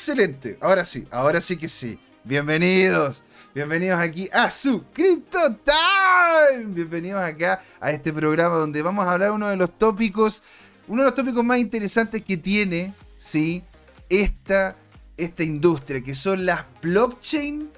Excelente. 0.00 0.56
Ahora 0.62 0.86
sí, 0.86 1.06
ahora 1.10 1.42
sí 1.42 1.58
que 1.58 1.68
sí. 1.68 1.98
Bienvenidos. 2.24 3.22
Bienvenidos 3.54 4.00
aquí 4.00 4.30
a 4.32 4.50
su 4.50 4.84
Crypto 4.94 5.38
Time. 5.56 6.72
Bienvenidos 6.72 7.22
acá 7.22 7.60
a 7.78 7.92
este 7.92 8.10
programa 8.10 8.54
donde 8.54 8.80
vamos 8.80 9.06
a 9.06 9.12
hablar 9.12 9.32
uno 9.32 9.50
de 9.50 9.56
los 9.56 9.76
tópicos, 9.76 10.42
uno 10.88 11.02
de 11.02 11.08
los 11.08 11.14
tópicos 11.14 11.44
más 11.44 11.58
interesantes 11.58 12.22
que 12.22 12.38
tiene, 12.38 12.94
¿sí? 13.18 13.62
Esta, 14.08 14.74
esta 15.18 15.44
industria, 15.44 16.02
que 16.02 16.14
son 16.14 16.46
las 16.46 16.64
blockchain 16.80 17.68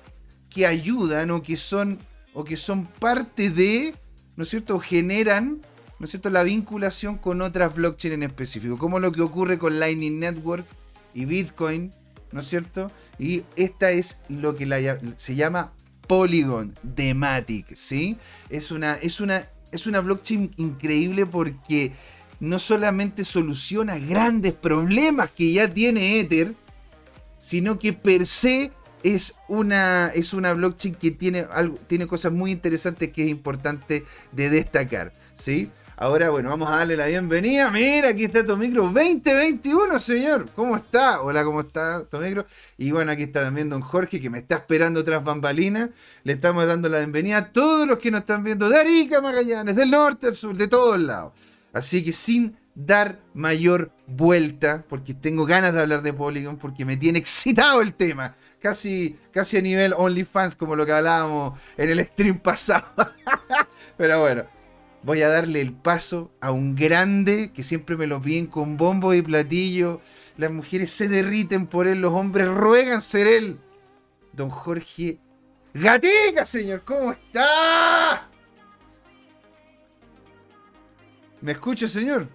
que 0.49 0.65
ayudan 0.65 1.33
o 1.33 1.43
que 1.43 1.57
son, 1.57 1.99
o 2.35 2.45
que 2.45 2.57
son 2.57 2.87
parte 2.87 3.51
de, 3.51 3.97
¿no 4.37 4.45
es 4.45 4.51
cierto? 4.51 4.79
generan, 4.79 5.61
¿no 5.99 6.05
es 6.05 6.11
cierto?, 6.11 6.31
la 6.31 6.45
vinculación 6.45 7.19
con 7.19 7.43
otras 7.43 7.75
blockchain 7.75 8.15
en 8.15 8.23
específico, 8.23 8.79
como 8.79 9.01
lo 9.01 9.11
que 9.11 9.23
ocurre 9.23 9.59
con 9.59 9.81
Lightning 9.81 10.21
Network 10.21 10.65
y 11.15 11.25
Bitcoin, 11.25 11.93
¿no 12.33 12.41
es 12.41 12.49
cierto? 12.49 12.91
Y 13.19 13.45
esta 13.57 13.91
es 13.91 14.21
lo 14.29 14.57
que 14.57 14.67
se 15.17 15.35
llama 15.35 15.73
Polygon 16.07 16.75
de 16.83 17.15
Matic, 17.15 17.75
¿sí? 17.77 18.17
Es 18.51 18.71
una, 18.71 18.95
es, 18.95 19.21
una, 19.21 19.49
es 19.71 19.87
una 19.87 20.01
blockchain 20.01 20.53
increíble 20.57 21.27
porque 21.27 21.93
no 22.41 22.59
solamente 22.59 23.25
soluciona 23.25 23.99
grandes 23.99 24.53
problemas 24.53 25.31
que 25.31 25.53
ya 25.53 25.73
tiene 25.73 26.19
Ether, 26.19 26.55
sino 27.39 27.79
que 27.79 27.93
per 27.93 28.27
se 28.27 28.73
es 29.03 29.35
una, 29.49 30.09
es 30.09 30.33
una 30.33 30.53
blockchain 30.55 30.95
que 30.95 31.11
tiene, 31.11 31.47
algo, 31.53 31.79
tiene 31.87 32.07
cosas 32.07 32.33
muy 32.33 32.51
interesantes 32.51 33.13
que 33.13 33.25
es 33.25 33.31
importante 33.31 34.05
de 34.33 34.51
destacar, 34.51 35.13
¿sí? 35.35 35.71
Ahora, 36.03 36.31
bueno, 36.31 36.49
vamos 36.49 36.69
a 36.69 36.79
darle 36.79 36.97
la 36.97 37.07
bienvenida. 37.07 37.71
Mira, 37.71 38.09
aquí 38.09 38.25
está 38.25 38.45
Tomicro 38.45 38.83
2021, 38.83 40.01
señor. 40.01 40.49
¿Cómo 40.57 40.75
está? 40.75 41.23
Hola, 41.23 41.45
¿cómo 41.45 41.61
está 41.61 42.05
Tomicro? 42.07 42.45
Y 42.77 42.91
bueno, 42.91 43.13
aquí 43.13 43.23
está 43.23 43.41
también 43.45 43.71
don 43.71 43.83
Jorge, 43.83 44.21
que 44.21 44.29
me 44.29 44.39
está 44.39 44.57
esperando 44.57 45.05
tras 45.05 45.23
bambalinas. 45.23 45.91
Le 46.25 46.33
estamos 46.33 46.67
dando 46.67 46.89
la 46.89 46.99
bienvenida 46.99 47.37
a 47.39 47.53
todos 47.53 47.87
los 47.87 47.99
que 47.99 48.11
nos 48.11 48.23
están 48.23 48.43
viendo 48.43 48.69
de 48.69 48.81
Arica, 48.81 49.21
Magallanes, 49.21 49.77
del 49.77 49.93
norte 49.93 50.27
al 50.27 50.35
sur, 50.35 50.57
de 50.57 50.67
todos 50.67 50.99
lados. 50.99 51.35
Así 51.73 52.03
que 52.03 52.13
sin 52.13 52.57
dar 52.75 53.21
mayor 53.33 53.93
vuelta, 54.09 54.85
porque 54.89 55.15
tengo 55.15 55.47
ganas 55.47 55.73
de 55.73 55.83
hablar 55.83 56.03
de 56.03 56.13
Polygon, 56.13 56.57
porque 56.57 56.85
me 56.85 56.97
tiene 56.97 57.21
excitado 57.21 57.81
el 57.81 57.95
tema. 57.95 58.35
Casi, 58.59 59.21
casi 59.31 59.59
a 59.59 59.63
nivel 59.63 59.95
OnlyFans, 59.97 60.57
como 60.57 60.75
lo 60.75 60.85
que 60.85 60.91
hablábamos 60.91 61.61
en 61.77 61.91
el 61.91 62.05
stream 62.05 62.41
pasado. 62.41 62.87
Pero 63.97 64.21
bueno, 64.21 64.47
voy 65.03 65.23
a 65.23 65.29
darle 65.29 65.61
el 65.61 65.73
paso 65.73 66.31
a 66.41 66.53
un 66.53 66.75
grande 66.75 67.53
que 67.53 67.63
siempre 67.63 67.97
me 67.97 68.07
lo 68.07 68.21
piden 68.21 68.47
con 68.47 68.77
bombo 68.77 69.15
y 69.15 69.23
platillo. 69.23 70.01
Las 70.37 70.51
mujeres 70.51 70.91
se 70.91 71.09
derriten 71.09 71.67
por 71.67 71.87
él, 71.87 72.01
los 72.01 72.13
hombres 72.13 72.49
ruegan 72.49 73.01
ser 73.01 73.27
él. 73.27 73.59
Don 74.33 74.49
Jorge 74.49 75.19
Gatica, 75.75 76.47
señor, 76.47 76.83
¿cómo 76.85 77.13
está? 77.13 78.29
¿Me 81.41 81.53
escucha, 81.53 81.89
señor? 81.89 82.29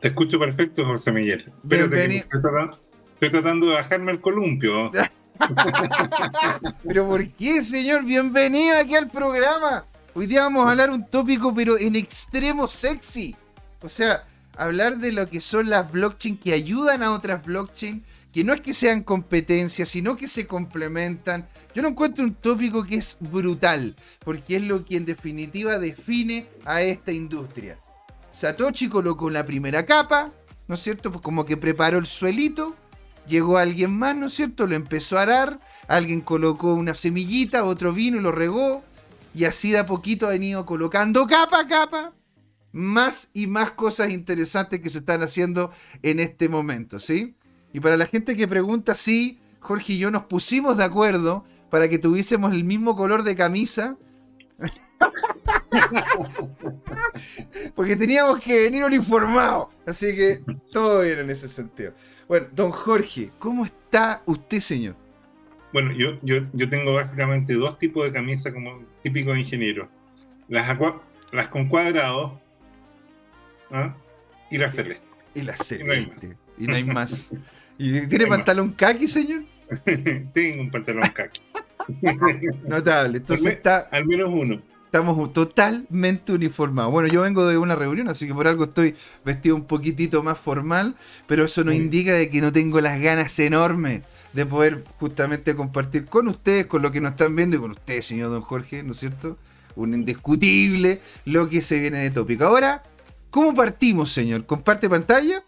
Te 0.00 0.08
escucho 0.08 0.38
perfecto, 0.38 0.84
José 0.84 1.12
Miguel. 1.12 1.52
Espérate 1.62 2.16
estoy, 2.16 2.40
tratando, 2.40 2.80
estoy 3.14 3.30
tratando 3.30 3.66
de 3.66 3.74
bajarme 3.74 4.12
el 4.12 4.20
columpio. 4.20 4.90
¿Pero 6.84 7.08
por 7.08 7.26
qué, 7.30 7.62
señor? 7.62 8.04
Bienvenido 8.04 8.76
aquí 8.78 8.94
al 8.94 9.08
programa. 9.08 9.86
Hoy 10.14 10.26
día 10.26 10.42
vamos 10.42 10.66
a 10.66 10.72
hablar 10.72 10.90
un 10.90 11.06
tópico, 11.06 11.54
pero 11.54 11.78
en 11.78 11.96
extremo 11.96 12.68
sexy. 12.68 13.34
O 13.80 13.88
sea, 13.88 14.26
hablar 14.58 14.98
de 14.98 15.10
lo 15.10 15.26
que 15.26 15.40
son 15.40 15.70
las 15.70 15.90
blockchain 15.90 16.36
que 16.36 16.52
ayudan 16.52 17.02
a 17.02 17.12
otras 17.12 17.42
blockchain, 17.42 18.04
que 18.30 18.44
no 18.44 18.52
es 18.52 18.60
que 18.60 18.74
sean 18.74 19.04
competencias, 19.04 19.88
sino 19.88 20.14
que 20.14 20.28
se 20.28 20.46
complementan. 20.46 21.48
Yo 21.74 21.80
no 21.80 21.88
encuentro 21.88 22.24
un 22.24 22.34
tópico 22.34 22.84
que 22.84 22.96
es 22.96 23.16
brutal, 23.20 23.96
porque 24.22 24.56
es 24.56 24.62
lo 24.62 24.84
que 24.84 24.96
en 24.96 25.06
definitiva 25.06 25.78
define 25.78 26.46
a 26.66 26.82
esta 26.82 27.10
industria. 27.10 27.78
Satoshi 28.30 28.90
colocó 28.90 29.30
la 29.30 29.46
primera 29.46 29.86
capa, 29.86 30.30
¿no 30.68 30.74
es 30.74 30.82
cierto? 30.82 31.10
Pues 31.10 31.22
como 31.22 31.46
que 31.46 31.56
preparó 31.56 31.96
el 31.96 32.06
suelito, 32.06 32.76
llegó 33.26 33.56
alguien 33.56 33.98
más, 33.98 34.14
¿no 34.14 34.26
es 34.26 34.34
cierto? 34.34 34.66
Lo 34.66 34.76
empezó 34.76 35.16
a 35.16 35.22
arar, 35.22 35.58
alguien 35.88 36.20
colocó 36.20 36.74
una 36.74 36.94
semillita, 36.94 37.64
otro 37.64 37.94
vino 37.94 38.18
y 38.18 38.20
lo 38.20 38.30
regó, 38.30 38.84
y 39.34 39.44
así 39.44 39.70
de 39.70 39.78
a 39.78 39.86
poquito 39.86 40.26
ha 40.26 40.30
venido 40.30 40.66
colocando 40.66 41.26
capa 41.26 41.60
a 41.60 41.68
capa 41.68 42.12
más 42.72 43.30
y 43.34 43.46
más 43.46 43.72
cosas 43.72 44.10
interesantes 44.10 44.80
que 44.80 44.90
se 44.90 44.98
están 44.98 45.22
haciendo 45.22 45.70
en 46.02 46.20
este 46.20 46.48
momento, 46.48 46.98
¿sí? 46.98 47.34
Y 47.72 47.80
para 47.80 47.96
la 47.96 48.06
gente 48.06 48.36
que 48.36 48.48
pregunta, 48.48 48.94
sí, 48.94 49.38
Jorge 49.60 49.94
y 49.94 49.98
yo 49.98 50.10
nos 50.10 50.24
pusimos 50.24 50.76
de 50.76 50.84
acuerdo 50.84 51.44
para 51.70 51.88
que 51.88 51.98
tuviésemos 51.98 52.52
el 52.52 52.64
mismo 52.64 52.96
color 52.96 53.22
de 53.22 53.36
camisa. 53.36 53.96
Porque 57.74 57.96
teníamos 57.96 58.40
que 58.40 58.58
venir 58.58 58.84
uniformados. 58.84 59.68
Así 59.86 60.14
que 60.14 60.42
todo 60.70 61.02
bien 61.02 61.20
en 61.20 61.30
ese 61.30 61.48
sentido. 61.48 61.94
Bueno, 62.28 62.48
don 62.52 62.70
Jorge, 62.70 63.32
¿cómo 63.38 63.64
está 63.64 64.22
usted, 64.26 64.60
señor? 64.60 65.01
Bueno, 65.72 65.92
yo, 65.92 66.18
yo, 66.22 66.46
yo 66.52 66.68
tengo 66.68 66.92
básicamente 66.92 67.54
dos 67.54 67.78
tipos 67.78 68.04
de 68.04 68.12
camisas 68.12 68.52
como 68.52 68.82
típico 69.02 69.34
ingeniero. 69.34 69.88
Las, 70.48 70.78
las 71.32 71.50
con 71.50 71.68
cuadrados 71.68 72.32
¿ah? 73.70 73.94
y 74.50 74.58
la 74.58 74.70
celeste. 74.70 75.06
Y 75.34 75.42
la 75.42 75.56
celeste. 75.56 76.36
Y 76.58 76.66
no 76.66 76.74
hay 76.74 76.84
más. 76.84 77.32
¿Y 77.78 78.06
tiene 78.06 78.26
pantalón 78.26 78.72
kaki, 78.72 79.08
señor? 79.08 79.42
Tengo 80.34 80.62
un 80.62 80.70
pantalón 80.70 81.08
kaki. 81.14 81.40
Notable. 82.68 83.18
Entonces 83.18 83.46
está. 83.46 83.88
Al 83.90 84.04
menos 84.06 84.28
uno. 84.30 84.60
Estamos 84.84 85.32
totalmente 85.32 86.32
uniformados. 86.32 86.92
Bueno, 86.92 87.08
yo 87.08 87.22
vengo 87.22 87.46
de 87.46 87.56
una 87.56 87.74
reunión, 87.74 88.08
así 88.08 88.26
que 88.26 88.34
por 88.34 88.46
algo 88.46 88.64
estoy 88.64 88.94
vestido 89.24 89.56
un 89.56 89.64
poquitito 89.64 90.22
más 90.22 90.38
formal, 90.38 90.96
pero 91.26 91.46
eso 91.46 91.64
no 91.64 91.72
indica 91.72 92.12
de 92.12 92.28
que 92.28 92.42
no 92.42 92.52
tengo 92.52 92.78
las 92.82 93.00
ganas 93.00 93.38
enormes 93.38 94.02
de 94.32 94.46
poder 94.46 94.84
justamente 94.98 95.54
compartir 95.54 96.06
con 96.06 96.28
ustedes, 96.28 96.66
con 96.66 96.82
lo 96.82 96.90
que 96.90 97.00
nos 97.00 97.12
están 97.12 97.36
viendo 97.36 97.56
y 97.56 97.60
con 97.60 97.70
ustedes, 97.72 98.06
señor 98.06 98.30
Don 98.30 98.42
Jorge, 98.42 98.82
¿no 98.82 98.92
es 98.92 98.98
cierto? 98.98 99.38
Un 99.76 99.94
indiscutible 99.94 101.00
lo 101.24 101.48
que 101.48 101.62
se 101.62 101.80
viene 101.80 101.98
de 102.00 102.10
tópico. 102.10 102.44
Ahora, 102.44 102.82
¿cómo 103.30 103.54
partimos, 103.54 104.10
señor? 104.10 104.46
¿Comparte 104.46 104.88
pantalla? 104.88 105.44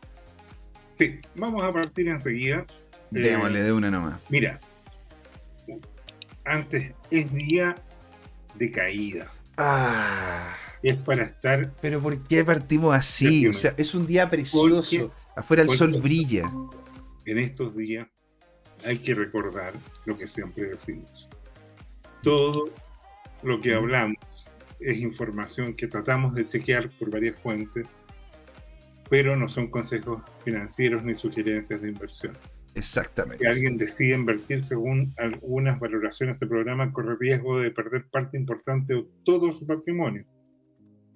Sí, 0.92 1.18
vamos 1.34 1.62
a 1.62 1.72
partir 1.72 2.08
enseguida. 2.08 2.64
Démosle 3.10 3.62
de 3.62 3.72
una 3.72 3.90
nomás. 3.90 4.20
Mira, 4.28 4.60
antes 6.44 6.92
es 7.10 7.32
día 7.32 7.74
de 8.54 8.70
caída. 8.70 9.30
Ah. 9.56 10.54
Es 10.82 10.96
para 10.96 11.24
estar. 11.24 11.72
Pero 11.80 12.00
¿por 12.02 12.22
qué 12.24 12.44
partimos 12.44 12.94
así? 12.94 13.46
O 13.48 13.54
sea, 13.54 13.74
es 13.78 13.94
un 13.94 14.06
día 14.06 14.28
precioso. 14.28 15.12
Afuera 15.34 15.62
el 15.62 15.70
sol 15.70 15.98
brilla. 16.00 16.50
En 17.24 17.38
estos 17.38 17.74
días 17.74 18.06
hay 18.84 18.98
que 18.98 19.14
recordar 19.14 19.72
lo 20.04 20.16
que 20.16 20.26
siempre 20.26 20.64
decimos. 20.64 21.28
Todo 22.22 22.70
lo 23.42 23.60
que 23.60 23.74
hablamos 23.74 24.16
es 24.80 24.98
información 24.98 25.74
que 25.74 25.88
tratamos 25.88 26.34
de 26.34 26.48
chequear 26.48 26.90
por 26.98 27.10
varias 27.10 27.38
fuentes, 27.40 27.86
pero 29.08 29.36
no 29.36 29.48
son 29.48 29.68
consejos 29.68 30.22
financieros 30.44 31.04
ni 31.04 31.14
sugerencias 31.14 31.80
de 31.80 31.88
inversión. 31.88 32.32
Exactamente. 32.74 33.38
Si 33.38 33.46
alguien 33.46 33.76
decide 33.76 34.14
invertir 34.14 34.64
según 34.64 35.14
algunas 35.16 35.78
valoraciones 35.78 36.38
del 36.40 36.48
programa, 36.48 36.92
corre 36.92 37.16
riesgo 37.18 37.60
de 37.60 37.70
perder 37.70 38.06
parte 38.10 38.36
importante 38.36 38.94
de 38.94 39.06
todo 39.24 39.52
su 39.52 39.66
patrimonio. 39.66 40.24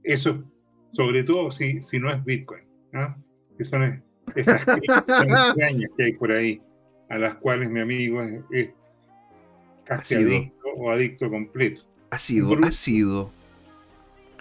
Eso, 0.05 0.45
sobre 0.93 1.25
todo 1.25 1.51
si, 1.51 1.81
si 1.81 1.99
no 1.99 2.11
es 2.11 2.25
Bitcoin, 2.25 2.65
¿no? 2.93 3.17
si 3.59 3.65
son 3.65 4.03
esas 4.37 4.63
extrañas 4.69 5.91
que 5.97 6.05
hay 6.05 6.13
por 6.13 6.31
ahí, 6.31 6.61
a 7.09 7.19
las 7.19 7.35
cuales 7.35 7.71
mi 7.71 7.81
amigo 7.81 8.23
es, 8.51 8.71
casi 9.85 10.17
adicto 10.17 10.69
o 10.77 10.91
adicto 10.91 11.31
completo. 11.31 11.83
Ha 12.11 12.19
sido, 12.19 12.57
ha 12.63 12.71
sido. 12.71 13.31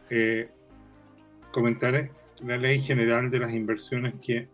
Eh, 0.09 0.49
comentaré 1.51 2.11
la 2.43 2.57
ley 2.57 2.79
general 2.79 3.29
de 3.29 3.39
las 3.39 3.53
inversiones 3.53 4.13
que 4.21 4.47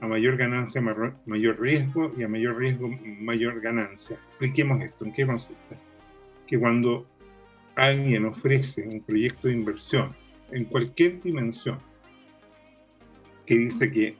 a 0.00 0.06
mayor 0.06 0.36
ganancia, 0.36 0.80
mayor 0.80 1.60
riesgo 1.60 2.12
y 2.16 2.22
a 2.22 2.28
mayor 2.28 2.58
riesgo, 2.58 2.88
mayor 3.20 3.60
ganancia. 3.60 4.18
Expliquemos 4.30 4.82
esto, 4.82 5.04
¿en 5.04 5.12
qué 5.12 5.26
consiste? 5.26 5.76
Que 6.46 6.58
cuando 6.58 7.06
alguien 7.74 8.26
ofrece 8.26 8.86
un 8.86 9.00
proyecto 9.00 9.48
de 9.48 9.54
inversión 9.54 10.14
en 10.50 10.64
cualquier 10.64 11.20
dimensión 11.22 11.78
que 13.46 13.56
dice 13.56 13.90
que 13.90 14.16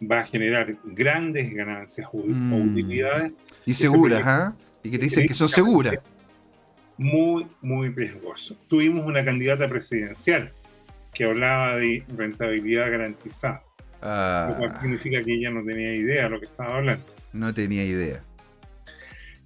va 0.00 0.20
a 0.20 0.24
generar 0.24 0.76
grandes 0.84 1.52
ganancias 1.52 2.08
o, 2.12 2.22
mm. 2.26 2.70
utilidades. 2.70 3.32
Y 3.64 3.74
seguras, 3.74 4.22
¿ah? 4.24 4.56
Y 4.82 4.90
que 4.90 4.98
te 4.98 5.04
dicen 5.04 5.26
que 5.26 5.34
son 5.34 5.48
seguras. 5.48 5.98
Muy, 6.98 7.46
muy 7.60 7.88
riesgoso. 7.90 8.56
Tuvimos 8.68 9.04
una 9.06 9.24
candidata 9.24 9.68
presidencial 9.68 10.52
que 11.12 11.24
hablaba 11.24 11.76
de 11.76 12.04
rentabilidad 12.16 12.90
garantizada. 12.90 13.62
Lo 14.00 14.56
cual 14.58 14.70
ah. 14.70 14.78
significa 14.80 15.22
que 15.22 15.34
ella 15.34 15.50
no 15.50 15.64
tenía 15.64 15.94
idea 15.94 16.24
de 16.24 16.30
lo 16.30 16.40
que 16.40 16.46
estaba 16.46 16.76
hablando. 16.76 17.04
No 17.32 17.52
tenía 17.52 17.84
idea. 17.84 18.22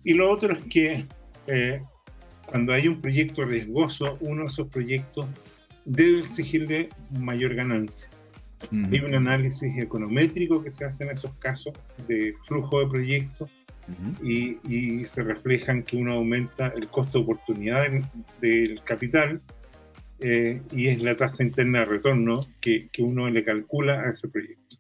Y 0.04 0.14
lo 0.14 0.30
otro 0.30 0.52
es 0.52 0.64
que 0.64 1.06
eh, 1.46 1.82
cuando 2.46 2.72
hay 2.72 2.88
un 2.88 3.00
proyecto 3.00 3.44
riesgoso, 3.44 4.18
uno 4.20 4.42
de 4.42 4.48
esos 4.48 4.68
proyectos 4.68 5.26
debe 5.84 6.20
exigirle 6.20 6.88
mayor 7.18 7.54
ganancia. 7.54 8.08
Hay 8.70 9.00
un 9.00 9.14
análisis 9.14 9.76
econométrico 9.78 10.62
que 10.62 10.70
se 10.70 10.84
hace 10.84 11.04
en 11.04 11.10
esos 11.10 11.34
casos 11.36 11.72
de 12.06 12.34
flujo 12.42 12.80
de 12.80 12.86
proyectos 12.86 13.50
y, 14.22 15.04
se 15.06 15.22
refleja 15.22 15.72
en 15.72 15.82
que 15.82 15.96
uno 15.96 16.14
aumenta 16.14 16.68
el 16.68 16.88
costo 16.88 17.18
de 17.18 17.24
oportunidad 17.24 17.88
del 18.40 18.80
capital 18.84 19.40
eh, 20.20 20.60
y 20.72 20.88
es 20.88 21.02
la 21.02 21.16
tasa 21.16 21.42
interna 21.42 21.80
de 21.80 21.84
retorno 21.86 22.46
que, 22.60 22.88
que, 22.92 23.02
uno 23.02 23.28
le 23.28 23.42
calcula 23.42 24.02
a 24.02 24.10
ese 24.10 24.28
proyecto. 24.28 24.76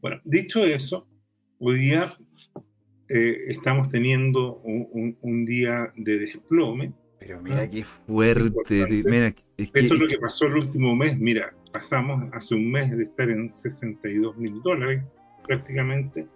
Bueno, 0.00 0.20
dicho 0.24 0.64
eso, 0.64 1.06
hoy 1.58 1.78
día 1.78 2.16
eh, 3.08 3.44
estamos 3.48 3.90
teniendo 3.90 4.60
un, 4.60 5.16
un, 5.20 5.44
día 5.44 5.92
de 5.96 6.18
desplome. 6.18 6.92
Pero 7.18 7.42
mira 7.42 7.68
qué 7.68 7.84
fuerte. 7.84 8.86
Mira, 9.04 9.26
es 9.56 9.70
Esto 9.74 9.94
es 9.94 10.00
lo 10.00 10.06
que 10.06 10.18
pasó 10.18 10.46
el 10.46 10.54
último 10.54 10.96
mes. 10.96 11.18
Mira, 11.18 11.52
pasamos 11.72 12.32
hace 12.32 12.54
un 12.54 12.70
mes 12.70 12.96
de 12.96 13.04
estar 13.04 13.28
en 13.30 13.52
62 13.52 14.36
mil 14.36 14.62
dólares 14.62 15.02
prácticamente 15.46 16.26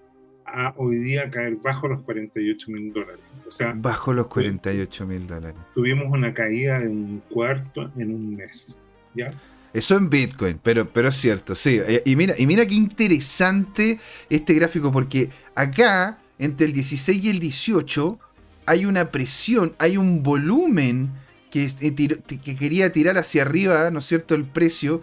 a 0.46 0.74
hoy 0.76 0.98
día 0.98 1.30
caer 1.30 1.56
bajo 1.56 1.88
los 1.88 2.02
48 2.02 2.70
mil 2.70 2.92
dólares. 2.92 3.20
O 3.48 3.52
sea, 3.52 3.72
bajo 3.74 4.12
los 4.12 4.26
48 4.26 5.06
mil 5.06 5.26
dólares. 5.26 5.56
Tuvimos 5.74 6.12
una 6.12 6.32
caída 6.34 6.78
de 6.78 6.88
un 6.88 7.22
cuarto 7.30 7.90
en 7.96 8.14
un 8.14 8.36
mes. 8.36 8.78
¿ya? 9.14 9.30
Eso 9.72 9.96
en 9.96 10.08
Bitcoin, 10.08 10.60
pero, 10.62 10.88
pero 10.88 11.08
es 11.08 11.16
cierto, 11.16 11.54
sí. 11.54 11.80
Eh, 11.84 12.02
y 12.04 12.14
mira, 12.14 12.34
y 12.38 12.46
mira 12.46 12.64
qué 12.66 12.74
interesante 12.76 13.98
este 14.30 14.54
gráfico, 14.54 14.92
porque 14.92 15.30
acá, 15.56 16.18
entre 16.38 16.66
el 16.66 16.72
16 16.72 17.24
y 17.24 17.30
el 17.30 17.40
18, 17.40 18.18
hay 18.66 18.86
una 18.86 19.10
presión, 19.10 19.74
hay 19.78 19.96
un 19.96 20.22
volumen 20.22 21.10
que, 21.54 21.70
eh, 21.82 22.38
que 22.42 22.56
quería 22.56 22.90
tirar 22.90 23.16
hacia 23.16 23.42
arriba, 23.42 23.88
¿no 23.92 24.00
es 24.00 24.06
cierto?, 24.06 24.34
el 24.34 24.42
precio, 24.42 25.02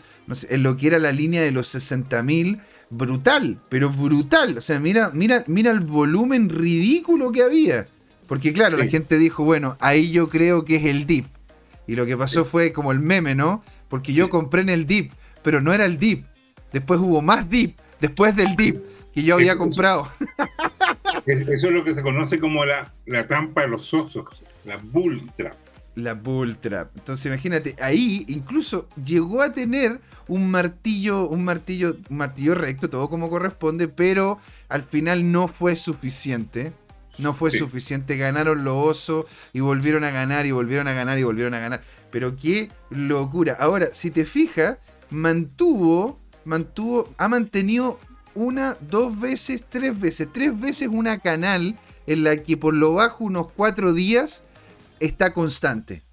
en 0.49 0.63
lo 0.63 0.75
que 0.75 0.87
era 0.87 0.99
la 0.99 1.13
línea 1.13 1.41
de 1.41 1.51
los 1.51 1.69
60 1.69 2.21
mil 2.23 2.59
brutal, 2.89 3.57
pero 3.69 3.89
brutal. 3.89 4.57
O 4.57 4.61
sea, 4.61 4.77
mira, 4.81 5.11
mira, 5.13 5.45
mira 5.47 5.71
el 5.71 5.79
volumen 5.79 6.49
ridículo 6.49 7.31
que 7.31 7.41
había. 7.41 7.87
Porque 8.27 8.51
claro, 8.51 8.75
la 8.75 8.87
gente 8.87 9.17
dijo, 9.17 9.45
bueno, 9.45 9.77
ahí 9.79 10.11
yo 10.11 10.27
creo 10.27 10.65
que 10.65 10.75
es 10.75 10.85
el 10.85 11.05
dip. 11.05 11.27
Y 11.87 11.95
lo 11.95 12.05
que 12.05 12.17
pasó 12.17 12.43
fue 12.43 12.73
como 12.73 12.91
el 12.91 12.99
meme, 12.99 13.33
¿no? 13.33 13.63
Porque 13.87 14.11
yo 14.11 14.29
compré 14.29 14.59
en 14.59 14.69
el 14.69 14.85
dip, 14.85 15.13
pero 15.43 15.61
no 15.61 15.71
era 15.71 15.85
el 15.85 15.97
dip. 15.99 16.25
Después 16.73 16.99
hubo 16.99 17.21
más 17.21 17.49
dip, 17.49 17.79
después 18.01 18.35
del 18.35 18.57
dip, 18.57 18.75
que 19.13 19.23
yo 19.23 19.35
había 19.35 19.57
comprado. 19.57 20.09
Eso 21.25 21.67
es 21.67 21.73
lo 21.73 21.85
que 21.85 21.95
se 21.95 22.01
conoce 22.01 22.41
como 22.41 22.65
la, 22.65 22.91
la 23.05 23.25
trampa 23.25 23.61
de 23.61 23.69
los 23.69 23.93
osos, 23.93 24.27
la 24.65 24.75
bull 24.75 25.31
trap. 25.37 25.55
La 25.95 26.13
bull 26.13 26.57
trap. 26.57 26.95
Entonces 26.95 27.25
imagínate, 27.25 27.75
ahí 27.81 28.25
incluso 28.29 28.87
llegó 29.03 29.41
a 29.41 29.53
tener 29.53 29.99
un 30.27 30.49
martillo, 30.49 31.27
un 31.27 31.43
martillo, 31.43 31.97
un 32.09 32.17
martillo 32.17 32.55
recto, 32.55 32.89
todo 32.89 33.09
como 33.09 33.29
corresponde, 33.29 33.89
pero 33.89 34.39
al 34.69 34.83
final 34.83 35.31
no 35.31 35.47
fue 35.47 35.75
suficiente. 35.75 36.73
No 37.17 37.33
fue 37.33 37.51
suficiente, 37.51 38.15
ganaron 38.15 38.63
los 38.63 38.73
osos 38.73 39.25
y 39.51 39.59
volvieron 39.59 40.05
a 40.05 40.11
ganar 40.11 40.45
y 40.45 40.51
volvieron 40.51 40.87
a 40.87 40.93
ganar 40.93 41.19
y 41.19 41.23
volvieron 41.23 41.53
a 41.53 41.59
ganar. 41.59 41.81
Pero 42.09 42.37
qué 42.37 42.71
locura. 42.89 43.57
Ahora, 43.59 43.87
si 43.91 44.11
te 44.11 44.25
fijas, 44.25 44.77
mantuvo, 45.09 46.19
mantuvo, 46.45 47.13
ha 47.17 47.27
mantenido 47.27 47.99
una, 48.33 48.77
dos 48.79 49.19
veces, 49.19 49.63
tres 49.67 49.99
veces, 49.99 50.29
tres 50.31 50.57
veces 50.57 50.87
una 50.89 51.19
canal 51.19 51.77
en 52.07 52.23
la 52.23 52.37
que 52.37 52.55
por 52.55 52.73
lo 52.73 52.93
bajo 52.93 53.25
unos 53.25 53.51
cuatro 53.51 53.93
días 53.93 54.43
está 55.01 55.33
constante. 55.33 56.03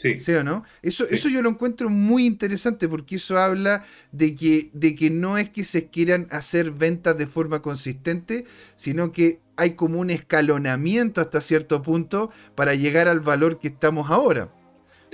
Sí. 0.00 0.32
o 0.32 0.42
no? 0.42 0.64
Eso, 0.80 1.06
eso 1.10 1.28
yo 1.28 1.42
lo 1.42 1.50
encuentro 1.50 1.90
muy 1.90 2.24
interesante 2.24 2.88
porque 2.88 3.16
eso 3.16 3.38
habla 3.38 3.84
de 4.12 4.34
que, 4.34 4.70
de 4.72 4.94
que 4.94 5.10
no 5.10 5.36
es 5.36 5.50
que 5.50 5.62
se 5.62 5.88
quieran 5.88 6.26
hacer 6.30 6.70
ventas 6.70 7.18
de 7.18 7.26
forma 7.26 7.60
consistente, 7.60 8.46
sino 8.76 9.12
que 9.12 9.40
hay 9.58 9.74
como 9.74 10.00
un 10.00 10.08
escalonamiento 10.08 11.20
hasta 11.20 11.42
cierto 11.42 11.82
punto 11.82 12.30
para 12.54 12.74
llegar 12.74 13.08
al 13.08 13.20
valor 13.20 13.58
que 13.58 13.68
estamos 13.68 14.10
ahora. 14.10 14.48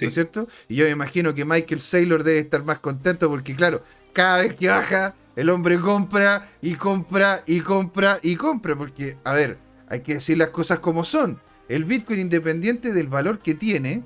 ¿No 0.01 0.09
es 0.09 0.15
cierto? 0.15 0.47
Y 0.69 0.77
yo 0.77 0.85
me 0.85 0.91
imagino 0.91 1.35
que 1.35 1.45
Michael 1.45 1.81
Saylor 1.81 2.23
debe 2.23 2.39
estar 2.39 2.63
más 2.63 2.79
contento 2.79 3.29
porque, 3.29 3.57
claro, 3.57 3.83
cada 4.13 4.43
vez 4.43 4.55
que 4.55 4.69
baja, 4.69 5.15
el 5.35 5.49
hombre 5.49 5.81
compra 5.81 6.49
y 6.61 6.75
compra 6.75 7.43
y 7.47 7.61
compra 7.61 8.19
y 8.23 8.37
compra. 8.37 8.77
Porque, 8.77 9.17
a 9.25 9.33
ver, 9.33 9.59
hay 9.89 10.01
que 10.01 10.15
decir 10.15 10.39
las 10.39 10.49
cosas 10.49 10.79
como 10.81 11.03
son. 11.03 11.41
El 11.69 11.85
Bitcoin, 11.85 12.21
independiente 12.21 12.93
del 12.93 13.09
valor 13.09 13.41
que 13.41 13.55
tiene, 13.55 14.03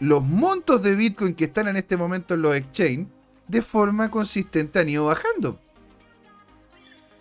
los 0.00 0.22
montos 0.22 0.82
de 0.82 0.96
Bitcoin 0.96 1.34
que 1.34 1.44
están 1.44 1.68
en 1.68 1.76
este 1.76 1.96
momento 1.96 2.34
en 2.34 2.42
los 2.42 2.56
exchange, 2.56 3.06
de 3.48 3.62
forma 3.62 4.10
consistente 4.10 4.78
han 4.78 4.88
ido 4.88 5.06
bajando. 5.06 5.58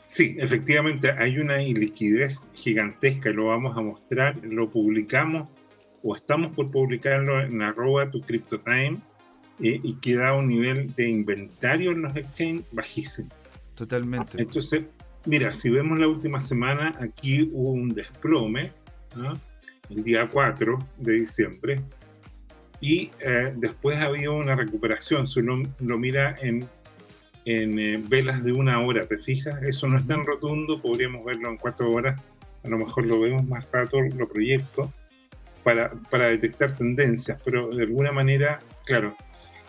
Sí, 0.06 0.36
efectivamente 0.40 1.12
hay 1.12 1.38
una 1.38 1.62
iliquidez 1.62 2.50
gigantesca, 2.54 3.30
lo 3.30 3.48
vamos 3.48 3.78
a 3.78 3.82
mostrar, 3.82 4.38
lo 4.44 4.70
publicamos 4.70 5.48
o 6.02 6.16
estamos 6.16 6.56
por 6.56 6.72
publicarlo 6.72 7.42
en 7.42 7.62
arroba 7.62 8.10
tu 8.10 8.22
CryptoTime 8.22 8.98
eh, 9.62 9.80
y 9.84 9.94
queda 9.96 10.34
un 10.34 10.48
nivel 10.48 10.94
de 10.96 11.10
inventario 11.10 11.92
en 11.92 12.02
los 12.02 12.16
exchange 12.16 12.64
bajísimo. 12.72 13.30
Totalmente. 13.76 14.42
Entonces, 14.42 14.84
mira, 15.26 15.54
si 15.54 15.70
vemos 15.70 16.00
la 16.00 16.08
última 16.08 16.42
semana, 16.42 16.94
aquí 17.00 17.50
hubo 17.54 17.72
un 17.72 17.90
desplome, 17.90 18.72
el 19.90 20.04
día 20.04 20.28
4 20.28 20.78
de 20.98 21.14
diciembre, 21.14 21.82
y 22.82 23.12
eh, 23.20 23.54
después 23.56 23.98
ha 23.98 24.06
habido 24.06 24.36
una 24.36 24.56
recuperación. 24.56 25.28
Si 25.28 25.40
uno 25.40 25.64
lo 25.80 25.98
mira 25.98 26.36
en, 26.42 26.66
en 27.46 27.80
eh, 27.80 28.02
velas 28.08 28.44
de 28.44 28.54
una 28.54 28.80
hora, 28.82 29.06
¿te 29.06 29.18
fijas? 29.18 29.62
Eso 29.64 29.88
no 29.88 29.98
es 29.98 30.08
tan 30.08 30.24
rotundo, 30.24 30.82
podríamos 30.82 31.26
verlo 31.26 31.50
en 31.50 31.58
cuatro 31.58 31.92
horas, 31.92 32.22
a 32.64 32.70
lo 32.70 32.78
mejor 32.78 33.06
lo 33.06 33.20
vemos 33.20 33.46
más 33.46 33.70
rato, 33.72 34.00
lo 34.02 34.28
proyecto, 34.28 34.94
para, 35.64 35.92
para 36.10 36.28
detectar 36.28 36.76
tendencias, 36.76 37.42
pero 37.44 37.70
de 37.70 37.84
alguna 37.84 38.12
manera, 38.12 38.60
claro, 38.86 39.16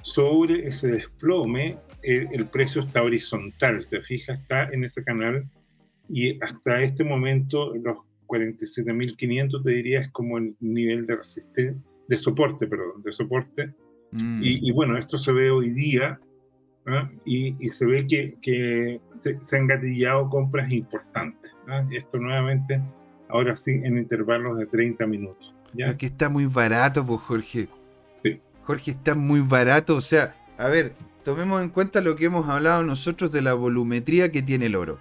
sobre 0.02 0.66
ese 0.66 0.88
desplome, 0.88 1.76
el, 2.02 2.28
el 2.32 2.46
precio 2.46 2.82
está 2.82 3.02
horizontal, 3.02 3.87
¿te 3.87 4.00
fijas? 4.00 4.38
Está 4.38 4.64
en 4.70 4.84
ese 4.84 5.02
canal 5.02 5.44
y 6.08 6.43
hasta 6.43 6.81
este 6.81 7.05
momento 7.05 7.75
los 7.75 7.99
47.500 8.31 9.62
te 9.62 9.71
diría 9.71 10.00
es 10.00 10.11
como 10.11 10.38
el 10.38 10.54
nivel 10.61 11.07
de 11.07 11.16
resistencia 11.16 11.83
de 12.11 12.19
soporte, 12.19 12.66
perdón, 12.66 13.02
de 13.04 13.12
soporte. 13.12 13.73
Mm. 14.11 14.40
Y, 14.43 14.73
bueno, 14.73 14.99
esto 14.99 15.16
se 15.16 15.33
ve 15.33 15.52
hoy 15.52 15.71
día 15.71 16.19
¿ah? 16.87 17.09
y, 17.25 17.54
se 17.69 17.87
ve 17.87 18.04
que, 18.04 18.37
que 18.43 19.00
se, 19.43 19.57
han 19.57 19.69
gatillado 19.69 20.28
compras 20.28 20.73
importantes. 20.73 21.52
¿ah? 21.69 21.87
Esto 21.93 22.19
nuevamente, 22.19 22.83
ahora 23.28 23.54
sí, 23.54 23.81
en 23.85 23.97
intervalos 23.97 24.59
de 24.59 24.66
30 24.66 25.07
minutos. 25.07 25.54
¿ya? 25.73 25.97
que 25.97 26.07
está 26.07 26.28
muy 26.28 26.47
barato, 26.47 27.07
pues 27.07 27.21
Jorge. 27.21 27.69
Sí. 28.25 28.40
Jorge, 28.64 28.90
está 28.90 29.14
muy 29.14 29.40
barato. 29.40 29.95
O 29.95 30.00
sea, 30.00 30.35
a 30.59 30.69
ver, 30.69 30.95
tomemos 31.23 31.62
en 31.62 31.69
cuenta 31.69 32.00
lo 32.00 32.16
que 32.16 32.25
hemos 32.25 32.49
hablado 32.49 32.83
nosotros 32.83 33.31
de 33.31 33.43
la 33.43 33.54
volumetría 33.54 34.33
que 34.33 34.43
tiene 34.43 34.66
el 34.66 34.75
oro. 34.75 34.99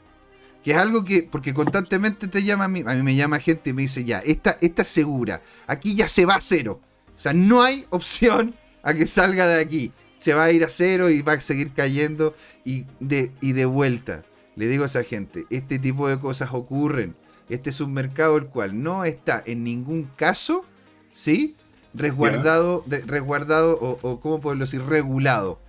Que 0.63 0.72
es 0.72 0.78
algo 0.78 1.06
que, 1.06 1.24
porque 1.24 1.54
constantemente 1.54 2.28
te 2.28 2.44
llama 2.44 2.66
a 2.66 2.68
mí, 2.68 2.84
a 2.86 2.94
mí 2.94 3.04
me 3.04 3.16
llama 3.16 3.39
gente 3.39 3.70
y 3.70 3.74
me 3.74 3.84
dice, 3.84 4.04
ya, 4.04 4.20
esta, 4.20 4.58
esta 4.62 4.82
es 4.82 4.88
segura, 4.88 5.42
aquí 5.68 5.96
ya 5.96 6.08
se 6.08 6.25
va 6.25 6.36
a 6.36 6.42
cero. 6.42 6.82
O 7.16 7.20
sea, 7.20 7.34
no 7.34 7.62
hay 7.62 7.86
opción 7.92 8.56
a 8.84 8.94
que 8.94 9.08
salga 9.08 9.48
de 9.48 9.62
aquí. 9.62 9.92
Se 10.18 10.34
va 10.34 10.46
a 10.46 10.51
ir 10.51 10.66
a 10.66 10.70
cero 10.70 11.10
y 11.10 11.22
va 11.22 11.34
a 11.34 11.42
seguir 11.42 11.72
cayendo 11.74 12.36
y 12.66 12.86
de, 13.00 13.32
y 13.39 13.54
de 13.54 13.66
vuelta. 13.66 14.24
Le 14.56 14.68
digo 14.68 14.84
a 14.84 14.88
esa 14.88 15.04
gente, 15.04 15.46
este 15.50 15.80
tipo 15.80 16.10
de 16.10 16.20
cosas 16.20 16.50
ocurren. 16.51 17.16
Este 17.48 17.70
es 17.70 17.80
un 17.80 17.94
mercado 17.94 18.38
el 18.38 18.48
cual 18.48 18.84
no 18.84 19.06
está 19.06 19.42
en 19.46 19.63
ningún 19.63 20.10
caso, 20.18 20.66
¿sí? 21.13 21.56
Resguardado, 21.94 22.84
resguardado 22.88 23.80
o, 23.80 23.98
o, 24.01 24.20
¿cómo 24.20 24.39
puedo 24.42 24.58
decir? 24.58 24.84
Regulado. 24.84 25.60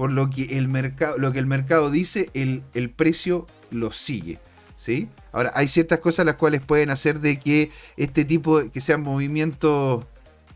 Por 0.00 0.12
lo 0.12 0.30
que 0.30 0.56
el 0.56 0.66
mercado, 0.66 1.18
lo 1.18 1.30
que 1.30 1.38
el 1.38 1.46
mercado 1.46 1.90
dice, 1.90 2.30
el, 2.32 2.90
precio 2.96 3.46
lo 3.70 3.92
sigue. 3.92 4.38
¿Sí? 4.74 5.10
Ahora, 5.30 5.52
hay 5.54 5.68
ciertas 5.68 5.98
cosas 5.98 6.24
las 6.24 6.36
cuales 6.36 6.62
pueden 6.62 6.88
hacer 6.88 7.20
de 7.20 7.38
que 7.38 7.70
este 7.98 8.24
tipo, 8.24 8.62
que 8.70 8.80
sean 8.80 9.02
movimientos 9.02 10.06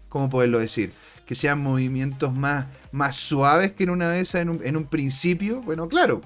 ¿cómo 0.09 0.31
poderlo 0.31 0.61
decir? 0.61 0.95
Que 1.27 1.35
sean 1.35 1.63
movimientos 1.63 2.33
más, 2.33 2.69
más 2.91 3.17
suaves 3.17 3.73
que 3.73 3.85
en 3.85 3.91
una 3.91 4.09
vez 4.09 4.35
en 4.35 4.49
un, 4.49 4.85
principio. 4.87 5.61
Bueno, 5.61 5.89
claro, 5.89 6.23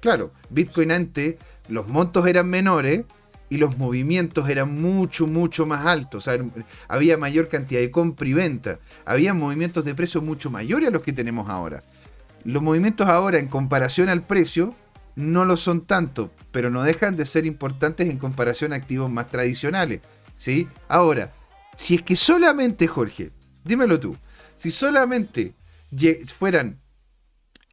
claro, 0.00 0.30
Bitcoin 0.50 0.92
antes 0.92 1.36
los 1.70 1.88
montos 1.88 2.26
eran 2.26 2.50
menores 2.50 3.06
y 3.48 3.56
los 3.56 3.78
movimientos 3.78 4.46
eran 4.50 4.78
mucho, 4.78 5.26
mucho 5.26 5.64
más 5.64 5.86
altos. 5.86 6.28
Había 6.86 7.16
mayor 7.16 7.48
cantidad 7.48 7.80
de 7.80 7.90
compra 7.90 8.28
y 8.28 8.34
venta. 8.34 8.78
Había 9.06 9.32
movimientos 9.32 9.86
de 9.86 9.94
precio 9.94 10.20
mucho 10.20 10.50
mayores 10.50 10.88
a 10.88 10.92
los 10.92 11.00
que 11.00 11.14
tenemos 11.14 11.48
ahora. 11.48 11.82
Los 12.44 12.62
movimientos 12.62 13.08
ahora 13.08 13.38
en 13.38 13.48
comparación 13.48 14.08
al 14.08 14.22
precio 14.22 14.74
no 15.16 15.44
lo 15.44 15.56
son 15.56 15.86
tanto, 15.86 16.30
pero 16.52 16.70
no 16.70 16.82
dejan 16.82 17.16
de 17.16 17.26
ser 17.26 17.44
importantes 17.44 18.08
en 18.08 18.18
comparación 18.18 18.72
a 18.72 18.76
activos 18.76 19.10
más 19.10 19.28
tradicionales. 19.30 20.00
¿sí? 20.34 20.68
Ahora, 20.88 21.32
si 21.74 21.96
es 21.96 22.02
que 22.02 22.16
solamente, 22.16 22.86
Jorge, 22.86 23.32
dímelo 23.64 23.98
tú, 23.98 24.16
si 24.54 24.70
solamente 24.70 25.54
fueran, 26.36 26.80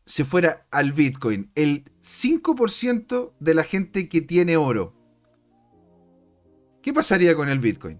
se 0.06 0.26
fuera 0.26 0.66
al 0.72 0.92
Bitcoin 0.92 1.52
el 1.56 1.84
5% 2.02 3.34
de 3.40 3.54
la 3.54 3.64
gente 3.64 4.10
que 4.10 4.22
tiene 4.22 4.58
oro, 4.58 4.94
¿qué 6.82 6.94
pasaría 6.94 7.36
con 7.36 7.50
el 7.50 7.60
Bitcoin? 7.60 8.00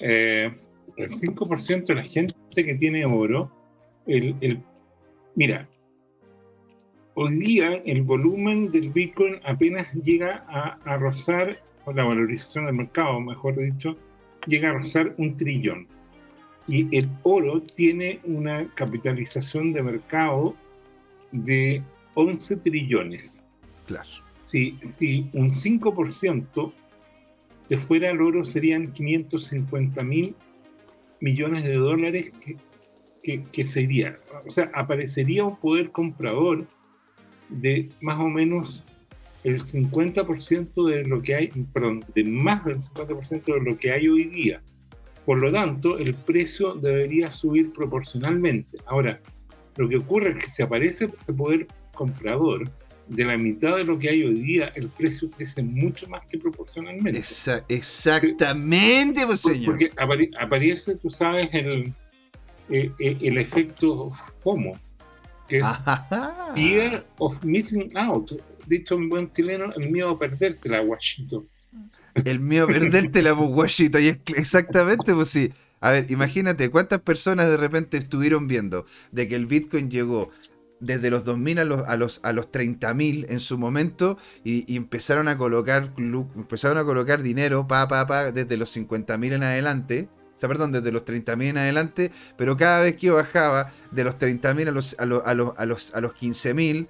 Eh, 0.00 0.54
el 0.96 1.10
5% 1.10 1.86
de 1.86 1.94
la 1.94 2.04
gente 2.04 2.34
que 2.54 2.74
tiene 2.74 3.04
oro, 3.04 3.52
el, 4.06 4.62
mira, 5.36 5.68
hoy 7.14 7.36
día 7.36 7.74
el 7.84 8.02
volumen 8.02 8.70
del 8.72 8.90
Bitcoin 8.90 9.36
apenas 9.44 9.92
llega 9.92 10.44
a, 10.48 10.78
a 10.84 10.96
rozar, 10.96 11.60
o 11.84 11.92
la 11.92 12.02
valorización 12.02 12.66
del 12.66 12.74
mercado, 12.74 13.20
mejor 13.20 13.56
dicho, 13.56 13.96
llega 14.46 14.70
a 14.70 14.72
rozar 14.72 15.14
un 15.18 15.36
trillón. 15.36 15.86
Y 16.68 16.96
el 16.96 17.08
oro 17.22 17.62
tiene 17.62 18.18
una 18.24 18.66
capitalización 18.74 19.72
de 19.72 19.82
mercado 19.82 20.56
de 21.30 21.80
11 22.14 22.56
trillones. 22.56 23.44
Claro. 23.86 24.08
Si, 24.40 24.76
si 24.98 25.30
un 25.32 25.50
5% 25.50 26.72
de 27.68 27.78
fuera 27.78 28.10
el 28.10 28.20
oro 28.20 28.44
serían 28.44 28.92
550 28.92 30.02
mil 30.02 30.34
millones 31.20 31.64
de 31.64 31.74
dólares 31.74 32.32
que, 32.40 32.56
que, 33.26 33.64
sería, 33.64 34.18
o 34.46 34.50
sea, 34.50 34.70
aparecería 34.74 35.44
un 35.44 35.56
poder 35.56 35.90
comprador 35.90 36.66
de 37.48 37.88
más 38.00 38.18
o 38.20 38.28
menos 38.28 38.84
el 39.42 39.60
50% 39.60 40.88
de 40.88 41.04
lo 41.04 41.22
que 41.22 41.34
hay, 41.34 41.48
perdón, 41.72 42.04
de 42.14 42.24
más 42.24 42.64
del 42.64 42.78
50% 42.78 43.44
de 43.44 43.60
lo 43.60 43.78
que 43.78 43.92
hay 43.92 44.08
hoy 44.08 44.24
día. 44.24 44.62
Por 45.24 45.38
lo 45.38 45.50
tanto, 45.50 45.98
el 45.98 46.14
precio 46.14 46.74
debería 46.74 47.32
subir 47.32 47.72
proporcionalmente. 47.72 48.78
Ahora, 48.86 49.20
lo 49.76 49.88
que 49.88 49.96
ocurre 49.96 50.30
es 50.30 50.44
que 50.44 50.50
si 50.50 50.62
aparece 50.62 51.08
el 51.26 51.34
poder 51.34 51.66
comprador, 51.94 52.70
de 53.08 53.24
la 53.24 53.36
mitad 53.38 53.76
de 53.76 53.84
lo 53.84 53.98
que 53.98 54.08
hay 54.08 54.24
hoy 54.24 54.40
día, 54.40 54.72
el 54.74 54.88
precio 54.88 55.30
crece 55.30 55.62
mucho 55.62 56.08
más 56.08 56.26
que 56.26 56.38
proporcionalmente. 56.38 57.18
exactamente, 57.68 59.24
pues, 59.26 59.40
señor. 59.40 59.66
Porque 59.66 59.90
aparece, 60.36 60.96
tú 60.96 61.08
sabes, 61.08 61.48
el, 61.52 61.92
eh, 62.68 62.92
eh, 62.98 63.18
el, 63.20 63.38
efecto 63.38 64.12
FOMO, 64.42 64.78
que 65.48 65.58
es 65.58 65.64
Fear 66.54 67.06
of 67.18 67.42
Missing 67.44 67.96
Out. 67.96 68.32
Dicho 68.66 68.94
en 68.94 69.08
buen 69.08 69.30
chileno, 69.30 69.72
el 69.76 69.90
miedo 69.90 70.10
a 70.10 70.18
perderte 70.18 70.68
la 70.68 70.80
guachito. 70.80 71.46
El 72.24 72.40
miedo 72.40 72.64
a 72.64 72.68
perderte 72.68 73.22
la 73.22 73.32
guachito. 73.32 73.98
Y 74.00 74.08
exactamente, 74.08 75.14
pues 75.14 75.28
sí. 75.28 75.52
A 75.80 75.92
ver, 75.92 76.10
imagínate 76.10 76.70
cuántas 76.70 77.00
personas 77.00 77.46
de 77.48 77.56
repente 77.56 77.96
estuvieron 77.98 78.48
viendo 78.48 78.86
de 79.12 79.28
que 79.28 79.36
el 79.36 79.46
Bitcoin 79.46 79.90
llegó 79.90 80.30
desde 80.80 81.10
los 81.10 81.24
2000 81.24 81.58
a 81.58 81.64
los, 81.64 81.82
a 81.86 81.96
los, 81.96 82.20
a 82.22 82.32
los 82.32 82.50
30.000 82.50 83.26
en 83.28 83.40
su 83.40 83.58
momento 83.58 84.18
y, 84.44 84.76
empezaron 84.76 85.28
a 85.28 85.38
colocar 85.38 85.92
empezaron 85.96 86.78
a 86.78 86.84
colocar 86.84 87.22
dinero 87.22 87.66
pa, 87.66 87.88
pa, 87.88 88.06
pa, 88.06 88.32
desde 88.32 88.56
los 88.56 88.76
50.000 88.76 89.32
en 89.32 89.42
adelante. 89.42 90.08
Sea, 90.36 90.48
perdón, 90.48 90.72
desde 90.72 90.92
los 90.92 91.04
30.000 91.04 91.44
en 91.44 91.58
adelante, 91.58 92.12
pero 92.36 92.56
cada 92.56 92.82
vez 92.82 92.96
que 92.96 93.10
bajaba 93.10 93.72
de 93.90 94.04
los 94.04 94.16
30.000 94.18 94.68
a 94.68 94.70
los, 94.70 94.96
a, 94.98 95.06
los, 95.06 95.22
a, 95.24 95.34
los, 95.34 95.52
a, 95.56 95.66
los, 95.66 95.94
a 95.94 96.00
los 96.00 96.12
15.000, 96.12 96.88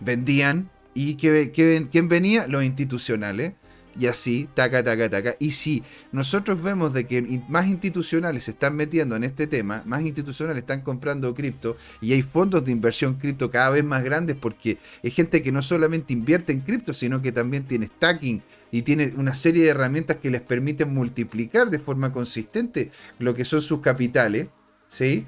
vendían. 0.00 0.70
¿Y 0.96 1.16
que, 1.16 1.50
quién 1.50 2.08
venía? 2.08 2.46
Los 2.46 2.62
institucionales 2.62 3.54
y 3.98 4.06
así, 4.06 4.48
taca, 4.54 4.82
taca, 4.82 5.08
taca. 5.08 5.34
Y 5.38 5.52
si 5.52 5.82
nosotros 6.12 6.62
vemos 6.62 6.92
de 6.92 7.06
que 7.06 7.40
más 7.48 7.66
institucionales 7.66 8.44
se 8.44 8.52
están 8.52 8.76
metiendo 8.76 9.16
en 9.16 9.24
este 9.24 9.46
tema, 9.46 9.82
más 9.86 10.02
institucionales 10.02 10.62
están 10.62 10.80
comprando 10.80 11.34
cripto 11.34 11.76
y 12.00 12.12
hay 12.12 12.22
fondos 12.22 12.64
de 12.64 12.72
inversión 12.72 13.14
cripto 13.14 13.50
cada 13.50 13.70
vez 13.70 13.84
más 13.84 14.02
grandes 14.02 14.36
porque 14.36 14.78
hay 15.02 15.10
gente 15.10 15.42
que 15.42 15.52
no 15.52 15.62
solamente 15.62 16.12
invierte 16.12 16.52
en 16.52 16.60
cripto, 16.60 16.92
sino 16.92 17.22
que 17.22 17.32
también 17.32 17.64
tiene 17.64 17.86
stacking 17.86 18.42
y 18.72 18.82
tiene 18.82 19.14
una 19.16 19.34
serie 19.34 19.64
de 19.64 19.70
herramientas 19.70 20.16
que 20.16 20.30
les 20.30 20.40
permiten 20.40 20.92
multiplicar 20.92 21.70
de 21.70 21.78
forma 21.78 22.12
consistente 22.12 22.90
lo 23.18 23.34
que 23.34 23.44
son 23.44 23.62
sus 23.62 23.80
capitales, 23.80 24.48
¿sí? 24.88 25.26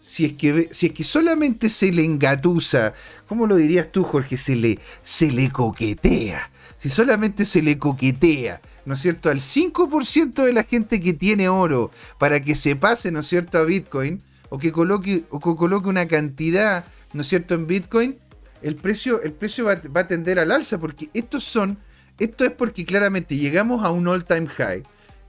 Si 0.00 0.24
es, 0.24 0.34
que, 0.34 0.68
si 0.70 0.86
es 0.86 0.92
que 0.92 1.02
solamente 1.02 1.68
se 1.70 1.90
le 1.90 2.04
engatusa, 2.04 2.94
¿cómo 3.26 3.48
lo 3.48 3.56
dirías 3.56 3.90
tú, 3.90 4.04
Jorge? 4.04 4.36
Se 4.36 4.54
le, 4.54 4.78
se 5.02 5.32
le 5.32 5.50
coquetea 5.50 6.48
si 6.78 6.88
solamente 6.88 7.44
se 7.44 7.60
le 7.60 7.76
coquetea, 7.76 8.62
¿no 8.86 8.94
es 8.94 9.00
cierto?, 9.00 9.30
al 9.30 9.40
5% 9.40 10.44
de 10.44 10.52
la 10.52 10.62
gente 10.62 11.00
que 11.00 11.12
tiene 11.12 11.48
oro 11.48 11.90
para 12.18 12.40
que 12.40 12.54
se 12.54 12.76
pase, 12.76 13.10
¿no 13.10 13.20
es 13.20 13.26
cierto?, 13.26 13.58
a 13.58 13.64
Bitcoin, 13.64 14.22
o 14.48 14.58
que 14.58 14.70
coloque, 14.70 15.24
o 15.30 15.40
que 15.40 15.56
coloque 15.56 15.88
una 15.88 16.06
cantidad, 16.06 16.84
¿no 17.12 17.22
es 17.22 17.26
cierto?, 17.26 17.54
en 17.54 17.66
Bitcoin, 17.66 18.16
el 18.62 18.76
precio, 18.76 19.20
el 19.22 19.32
precio 19.32 19.64
va, 19.64 20.00
a 20.00 20.06
tender 20.06 20.38
al 20.38 20.52
alza, 20.52 20.78
porque 20.78 21.10
estos 21.14 21.42
son, 21.42 21.78
esto 22.20 22.44
es 22.44 22.52
porque 22.52 22.84
claramente 22.84 23.36
llegamos 23.36 23.84
a 23.84 23.90
un 23.90 24.06
all-time 24.06 24.46
high. 24.46 24.84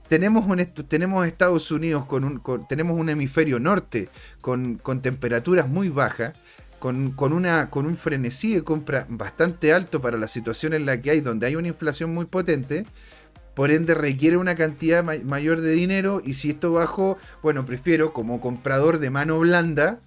Tenemos, 0.08 0.46
un, 0.46 0.64
tenemos 0.86 1.26
Estados 1.26 1.70
Unidos 1.72 2.04
con 2.04 2.24
un, 2.24 2.42
tenemos 2.68 2.96
un 2.96 3.08
hemisferio 3.08 3.58
norte 3.58 4.08
con, 4.40 4.76
con 4.76 5.02
temperaturas 5.02 5.68
muy 5.68 5.88
bajas 5.88 6.34
con, 6.80 7.14
una, 7.32 7.70
con 7.70 7.86
un 7.86 7.96
frenesí 7.96 8.54
de 8.54 8.64
compra 8.64 9.06
bastante 9.08 9.72
alto 9.72 10.00
para 10.00 10.16
la 10.16 10.26
situación 10.26 10.72
en 10.72 10.86
la 10.86 11.00
que 11.00 11.10
hay, 11.10 11.20
donde 11.20 11.46
hay 11.46 11.54
una 11.54 11.68
inflación 11.68 12.12
muy 12.12 12.24
potente, 12.24 12.86
por 13.54 13.70
ende 13.70 13.94
requiere 13.94 14.38
una 14.38 14.54
cantidad 14.54 15.04
mayor 15.04 15.60
de 15.60 15.72
dinero 15.72 16.22
y 16.24 16.32
si 16.32 16.50
esto 16.50 16.72
bajó, 16.72 17.18
bueno, 17.42 17.66
prefiero 17.66 18.12
como 18.14 18.40
comprador 18.40 18.98
de 18.98 19.10
mano 19.10 19.38
blanda, 19.38 20.00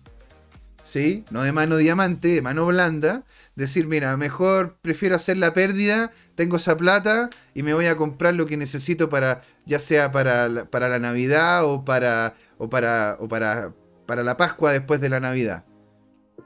¿sí? 0.81 1.23
No 1.29 1.43
de 1.43 1.51
mano 1.51 1.77
diamante, 1.77 2.29
de 2.29 2.41
mano 2.41 2.65
blanda, 2.65 3.23
decir, 3.55 3.85
mira, 3.85 4.17
mejor 4.17 4.77
prefiero 4.81 5.15
hacer 5.15 5.37
la 5.37 5.53
pérdida, 5.53 6.11
tengo 6.33 6.57
esa 6.57 6.75
plata 6.75 7.29
y 7.53 7.61
me 7.61 7.75
voy 7.75 7.85
a 7.85 7.97
comprar 7.97 8.33
lo 8.33 8.47
que 8.47 8.57
necesito 8.57 9.09
para, 9.09 9.43
ya 9.67 9.79
sea 9.79 10.11
para 10.11 10.49
la, 10.49 10.65
para 10.65 10.89
la 10.89 10.97
Navidad 10.97 11.65
o 11.65 11.85
para, 11.85 12.33
o 12.57 12.67
para, 12.69 13.17
o 13.19 13.27
para, 13.27 13.73
para 14.07 14.23
la 14.23 14.37
Pascua 14.37 14.71
después 14.71 14.99
de 14.99 15.09
la 15.09 15.19
Navidad. 15.19 15.65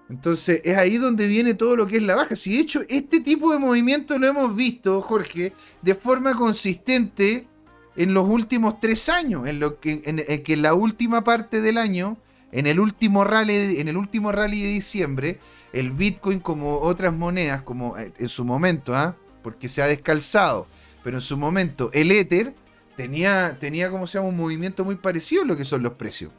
Entonces 0.10 0.62
es 0.64 0.78
ahí 0.78 0.98
donde 0.98 1.28
viene 1.28 1.54
todo 1.54 1.76
lo 1.76 1.86
que 1.86 1.98
es 1.98 2.04
la 2.04 2.16
baja. 2.16 2.36
Si 2.36 2.54
de 2.54 2.60
hecho 2.60 2.82
este 2.88 3.20
tipo 3.20 3.52
de 3.52 3.60
movimiento 3.60 4.18
lo 4.18 4.28
hemos 4.28 4.56
visto, 4.56 5.02
Jorge, 5.02 5.54
de 5.82 5.96
forma 5.96 6.36
consistente 6.36 7.48
en 7.96 8.14
los 8.14 8.28
últimos 8.28 8.80
tres 8.80 9.10
años, 9.10 9.48
en 9.48 9.60
lo 9.60 9.80
que 9.80 10.02
en, 10.06 10.44
que 10.44 10.56
la 10.56 10.74
última 10.74 11.24
parte 11.24 11.62
del 11.62 11.78
año, 11.78 12.18
en 12.52 12.68
el 12.68 12.80
último 12.80 13.24
rally, 13.24 13.80
en 13.80 13.88
el 13.88 13.98
último 13.98 14.32
rally 14.32 14.62
de 14.62 14.70
diciembre, 14.70 15.40
el 15.74 15.92
Bitcoin 15.92 16.40
como 16.40 16.80
otras 16.80 17.14
monedas, 17.14 17.64
como 17.64 17.98
eh, 17.98 18.14
en 18.18 18.30
su 18.30 18.46
momento, 18.46 18.96
¿ah? 18.96 19.16
porque 19.44 19.68
se 19.68 19.82
ha 19.82 19.88
descalzado, 19.88 20.68
pero 21.04 21.18
en 21.18 21.22
su 21.22 21.38
momento 21.38 21.90
el 21.92 22.12
Ether 22.12 22.54
tenía, 22.96 23.58
tenía 23.60 23.90
como 23.90 24.08
se 24.08 24.18
llama 24.18 24.30
un 24.30 24.38
movimiento 24.38 24.86
muy 24.86 24.96
parecido 24.96 25.44
a 25.44 25.46
lo 25.46 25.58
que 25.58 25.66
son 25.66 25.84
los 25.84 25.94
precios. 25.94 26.32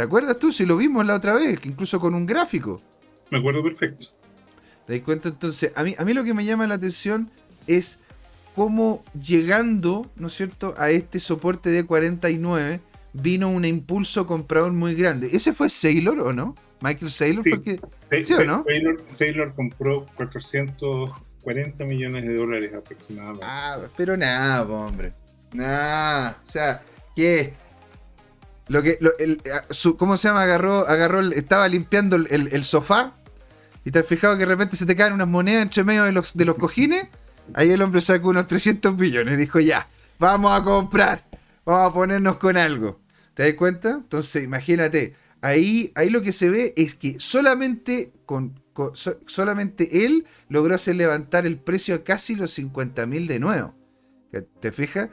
¿Te 0.00 0.04
acuerdas 0.04 0.38
tú? 0.38 0.50
Si 0.50 0.64
lo 0.64 0.78
vimos 0.78 1.04
la 1.04 1.14
otra 1.14 1.34
vez, 1.34 1.58
incluso 1.64 2.00
con 2.00 2.14
un 2.14 2.24
gráfico. 2.24 2.80
Me 3.30 3.38
acuerdo 3.38 3.62
perfecto. 3.62 4.06
¿Te 4.86 4.94
das 4.94 5.02
cuenta? 5.02 5.28
Entonces, 5.28 5.72
a 5.76 5.84
mí, 5.84 5.94
a 5.98 6.06
mí 6.06 6.14
lo 6.14 6.24
que 6.24 6.32
me 6.32 6.42
llama 6.42 6.66
la 6.66 6.76
atención 6.76 7.30
es 7.66 7.98
cómo 8.54 9.04
llegando, 9.12 10.10
¿no 10.16 10.28
es 10.28 10.32
cierto?, 10.32 10.74
a 10.78 10.88
este 10.88 11.20
soporte 11.20 11.68
de 11.68 11.84
49 11.84 12.80
vino 13.12 13.50
un 13.50 13.66
impulso 13.66 14.26
comprador 14.26 14.72
muy 14.72 14.94
grande. 14.94 15.28
¿Ese 15.34 15.52
fue 15.52 15.68
Sailor 15.68 16.20
o 16.20 16.32
no? 16.32 16.54
Michael 16.80 17.10
Saylor, 17.10 17.44
sí. 17.44 17.50
porque... 17.50 17.78
¿Sí 18.22 18.32
o 18.32 18.42
no? 18.42 18.64
Sailor, 19.18 19.54
compró 19.54 20.06
440 20.14 21.84
millones 21.84 22.26
de 22.26 22.36
dólares 22.36 22.72
aproximadamente. 22.72 23.44
Ah, 23.46 23.80
pero 23.98 24.16
nada, 24.16 24.62
hombre. 24.62 25.12
Nada. 25.52 26.38
O 26.42 26.50
sea, 26.50 26.82
¿qué? 27.14 27.52
Lo 28.70 28.84
que, 28.84 29.00
el, 29.18 29.42
¿Cómo 29.98 30.16
se 30.16 30.28
llama? 30.28 30.42
Agarró, 30.42 30.86
agarró 30.86 31.20
estaba 31.32 31.66
limpiando 31.66 32.14
el, 32.14 32.62
sofá 32.62 33.14
y 33.84 33.90
te 33.90 33.98
has 33.98 34.06
fijado 34.06 34.34
que 34.34 34.40
de 34.40 34.46
repente 34.46 34.76
se 34.76 34.86
te 34.86 34.94
caen 34.94 35.12
unas 35.12 35.26
monedas 35.26 35.62
entre 35.62 35.82
medio 35.82 36.04
de 36.04 36.12
los, 36.12 36.36
de 36.36 36.44
los 36.44 36.54
cojines. 36.54 37.08
Ahí 37.54 37.70
el 37.70 37.82
hombre 37.82 38.00
sacó 38.00 38.28
unos 38.28 38.46
300 38.46 38.96
millones. 38.96 39.38
Dijo, 39.38 39.58
ya, 39.58 39.88
vamos 40.20 40.52
a 40.52 40.62
comprar. 40.62 41.26
Vamos 41.64 41.90
a 41.90 41.92
ponernos 41.92 42.36
con 42.36 42.56
algo. 42.56 43.00
¿Te 43.34 43.42
das 43.42 43.54
cuenta? 43.54 43.90
Entonces, 43.90 44.44
imagínate. 44.44 45.16
Ahí, 45.40 45.90
ahí 45.96 46.08
lo 46.08 46.22
que 46.22 46.30
se 46.30 46.48
ve 46.48 46.72
es 46.76 46.94
que 46.94 47.18
solamente, 47.18 48.12
con, 48.24 48.54
solamente 49.26 50.06
él 50.06 50.26
logró 50.48 50.76
hacer 50.76 50.94
levantar 50.94 51.44
el 51.44 51.58
precio 51.58 51.96
a 51.96 52.04
casi 52.04 52.36
los 52.36 52.52
50 52.52 53.04
mil 53.06 53.26
de 53.26 53.40
nuevo. 53.40 53.74
¿Te 54.60 54.70
fijas? 54.70 55.08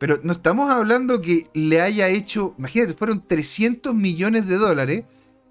Pero 0.00 0.18
no 0.22 0.32
estamos 0.32 0.72
hablando 0.72 1.20
que 1.20 1.50
le 1.52 1.82
haya 1.82 2.08
hecho, 2.08 2.54
imagínate, 2.56 2.94
fueron 2.94 3.22
300 3.24 3.94
millones 3.94 4.46
de 4.46 4.56
dólares 4.56 5.04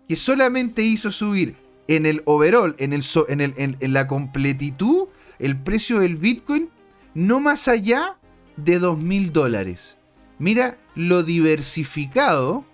que 0.07 0.15
solamente 0.15 0.81
hizo 0.81 1.11
subir 1.11 1.55
en 1.87 2.07
el 2.07 2.23
overall, 2.25 2.75
en, 2.79 2.91
el, 2.91 3.03
en, 3.27 3.41
el, 3.41 3.53
en, 3.55 3.93
la 3.93 4.07
completitud, 4.07 5.07
el 5.37 5.55
precio 5.55 5.99
del 5.99 6.15
Bitcoin, 6.15 6.69
no 7.13 7.39
más 7.39 7.67
allá 7.67 8.17
de 8.57 8.81
2.000 8.81 9.31
dólares. 9.31 9.97
Mira 10.39 10.79
lo 10.95 11.21
diversificado, 11.21 12.65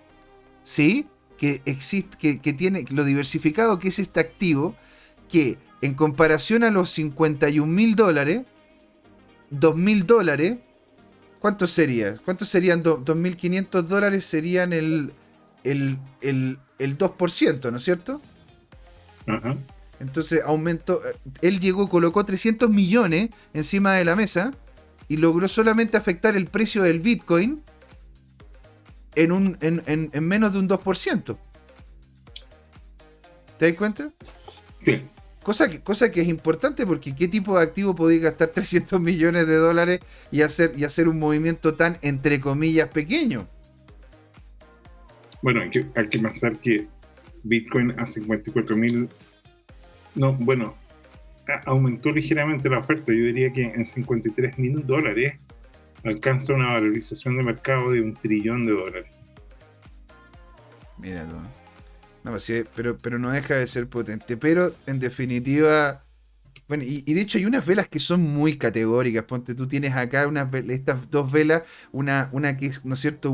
¿sí? 0.64 1.06
Que 1.36 1.60
existe, 1.66 2.16
que, 2.16 2.40
que 2.40 2.54
tiene, 2.54 2.86
lo 2.88 3.04
diversificado 3.04 3.78
que 3.78 3.88
es 3.88 3.98
este 3.98 4.18
activo, 4.20 4.74
que 5.28 5.58
en 5.82 5.92
comparación 5.92 6.64
a 6.64 6.70
los 6.70 6.88
51 6.88 7.70
mil 7.70 7.96
dólares, 7.96 8.46
2 9.50 9.76
mil 9.76 10.06
dólares, 10.06 10.56
¿cuánto 11.46 11.68
sería? 11.68 12.16
¿Cuántos 12.24 12.48
serían 12.48 12.82
2.500 12.82 13.82
dólares? 13.82 14.24
Serían 14.24 14.72
el, 14.72 15.12
el, 15.62 15.96
el, 16.20 16.58
el 16.80 16.98
2%, 16.98 17.70
¿no 17.70 17.76
es 17.76 17.84
cierto? 17.84 18.20
Entonces 20.00 20.42
aumentó, 20.44 21.00
él 21.42 21.60
llegó, 21.60 21.88
colocó 21.88 22.24
300 22.24 22.68
millones 22.68 23.30
encima 23.54 23.92
de 23.94 24.04
la 24.04 24.16
mesa 24.16 24.54
y 25.06 25.18
logró 25.18 25.46
solamente 25.46 25.96
afectar 25.96 26.34
el 26.34 26.46
precio 26.46 26.82
del 26.82 26.98
Bitcoin 26.98 27.62
en, 29.14 29.30
un, 29.30 29.56
en, 29.60 29.84
en, 29.86 30.10
en 30.12 30.26
menos 30.26 30.52
de 30.52 30.58
un 30.58 30.68
2%. 30.68 31.36
¿Te 33.56 33.66
das 33.68 33.78
cuenta? 33.78 34.10
Sí. 34.80 35.00
Cosa 35.46 35.70
que, 35.70 35.80
cosa 35.80 36.10
que 36.10 36.22
es 36.22 36.26
importante 36.26 36.84
porque 36.84 37.14
qué 37.14 37.28
tipo 37.28 37.56
de 37.56 37.62
activo 37.62 37.94
podéis 37.94 38.20
gastar 38.20 38.48
300 38.54 39.00
millones 39.00 39.46
de 39.46 39.54
dólares 39.54 40.00
y 40.32 40.42
hacer, 40.42 40.72
y 40.76 40.82
hacer 40.82 41.06
un 41.06 41.20
movimiento 41.20 41.74
tan, 41.74 41.98
entre 42.02 42.40
comillas, 42.40 42.88
pequeño. 42.88 43.46
Bueno, 45.42 45.60
hay 45.60 45.70
que, 45.70 45.86
hay 45.94 46.08
que 46.08 46.18
pensar 46.18 46.58
que 46.58 46.88
Bitcoin 47.44 47.92
a 47.96 48.06
54 48.06 48.76
mil, 48.76 49.08
no, 50.16 50.32
bueno, 50.32 50.74
aumentó 51.66 52.10
ligeramente 52.10 52.68
la 52.68 52.80
oferta. 52.80 53.12
Yo 53.12 53.26
diría 53.26 53.52
que 53.52 53.62
en 53.62 53.86
53 53.86 54.58
mil 54.58 54.84
dólares 54.84 55.38
alcanza 56.02 56.54
una 56.54 56.72
valorización 56.72 57.36
de 57.36 57.44
mercado 57.44 57.92
de 57.92 58.00
un 58.00 58.14
trillón 58.14 58.64
de 58.64 58.72
dólares. 58.72 59.10
Mira, 60.98 61.24
no, 62.26 62.40
sí, 62.40 62.64
pero, 62.74 62.98
pero 62.98 63.20
no 63.20 63.30
deja 63.30 63.54
de 63.54 63.68
ser 63.68 63.88
potente. 63.88 64.36
Pero 64.36 64.74
en 64.86 64.98
definitiva. 64.98 66.02
Bueno, 66.66 66.82
y, 66.84 67.02
de 67.02 67.20
hecho 67.20 67.38
hay 67.38 67.46
unas 67.46 67.64
velas 67.64 67.88
que 67.88 68.00
son 68.00 68.20
muy 68.20 68.58
categóricas. 68.58 69.22
Ponte, 69.22 69.54
tú 69.54 69.68
tienes 69.68 69.94
acá 69.94 70.26
unas 70.26 70.52
estas 70.52 71.08
dos 71.08 71.30
velas, 71.30 71.62
una, 71.92 72.28
una 72.32 72.56
que 72.56 72.66
es, 72.66 72.84
¿no 72.84 72.94
es 72.94 73.00
cierto? 73.00 73.32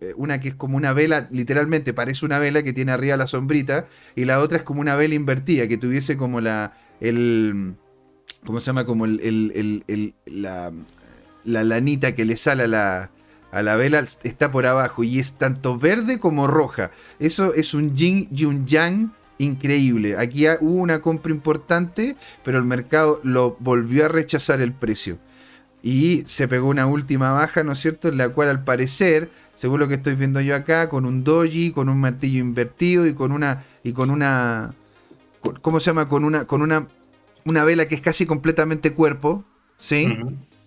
Eh, 0.00 0.12
una 0.16 0.40
que 0.40 0.50
es 0.50 0.54
como 0.54 0.76
una 0.76 0.92
vela, 0.92 1.26
literalmente 1.32 1.92
parece 1.92 2.24
una 2.24 2.38
vela 2.38 2.62
que 2.62 2.72
tiene 2.72 2.92
arriba 2.92 3.16
la 3.16 3.26
sombrita, 3.26 3.86
y 4.14 4.24
la 4.24 4.38
otra 4.38 4.58
es 4.58 4.62
como 4.62 4.80
una 4.80 4.94
vela 4.94 5.16
invertida, 5.16 5.66
que 5.66 5.76
tuviese 5.76 6.16
como 6.16 6.40
la. 6.40 6.78
el. 7.00 7.74
¿Cómo 8.46 8.60
se 8.60 8.66
llama? 8.66 8.86
Como 8.86 9.04
el, 9.04 9.20
el 9.20 10.14
la, 10.26 10.72
la 11.42 11.64
lanita 11.64 12.14
que 12.14 12.24
le 12.24 12.36
sale 12.36 12.62
a 12.62 12.68
la, 12.68 13.10
a 13.50 13.62
la 13.62 13.76
vela 13.76 14.00
está 14.00 14.50
por 14.50 14.66
abajo 14.66 15.04
y 15.04 15.18
es 15.18 15.34
tanto 15.34 15.78
verde 15.78 16.18
como 16.18 16.46
roja. 16.46 16.90
Eso 17.18 17.54
es 17.54 17.74
un 17.74 17.94
yin 17.94 18.28
y 18.30 18.44
un 18.44 18.66
yang 18.66 19.12
increíble. 19.38 20.16
Aquí 20.18 20.46
hubo 20.60 20.74
una 20.74 21.00
compra 21.00 21.32
importante, 21.32 22.16
pero 22.44 22.58
el 22.58 22.64
mercado 22.64 23.20
lo 23.22 23.56
volvió 23.60 24.04
a 24.04 24.08
rechazar 24.08 24.60
el 24.60 24.72
precio. 24.72 25.18
Y 25.82 26.24
se 26.26 26.48
pegó 26.48 26.68
una 26.68 26.86
última 26.86 27.32
baja, 27.32 27.62
¿no 27.62 27.72
es 27.72 27.80
cierto? 27.80 28.08
En 28.08 28.18
la 28.18 28.30
cual 28.30 28.48
al 28.48 28.64
parecer, 28.64 29.30
según 29.54 29.80
lo 29.80 29.88
que 29.88 29.94
estoy 29.94 30.16
viendo 30.16 30.40
yo 30.40 30.54
acá, 30.54 30.88
con 30.88 31.06
un 31.06 31.24
doji, 31.24 31.70
con 31.70 31.88
un 31.88 32.00
martillo 32.00 32.40
invertido 32.40 33.06
y 33.06 33.14
con 33.14 33.32
una. 33.32 33.64
y 33.82 33.92
con 33.92 34.10
una. 34.10 34.74
¿Cómo 35.62 35.80
se 35.80 35.86
llama? 35.86 36.08
Con 36.08 36.24
una. 36.24 36.46
con 36.46 36.62
una. 36.62 36.88
una 37.44 37.64
vela 37.64 37.86
que 37.86 37.94
es 37.94 38.00
casi 38.00 38.26
completamente 38.26 38.92
cuerpo. 38.92 39.44
¿Sí? 39.78 40.12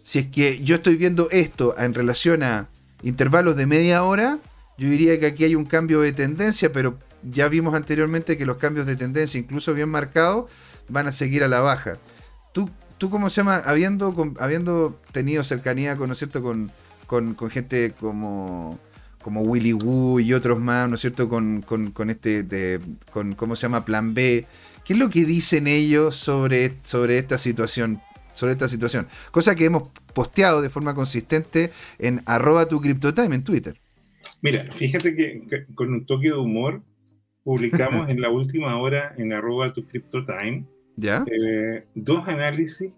si 0.03 0.19
es 0.19 0.27
que 0.27 0.63
yo 0.63 0.75
estoy 0.75 0.95
viendo 0.95 1.29
esto 1.31 1.77
en 1.77 1.93
relación 1.93 2.43
a 2.43 2.69
intervalos 3.03 3.55
de 3.55 3.65
media 3.65 4.03
hora, 4.03 4.39
yo 4.77 4.89
diría 4.89 5.19
que 5.19 5.27
aquí 5.27 5.43
hay 5.43 5.55
un 5.55 5.65
cambio 5.65 6.01
de 6.01 6.11
tendencia, 6.11 6.71
pero 6.71 6.97
ya 7.23 7.47
vimos 7.47 7.75
anteriormente 7.75 8.37
que 8.37 8.45
los 8.45 8.57
cambios 8.57 8.85
de 8.85 8.95
tendencia, 8.95 9.39
incluso 9.39 9.73
bien 9.73 9.89
marcados, 9.89 10.49
van 10.89 11.07
a 11.07 11.11
seguir 11.11 11.43
a 11.43 11.47
la 11.47 11.61
baja. 11.61 11.97
¿Tú, 12.53 12.69
tú 12.97 13.09
cómo 13.09 13.29
se 13.29 13.37
llama? 13.37 13.57
Habiendo, 13.57 14.13
habiendo 14.39 14.99
tenido 15.11 15.43
cercanía 15.43 15.97
con, 15.97 16.07
¿no 16.07 16.13
es 16.13 16.19
cierto? 16.19 16.41
Con, 16.41 16.71
con, 17.05 17.35
gente 17.49 17.93
como, 17.99 18.79
como 19.21 19.41
Willy 19.41 19.73
Woo 19.73 20.19
y 20.19 20.33
otros 20.33 20.59
más, 20.59 20.89
¿no 20.89 20.95
es 20.95 21.01
cierto? 21.01 21.29
Con, 21.29 21.61
con, 21.61 22.09
este, 22.09 22.79
con, 23.11 23.35
¿cómo 23.35 23.55
se 23.55 23.63
llama? 23.63 23.85
Plan 23.85 24.13
B. 24.13 24.47
¿Qué 24.83 24.93
es 24.93 24.99
lo 24.99 25.09
que 25.09 25.25
dicen 25.25 25.67
ellos 25.67 26.15
sobre, 26.15 26.77
sobre 26.83 27.17
esta 27.17 27.37
situación? 27.37 28.01
sobre 28.33 28.53
esta 28.53 28.69
situación. 28.69 29.07
Cosa 29.31 29.55
que 29.55 29.65
hemos 29.65 29.89
posteado 30.11 30.61
de 30.61 30.69
forma 30.69 30.95
consistente 30.95 31.71
en 31.99 32.21
arroba 32.25 32.67
tu 32.67 32.79
CryptoTime 32.79 33.35
en 33.35 33.43
Twitter. 33.43 33.77
Mira, 34.41 34.71
fíjate 34.71 35.15
que, 35.15 35.65
con 35.75 35.93
un 35.93 36.05
toque 36.05 36.29
de 36.29 36.35
humor 36.35 36.81
publicamos 37.43 38.09
en 38.09 38.21
la 38.21 38.29
última 38.29 38.77
hora 38.77 39.13
en 39.17 39.33
arroba 39.33 39.73
tu 39.73 39.85
CryptoTime 39.85 40.65
¿Ya? 40.97 41.23
Eh, 41.25 41.85
dos 41.95 42.27
análisis 42.27 42.91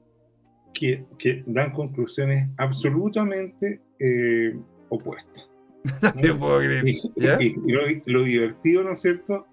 que, 0.74 1.06
que, 1.20 1.44
dan 1.46 1.72
conclusiones 1.72 2.50
absolutamente 2.58 3.82
eh, 4.00 4.56
opuestas. 4.90 5.50
puedo 6.40 6.60
creer. 6.60 6.88
Y, 6.88 7.56
lo, 8.06 8.24
divertido, 8.24 8.84
¿no 8.84 8.94
es 8.94 9.02
cierto? 9.02 9.46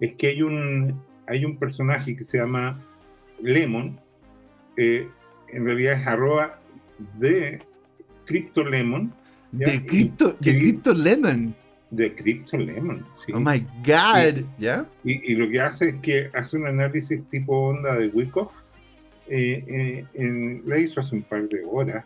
Es 0.00 0.14
que 0.14 0.28
hay 0.28 0.42
un, 0.42 1.00
hay 1.26 1.44
un 1.44 1.58
personaje 1.58 2.16
que 2.16 2.24
se 2.24 2.38
llama 2.38 2.82
Lemon, 3.40 4.00
eh, 4.76 5.08
en 5.48 5.64
realidad 5.64 6.00
es 6.00 6.06
arroba 6.06 6.60
de 7.18 7.60
CryptoLemon. 8.24 9.12
De 9.52 9.84
Crypto, 9.86 10.36
de 10.40 10.58
Crypto 10.58 10.92
Lemon. 10.92 11.54
De 11.90 12.12
Crypto 12.14 12.56
Lemon, 12.56 13.06
sí. 13.24 13.32
Oh 13.32 13.38
my 13.38 13.64
God, 13.84 14.44
¿ya? 14.58 14.84
Y, 15.04 15.34
lo 15.36 15.48
que 15.48 15.60
hace 15.60 15.90
es 15.90 15.94
que 15.96 16.30
hace 16.34 16.56
un 16.56 16.66
análisis 16.66 17.22
tipo 17.28 17.68
onda 17.68 17.94
de 17.94 18.08
Wyckoff. 18.08 18.52
Eh, 19.28 20.04
eh, 20.14 20.62
la 20.66 20.78
hizo 20.78 21.00
hace 21.00 21.14
un 21.14 21.22
par 21.22 21.48
de 21.48 21.62
horas. 21.64 22.04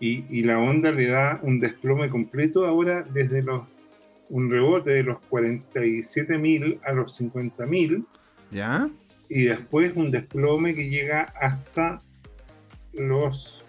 Y, 0.00 0.24
y, 0.28 0.42
la 0.42 0.58
onda 0.58 0.92
le 0.92 1.08
da 1.08 1.40
un 1.42 1.60
desplome 1.60 2.10
completo 2.10 2.66
ahora 2.66 3.02
desde 3.02 3.42
los 3.42 3.62
un 4.30 4.50
rebote 4.50 4.90
de 4.90 5.02
los 5.02 5.18
47.000 5.28 6.80
a 6.84 6.92
los 6.92 7.20
50.000. 7.20 8.04
¿Ya? 8.50 8.88
Y 9.28 9.44
después 9.44 9.92
un 9.96 10.10
desplome 10.10 10.74
que 10.74 10.88
llega 10.88 11.22
hasta 11.40 12.00
los 12.92 13.59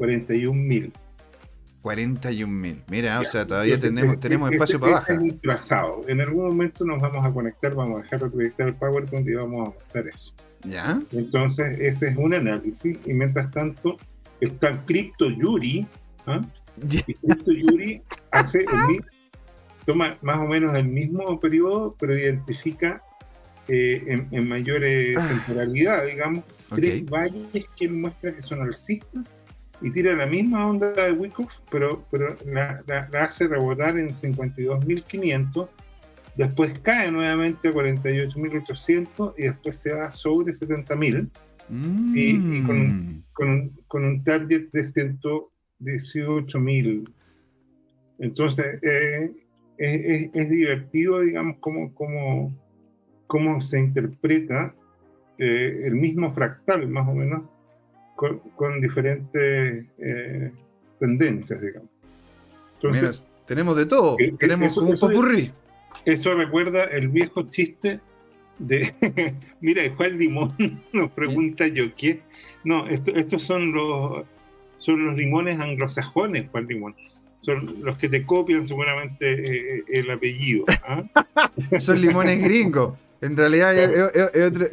41 0.00 0.54
mil. 0.54 0.92
41 1.82 2.50
mil. 2.50 2.82
Mira, 2.88 3.20
o 3.20 3.24
sea, 3.26 3.46
todavía 3.46 3.76
tenemos, 3.76 4.18
tenemos 4.18 4.50
espacio 4.50 4.80
para 4.80 4.92
bajar. 4.92 5.16
Es 5.16 5.20
un 5.20 5.38
trazado. 5.38 6.08
En 6.08 6.22
algún 6.22 6.46
momento 6.48 6.86
nos 6.86 7.02
vamos 7.02 7.24
a 7.24 7.30
conectar, 7.30 7.74
vamos 7.74 8.00
a 8.00 8.02
dejar 8.04 8.20
de 8.20 8.30
proyectar 8.30 8.68
el 8.68 8.74
PowerPoint 8.76 9.28
y 9.28 9.34
vamos 9.34 9.68
a 9.68 9.70
mostrar 9.72 10.08
eso. 10.08 10.34
¿Ya? 10.64 10.98
Entonces, 11.12 11.78
ese 11.78 12.08
es 12.08 12.16
un 12.16 12.32
análisis. 12.32 12.96
Y 13.04 13.12
mientras 13.12 13.50
tanto, 13.50 13.98
está 14.40 14.82
Crypto 14.86 15.28
Yuri. 15.28 15.86
¿ah? 16.26 16.40
Y 16.78 17.02
Crypto 17.02 17.52
Yuri 17.52 18.02
hace 18.30 18.60
el 18.60 19.04
toma 19.84 20.16
más 20.22 20.38
o 20.38 20.46
menos 20.46 20.74
el 20.78 20.86
mismo 20.86 21.38
periodo, 21.38 21.94
pero 22.00 22.16
identifica 22.16 23.02
eh, 23.68 24.26
en, 24.30 24.48
mayor 24.48 24.82
ah. 24.82 25.28
temporalidad, 25.28 26.06
digamos, 26.06 26.42
tres 26.74 27.04
valles 27.04 27.66
que 27.76 27.88
muestra 27.88 28.34
que 28.34 28.40
son 28.40 28.62
alcistas 28.62 29.24
y 29.80 29.90
tira 29.90 30.14
la 30.14 30.26
misma 30.26 30.68
onda 30.68 30.92
de 30.92 31.12
Wyckoff, 31.12 31.60
pero, 31.70 32.04
pero 32.10 32.36
la, 32.46 32.82
hace 33.20 33.48
rebotar 33.48 33.98
en 33.98 34.10
52.500, 34.10 35.68
después 36.36 36.78
cae 36.80 37.10
nuevamente 37.10 37.68
a 37.68 37.72
48.800 37.72 39.32
y 39.38 39.44
después 39.44 39.78
se 39.78 39.92
va 39.92 40.12
sobre 40.12 40.52
70.000 40.52 41.30
y, 42.14 42.62
con, 42.62 43.24
con, 43.32 43.70
con, 43.86 44.04
un 44.04 44.24
target 44.24 44.70
de 44.72 44.82
118.000. 44.82 47.08
Entonces, 48.18 48.82
eh, 48.82 49.30
es, 49.78 50.30
es, 50.34 50.50
divertido, 50.50 51.20
digamos, 51.20 51.58
como, 51.58 51.94
como, 51.94 52.52
cómo 53.26 53.60
se 53.60 53.78
interpreta 53.78 54.74
eh, 55.38 55.82
el 55.84 55.94
mismo 55.94 56.34
fractal, 56.34 56.88
más 56.88 57.08
o 57.08 57.14
menos, 57.14 57.44
con, 58.56 58.78
diferentes 58.78 59.86
eh, 59.98 60.52
tendencias, 60.98 61.60
digamos. 61.60 61.88
Entonces, 62.74 63.26
tenemos 63.46 63.76
de 63.76 63.86
todo, 63.86 64.16
eh, 64.18 64.34
tenemos 64.38 64.76
un 64.76 64.96
popurrí. 64.98 65.50
Eso 66.04 66.34
recuerda 66.34 66.84
el 66.84 67.08
viejo 67.08 67.48
chiste 67.48 68.00
de, 68.58 68.94
mira, 69.60 69.82
Juan 69.96 70.18
Limón 70.18 70.54
nos 70.92 71.10
pregunta 71.12 71.66
yo, 71.66 71.94
¿qué? 71.94 72.20
No, 72.64 72.86
estos 72.88 73.42
son 73.42 73.72
los, 73.72 74.24
son 74.76 75.06
los 75.06 75.16
limones 75.16 75.58
anglosajones, 75.58 76.48
Juan 76.50 76.66
Limón 76.66 76.94
son 77.42 77.82
los 77.82 77.96
que 77.96 78.10
te 78.10 78.26
copian 78.26 78.66
seguramente 78.66 79.82
el 79.98 80.10
apellido. 80.10 80.66
¿ah? 80.86 81.04
son 81.80 81.98
limones 81.98 82.44
gringos. 82.44 82.98
En 83.22 83.34
realidad 83.34 83.74
es, 83.74 84.44
otro, 84.46 84.66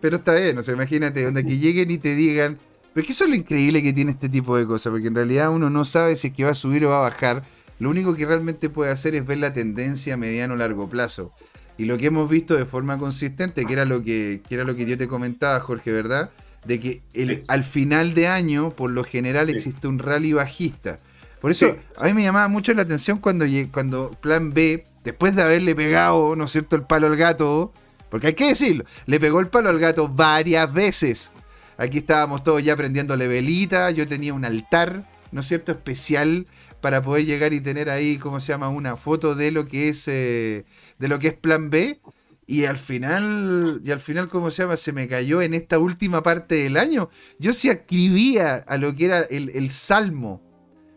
pero 0.00 0.16
está 0.16 0.34
bien, 0.34 0.56
o 0.56 0.62
sea, 0.62 0.72
imagínate, 0.72 1.22
donde 1.22 1.44
que 1.44 1.58
lleguen 1.58 1.90
y 1.90 1.98
te 1.98 2.14
digan, 2.14 2.56
Pero 2.98 3.04
es 3.04 3.06
que 3.06 3.12
eso 3.12 3.24
es 3.26 3.30
lo 3.30 3.36
increíble 3.36 3.80
que 3.80 3.92
tiene 3.92 4.10
este 4.10 4.28
tipo 4.28 4.56
de 4.56 4.66
cosas, 4.66 4.90
porque 4.90 5.06
en 5.06 5.14
realidad 5.14 5.50
uno 5.50 5.70
no 5.70 5.84
sabe 5.84 6.16
si 6.16 6.26
es 6.26 6.34
que 6.34 6.42
va 6.42 6.50
a 6.50 6.56
subir 6.56 6.84
o 6.84 6.88
va 6.88 6.98
a 6.98 7.10
bajar. 7.10 7.44
Lo 7.78 7.90
único 7.90 8.16
que 8.16 8.26
realmente 8.26 8.70
puede 8.70 8.90
hacer 8.90 9.14
es 9.14 9.24
ver 9.24 9.38
la 9.38 9.54
tendencia 9.54 10.14
a 10.14 10.16
mediano 10.16 10.54
o 10.54 10.56
largo 10.56 10.90
plazo. 10.90 11.30
Y 11.76 11.84
lo 11.84 11.96
que 11.96 12.06
hemos 12.06 12.28
visto 12.28 12.56
de 12.56 12.66
forma 12.66 12.98
consistente, 12.98 13.66
que 13.66 13.72
era 13.72 13.84
lo 13.84 14.02
que, 14.02 14.42
era 14.50 14.64
lo 14.64 14.74
que 14.74 14.84
yo 14.84 14.98
te 14.98 15.06
comentaba, 15.06 15.60
Jorge, 15.60 15.92
¿verdad? 15.92 16.30
De 16.64 16.80
que 16.80 17.00
el, 17.14 17.44
al 17.46 17.62
final 17.62 18.14
de 18.14 18.26
año, 18.26 18.70
por 18.70 18.90
lo 18.90 19.04
general, 19.04 19.48
existe 19.48 19.86
un 19.86 20.00
rally 20.00 20.32
bajista. 20.32 20.98
Por 21.40 21.52
eso, 21.52 21.76
a 21.98 22.06
mí 22.06 22.14
me 22.14 22.24
llamaba 22.24 22.48
mucho 22.48 22.74
la 22.74 22.82
atención 22.82 23.18
cuando, 23.18 23.44
cuando 23.70 24.10
Plan 24.20 24.52
B, 24.52 24.82
después 25.04 25.36
de 25.36 25.42
haberle 25.42 25.76
pegado, 25.76 26.34
¿no 26.34 26.46
es 26.46 26.50
cierto?, 26.50 26.74
el 26.74 26.82
palo 26.82 27.06
al 27.06 27.16
gato, 27.16 27.72
porque 28.10 28.26
hay 28.26 28.34
que 28.34 28.48
decirlo, 28.48 28.84
le 29.06 29.20
pegó 29.20 29.38
el 29.38 29.46
palo 29.46 29.68
al 29.68 29.78
gato 29.78 30.08
varias 30.08 30.72
veces. 30.72 31.30
Aquí 31.78 31.98
estábamos 31.98 32.42
todos 32.42 32.62
ya 32.62 32.76
prendiéndole 32.76 33.28
velita, 33.28 33.92
yo 33.92 34.06
tenía 34.08 34.34
un 34.34 34.44
altar, 34.44 35.08
¿no 35.30 35.42
es 35.42 35.46
cierto?, 35.46 35.70
especial 35.70 36.46
para 36.80 37.02
poder 37.02 37.24
llegar 37.24 37.52
y 37.52 37.60
tener 37.60 37.88
ahí, 37.88 38.18
¿cómo 38.18 38.40
se 38.40 38.48
llama?, 38.48 38.68
una 38.68 38.96
foto 38.96 39.36
de 39.36 39.52
lo 39.52 39.68
que 39.68 39.88
es, 39.88 40.08
eh, 40.08 40.64
de 40.98 41.08
lo 41.08 41.20
que 41.20 41.28
es 41.28 41.34
Plan 41.34 41.70
B. 41.70 42.00
Y 42.48 42.64
al 42.64 42.78
final, 42.78 43.80
y 43.84 43.90
al 43.92 44.00
final, 44.00 44.26
¿cómo 44.26 44.50
se 44.50 44.62
llama? 44.62 44.78
Se 44.78 44.92
me 44.92 45.06
cayó 45.06 45.42
en 45.42 45.52
esta 45.52 45.78
última 45.78 46.22
parte 46.22 46.54
del 46.54 46.78
año. 46.78 47.10
Yo 47.38 47.52
sí 47.52 47.68
escribía 47.68 48.56
a 48.56 48.78
lo 48.78 48.96
que 48.96 49.04
era 49.04 49.20
el, 49.20 49.70
Salmo, 49.70 50.40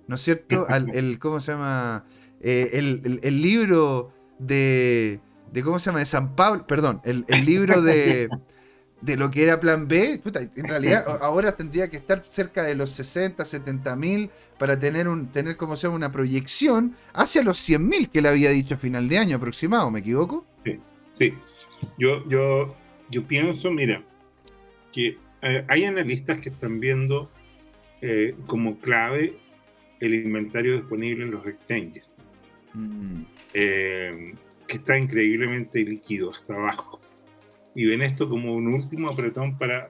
¿no 0.08 0.16
es 0.16 0.22
cierto? 0.22 0.66
Al, 0.70 0.90
el, 0.96 1.20
¿cómo 1.20 1.42
se 1.42 1.52
llama? 1.52 2.06
Eh, 2.40 2.70
el, 3.22 3.42
libro 3.42 4.14
de, 4.40 5.20
de, 5.52 5.62
¿cómo 5.62 5.78
se 5.78 5.88
llama? 5.88 6.00
De 6.00 6.06
San 6.06 6.36
Pablo, 6.36 6.66
perdón, 6.66 7.02
el, 7.04 7.26
libro 7.46 7.82
de, 7.82 8.30
de 9.02 9.18
lo 9.18 9.32
que 9.32 9.44
era 9.44 9.60
Plan 9.60 9.88
B, 9.88 10.22
en 10.56 10.68
realidad 10.68 11.06
ahora 11.22 11.56
tendría 11.56 11.90
que 11.90 11.98
estar 11.98 12.24
cerca 12.24 12.64
de 12.64 12.76
los 12.76 12.92
60, 12.92 13.44
70 13.44 13.96
mil 13.96 14.30
para 14.58 14.80
tener, 14.80 15.08
un, 15.08 15.28
tener 15.28 15.58
como 15.58 15.76
se 15.76 15.88
llama, 15.88 15.96
una 15.96 16.12
proyección 16.12 16.96
hacia 17.14 17.44
los 17.44 17.58
100 17.58 17.88
mil 17.88 18.10
que 18.10 18.22
le 18.22 18.30
había 18.30 18.52
dicho 18.52 18.76
a 18.76 18.78
final 18.78 19.10
de 19.10 19.18
año 19.18 19.38
aproximado, 19.38 19.90
¿me 19.90 20.00
equivoco? 20.00 20.46
Sí, 20.64 20.80
sí. 21.12 21.34
Yo, 21.98 22.28
yo, 22.30 22.76
yo 23.10 23.24
pienso, 23.26 23.72
mira, 23.72 24.04
que 24.94 25.18
eh, 25.42 25.66
hay 25.68 25.86
analistas 25.86 26.40
que 26.40 26.50
están 26.50 26.80
viendo 26.80 27.32
eh, 28.02 28.36
como 28.46 28.78
clave 28.80 29.34
el 30.00 30.14
inventario 30.14 30.74
disponible 30.74 31.24
en 31.24 31.32
los 31.32 31.46
exchanges, 31.48 32.10
mm. 32.74 33.22
eh, 33.56 34.34
que 34.68 34.78
está 34.78 34.98
increíblemente 34.98 35.80
líquido 35.80 36.32
hasta 36.32 36.54
abajo 36.54 37.01
y 37.76 37.86
ven 37.86 38.02
esto 38.02 38.30
como 38.30 38.54
un 38.54 38.68
último 38.68 39.10
apretón 39.10 39.58
para... 39.58 39.90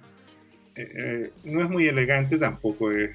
Eh, 0.75 0.91
eh, 0.95 1.31
no 1.43 1.63
es 1.63 1.69
muy 1.69 1.85
elegante, 1.87 2.37
tampoco 2.37 2.91
es, 2.91 3.11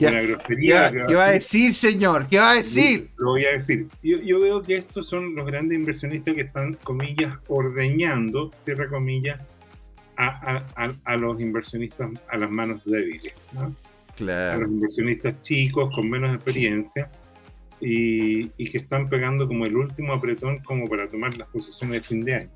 una 0.00 0.22
grosería. 0.22 0.92
¿Qué, 1.08 1.14
va 1.14 1.26
a 1.26 1.32
decir, 1.32 1.74
señor? 1.74 2.28
¿Qué 2.28 2.38
va 2.38 2.52
a 2.52 2.54
decir? 2.54 3.10
Lo, 3.16 3.30
voy 3.30 3.44
a 3.44 3.52
decir. 3.52 3.88
Yo, 4.02 4.40
veo 4.40 4.62
que 4.62 4.76
estos 4.76 5.08
son 5.08 5.34
los 5.34 5.44
grandes 5.46 5.76
inversionistas 5.76 6.34
que 6.34 6.42
están, 6.42 6.74
comillas, 6.74 7.36
ordeñando, 7.48 8.52
cierra 8.64 8.88
comillas, 8.88 9.40
a, 10.16 10.64
a, 11.04 11.16
los 11.16 11.40
inversionistas 11.40 12.10
a 12.28 12.36
las 12.36 12.50
manos 12.50 12.84
débiles. 12.84 13.34
Claro. 14.14 14.54
A 14.54 14.58
los 14.58 14.70
inversionistas 14.70 15.42
chicos 15.42 15.92
con 15.94 16.08
menos 16.08 16.34
experiencia. 16.34 17.10
Y, 17.80 18.50
y, 18.56 18.70
que 18.70 18.78
están 18.78 19.08
pegando 19.08 19.46
como 19.46 19.64
el 19.64 19.76
último 19.76 20.12
apretón 20.12 20.56
como 20.58 20.88
para 20.88 21.08
tomar 21.08 21.36
las 21.36 21.48
posiciones 21.48 22.02
de 22.02 22.08
fin 22.08 22.24
de 22.24 22.34
año 22.34 22.50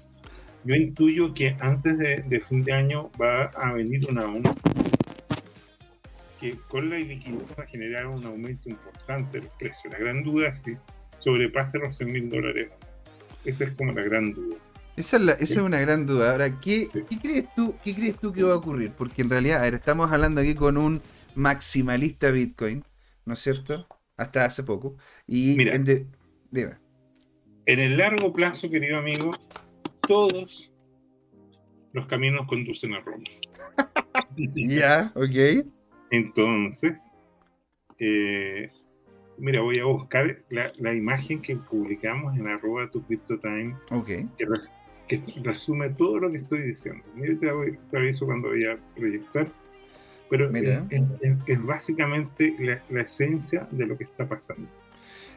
yo 0.65 0.75
intuyo 0.75 1.35
que 1.35 1.57
antes 1.61 1.99
de, 1.99 2.41
fin 2.49 2.63
de 2.63 2.73
año 2.73 3.11
va 3.21 3.45
a 3.47 3.73
venir 3.73 4.09
una 4.09 4.25
onda 4.25 4.55
que 6.41 6.57
con 6.69 6.91
la 6.91 6.99
liquidez 6.99 7.43
va 7.59 7.65
a 7.65 7.67
generar 7.67 8.07
un 8.07 8.25
aumento 8.25 8.69
importante 8.69 9.41
del 9.41 9.49
precio. 9.59 9.91
La 9.91 9.99
gran 9.99 10.23
duda 10.23 10.49
es 10.49 10.63
si 10.63 10.77
sobrepase 11.19 11.79
los 11.79 11.97
100 11.97 12.13
mil 12.13 12.31
dólares. 12.31 12.71
Esa 13.45 13.65
es 13.65 13.71
como 13.73 13.93
la 13.93 14.03
gran 14.03 14.33
duda. 14.33 14.57
Esa 14.97 15.17
es, 15.17 15.23
esa 15.23 15.43
es 15.43 15.57
una 15.57 15.81
gran 15.81 16.05
duda. 16.07 16.33
Ahora, 16.33 16.61
¿qué, 16.61 16.89
¿qué, 17.09 17.19
crees 17.19 17.55
tú, 17.55 17.77
¿qué 17.83 17.95
crees 17.95 18.19
tú 18.19 18.33
que 18.33 18.43
va 18.43 18.55
a 18.55 18.57
ocurrir? 18.57 18.91
Porque 18.91 19.23
en 19.23 19.31
realidad, 19.31 19.67
estamos 19.73 20.11
hablando 20.13 20.41
aquí 20.41 20.55
con 20.55 20.77
un 20.77 21.01
maximalista 21.35 22.31
Bitcoin, 22.31 22.85
¿no 23.25 23.35
es 23.35 23.39
cierto? 23.39 23.87
Hasta 24.17 24.45
hace 24.45 24.65
poco. 24.65 24.97
Y 25.27 25.55
Mira, 25.57 25.75
en, 25.75 26.09
en 27.67 27.81
el 27.81 27.97
largo 27.97 28.33
plazo, 28.33 28.69
querido 28.69 28.99
amigo, 28.99 29.33
todos 30.13 30.71
los 31.95 32.07
caminos 32.07 32.47
conducen 32.47 32.93
a 32.93 33.01
Roma. 33.01 33.25
Ya, 34.55 35.13
ok. 35.15 35.67
Entonces, 36.11 37.15
eh, 37.99 38.71
mira, 39.37 39.61
voy 39.61 39.79
a 39.79 39.85
buscar 39.85 40.43
la, 40.49 40.95
imagen 40.95 41.43
que 41.43 41.55
publicamos 41.57 42.35
en 42.39 42.47
arroba 42.47 42.91
tu 42.91 43.03
time 43.03 43.77
okay. 43.91 44.27
que, 45.09 45.23
resume 45.43 45.91
todo 45.91 46.19
lo 46.19 46.31
que 46.31 46.39
estoy 46.39 46.63
diciendo. 46.63 47.05
Mira, 47.15 47.39
te, 47.39 47.79
te 47.91 47.97
aviso 47.97 48.25
cuando 48.25 48.49
voy 48.49 48.65
a 48.65 48.79
proyectar. 48.95 49.49
Pero 50.31 50.51
es, 50.51 51.63
básicamente 51.63 52.81
la 52.89 53.01
esencia 53.03 53.69
de 53.71 53.87
lo 53.87 53.99
que 53.99 54.05
está 54.05 54.27
pasando. 54.27 54.67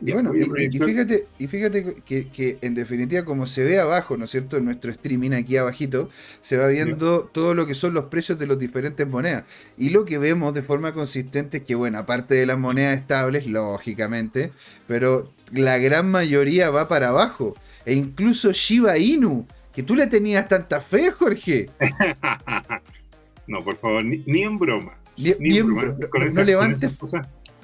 Y 0.01 0.11
bueno, 0.11 0.33
y, 0.35 0.79
fíjate, 0.79 1.27
y 1.39 1.47
fíjate 1.47 1.95
que, 2.05 2.57
en 2.61 2.75
definitiva, 2.75 3.23
como 3.23 3.45
se 3.47 3.63
ve 3.63 3.79
abajo, 3.79 4.17
¿no 4.17 4.25
es 4.25 4.31
cierto? 4.31 4.57
En 4.57 4.65
nuestro 4.65 4.91
streaming 4.91 5.31
aquí 5.31 5.57
abajito, 5.57 6.09
se 6.41 6.57
va 6.57 6.67
viendo 6.67 7.29
todo 7.31 7.53
lo 7.53 7.65
que 7.65 7.75
son 7.75 7.93
los 7.93 8.05
precios 8.05 8.37
de 8.37 8.47
las 8.47 8.59
diferentes 8.59 9.07
monedas. 9.07 9.45
Y 9.77 9.89
lo 9.89 10.05
que 10.05 10.17
vemos 10.17 10.53
de 10.53 10.63
forma 10.63 10.93
consistente 10.93 11.57
es 11.57 11.63
que, 11.63 11.75
bueno, 11.75 11.99
aparte 11.99 12.35
de 12.35 12.45
las 12.45 12.59
monedas 12.59 12.97
estables, 12.97 13.47
lógicamente, 13.47 14.51
pero 14.87 15.31
la 15.51 15.77
gran 15.77 16.11
mayoría 16.11 16.69
va 16.69 16.87
para 16.87 17.09
abajo. 17.09 17.55
E 17.85 17.93
incluso 17.93 18.51
Shiba 18.51 18.97
Inu, 18.97 19.45
que 19.73 19.83
tú 19.83 19.95
le 19.95 20.07
tenías 20.07 20.47
tanta 20.49 20.81
fe, 20.81 21.11
Jorge. 21.11 21.69
no, 23.47 23.63
por 23.63 23.77
favor, 23.77 24.03
ni, 24.03 24.43
en 24.43 24.57
broma. 24.57 24.93
Ni, 25.17 25.57
en 25.57 25.73
broma. 25.73 25.95
no, 26.33 26.43
levantes 26.43 26.91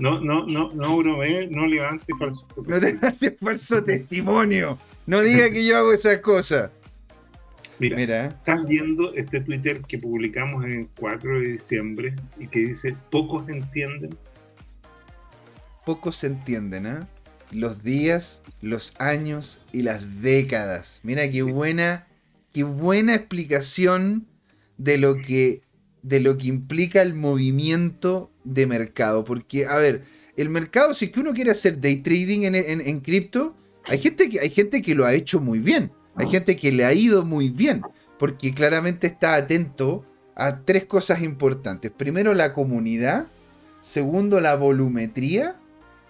no, 0.02 0.20
no, 0.20 0.48
no, 0.48 0.74
no 0.74 0.98
bromee, 0.98 1.48
no 1.48 1.68
levante 1.68 2.12
falso 2.18 2.48
No 2.68 2.78
levante 2.80 3.38
falso 3.40 3.84
testimonio. 3.84 4.80
No 5.06 5.22
diga 5.22 5.52
que 5.52 5.64
yo 5.64 5.78
hago 5.78 5.94
esas 5.94 6.18
cosas. 6.18 6.72
Mira, 7.78 7.98
Mira, 7.98 8.26
estás 8.26 8.66
viendo 8.66 9.14
este 9.14 9.42
Twitter 9.42 9.82
que 9.88 10.00
publicamos 10.00 10.66
en 10.66 10.90
4 11.00 11.40
de 11.40 11.48
diciembre 11.54 12.16
y 12.40 12.48
que 12.48 12.60
dice, 12.62 12.96
pocos 13.12 13.48
entienden. 13.48 14.18
Pocos 15.86 16.16
se 16.16 16.28
entienden, 16.28 16.88
¿eh? 16.88 17.00
Los 17.52 17.84
días, 17.84 18.42
los 18.60 18.96
años 19.00 19.62
y 19.72 19.84
las 19.84 20.22
décadas. 20.24 21.00
Mira 21.04 21.30
qué 21.30 21.44
buena, 21.44 22.08
qué 22.54 22.64
buena 22.64 23.14
explicación 23.14 24.26
de 24.78 24.98
lo 24.98 25.18
que 25.18 25.62
de 26.02 26.20
lo 26.20 26.40
que 26.40 26.48
implica 26.48 27.04
el 27.04 27.14
movimiento 27.14 28.31
de 28.44 28.68
mercado. 28.68 29.24
Porque, 29.24 29.66
a 29.66 29.76
ver, 29.76 30.04
el 30.36 30.50
mercado, 30.50 30.94
si 30.94 31.06
es 31.06 31.12
que 31.12 31.20
uno 31.20 31.34
quiere 31.34 31.52
hacer 31.52 31.80
day 31.80 31.98
trading 31.98 32.42
en, 32.44 32.56
en, 32.56 33.00
cripto, 33.00 33.56
hay 33.88 34.00
gente, 34.00 34.30
que, 34.30 34.40
hay 34.40 34.50
gente 34.50 34.82
que 34.82 34.96
lo 34.96 35.06
ha 35.06 35.14
hecho 35.14 35.40
muy 35.40 35.60
bien. 35.60 35.92
Hay 36.16 36.28
gente 36.28 36.58
que 36.58 36.72
le 36.72 36.86
ha 36.86 36.94
ido 36.94 37.26
muy 37.26 37.50
bien. 37.50 37.82
Porque 38.20 38.54
claramente 38.54 39.08
está 39.08 39.36
atento 39.36 40.06
a 40.36 40.62
tres 40.64 40.86
cosas 40.86 41.22
importantes. 41.22 41.92
Primero, 41.92 42.34
la 42.34 42.54
comunidad. 42.54 43.28
Segundo, 43.82 44.42
la 44.42 44.56
volumetría. 44.56 45.61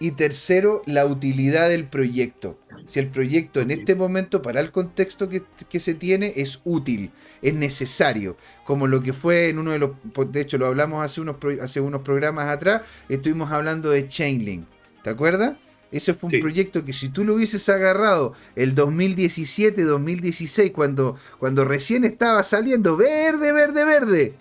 Y 0.02 0.10
tercero, 0.12 0.82
la 0.86 1.06
utilidad 1.06 1.68
del 1.68 1.86
proyecto. 1.86 2.58
Si 2.86 2.98
el 2.98 3.08
proyecto 3.08 3.60
en 3.60 3.70
este 3.70 3.94
momento, 3.94 4.42
para 4.42 4.60
el 4.60 4.72
contexto 4.72 5.28
que, 5.28 5.42
que 5.68 5.78
se 5.78 5.94
tiene, 5.94 6.32
es 6.36 6.60
útil 6.64 7.12
es 7.42 7.54
necesario. 7.54 8.36
Como 8.64 8.86
lo 8.86 9.02
que 9.02 9.12
fue 9.12 9.48
en 9.48 9.58
uno 9.58 9.72
de 9.72 9.78
los. 9.78 9.90
De 10.30 10.40
hecho, 10.40 10.56
lo 10.56 10.66
hablamos 10.66 11.04
hace 11.04 11.20
unos, 11.20 11.36
hace 11.60 11.80
unos 11.80 12.02
programas 12.02 12.48
atrás. 12.48 12.82
Estuvimos 13.08 13.50
hablando 13.52 13.90
de 13.90 14.08
Chainlink. 14.08 14.64
¿Te 15.02 15.10
acuerdas? 15.10 15.56
Ese 15.90 16.14
fue 16.14 16.30
un 16.32 16.40
proyecto 16.40 16.86
que 16.86 16.94
si 16.94 17.10
tú 17.10 17.22
lo 17.22 17.34
hubieses 17.34 17.68
agarrado 17.68 18.32
el 18.56 18.74
2017, 18.74 19.82
2016, 19.82 20.70
cuando, 20.70 21.18
cuando 21.38 21.66
recién 21.66 22.04
estaba 22.04 22.42
saliendo 22.44 22.96
verde, 22.96 23.52
verde, 23.52 23.84
verde, 23.84 24.34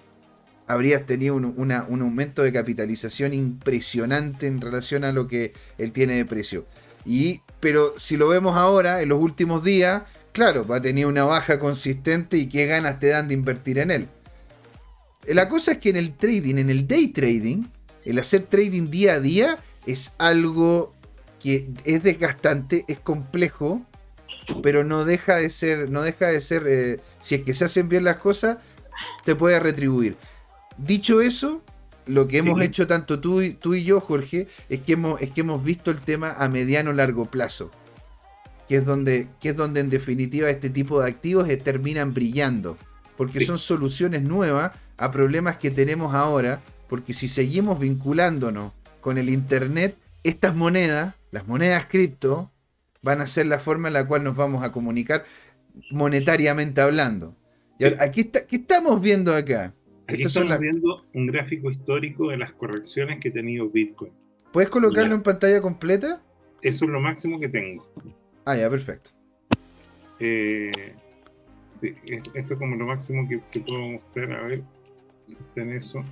habrías 0.67 1.05
tenido 1.05 1.35
un, 1.35 1.45
un, 1.57 1.71
aumento 1.71 2.43
de 2.43 2.53
capitalización 2.53 3.33
impresionante 3.33 4.47
en 4.47 4.61
relación 4.61 5.03
a 5.03 5.11
lo 5.11 5.27
que 5.27 5.53
él 5.77 5.91
tiene 5.91 6.15
de 6.15 6.25
precio. 6.25 6.65
Y, 7.05 7.41
pero 7.59 7.93
si 7.97 8.17
lo 8.17 8.27
vemos 8.27 8.55
ahora, 8.55 9.01
en 9.01 9.09
los 9.09 9.19
últimos 9.19 9.63
días, 9.63 10.03
claro, 10.31 10.65
va 10.65 10.77
a 10.77 10.81
tener 10.81 11.05
una 11.05 11.23
baja 11.23 11.59
consistente 11.59 12.37
y 12.37 12.47
qué 12.47 12.65
ganas 12.65 12.99
te 12.99 13.07
dan 13.07 13.27
de 13.27 13.33
invertir 13.33 13.79
en 13.79 13.91
él. 13.91 14.07
La 15.25 15.49
cosa 15.49 15.73
es 15.73 15.77
que 15.77 15.89
en 15.89 15.97
el 15.97 16.15
trading, 16.15 16.55
en 16.57 16.69
el 16.69 16.87
day 16.87 17.09
trading, 17.09 17.65
el 18.05 18.19
hacer 18.19 18.43
trading 18.43 18.89
día 18.89 19.13
a 19.13 19.19
día 19.19 19.57
es 19.85 20.15
algo 20.17 20.93
que 21.39 21.69
es 21.85 22.03
desgastante, 22.03 22.85
es 22.87 22.99
complejo, 22.99 23.85
pero 24.63 24.83
no 24.83 25.05
deja 25.05 25.35
de 25.35 25.49
ser, 25.49 25.89
no 25.89 26.01
deja 26.01 26.27
de 26.27 26.41
ser, 26.41 26.63
eh, 26.67 26.99
si 27.19 27.35
es 27.35 27.43
que 27.43 27.53
se 27.53 27.65
hacen 27.65 27.89
bien 27.89 28.03
las 28.03 28.17
cosas, 28.17 28.57
te 29.25 29.35
puede 29.35 29.59
retribuir. 29.59 30.17
Dicho 30.85 31.21
eso, 31.21 31.61
lo 32.07 32.27
que 32.27 32.39
hemos 32.39 32.59
hecho 32.61 32.87
tanto 32.87 33.19
tú 33.19 33.41
y, 33.41 33.53
tú 33.53 33.75
y 33.75 33.83
yo, 33.83 33.99
Jorge, 34.01 34.47
es 34.69 34.81
que, 34.81 34.93
hemos, 34.93 35.21
es 35.21 35.31
que 35.31 35.41
hemos 35.41 35.63
visto 35.63 35.91
el 35.91 35.99
tema 35.99 36.31
a 36.31 36.49
mediano 36.49 36.93
largo 36.93 37.25
plazo. 37.25 37.71
Que 38.67 38.77
es, 38.77 38.85
donde, 38.85 39.27
que 39.39 39.49
es 39.49 39.57
donde 39.57 39.81
en 39.81 39.89
definitiva 39.89 40.49
este 40.49 40.69
tipo 40.69 41.01
de 41.01 41.09
activos 41.09 41.47
terminan 41.63 42.13
brillando. 42.13 42.77
Porque 43.17 43.45
son 43.45 43.59
soluciones 43.59 44.23
nuevas 44.23 44.71
a 44.97 45.11
problemas 45.11 45.57
que 45.57 45.71
tenemos 45.71 46.15
ahora. 46.15 46.61
Porque 46.87 47.13
si 47.13 47.27
seguimos 47.27 47.79
vinculándonos 47.79 48.71
con 49.01 49.17
el 49.17 49.29
Internet, 49.29 49.97
estas 50.23 50.55
monedas, 50.55 51.15
las 51.31 51.47
monedas 51.47 51.85
cripto, 51.89 52.51
van 53.01 53.21
a 53.21 53.27
ser 53.27 53.45
la 53.45 53.59
forma 53.59 53.89
en 53.89 53.93
la 53.93 54.07
cual 54.07 54.23
nos 54.23 54.35
vamos 54.35 54.63
a 54.63 54.71
comunicar 54.71 55.25
monetariamente 55.91 56.81
hablando. 56.81 57.35
Y 57.79 57.85
aquí 57.85 58.21
está, 58.21 58.45
¿qué 58.45 58.57
estamos 58.57 59.01
viendo 59.01 59.33
acá? 59.33 59.73
Aquí 60.13 60.23
estamos 60.23 60.59
viendo 60.59 61.05
un 61.13 61.27
gráfico 61.27 61.69
histórico 61.69 62.29
de 62.29 62.37
las 62.37 62.51
correcciones 62.53 63.19
que 63.19 63.29
ha 63.29 63.33
tenido 63.33 63.69
Bitcoin. 63.69 64.11
¿Puedes 64.51 64.69
colocarlo 64.69 65.15
en 65.15 65.23
pantalla 65.23 65.61
completa? 65.61 66.21
Eso 66.61 66.85
es 66.85 66.91
lo 66.91 66.99
máximo 66.99 67.39
que 67.39 67.47
tengo. 67.47 67.87
Ah, 68.45 68.57
ya, 68.57 68.69
perfecto. 68.69 69.11
Eh, 70.19 70.71
sí, 71.79 71.95
esto 72.33 72.53
es 72.53 72.59
como 72.59 72.75
lo 72.75 72.85
máximo 72.85 73.27
que, 73.27 73.59
puedo 73.59 73.87
mostrar. 73.87 74.31
A 74.33 74.47
ver 74.47 74.63
si 75.27 75.33
está 75.33 75.61
en 75.61 75.73
eso. 75.73 76.03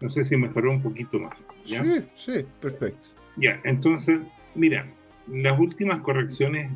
No 0.00 0.08
sé 0.08 0.24
si 0.24 0.36
mejoró 0.36 0.70
un 0.70 0.82
poquito 0.82 1.18
más. 1.18 1.46
Sí, 1.64 2.04
sí, 2.14 2.44
perfecto. 2.60 3.08
Ya, 3.36 3.60
entonces, 3.64 4.20
mira, 4.54 4.86
las 5.28 5.58
últimas 5.58 6.00
correcciones 6.02 6.70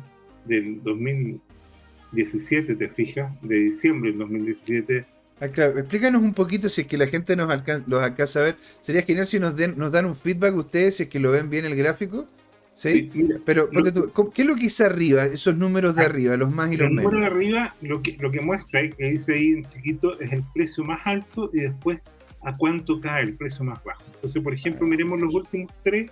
del 0.45 0.83
2017, 0.83 2.75
te 2.75 2.89
fijas, 2.89 3.31
de 3.41 3.55
diciembre 3.55 4.09
del 4.11 4.19
2017 4.19 5.05
Ah, 5.41 5.45
explícanos 5.45 6.21
un 6.21 6.33
poquito 6.33 6.67
si 6.67 6.81
es 6.81 6.87
que 6.87 6.97
la 6.97 7.07
gente 7.07 7.35
nos 7.35 7.47
los 7.87 8.03
alcanza 8.03 8.39
a 8.39 8.43
ver. 8.43 8.55
Sería 8.81 9.01
genial 9.03 9.25
si 9.25 9.39
nos, 9.39 9.55
den, 9.55 9.77
nos 9.77 9.91
dan 9.91 10.05
un 10.05 10.15
feedback 10.15 10.55
ustedes, 10.55 10.97
si 10.97 11.03
es 11.03 11.09
que 11.09 11.19
lo 11.19 11.31
ven 11.31 11.49
bien 11.49 11.65
el 11.65 11.75
gráfico. 11.75 12.27
Sí, 12.73 13.11
pero 13.45 13.69
¿qué 13.69 14.41
es 14.41 14.47
lo 14.47 14.55
que 14.55 14.61
dice 14.61 14.85
arriba, 14.85 15.25
esos 15.25 15.57
números 15.57 15.97
de 15.97 16.03
ah, 16.03 16.05
arriba, 16.05 16.37
los 16.37 16.49
más 16.49 16.71
y 16.71 16.77
los 16.77 16.89
menos? 16.89 17.03
Los 17.03 17.11
números 17.11 17.21
de 17.21 17.35
arriba, 17.35 17.75
lo 17.81 18.01
que, 18.01 18.15
lo 18.19 18.31
que 18.31 18.39
muestra, 18.39 18.89
que 18.89 19.05
dice 19.05 19.33
ahí 19.33 19.47
en 19.47 19.65
chiquito, 19.65 20.17
es 20.21 20.31
el 20.31 20.43
precio 20.53 20.85
más 20.85 21.01
alto 21.05 21.49
y 21.53 21.59
después 21.59 21.99
a 22.41 22.55
cuánto 22.55 23.01
cae 23.01 23.23
el 23.23 23.35
precio 23.35 23.65
más 23.65 23.83
bajo. 23.83 24.01
Entonces, 24.15 24.41
por 24.41 24.53
ejemplo, 24.53 24.85
ah. 24.85 24.89
miremos 24.89 25.19
los 25.19 25.35
últimos 25.35 25.69
tres 25.83 26.09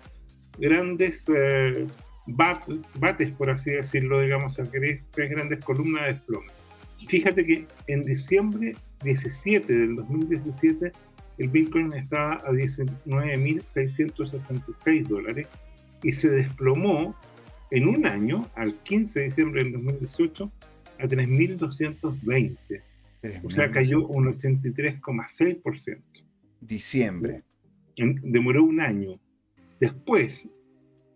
grandes 0.57 1.25
eh, 1.33 1.87
bates, 2.25 3.31
por 3.37 3.49
así 3.49 3.71
decirlo, 3.71 4.19
digamos, 4.19 4.59
tres 4.69 5.29
grandes 5.29 5.63
columnas 5.63 6.03
de 6.03 6.13
desplome. 6.15 6.47
Fíjate 7.07 7.45
que 7.45 7.65
en 7.87 8.03
diciembre 8.03 8.75
17 9.03 9.73
del 9.73 9.95
2017 9.95 10.91
el 11.37 11.49
Bitcoin 11.49 11.93
estaba 11.93 12.35
a 12.35 12.51
19.666 12.51 15.07
dólares 15.07 15.47
y 16.01 16.11
se 16.11 16.29
desplomó 16.29 17.15
en 17.69 17.85
un 17.87 18.05
año, 18.05 18.49
al 18.55 18.75
15 18.75 19.19
de 19.19 19.25
diciembre 19.25 19.61
del 19.63 19.73
2018, 19.73 20.49
a 20.99 21.03
3.220. 21.03 22.81
O 23.43 23.51
sea, 23.51 23.69
cayó 23.71 24.07
un 24.07 24.33
83,6%. 24.35 26.01
Diciembre. 26.61 27.43
demoró 27.97 28.63
un 28.63 28.79
año. 28.79 29.19
Después, 29.79 30.47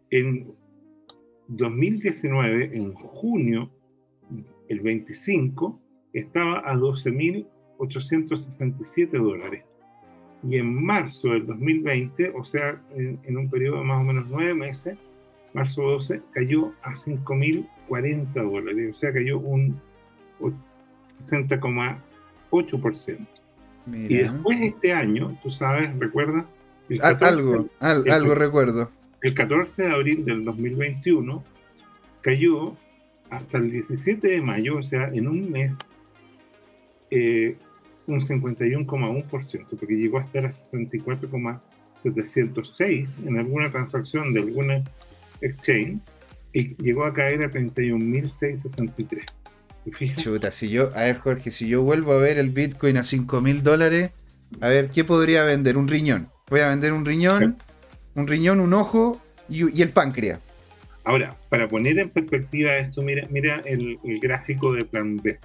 en 0.09 0.51
2019, 1.47 2.77
en 2.77 2.93
junio, 2.93 3.71
el 4.67 4.81
25, 4.81 5.81
estaba 6.13 6.59
a 6.69 6.75
12.000 6.75 7.47
867 7.81 9.17
dólares. 9.17 9.63
Y 10.47 10.57
en 10.57 10.83
marzo 10.83 11.29
del 11.29 11.45
2020, 11.45 12.33
o 12.35 12.43
sea, 12.43 12.81
en, 12.95 13.37
un 13.37 13.49
periodo 13.49 13.77
de 13.79 13.83
más 13.83 14.01
o 14.01 14.03
menos 14.03 14.25
nueve 14.29 14.53
meses, 14.53 14.97
marzo 15.53 15.83
12, 15.83 16.21
cayó 16.31 16.73
a 16.81 16.91
5.040 16.93 18.33
dólares, 18.33 18.91
o 18.91 18.99
sea, 18.99 19.13
cayó 19.13 19.39
un 19.39 19.79
60,8%. 21.29 23.27
Y 23.87 24.17
después 24.17 24.59
de 24.59 24.67
este 24.67 24.93
año, 24.93 25.37
tú 25.43 25.51
sabes, 25.51 25.97
recuerda 25.97 26.45
algo, 26.99 27.69
algo 27.79 28.35
recuerdo. 28.35 28.91
El 29.21 29.33
14 29.33 29.83
de 29.83 29.91
abril 29.91 30.25
del 30.25 30.43
2021 30.45 31.43
cayó 32.21 32.75
hasta 33.29 33.57
el 33.57 33.71
17 33.71 34.27
de 34.27 34.41
mayo, 34.41 34.77
o 34.77 34.83
sea, 34.83 35.07
en 35.07 35.27
un 35.27 35.51
mes, 35.51 35.75
eh, 37.11 37.55
un 38.13 38.21
51,1%, 38.21 39.65
porque 39.79 39.95
llegó 39.95 40.19
a 40.19 40.23
estar 40.23 40.45
a 40.45 40.51
64,706 40.51 43.17
en 43.25 43.37
alguna 43.37 43.71
transacción 43.71 44.33
de 44.33 44.41
alguna 44.41 44.83
exchange 45.41 46.01
y 46.53 46.75
llegó 46.81 47.05
a 47.05 47.13
caer 47.13 47.43
a 47.43 47.49
31.663. 47.49 49.25
Chuta, 50.15 50.51
si 50.51 50.69
yo, 50.69 50.91
a 50.95 51.01
ver 51.01 51.17
Jorge, 51.17 51.51
si 51.51 51.67
yo 51.67 51.81
vuelvo 51.81 52.13
a 52.13 52.17
ver 52.17 52.37
el 52.37 52.51
Bitcoin 52.51 52.97
a 52.97 53.01
5.000 53.01 53.61
dólares, 53.61 54.11
a 54.59 54.69
ver, 54.69 54.89
¿qué 54.89 55.03
podría 55.03 55.43
vender? 55.43 55.77
Un 55.77 55.87
riñón. 55.87 56.29
Voy 56.49 56.59
a 56.59 56.69
vender 56.69 56.93
un 56.93 57.05
riñón, 57.05 57.57
un 58.15 58.27
riñón, 58.27 58.59
un 58.59 58.73
ojo 58.73 59.21
y, 59.49 59.81
el 59.81 59.89
páncreas. 59.89 60.39
Ahora, 61.03 61.35
para 61.49 61.67
poner 61.67 61.97
en 61.97 62.09
perspectiva 62.09 62.77
esto, 62.77 63.01
mira, 63.01 63.27
mira 63.31 63.61
el, 63.65 63.97
el 64.03 64.19
gráfico 64.19 64.73
de 64.73 64.85
plan 64.85 65.17
B. 65.17 65.39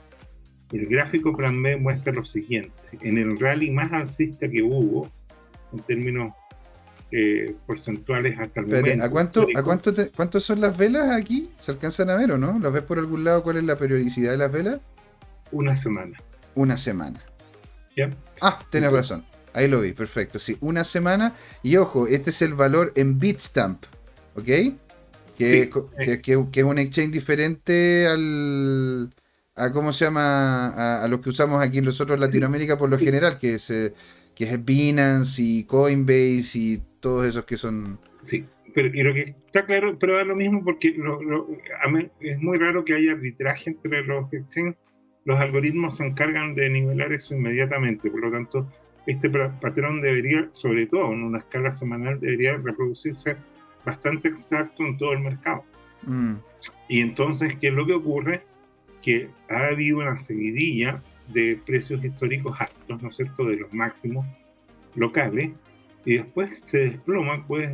El 0.73 0.87
gráfico 0.87 1.37
plan 1.37 1.63
B 1.63 1.77
muestra 1.77 2.13
lo 2.13 2.25
siguiente. 2.25 2.73
En 3.01 3.19
el 3.19 3.39
rally 3.39 3.71
más 3.71 3.93
alcista 3.93 4.49
que 4.49 4.63
hubo, 4.63 5.11
en 5.73 5.79
términos 5.81 6.33
eh, 7.13 7.55
porcentuales 7.67 8.39
hasta 8.39 8.61
el 8.61 8.67
momento. 8.67 9.05
¿A 9.05 9.11
cuánto, 9.11 9.47
¿a 9.55 9.63
cuánto 9.63 9.95
cuántos 10.17 10.45
son 10.45 10.61
las 10.61 10.77
velas 10.77 11.13
aquí? 11.13 11.51
¿Se 11.57 11.71
alcanzan 11.71 12.11
a 12.11 12.17
ver 12.17 12.33
o 12.33 12.39
no? 12.39 12.59
¿Las 12.59 12.73
ves 12.73 12.83
por 12.83 12.99
algún 12.99 13.23
lado 13.23 13.43
cuál 13.45 13.59
es 13.59 13.65
la 13.65 13.79
periodicidad 13.79 14.33
de 14.33 14.39
las 14.39 14.51
velas? 14.51 14.81
Una 15.53 15.77
semana. 15.77 16.19
Una 16.57 16.77
semana. 16.77 17.23
¿Ya? 17.97 18.11
Ah, 18.41 18.65
tienes 18.71 18.93
razón. 18.93 19.25
Ahí 19.53 19.69
lo 19.69 19.81
vi, 19.81 19.93
perfecto. 19.93 20.39
Sí, 20.39 20.59
una 20.61 20.85
semana. 20.85 21.33
Y 21.63 21.77
ojo, 21.77 22.09
este 22.09 22.31
es 22.31 22.43
el 22.43 22.55
valor 22.55 22.93
en 22.97 23.19
Bitstamp. 23.19 23.85
¿Ok? 24.35 24.45
Que, 25.39 25.71
que 26.21 26.61
es 26.61 26.65
un 26.65 26.79
exchange 26.79 27.13
diferente 27.13 28.07
al, 28.07 29.11
a 29.57 29.73
cómo 29.73 29.93
se 29.93 30.05
llama 30.05 31.03
a, 31.03 31.09
los 31.09 31.21
que 31.21 31.31
usamos 31.31 31.65
aquí 31.65 31.81
nosotros 31.81 32.15
en 32.15 32.21
Latinoamérica 32.21 32.77
por 32.77 32.91
lo 32.91 32.99
general, 32.99 33.39
que 33.39 33.55
es, 33.55 33.71
eh, 33.71 33.95
que 34.35 34.45
es 34.45 34.65
Binance 34.65 35.43
y 35.43 35.65
Coinbase 35.65 36.59
y 36.59 36.83
todos 37.01 37.27
esos 37.27 37.45
que 37.45 37.57
son. 37.57 37.99
Sí, 38.21 38.45
pero 38.75 38.89
y 38.89 39.03
lo 39.03 39.15
que 39.15 39.35
está 39.47 39.65
claro, 39.65 39.99
pero 39.99 40.21
es 40.21 40.27
lo 40.27 40.37
mismo 40.37 40.63
porque 40.63 40.95
es 42.21 42.39
muy 42.39 42.57
raro 42.59 42.85
que 42.85 42.95
haya 42.95 43.13
arbitraje 43.13 43.71
entre 43.71 44.05
los 44.05 44.31
exchanges. 44.33 44.77
Los 45.25 45.41
algoritmos 45.41 45.97
se 45.97 46.05
encargan 46.07 46.55
de 46.55 46.69
nivelar 46.69 47.13
eso 47.13 47.35
inmediatamente, 47.35 48.11
por 48.11 48.21
lo 48.21 48.31
tanto, 48.31 48.71
este 49.07 49.31
patrón 49.31 50.01
debería, 50.01 50.51
sobre 50.53 50.87
todo 50.87 51.13
en 51.13 51.25
una 51.25 51.39
escala 51.39 51.73
semanal, 51.73 52.21
debería 52.21 52.57
reproducirse 52.57 53.37
bastante 53.85 54.29
exacto 54.29 54.85
en 54.85 54.97
todo 54.99 55.13
el 55.15 55.21
mercado. 55.21 55.65
Mm. 56.03 56.35
Y 56.89 57.01
entonces, 57.01 57.57
¿qué 57.61 57.69
es 57.69 57.75
lo 57.75 57.87
que 57.87 57.95
ocurre? 57.95 58.43
Que 59.07 59.29
ha 59.49 59.69
habido 59.69 59.99
una 59.99 60.19
seguidilla 60.19 61.01
de 61.33 61.61
precios 61.65 62.05
históricos 62.05 62.61
altos, 62.61 63.01
¿no 63.01 63.09
es 63.09 63.17
cierto?, 63.17 63.45
de 63.45 63.55
los 63.55 63.73
máximos 63.73 64.27
locales, 64.97 65.53
y 66.05 66.15
después 66.15 66.61
se 66.61 66.79
desploma, 66.79 67.47
puedes 67.47 67.71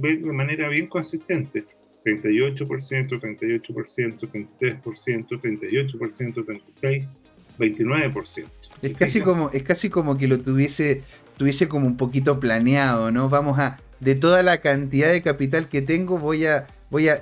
ver 0.00 0.20
de 0.20 0.32
manera 0.32 0.68
bien 0.68 0.88
consistente, 0.88 1.64
38%, 2.04 2.58
38%, 2.66 4.18
33%, 4.18 4.82
38%, 4.82 6.44
36%, 6.44 7.08
29%. 7.56 8.46
Es 8.82 8.96
casi 8.96 9.20
como, 9.20 9.50
es 9.50 9.62
casi 9.62 9.90
como 9.90 10.18
que 10.18 10.26
lo 10.26 10.40
tuviese, 10.40 11.04
tuviese 11.36 11.68
como 11.68 11.86
un 11.86 11.96
poquito 11.96 12.40
planeado, 12.40 13.12
¿no? 13.12 13.28
Vamos 13.28 13.60
a, 13.60 13.78
de 14.00 14.16
toda 14.16 14.42
la 14.42 14.60
cantidad 14.60 15.12
de 15.12 15.22
capital 15.22 15.68
que 15.68 15.82
tengo, 15.82 16.18
voy 16.18 16.46
a 16.46 16.66
voy 16.94 17.08
a, 17.08 17.20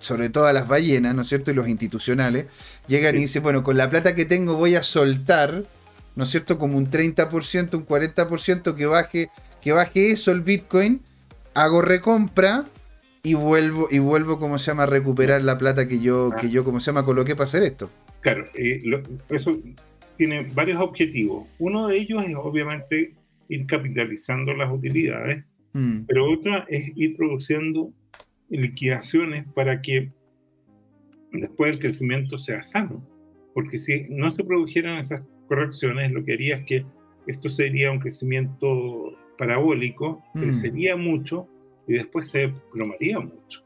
sobre 0.00 0.28
todo 0.28 0.46
a 0.46 0.52
las 0.52 0.66
ballenas, 0.66 1.14
¿no 1.14 1.22
es 1.22 1.28
cierto? 1.28 1.52
Y 1.52 1.54
los 1.54 1.68
institucionales, 1.68 2.46
llegan 2.88 3.14
y 3.14 3.20
dicen, 3.20 3.44
bueno, 3.44 3.62
con 3.62 3.76
la 3.76 3.88
plata 3.88 4.16
que 4.16 4.24
tengo 4.24 4.56
voy 4.56 4.74
a 4.74 4.82
soltar, 4.82 5.62
¿no 6.16 6.24
es 6.24 6.30
cierto? 6.30 6.58
Como 6.58 6.76
un 6.76 6.90
30%, 6.90 7.74
un 7.76 7.86
40% 7.86 8.74
que 8.74 8.86
baje, 8.86 9.30
que 9.62 9.70
baje 9.70 10.10
eso 10.10 10.32
el 10.32 10.40
Bitcoin, 10.40 11.00
hago 11.54 11.80
recompra 11.80 12.66
y 13.22 13.34
vuelvo, 13.34 13.86
y 13.88 14.00
vuelvo, 14.00 14.40
como 14.40 14.58
se 14.58 14.72
llama, 14.72 14.82
a 14.82 14.86
recuperar 14.86 15.44
la 15.44 15.58
plata 15.58 15.86
que 15.86 16.00
yo, 16.00 16.30
que 16.40 16.50
yo, 16.50 16.64
como 16.64 16.80
se 16.80 16.86
llama, 16.86 17.04
coloqué 17.04 17.36
para 17.36 17.44
hacer 17.44 17.62
esto. 17.62 17.88
Claro, 18.18 18.46
eh, 18.56 18.82
eso 19.28 19.60
tiene 20.16 20.42
varios 20.52 20.80
objetivos. 20.80 21.46
Uno 21.60 21.86
de 21.86 21.98
ellos 21.98 22.24
es 22.26 22.34
obviamente 22.34 23.14
ir 23.48 23.66
capitalizando 23.66 24.54
las 24.54 24.72
utilidades, 24.72 25.44
mm. 25.72 26.00
pero 26.08 26.32
otra 26.32 26.66
es 26.68 26.90
ir 26.96 27.16
produciendo 27.16 27.92
liquidaciones 28.56 29.46
para 29.54 29.82
que 29.82 30.10
después 31.32 31.72
el 31.72 31.78
crecimiento 31.78 32.38
sea 32.38 32.62
sano. 32.62 33.04
Porque 33.54 33.78
si 33.78 34.06
no 34.08 34.30
se 34.30 34.44
produjeran 34.44 34.98
esas 34.98 35.22
correcciones, 35.48 36.12
lo 36.12 36.24
que 36.24 36.34
haría 36.34 36.56
es 36.56 36.64
que 36.64 36.86
esto 37.26 37.48
sería 37.48 37.90
un 37.90 37.98
crecimiento 37.98 39.16
parabólico, 39.36 40.22
Mm. 40.34 40.40
crecería 40.40 40.96
mucho 40.96 41.48
y 41.86 41.94
después 41.94 42.30
se 42.30 42.48
desplomaría 42.48 43.20
mucho. 43.20 43.64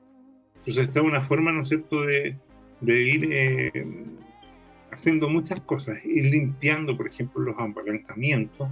Entonces 0.56 0.88
esta 0.88 1.00
es 1.00 1.06
una 1.06 1.20
forma, 1.22 1.52
¿no 1.52 1.62
es 1.62 1.68
cierto?, 1.68 2.02
de, 2.02 2.36
de 2.80 3.02
ir 3.02 3.28
eh, 3.32 3.86
haciendo 4.90 5.28
muchas 5.28 5.60
cosas, 5.62 5.98
ir 6.04 6.26
limpiando, 6.26 6.96
por 6.96 7.06
ejemplo, 7.08 7.42
los 7.42 7.56
apalancamientos, 7.58 8.68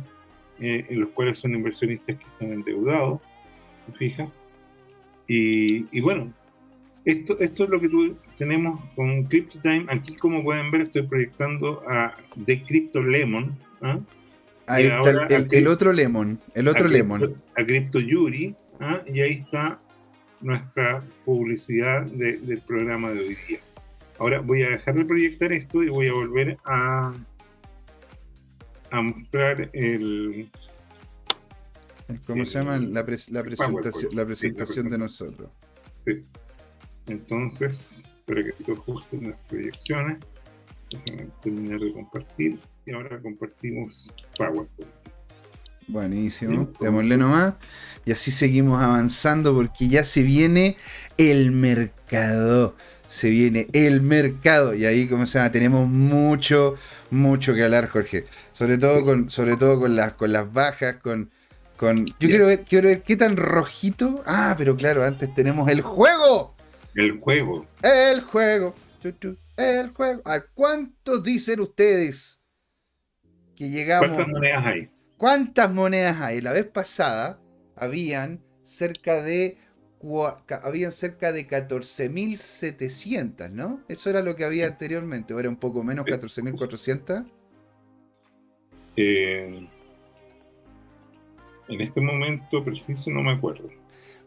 eh, 0.61 0.85
en 0.89 1.01
los 1.01 1.11
cuales 1.11 1.39
son 1.39 1.55
inversionistas 1.55 2.17
que 2.17 2.25
están 2.25 2.53
endeudados, 2.53 3.21
¿te 3.87 3.93
fijas? 3.93 4.29
Y, 5.33 5.87
y 5.97 6.01
bueno, 6.01 6.33
esto, 7.05 7.39
esto 7.39 7.63
es 7.65 7.71
lo 7.71 7.79
que 7.79 7.89
tú, 7.89 8.17
tenemos 8.37 8.81
con 8.97 9.23
CryptoTime. 9.27 9.87
Aquí, 9.89 10.17
como 10.17 10.43
pueden 10.43 10.73
ver, 10.73 10.81
estoy 10.81 11.03
proyectando 11.03 11.85
a 11.89 12.15
The 12.47 12.63
Crypto 12.65 13.01
Lemon. 13.01 13.57
¿ah? 13.81 14.01
Ahí 14.67 14.87
está 14.87 15.11
el, 15.11 15.17
el- 15.33 15.45
aquí- 15.45 15.57
el 15.57 15.69
otro 15.69 15.93
lemon. 15.93 16.41
El 16.55 16.67
otro 16.67 16.87
a 16.87 16.89
lemon. 16.89 17.21
Crypto- 17.21 17.43
A 17.57 17.65
Crypto 17.65 18.01
Yuri. 18.01 18.57
¿ah? 18.81 19.03
Y 19.07 19.21
ahí 19.21 19.35
está 19.35 19.79
nuestra 20.41 20.99
publicidad 21.25 22.07
de- 22.07 22.39
del 22.39 22.61
programa 22.63 23.11
de 23.13 23.21
hoy 23.21 23.37
día. 23.49 23.61
Ahora 24.19 24.41
voy 24.41 24.63
a 24.63 24.71
dejar 24.71 24.97
de 24.97 25.05
proyectar 25.05 25.53
esto 25.53 25.81
y 25.85 25.91
voy 25.91 26.09
a 26.09 26.13
volver 26.13 26.59
a, 26.65 27.13
a 28.91 29.01
mostrar 29.01 29.71
el, 29.75 30.51
¿Cómo 32.27 32.45
se 32.45 32.59
llama? 32.59 32.79
La, 32.79 33.05
pres- 33.05 33.31
la 33.31 33.43
presentación, 33.43 34.11
la 34.15 34.23
Sí, 34.23 34.27
presentación 34.27 34.85
la 34.87 34.91
de 34.93 34.99
nosotros. 34.99 35.51
Sí. 36.07 36.25
Entonces, 37.07 38.03
espero 38.19 38.45
que 38.45 38.65
te 38.65 38.73
ajusten 38.73 39.31
las 39.31 39.39
proyecciones. 39.49 40.19
Déjame 40.91 41.29
terminar 41.43 41.81
de 41.81 41.93
compartir. 41.93 42.59
Y 42.87 42.93
ahora 42.93 43.21
compartimos 43.21 44.13
PowerPoint. 44.37 44.91
Buenísimo. 45.87 46.71
Démosle 46.81 47.17
nomás. 47.17 47.55
Y 48.05 48.13
así 48.13 48.31
seguimos 48.31 48.81
avanzando 48.83 49.55
porque 49.55 49.89
ya 49.89 50.05
se 50.05 50.23
viene 50.23 50.77
el 51.17 51.51
mercado. 51.51 52.77
Se 53.09 53.29
viene 53.29 53.67
el 53.73 54.01
mercado. 54.03 54.75
Y 54.75 54.85
ahí, 54.87 55.09
como 55.09 55.27
se 55.27 55.39
llama, 55.39 55.51
tenemos 55.53 55.89
mucho, 55.89 56.75
mucho 57.11 57.55
que 57.55 57.65
hablar, 57.65 57.89
Jorge. 57.89 58.27
Sobre 58.53 58.79
todo 58.79 59.05
con, 59.05 59.31
sobre 59.31 59.57
todo 59.57 59.81
con 59.81 59.97
las, 59.97 60.13
con 60.13 60.33
las 60.33 60.53
bajas, 60.53 60.97
con. 60.99 61.31
Con... 61.81 62.05
Yo 62.05 62.29
quiero 62.29 62.47
ver, 62.47 62.65
quiero 62.67 62.89
ver 62.89 63.03
qué 63.03 63.17
tan 63.17 63.39
rojito. 63.39 64.23
Ah, 64.27 64.55
pero 64.59 64.77
claro, 64.77 65.03
antes 65.03 65.35
tenemos 65.35 65.67
el 65.71 65.81
juego. 65.81 66.55
El 66.95 67.19
juego. 67.21 67.65
El 67.83 68.21
juego. 68.21 68.75
El 69.57 69.89
juego. 69.89 70.21
¿A 70.27 70.41
cuántos 70.41 71.25
dicen 71.25 71.61
ustedes 71.61 72.39
que 73.57 73.71
llegamos? 73.71 74.11
¿Cuántas 74.11 74.29
monedas 74.29 74.67
hay? 74.67 74.91
¿Cuántas 75.17 75.73
monedas 75.73 76.21
hay? 76.21 76.43
La 76.43 76.53
vez 76.53 76.67
pasada 76.67 77.41
habían 77.77 78.45
cerca 78.61 79.23
de 79.23 79.57
habían 80.63 80.93
cerca 80.93 81.33
de 81.33 81.49
14.700, 81.49 83.53
¿no? 83.53 83.83
Eso 83.89 84.11
era 84.11 84.21
lo 84.21 84.37
que 84.37 84.45
había 84.45 84.67
anteriormente, 84.67 85.33
o 85.33 85.41
era 85.41 85.49
un 85.49 85.57
poco 85.57 85.83
menos, 85.83 86.05
Sí. 86.05 86.13
14.400. 86.13 87.25
Eh, 88.97 89.67
en 91.71 91.81
este 91.81 92.01
momento 92.01 92.63
preciso 92.65 93.11
no 93.11 93.23
me 93.23 93.33
acuerdo. 93.33 93.69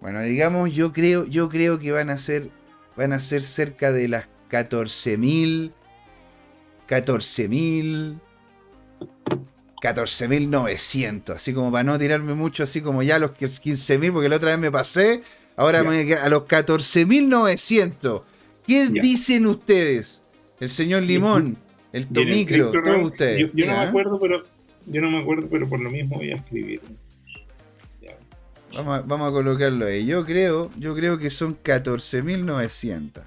Bueno, 0.01 0.21
digamos, 0.21 0.73
yo 0.73 0.91
creo, 0.91 1.25
yo 1.25 1.49
creo 1.49 1.79
que 1.79 1.91
van 1.91 2.09
a 2.09 2.17
ser, 2.17 2.49
van 2.95 3.13
a 3.13 3.19
ser 3.19 3.41
cerca 3.41 3.91
de 3.91 4.07
las 4.07 4.27
14.000, 4.49 5.71
14.000, 6.87 8.19
14.900, 9.81 11.29
así 11.35 11.53
como 11.53 11.71
para 11.71 11.83
no 11.83 11.97
tirarme 11.99 12.33
mucho, 12.33 12.63
así 12.63 12.81
como 12.81 13.03
ya 13.03 13.15
a 13.15 13.19
los 13.19 13.31
15.000, 13.31 14.13
porque 14.13 14.29
la 14.29 14.37
otra 14.37 14.51
vez 14.51 14.59
me 14.59 14.71
pasé, 14.71 15.21
ahora 15.55 15.83
me 15.83 16.13
a 16.13 16.29
los 16.29 16.43
14.900. 16.43 18.23
¿Qué 18.65 18.89
Ya. 18.91 19.01
dicen 19.01 19.45
ustedes? 19.45 20.21
El 20.59 20.69
señor 20.69 21.03
Limón, 21.03 21.57
el 21.91 22.07
Tomicro, 22.07 22.71
todos 22.71 23.03
ustedes. 23.03 23.39
Yo, 23.39 23.47
yo 23.53 23.65
no 23.65 23.73
me 23.73 23.83
acuerdo, 23.83 24.19
pero 24.19 24.43
yo 24.85 25.01
no 25.01 25.11
me 25.11 25.19
acuerdo, 25.19 25.47
pero 25.51 25.67
por 25.67 25.79
lo 25.81 25.89
mismo 25.89 26.17
voy 26.17 26.31
a 26.31 26.35
escribir. 26.35 26.81
Vamos 28.73 28.99
a, 28.99 29.01
vamos 29.01 29.29
a 29.29 29.31
colocarlo 29.31 29.85
ahí. 29.85 30.05
Yo 30.05 30.25
creo, 30.25 30.71
yo 30.77 30.95
creo 30.95 31.17
que 31.17 31.29
son 31.29 31.57
14.900. 31.61 33.21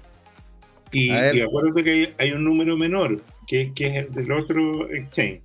Y, 0.91 1.11
y 1.11 1.41
acuérdate 1.41 1.83
que 1.83 1.91
hay, 1.91 2.13
hay 2.17 2.31
un 2.31 2.43
número 2.43 2.77
menor, 2.77 3.21
que, 3.47 3.73
que 3.73 3.87
es 3.87 3.95
el 3.95 4.13
del 4.13 4.31
otro 4.31 4.89
exchange. 4.89 5.41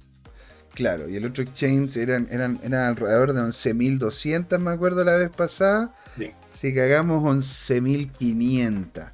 Claro, 0.74 1.08
y 1.08 1.16
el 1.16 1.24
otro 1.26 1.42
exchange 1.42 1.96
eran, 1.96 2.26
eran, 2.30 2.58
eran 2.62 2.84
alrededor 2.84 3.34
de 3.34 3.40
11.200, 3.40 4.58
me 4.58 4.70
acuerdo 4.70 5.04
la 5.04 5.16
vez 5.16 5.30
pasada. 5.30 5.94
Si 6.50 6.74
cagamos 6.74 7.22
11.500. 7.22 9.10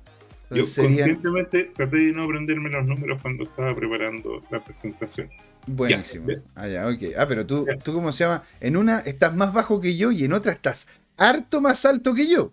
Yo 0.51 0.65
serían 0.65 1.15
conscientemente 1.15 1.65
traté 1.77 1.97
de 1.99 2.13
no 2.13 2.25
aprenderme 2.25 2.71
los 2.71 2.87
números 2.87 3.21
cuando 3.21 3.45
estaba 3.45 3.75
preparando 3.75 4.43
la 4.51 4.65
presentación. 4.65 5.29
Buenísimo. 5.67 6.29
Ah, 6.55 6.69
ya, 6.69 6.87
ok. 6.89 7.15
Ah, 7.17 7.27
pero 7.29 7.47
tú, 7.47 7.67
tú, 7.85 7.93
¿cómo 7.93 8.13
se 8.13 8.25
llama? 8.25 8.43
En 8.61 8.77
una 8.77 9.01
estás 9.01 9.35
más 9.35 9.53
bajo 9.53 9.81
que 9.81 9.97
yo 9.97 10.11
y 10.13 10.25
en 10.25 10.33
otra 10.33 10.53
estás 10.53 10.89
harto 11.17 11.61
más 11.61 11.85
alto 11.85 12.15
que 12.15 12.29
yo. 12.29 12.53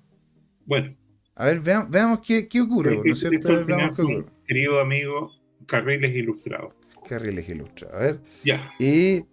Bueno, 0.65 0.95
A 1.35 1.45
ver, 1.45 1.59
veamos, 1.59 1.89
veamos 1.89 2.19
qué, 2.25 2.47
qué 2.47 2.61
ocurre, 2.61 2.97
¿no 3.03 3.13
es 3.13 3.19
cierto? 3.19 3.47
Ver, 3.49 3.65
veamos 3.65 3.95
qué 3.95 4.01
ocurre. 4.03 4.25
querido 4.47 4.79
amigo, 4.79 5.31
carriles 5.67 6.15
ilustrados. 6.15 6.73
Carriles 7.07 7.47
ilustra. 7.47 7.89
A 7.93 7.99
ver. 7.99 8.19
Ya, 8.43 8.71
Y 8.79 9.23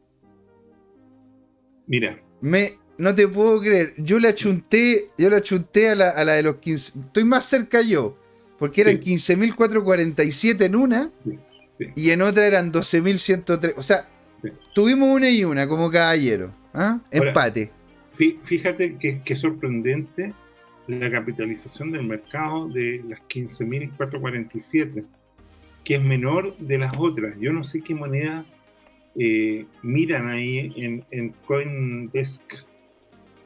mira, 1.86 2.20
Me, 2.40 2.78
no 2.98 3.14
te 3.14 3.26
puedo 3.28 3.60
creer. 3.60 3.94
Yo 3.98 4.18
la 4.18 4.34
chunté, 4.34 5.10
yo 5.16 5.30
la 5.30 5.40
chunté 5.40 5.88
a 5.90 5.94
la, 5.94 6.10
a 6.10 6.24
la 6.24 6.32
de 6.34 6.42
los 6.42 6.56
15. 6.56 6.98
Estoy 7.00 7.24
más 7.24 7.44
cerca 7.44 7.80
yo. 7.82 8.18
Porque 8.58 8.82
eran 8.82 9.02
Sí. 9.02 9.16
15.447 9.16 10.64
en 10.66 10.76
una 10.76 11.10
sí. 11.24 11.38
Y 11.96 12.10
en 12.10 12.22
otra 12.22 12.46
eran 12.46 12.72
12.103. 12.72 13.74
O 13.76 13.82
sea, 13.82 14.06
Sí. 14.42 14.48
tuvimos 14.74 15.08
una 15.08 15.30
y 15.30 15.44
una 15.44 15.68
como 15.68 15.90
caballero. 15.90 16.52
¿ah? 16.74 16.98
Empate. 17.10 17.70
Fí- 18.18 18.38
Fíjate 18.42 18.96
que, 18.98 19.20
que 19.22 19.36
sorprendente 19.36 20.32
la 20.88 21.08
capitalización 21.10 21.92
del 21.92 22.02
mercado 22.04 22.68
de 22.68 23.02
las 23.08 23.20
15.447, 23.28 25.04
que 25.84 25.94
es 25.94 26.02
menor 26.02 26.56
de 26.58 26.78
las 26.78 26.92
otras. 26.98 27.34
Yo 27.40 27.52
no 27.52 27.62
sé 27.64 27.80
qué 27.82 27.94
moneda 27.94 28.44
eh, 29.16 29.66
miran 29.82 30.28
ahí 30.28 30.72
en, 30.76 31.04
en 31.10 31.30
CoinDesk, 31.46 32.42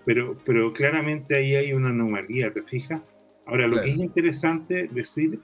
pero, 0.04 0.36
pero 0.46 0.72
claramente 0.72 1.34
ahí 1.36 1.54
hay 1.56 1.72
una 1.72 1.88
anomalía, 1.90 2.52
¿te 2.52 2.62
fijas? 2.62 3.00
Ahora, 3.44 3.66
lo 3.66 3.74
Claro. 3.74 3.86
que 3.86 3.92
es 3.92 3.98
interesante 3.98 4.88
decir 4.90 5.40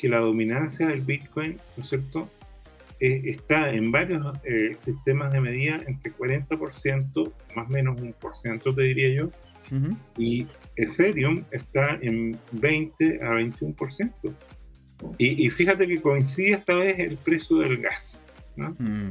que 0.00 0.08
la 0.08 0.18
dominancia 0.18 0.88
del 0.88 1.02
Bitcoin, 1.02 1.58
¿no 1.76 1.82
es 1.82 1.90
cierto? 1.90 2.30
Eh, 3.00 3.22
está 3.26 3.70
en 3.70 3.92
varios 3.92 4.36
eh, 4.44 4.74
sistemas 4.82 5.32
de 5.32 5.40
medida 5.40 5.80
entre 5.86 6.12
40%, 6.12 7.32
más 7.54 7.68
o 7.68 7.70
menos 7.70 8.00
un 8.00 8.12
por 8.14 8.36
ciento, 8.36 8.74
te 8.74 8.82
diría 8.82 9.14
yo, 9.14 9.30
y 10.18 10.48
Ethereum 10.74 11.44
está 11.52 11.96
en 12.00 12.36
20 12.52 13.20
a 13.22 13.28
21%. 13.34 14.12
Y, 15.16 15.46
y 15.46 15.50
fíjate 15.50 15.86
que 15.86 16.00
coincide 16.00 16.52
esta 16.52 16.74
vez 16.74 16.98
el 16.98 17.16
precio 17.16 17.58
del 17.58 17.78
gas, 17.78 18.20
¿no? 18.56 18.70
Mm. 18.78 19.10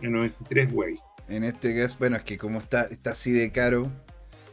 En 0.00 0.12
93 0.12 0.72
Way. 0.72 0.96
En 1.28 1.44
este 1.44 1.76
caso, 1.76 1.96
bueno, 1.98 2.16
es 2.16 2.22
que 2.22 2.38
como 2.38 2.58
está, 2.58 2.84
está 2.84 3.10
así 3.10 3.32
de 3.32 3.52
caro, 3.52 3.92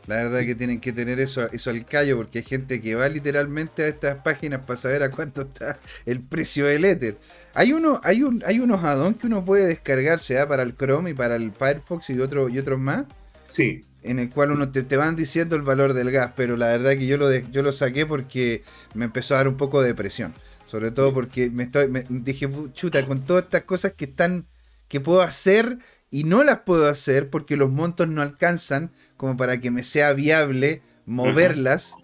la 0.08 0.18
verdad 0.18 0.41
que 0.46 0.56
tienen 0.56 0.80
que 0.80 0.94
tener 0.94 1.20
eso, 1.20 1.50
eso 1.52 1.70
al 1.72 1.86
callo, 1.86 2.18
porque 2.18 2.39
hay 2.39 2.44
gente 2.46 2.82
que 2.82 2.96
va 2.96 3.10
literalmente 3.10 3.84
a 3.84 3.88
estas 3.88 4.15
páginas 4.24 4.62
para 4.65 4.78
saber 4.80 5.04
a 5.04 5.12
cuánto 5.12 5.41
está 5.44 5.80
el 6.06 6.22
precio 6.22 6.65
del 6.68 6.86
Ether. 6.86 7.18
Hay 7.54 7.74
uno, 7.74 8.00
hay 8.04 8.24
un, 8.24 8.44
hay 8.46 8.60
unos 8.60 8.84
add 8.84 9.15
que 9.15 9.28
uno 9.28 9.44
puede 9.46 9.65
descargarse 9.65 10.40
¿ah? 10.40 10.48
para 10.48 10.63
el 10.63 10.75
Chrome 10.75 11.12
y 11.12 11.13
para 11.13 11.36
el 11.36 11.52
Firefox 11.54 12.10
y 12.12 12.19
otro, 12.19 12.50
y 12.50 12.60
otros 12.60 12.79
más, 12.79 13.06
Sí, 13.48 13.84
en 14.04 14.19
el 14.19 14.29
cual 14.29 14.52
uno 14.52 14.71
te, 14.71 14.84
te 14.84 14.98
van 14.98 15.15
diciendo 15.15 15.56
el 15.56 15.62
valor 15.62 15.94
del 15.94 16.12
gas, 16.12 16.32
pero 16.36 16.58
la 16.58 16.67
verdad 16.69 16.92
que 16.92 17.08
yo 17.08 17.17
lo, 17.17 17.27
de- 17.27 17.46
yo 17.52 17.63
lo 17.63 17.73
saqué 17.73 18.06
porque 18.06 18.63
me 18.94 19.06
empezó 19.06 19.34
a 19.34 19.38
dar 19.38 19.48
un 19.48 19.58
poco 19.58 19.82
de 19.82 19.96
presión. 19.96 20.34
Sobre 20.65 20.92
todo 20.92 21.13
porque 21.13 21.50
me 21.52 21.63
estoy, 21.63 21.88
me 21.90 22.04
dije, 22.10 22.50
"Pu- 22.50 22.73
chuta, 22.73 23.06
con 23.06 23.21
todas 23.25 23.46
estas 23.46 23.63
cosas 23.63 23.94
que 23.94 24.06
están, 24.06 24.48
que 24.88 25.00
puedo 25.00 25.21
hacer 25.21 25.77
y 26.10 26.23
no 26.23 26.44
las 26.44 26.60
puedo 26.62 26.88
hacer 26.88 27.29
porque 27.29 27.56
los 27.58 27.71
montos 27.71 28.08
no 28.08 28.21
alcanzan 28.21 28.92
como 29.18 29.38
para 29.38 29.60
que 29.60 29.72
me 29.72 29.84
sea 29.84 30.13
viable 30.13 30.82
moverlas, 31.06 31.96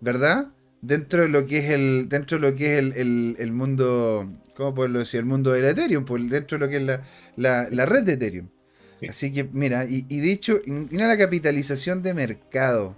¿verdad? 0.00 0.48
Dentro 0.82 1.22
de 1.22 1.28
lo 1.28 1.46
que 1.46 1.58
es 1.58 1.70
el, 1.70 2.08
dentro 2.08 2.38
de 2.38 2.50
lo 2.50 2.56
que 2.56 2.74
es 2.74 2.78
el, 2.78 2.92
el- 2.94 3.36
el 3.38 3.52
mundo, 3.52 4.30
¿cómo 4.54 4.74
puedo 4.74 4.98
decir? 4.98 5.20
El 5.20 5.26
mundo 5.26 5.52
del 5.52 5.64
Ethereum, 5.64 6.04
pues, 6.04 6.28
dentro 6.28 6.58
de 6.58 6.64
lo 6.64 6.70
que 6.70 6.76
es 6.76 6.82
la, 6.82 7.02
la- 7.36 7.68
la 7.70 7.86
red 7.86 8.04
de 8.04 8.12
Ethereum. 8.14 8.48
Sí. 8.94 9.06
Así 9.08 9.32
que, 9.32 9.44
mira, 9.44 9.84
y, 9.84 10.06
y 10.08 10.20
de 10.20 10.32
hecho, 10.32 10.60
mira 10.66 11.06
la 11.06 11.18
capitalización 11.18 12.02
de 12.02 12.14
mercado. 12.14 12.96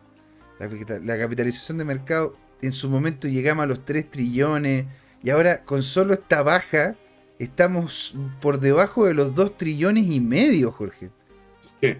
La 1.04 1.18
capitalización 1.18 1.78
de 1.78 1.84
mercado, 1.84 2.36
en 2.62 2.72
su 2.72 2.88
momento 2.90 3.28
llegamos 3.28 3.62
a 3.64 3.66
los 3.66 3.84
3 3.84 4.10
trillones, 4.10 4.86
y 5.22 5.30
ahora 5.30 5.64
con 5.64 5.82
solo 5.82 6.14
esta 6.14 6.42
baja, 6.42 6.96
estamos 7.38 8.16
por 8.40 8.58
debajo 8.60 9.06
de 9.06 9.14
los 9.14 9.34
2 9.34 9.56
trillones 9.56 10.06
y 10.08 10.20
medio, 10.20 10.72
Jorge. 10.72 11.10
Sí. 11.80 11.94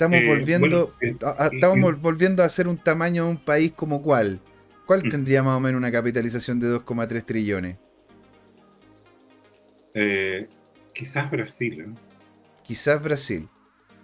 Estamos 0.00 0.20
Eh, 0.20 0.26
volviendo, 0.28 0.94
bueno, 0.98 1.18
eh, 1.20 1.26
a- 1.26 1.44
a- 1.44 1.50
y- 1.52 1.56
estamos 1.56 2.00
volviendo 2.00 2.42
a 2.42 2.48
ser 2.48 2.68
un 2.68 2.78
tamaño 2.78 3.24
de 3.26 3.30
un 3.32 3.36
país 3.36 3.70
como 3.76 4.00
cuál. 4.00 4.40
¿Cuál 4.86 5.04
Mm. 5.04 5.10
tendría 5.10 5.42
más 5.42 5.58
o 5.58 5.60
menos 5.60 5.78
una 5.78 5.92
capitalización 5.92 6.58
de 6.58 6.68
2,3 6.68 7.22
trillones? 7.26 7.76
Eh, 9.92 10.48
quizás 10.94 11.30
Brasil, 11.30 11.80
¿eh? 11.82 11.94
Quizás 12.62 13.02
Brasil. 13.02 13.46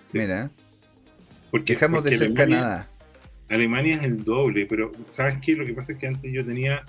Sí. 0.09 0.19
Mira, 0.19 0.51
Porque, 1.51 1.73
dejamos 1.73 2.05
de 2.05 2.11
ser 2.19 2.27
Alemania- 2.29 2.57
Canadá. 2.59 2.89
Alemania 3.49 3.97
es 3.97 4.03
el 4.03 4.23
doble, 4.23 4.67
pero 4.67 4.93
¿sabes 5.09 5.39
qué? 5.41 5.55
Lo 5.55 5.65
que 5.65 5.73
pasa 5.73 5.93
es 5.93 5.99
que 5.99 6.09
antes 6.09 6.31
yo 6.31 6.45
tenía 6.45 6.85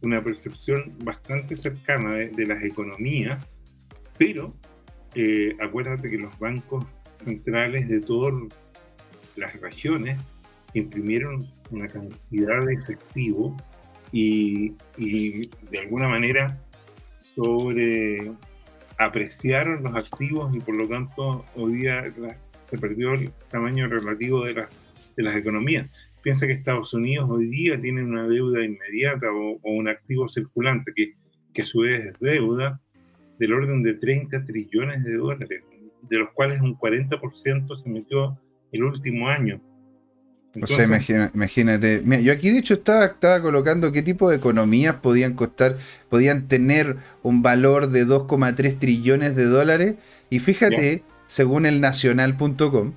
una 0.00 0.24
percepción 0.24 0.94
bastante 1.04 1.56
cercana 1.56 2.14
de, 2.14 2.28
de 2.30 2.46
las 2.46 2.64
economías, 2.64 3.44
pero 4.16 4.54
eh, 5.14 5.54
acuérdate 5.60 6.08
que 6.08 6.16
los 6.16 6.38
bancos 6.38 6.86
centrales 7.20 7.88
de 7.88 8.00
todas 8.00 8.34
las 9.36 9.58
regiones 9.60 10.18
imprimieron 10.74 11.46
una 11.70 11.86
cantidad 11.88 12.64
de 12.64 12.74
efectivo 12.74 13.56
y, 14.12 14.70
de 15.70 15.78
alguna 15.78 16.08
manera 16.08 16.58
sobre 17.18 18.32
apreciaron 18.98 19.82
los 19.82 19.94
activos 19.94 20.54
y 20.54 20.60
por 20.60 20.74
lo 20.74 20.88
tanto 20.88 21.44
hoy 21.56 21.74
día 21.74 22.02
la- 22.18 22.36
se 22.68 22.78
perdió 22.78 23.14
el 23.14 23.30
tamaño 23.50 23.88
relativo 23.88 24.44
de, 24.44 24.54
las 24.54 24.70
de 25.16 25.22
las 25.22 25.34
economías. 25.36 25.88
Piensa 26.22 26.46
que 26.46 26.52
Estados 26.52 26.92
Unidos 26.92 27.28
hoy 27.30 27.46
día 27.46 27.80
tiene 27.80 28.04
una 28.04 28.28
deuda 28.28 28.62
inmediata 28.64 29.26
o, 29.32 29.58
o 29.62 29.72
un 29.72 29.88
activo 29.88 30.28
circulante 30.28 30.92
que, 30.94 31.14
que 31.54 31.62
a 31.62 31.64
su 31.64 31.80
vez 31.80 32.04
es 32.06 32.20
deuda 32.20 32.80
del 33.38 33.54
orden 33.54 33.82
de 33.82 33.94
30 33.94 34.44
trillones 34.44 35.02
de 35.02 35.14
dólares, 35.14 35.62
de 36.08 36.18
los 36.18 36.30
cuales 36.34 36.60
un 36.60 36.76
40% 36.78 37.76
se 37.76 37.88
metió 37.88 38.38
el 38.72 38.84
último 38.84 39.28
año. 39.28 39.60
O 40.60 40.66
sea, 40.66 40.84
imagina- 40.84 41.30
imagínate. 41.32 42.02
Mira, 42.04 42.20
yo 42.22 42.32
aquí 42.32 42.50
de 42.50 42.58
hecho 42.58 42.74
estaba, 42.74 43.04
estaba 43.04 43.40
colocando 43.40 43.92
qué 43.92 44.02
tipo 44.02 44.28
de 44.30 44.36
economías 44.36 44.96
podían 44.96 45.34
costar, 45.34 45.76
podían 46.08 46.48
tener 46.48 46.96
un 47.22 47.40
valor 47.42 47.90
de 47.90 48.04
2,3 48.04 48.76
trillones 48.78 49.36
de 49.36 49.44
dólares. 49.44 49.94
Y 50.28 50.40
fíjate, 50.40 51.04
según 51.28 51.66
el 51.66 51.80
nacional.com, 51.80 52.94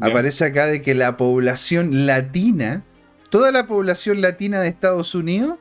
aparece 0.00 0.44
acá 0.46 0.66
de 0.66 0.80
que 0.80 0.94
la 0.94 1.16
población 1.18 2.06
latina, 2.06 2.82
toda 3.28 3.52
la 3.52 3.66
población 3.66 4.22
latina 4.22 4.60
de 4.62 4.68
Estados 4.68 5.14
Unidos, 5.14 5.58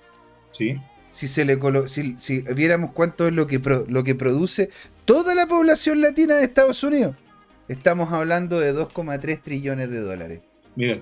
sí, 0.51 0.77
si 1.11 1.27
se 1.27 1.43
le 1.43 1.59
colo- 1.59 1.87
si, 1.89 2.15
si 2.17 2.41
viéramos 2.55 2.93
cuánto 2.93 3.27
es 3.27 3.33
lo 3.33 3.47
que 3.47 3.59
pro- 3.59 3.85
lo 3.89 4.03
que 4.05 4.15
produce 4.15 4.69
toda 5.05 5.35
la 5.35 5.47
población 5.47 6.01
latina 6.01 6.35
de 6.35 6.43
Estados 6.45 6.83
Unidos, 6.83 7.15
estamos 7.67 8.11
hablando 8.13 8.59
de 8.59 8.73
2,3 8.73 9.41
trillones 9.41 9.89
de 9.89 9.99
dólares. 9.99 10.41
mira. 10.75 10.97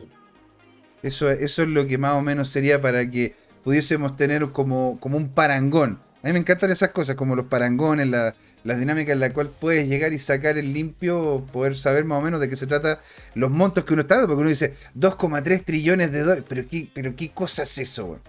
Eso, 1.03 1.31
eso 1.31 1.63
es 1.63 1.67
lo 1.67 1.87
que 1.87 1.97
más 1.97 2.13
o 2.13 2.21
menos 2.21 2.49
sería 2.49 2.79
para 2.79 3.09
que 3.09 3.33
pudiésemos 3.63 4.15
tener 4.15 4.51
como, 4.51 4.99
como 4.99 5.17
un 5.17 5.29
parangón. 5.29 5.99
A 6.21 6.27
mí 6.27 6.33
me 6.33 6.37
encantan 6.39 6.69
esas 6.69 6.89
cosas, 6.91 7.15
como 7.15 7.35
los 7.35 7.45
parangones, 7.47 8.07
la- 8.07 8.35
las 8.63 8.77
dinámicas 8.79 9.13
en 9.13 9.19
las 9.21 9.31
cuales 9.31 9.51
puedes 9.59 9.87
llegar 9.87 10.13
y 10.13 10.19
sacar 10.19 10.59
el 10.59 10.71
limpio, 10.71 11.43
poder 11.51 11.75
saber 11.75 12.05
más 12.05 12.19
o 12.19 12.21
menos 12.21 12.39
de 12.39 12.47
qué 12.49 12.55
se 12.55 12.67
trata 12.67 13.01
los 13.33 13.49
montos 13.49 13.83
que 13.83 13.93
uno 13.93 14.03
está 14.03 14.17
dando, 14.17 14.27
porque 14.27 14.41
uno 14.41 14.49
dice 14.51 14.75
2,3 14.93 15.65
trillones 15.65 16.11
de 16.11 16.19
dólares, 16.19 16.43
pero 16.47 16.67
¿qué, 16.67 16.87
pero 16.93 17.15
qué 17.15 17.31
cosa 17.31 17.63
es 17.63 17.75
eso? 17.79 18.19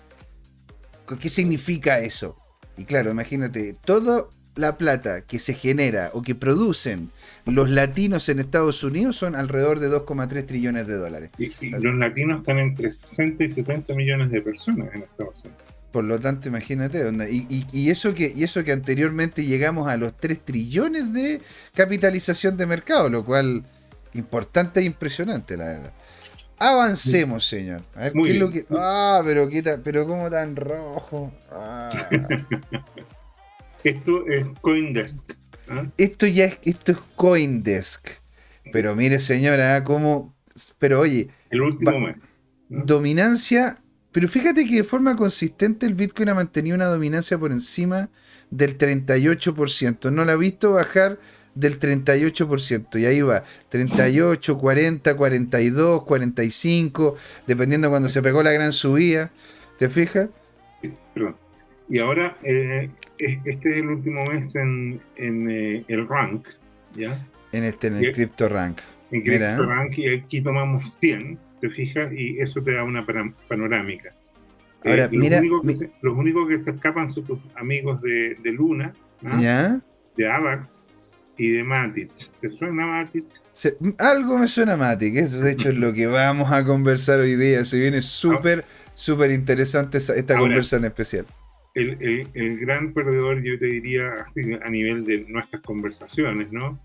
¿Qué 1.20 1.28
significa 1.28 1.98
eso? 2.00 2.38
Y 2.78 2.84
claro, 2.86 3.10
imagínate, 3.10 3.74
toda 3.84 4.24
la 4.55 4.76
plata 4.76 5.22
que 5.22 5.38
se 5.38 5.55
genera 5.55 6.11
o 6.12 6.22
que 6.22 6.34
producen 6.34 7.11
los 7.46 7.70
latinos 7.70 8.28
en 8.28 8.38
Estados 8.38 8.84
Unidos 8.84 9.16
son 9.16 9.34
alrededor 9.34 9.80
de 9.80 9.88
2,3 9.90 10.44
trillones 10.46 10.86
de 10.86 10.94
dólares. 10.96 11.30
Y, 11.38 11.53
y 11.61 11.70
los 11.70 11.94
latinos 11.94 12.40
están 12.40 12.59
entre 12.59 12.90
60 12.92 13.44
y 13.44 13.50
70 13.50 13.94
millones 13.94 14.30
de 14.30 14.42
personas 14.42 14.88
en 14.94 15.03
Estados 15.03 15.40
Unidos. 15.44 15.62
Por 15.90 16.05
lo 16.05 16.18
tanto, 16.18 16.48
imagínate, 16.48 17.05
onda, 17.05 17.28
y, 17.28 17.46
y- 17.50 17.66
y 17.72 17.90
eso 17.90 18.14
que, 18.14 18.32
y 18.34 18.44
eso 18.44 18.64
que 18.64 18.72
anteriormente 18.72 19.44
llegamos 19.44 19.88
a 19.90 19.96
los 19.98 20.16
3 20.16 20.40
trillones 20.44 21.12
de 21.12 21.40
capitalización 21.74 22.57
de 22.57 22.66
mercado, 22.66 23.11
lo 23.11 23.24
cual 23.24 23.62
importante 24.14 24.80
e 24.80 24.84
impresionante, 24.84 25.57
la 25.57 25.66
verdad. 25.68 25.92
Avancemos, 26.59 27.44
señor. 27.46 27.82
A 27.94 28.00
ver, 28.05 28.14
Muy 28.14 28.24
¿qué 28.28 28.34
es 28.34 28.38
lo 28.40 28.50
que. 28.50 28.64
Ah, 28.70 29.20
pero 29.24 29.48
qué 29.48 29.62
ta- 29.62 29.80
pero 29.82 30.07
cómo 30.07 30.30
tan 30.30 30.55
rojo. 30.57 31.32
Ah. 31.50 31.90
Esto 33.85 34.26
es 34.28 34.47
Coindesk. 34.61 35.33
¿ah? 35.68 35.87
esto 35.99 36.26
ya 36.26 36.45
es, 36.47 36.59
esto 36.64 36.93
es 36.93 36.99
Coindesk. 37.16 38.09
Pero 38.72 38.95
mire, 38.95 39.18
señora, 39.20 39.83
cómo. 39.85 40.35
Pero 40.78 41.01
oye, 41.01 41.28
El 41.51 41.62
último 41.62 41.93
Va- 41.93 41.99
mes. 41.99 42.35
¿no? 42.68 42.85
dominancia. 42.85 43.78
Pero 44.12 44.28
fíjate 44.28 44.66
que 44.66 44.76
de 44.76 44.85
forma 44.85 45.16
consistente 45.16 45.87
el 45.87 45.95
Bitcoin 45.95 46.28
ha 46.28 46.35
mantenido 46.35 46.76
una 46.76 46.87
dominancia 46.87 47.39
por 47.39 47.51
encima 47.51 48.11
del 48.51 48.76
38%. 48.76 50.12
No 50.12 50.24
la 50.26 50.35
ha 50.35 50.37
visto 50.37 50.72
bajar 50.72 51.18
del 51.55 51.80
38%. 51.80 52.99
Y 53.01 53.07
ahí 53.07 53.22
va, 53.22 53.43
38, 53.70 54.59
40, 54.59 55.16
42, 55.16 56.03
45, 56.05 57.16
dependiendo 57.47 57.89
cuando 57.89 58.11
se 58.11 58.22
pegó 58.22 58.43
la 58.43 58.53
gran 58.53 58.72
subida. 58.74 59.30
¿Te 59.78 59.89
fijas? 59.89 60.28
Perdón. 61.14 61.37
Y 61.93 61.99
ahora, 61.99 62.38
eh, 62.43 62.88
es- 63.18 63.38
este 63.45 63.70
es 63.70 63.76
el 63.76 63.88
último 63.88 64.24
mes 64.24 64.55
en, 64.57 64.99
en, 65.16 65.51
eh, 65.51 65.84
el 65.88 66.09
rank, 66.09 66.47
¿ya? 66.97 67.22
En 67.53 67.64
este, 67.64 67.88
en 67.88 67.97
el 67.97 68.01
Bien. 68.01 68.14
Crypto 68.14 68.49
Rank. 68.49 68.78
En 69.11 69.22
Mira. 69.22 69.57
Crypto 69.57 69.66
Rank 69.70 69.99
y 69.99 70.09
aquí 70.09 70.40
tomamos 70.40 70.97
100, 71.01 71.38
¿te 71.61 71.68
fijas? 71.68 72.11
Y 72.14 72.38
eso 72.40 72.62
te 72.62 72.72
da 72.72 72.82
una 72.84 73.05
panorámica. 73.47 74.14
Ahora, 74.86 75.05
Eh, 75.05 75.09
los, 75.12 75.20
mira, 75.20 75.38
únicos 75.40 75.61
que 75.61 75.66
mi- 75.66 75.74
se, 75.74 75.90
los 76.01 76.16
únicos 76.16 76.49
que 76.49 76.59
se 76.64 76.70
escapan 76.70 77.11
son 77.11 77.24
tus 77.24 77.38
amigos 77.57 78.01
de, 78.01 78.36
de 78.43 78.53
Luna, 78.53 78.95
¿ah? 79.26 79.38
¿Ya? 79.38 79.80
de 80.16 80.30
Avax 80.30 80.86
y 81.36 81.51
de 81.51 81.62
Matic. 81.62 82.11
¿Te 82.40 82.51
suena 82.51 82.86
Matic? 82.86 83.26
Se- 83.53 83.76
algo 83.99 84.38
me 84.38 84.49
suena 84.49 84.78
Matic, 84.78 85.14
eso 85.16 85.40
de 85.40 85.53
hecho 85.53 85.68
es 85.68 85.74
lo 85.74 85.93
que 85.93 86.07
vamos 86.07 86.51
a 86.51 86.64
conversar 86.64 87.20
hoy 87.20 87.36
día. 87.36 87.66
Se 87.66 87.78
viene 87.78 88.01
súper, 88.03 88.64
súper 88.95 89.30
interesante 89.30 89.99
esa- 89.99 90.14
esta 90.14 90.32
Ahora. 90.32 90.45
conversación 90.47 90.86
especial. 90.86 91.26
El, 91.74 91.96
el- 92.02 92.28
el 92.34 92.58
gran 92.58 92.92
perdedor, 92.92 93.42
yo 93.42 93.58
te 93.58 93.66
diría, 93.66 94.12
así 94.24 94.40
a 94.62 94.68
nivel 94.68 95.04
de 95.04 95.24
nuestras 95.28 95.62
conversaciones, 95.62 96.52
¿no? 96.52 96.78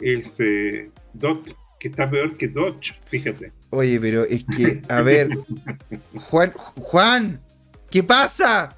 Es 0.00 0.38
eh, 0.40 0.90
Dot, 1.14 1.56
que 1.80 1.88
está 1.88 2.08
peor 2.08 2.36
que 2.36 2.48
Dodge, 2.48 2.94
fíjate. 3.08 3.52
Oye, 3.70 3.98
pero 4.00 4.22
es 4.22 4.44
que, 4.56 4.80
a 4.88 5.02
ver, 5.02 5.28
Juan, 6.14 6.52
Juan, 6.52 7.40
¿qué 7.90 8.02
pasa? 8.02 8.76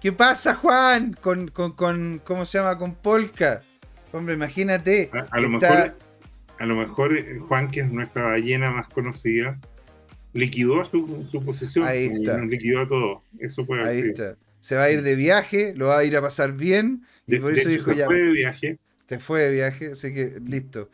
¿Qué 0.00 0.10
pasa, 0.12 0.54
Juan? 0.56 1.12
Con, 1.20 1.48
con, 1.48 1.72
con 1.72 2.20
¿cómo 2.24 2.44
se 2.44 2.58
llama? 2.58 2.76
Con 2.76 2.94
Polka. 2.96 3.62
Hombre, 4.12 4.34
imagínate. 4.34 5.08
A, 5.12 5.36
a 5.36 5.40
lo 5.40 5.48
está- 5.56 5.68
mejor, 5.70 5.96
a 6.58 6.66
lo 6.66 6.76
mejor 6.76 7.16
eh, 7.16 7.38
Juan, 7.38 7.68
que 7.70 7.80
es 7.82 7.92
nuestra 7.92 8.24
ballena 8.24 8.70
más 8.72 8.88
conocida, 8.88 9.58
liquidó 10.32 10.84
su, 10.84 11.26
su 11.30 11.44
posición. 11.44 11.84
Ahí 11.86 12.06
está. 12.06 12.40
liquidó 12.44 12.80
a 12.82 12.88
todo. 12.88 13.22
Eso 13.38 13.66
puede 13.66 13.84
Ahí 13.84 14.00
está. 14.00 14.36
Se 14.60 14.76
va 14.76 14.84
a 14.84 14.90
ir 14.90 15.02
de 15.02 15.14
viaje, 15.16 15.74
lo 15.76 15.88
va 15.88 15.98
a 15.98 16.04
ir 16.04 16.16
a 16.16 16.20
pasar 16.22 16.52
bien. 16.56 17.02
Y 17.26 17.32
De, 17.32 17.40
por 17.40 17.52
eso 17.52 17.68
dijo 17.68 17.90
se 17.92 17.96
ya. 17.98 18.06
fue 18.06 18.18
de 18.18 18.30
viaje. 18.30 18.78
Se 19.08 19.18
fue 19.18 19.40
de 19.42 19.52
viaje, 19.52 19.92
así 19.92 20.14
que 20.14 20.34
listo. 20.44 20.88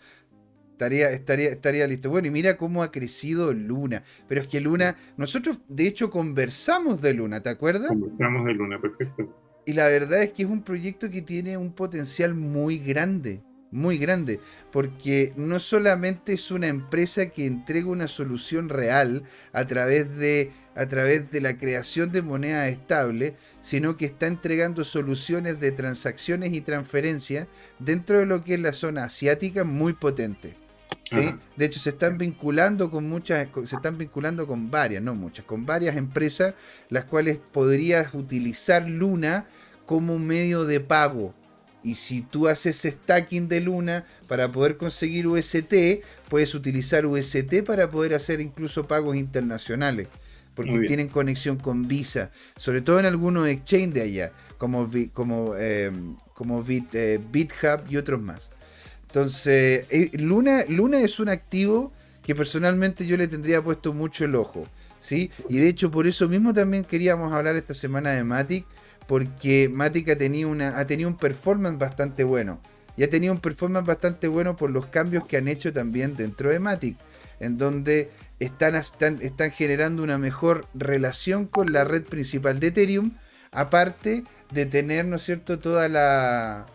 Estaría, 0.73 1.11
estaría, 1.11 1.51
estaría 1.51 1.87
listo. 1.87 2.09
Bueno, 2.09 2.29
y 2.29 2.31
mira 2.31 2.57
cómo 2.57 2.83
ha 2.83 2.93
crecido 2.93 3.53
Luna. 3.53 4.05
Pero 4.29 4.41
es 4.41 4.47
que 4.47 4.61
Luna, 4.61 4.97
nosotros 5.17 5.61
de 5.69 5.87
hecho 5.87 6.09
conversamos 6.11 7.03
de 7.03 7.15
Luna, 7.15 7.43
¿te 7.43 7.51
acuerdas? 7.51 7.89
Conversamos 7.89 8.47
de 8.47 8.55
Luna, 8.55 8.81
perfecto. 8.81 9.35
Y 9.67 9.73
la 9.75 9.87
verdad 9.89 10.23
es 10.23 10.33
que 10.33 10.45
es 10.45 10.49
un 10.49 10.63
proyecto 10.63 11.11
que 11.11 11.21
tiene 11.21 11.57
un 11.59 11.75
potencial 11.75 12.35
muy 12.35 12.79
grande, 12.79 13.43
muy 13.71 13.99
grande, 13.99 14.41
porque 14.73 15.33
no 15.37 15.61
solamente 15.61 16.33
es 16.33 16.51
una 16.51 16.69
empresa 16.69 17.27
que 17.27 17.47
entrega 17.47 17.89
una 17.89 18.09
solución 18.09 18.69
real 18.69 19.25
a 19.53 19.67
través 19.67 20.17
de 20.17 20.53
a 20.75 20.87
través 20.87 21.33
de 21.33 21.41
la 21.41 21.59
creación 21.59 22.13
de 22.13 22.23
moneda 22.23 22.69
estable, 22.69 23.35
sino 23.61 23.97
que 23.97 24.05
está 24.05 24.29
entregando 24.29 24.85
soluciones 24.85 25.59
de 25.59 25.73
transacciones 25.73 26.53
y 26.53 26.61
transferencias 26.61 27.49
dentro 27.81 28.21
de 28.21 28.27
lo 28.27 28.45
que 28.45 28.55
es 28.55 28.61
la 28.61 28.73
zona 28.73 29.03
asiática 29.03 29.65
muy 29.65 29.93
potente. 29.93 30.55
¿sí? 31.11 31.35
De 31.57 31.65
hecho, 31.65 31.81
se 31.81 31.91
están 31.91 32.17
vinculando 32.17 32.93
con 32.93 33.09
muchas, 33.09 33.49
se 33.65 33.75
están 33.75 33.99
vinculando 33.99 34.47
con 34.47 34.71
varias, 34.71 35.03
no 35.03 35.17
muchas, 35.17 35.45
con 35.45 35.67
varias 35.67 35.97
empresas, 35.97 36.55
las 36.91 37.07
cuales 37.07 37.39
podrías 37.51 38.15
utilizar 38.15 38.89
Luna 38.89 39.47
como 39.85 40.15
un 40.15 40.29
medio 40.29 40.65
de 40.65 40.79
pago. 40.79 41.35
Y 41.89 41.95
si 41.95 42.21
tú 42.21 42.49
haces 42.49 42.83
stacking 42.83 43.49
de 43.49 43.63
Luna 43.63 44.05
para 44.27 44.53
poder 44.53 44.77
conseguir 44.77 45.27
UST, 45.27 46.05
puedes 46.29 46.55
utilizar 46.55 47.07
UST 47.07 47.63
para 47.65 47.91
poder 47.91 48.13
hacer 48.13 48.43
incluso 48.43 48.87
pagos 48.87 49.17
internacionales. 49.17 50.09
Porque 50.55 50.81
tienen 50.81 51.09
conexión 51.09 51.57
con 51.57 51.89
Visa, 51.89 52.31
sobre 52.57 52.83
todo 52.83 53.01
en 53.01 53.07
algunos 53.07 53.49
exchange 53.49 53.95
de 53.95 54.03
allá, 54.03 54.33
como, 54.59 54.91
como, 55.15 55.55
eh, 55.57 55.91
como 56.35 56.63
Bit, 56.63 56.95
eh, 56.95 57.21
BitHub 57.33 57.89
y 57.89 57.97
otros 57.97 58.21
más. 58.21 58.51
Entonces, 59.07 59.87
eh, 59.89 60.11
Luna, 60.19 60.65
Luna 60.69 61.01
es 61.01 61.21
un 61.21 61.31
activo 61.31 61.91
que 62.23 62.35
personalmente 62.35 63.07
yo 63.07 63.17
le 63.17 63.29
tendría 63.29 63.63
puesto 63.63 63.95
mucho 63.95 64.27
el 64.27 64.35
ojo. 64.35 64.67
¿sí? 64.99 65.31
Y 65.49 65.57
de 65.59 65.69
hecho, 65.69 65.91
por 65.91 66.07
eso 66.07 66.29
mismo 66.29 66.53
también 66.53 66.85
queríamos 66.85 67.33
hablar 67.33 67.57
esta 67.57 67.73
semana 67.73 68.11
de 68.13 68.25
Matic, 68.25 68.67
porque 69.09 69.71
Matic 69.73 70.11
ha 70.11 70.19
tenido, 70.19 70.51
un 70.51 71.17
performance 71.17 71.79
bastante 71.79 72.25
bueno. 72.25 72.61
Y 72.95 73.05
ha 73.05 73.11
tenido 73.11 73.33
un 73.33 73.41
performance 73.41 73.87
bastante 73.87 74.29
bueno 74.29 74.55
por 74.55 74.71
los 74.71 74.87
cambios 74.87 75.27
que 75.27 75.39
han 75.39 75.49
hecho 75.49 75.73
también 75.73 76.15
dentro 76.15 76.51
de 76.51 76.61
Matic, 76.61 76.99
en 77.41 77.57
donde 77.57 78.11
están, 78.39 78.83
generando 79.53 80.03
una 80.03 80.19
mejor 80.19 80.67
relación 80.75 81.47
con 81.47 81.73
la 81.73 81.85
red 81.85 82.05
principal 82.05 82.61
de 82.61 82.67
Ethereum, 82.67 83.17
aparte 83.51 84.25
de 84.53 84.67
tener, 84.67 85.07
¿no 85.07 85.17
es 85.17 85.23
cierto?, 85.23 85.59
toda 85.59 85.89
la... 85.89 86.67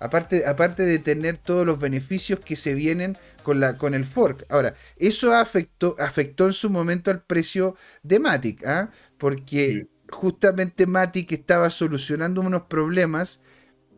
Aparte, 0.00 0.46
aparte 0.46 0.84
de 0.84 0.98
tener 0.98 1.36
todos 1.36 1.64
los 1.66 1.78
beneficios 1.78 2.40
que 2.40 2.56
se 2.56 2.74
vienen 2.74 3.18
con, 3.42 3.94
el 3.94 4.04
fork. 4.04 4.46
Ahora, 4.48 4.74
eso 4.96 5.32
afectó, 5.34 5.94
afectó 6.00 6.46
en 6.46 6.54
su 6.54 6.70
momento 6.70 7.10
al 7.10 7.22
precio 7.22 7.76
de 8.02 8.18
Matic, 8.18 8.66
¿ah? 8.66 8.90
porque 9.18 9.86
justamente 10.12 10.86
Matic 10.86 11.32
estaba 11.32 11.70
solucionando 11.70 12.40
unos 12.40 12.62
problemas 12.62 13.40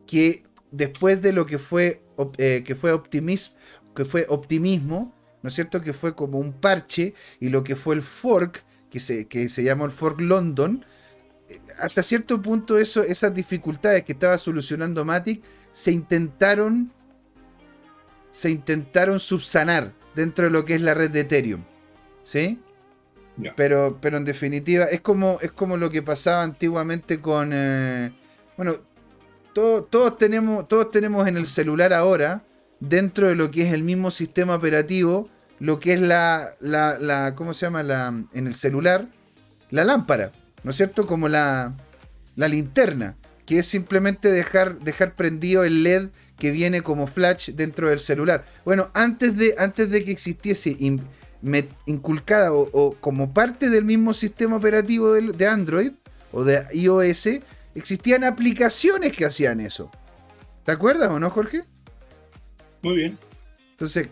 que 0.07 0.43
después 0.71 1.21
de 1.21 1.33
lo 1.33 1.45
que 1.45 1.59
fue, 1.59 2.03
eh, 2.37 2.63
que 2.65 2.75
fue, 2.75 2.99
que 3.95 4.05
fue 4.05 4.25
optimismo, 4.29 5.13
¿no 5.41 5.49
es 5.49 5.55
cierto? 5.55 5.81
Que 5.81 5.93
fue 5.93 6.15
como 6.15 6.39
un 6.39 6.53
parche 6.53 7.13
y 7.39 7.49
lo 7.49 7.63
que 7.63 7.75
fue 7.75 7.95
el 7.95 8.01
fork, 8.01 8.63
que 8.89 8.99
se, 8.99 9.27
que 9.27 9.49
se 9.49 9.63
llamó 9.63 9.85
el 9.85 9.91
fork 9.91 10.19
London, 10.21 10.85
hasta 11.79 12.01
cierto 12.01 12.41
punto 12.41 12.77
eso, 12.77 13.03
esas 13.03 13.33
dificultades 13.33 14.03
que 14.03 14.13
estaba 14.13 14.37
solucionando 14.37 15.05
Matic 15.05 15.43
se 15.71 15.91
intentaron 15.91 16.91
se 18.31 18.49
intentaron 18.49 19.19
subsanar 19.19 19.93
dentro 20.13 20.45
de 20.45 20.51
lo 20.51 20.65
que 20.65 20.75
es 20.75 20.81
la 20.81 20.93
red 20.93 21.09
de 21.09 21.21
Ethereum. 21.21 21.63
¿Sí? 22.23 22.59
Pero, 23.55 23.97
pero 24.01 24.17
en 24.17 24.25
definitiva, 24.25 24.85
es 24.85 25.01
como, 25.01 25.39
es 25.41 25.51
como 25.51 25.77
lo 25.77 25.89
que 25.89 26.01
pasaba 26.01 26.43
antiguamente 26.43 27.19
con. 27.19 27.51
Eh, 27.53 28.11
bueno, 28.55 28.77
todos, 29.53 30.17
tenemos, 30.17 30.67
todos 30.67 30.89
tenemos 30.91 31.27
en 31.27 31.37
el 31.37 31.47
celular 31.47 31.93
ahora, 31.93 32.43
dentro 32.79 33.27
de 33.27 33.35
lo 33.35 33.51
que 33.51 33.63
es 33.63 33.73
el 33.73 33.83
mismo 33.83 34.09
sistema 34.09 34.55
operativo, 34.55 35.29
lo 35.59 35.79
que 35.79 35.93
es 35.93 36.01
la. 36.01 36.55
la, 36.61 36.97
la 36.99 37.35
¿Cómo 37.35 37.53
se 37.53 37.65
llama? 37.65 37.83
La, 37.83 38.07
en 38.33 38.47
el 38.47 38.55
celular, 38.55 39.07
la 39.69 39.83
lámpara. 39.83 40.31
¿no 40.65 40.71
es 40.71 40.77
cierto? 40.77 41.05
Como 41.05 41.29
la, 41.29 41.73
la 42.35 42.47
linterna, 42.47 43.15
que 43.45 43.59
es 43.59 43.67
simplemente 43.67 44.31
dejar, 44.31 44.79
dejar 44.79 45.15
prendido 45.15 45.63
el 45.63 45.83
LED 45.83 46.09
que 46.39 46.49
viene 46.49 46.81
como 46.81 47.05
flash 47.05 47.51
dentro 47.51 47.89
del 47.89 47.99
celular. 47.99 48.43
Bueno, 48.65 48.89
antes 48.95 49.37
de, 49.37 49.53
antes 49.59 49.91
de 49.91 50.03
que 50.03 50.11
existiese 50.11 50.75
inculcada 51.85 52.51
o, 52.51 52.95
como 52.99 53.33
parte 53.33 53.69
del 53.69 53.85
mismo 53.85 54.13
sistema 54.13 54.55
operativo 54.55 55.13
de, 55.13 55.33
de 55.33 55.47
Android 55.47 55.91
o 56.31 56.43
de 56.43 56.63
iOS, 56.73 57.29
existían 57.75 58.23
aplicaciones 58.23 59.15
que 59.15 59.25
hacían 59.25 59.59
eso. 59.59 59.91
¿Te 60.63 60.71
acuerdas 60.71 61.09
o 61.11 61.19
no, 61.19 61.29
Jorge? 61.29 61.63
Muy 62.81 62.95
bien. 62.95 63.17
Entonces, 63.71 64.09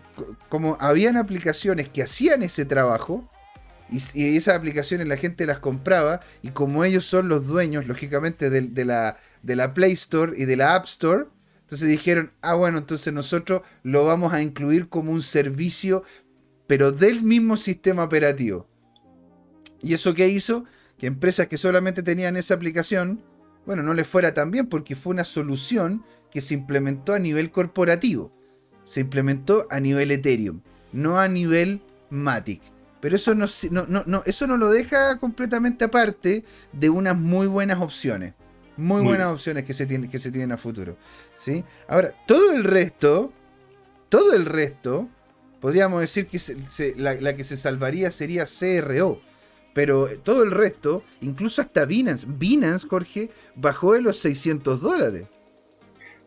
como 0.50 0.78
habían 0.80 1.18
aplicaciones 1.18 1.90
que 1.90 2.04
hacían 2.04 2.44
ese 2.44 2.66
trabajo, 2.66 3.30
y, 3.90 4.36
esas 4.38 4.56
aplicaciones 4.56 5.08
la 5.08 5.18
gente 5.18 5.46
las 5.46 5.60
compraba 5.60 6.20
y 6.42 6.50
como 6.50 6.84
ellos 6.84 7.06
son 7.06 7.28
los 7.28 7.48
dueños, 7.48 7.86
lógicamente, 7.86 8.50
de, 8.50 8.86
la, 8.86 9.18
de 9.42 9.56
la 9.56 9.74
Play 9.74 9.94
Store 9.94 10.34
y 10.36 10.46
de 10.46 10.58
la 10.58 10.76
App 10.76 10.86
Store, 10.86 11.26
entonces 11.62 11.88
dijeron, 11.88 12.32
ah, 12.42 12.56
bueno, 12.56 12.78
entonces 12.78 13.14
nosotros 13.14 13.62
lo 13.84 14.06
vamos 14.06 14.34
a 14.34 14.42
incluir 14.42 14.90
como 14.90 15.12
un 15.12 15.22
servicio, 15.22 16.04
pero 16.74 16.92
del 16.92 17.24
mismo 17.24 17.56
sistema 17.56 18.04
operativo. 18.04 18.66
¿Y 19.84 19.94
eso 19.94 20.16
qué 20.16 20.30
hizo? 20.30 20.66
Que 20.98 21.06
empresas 21.06 21.48
que 21.48 21.56
solamente 21.56 22.02
tenían 22.02 22.36
esa 22.36 22.56
aplicación, 22.56 23.22
bueno, 23.68 23.84
no 23.84 23.94
les 23.94 24.08
fuera 24.08 24.34
tan 24.34 24.50
bien 24.50 24.66
porque 24.66 24.96
fue 24.96 25.14
una 25.14 25.24
solución 25.24 26.04
que 26.32 26.42
se 26.42 26.56
implementó 26.56 27.14
a 27.14 27.20
nivel 27.20 27.52
corporativo. 27.52 28.34
Se 28.86 29.02
implementó 29.02 29.68
a 29.70 29.80
nivel 29.80 30.10
Ethereum, 30.10 30.62
no 30.94 31.20
a 31.20 31.28
nivel 31.28 31.84
Matic. 32.10 32.64
Pero 33.02 33.18
eso 33.18 33.36
no, 33.36 33.46
no, 33.70 34.24
eso 34.26 34.48
no 34.48 34.58
lo 34.58 34.72
deja 34.72 35.20
completamente 35.20 35.86
aparte 35.86 36.44
de 36.72 36.90
unas 36.90 37.16
muy 37.16 37.46
buenas 37.46 37.82
opciones. 37.82 38.34
Muy, 38.78 39.04
buenas 39.04 39.28
opciones 39.28 39.64
que 39.64 39.76
se, 39.76 39.86
tienen, 39.86 40.10
que 40.10 40.18
se 40.18 40.32
tienen 40.32 40.52
a 40.52 40.58
futuro. 40.58 40.98
¿sí? 41.36 41.64
Ahora, 41.88 42.16
todo 42.26 42.52
el 42.52 42.64
resto, 42.64 43.32
todo 44.10 44.34
el 44.34 44.48
resto, 44.48 45.08
podríamos 45.64 46.02
decir 46.02 46.28
que 46.28 46.94
la, 46.98 47.14
la, 47.14 47.38
que 47.38 47.46
se 47.46 47.56
salvaría 47.56 48.12
sería 48.12 48.44
CRO. 48.44 49.22
Pero 49.74 50.10
todo 50.22 50.44
el 50.44 50.52
resto, 50.52 51.04
incluso 51.22 51.62
hasta 51.62 51.86
Binance, 51.86 52.28
Binance, 52.30 52.86
Jorge, 52.86 53.30
bajó 53.56 53.94
de 53.94 54.02
los 54.02 54.20
600 54.20 54.82
dólares. 54.82 55.26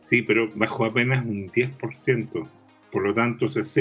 Sí, 0.01 0.23
pero 0.23 0.49
bajó 0.55 0.87
apenas 0.87 1.27
un 1.27 1.51
10%. 1.51 2.49
Por 2.91 3.03
lo 3.03 3.13
tanto, 3.13 3.49
CZ 3.49 3.77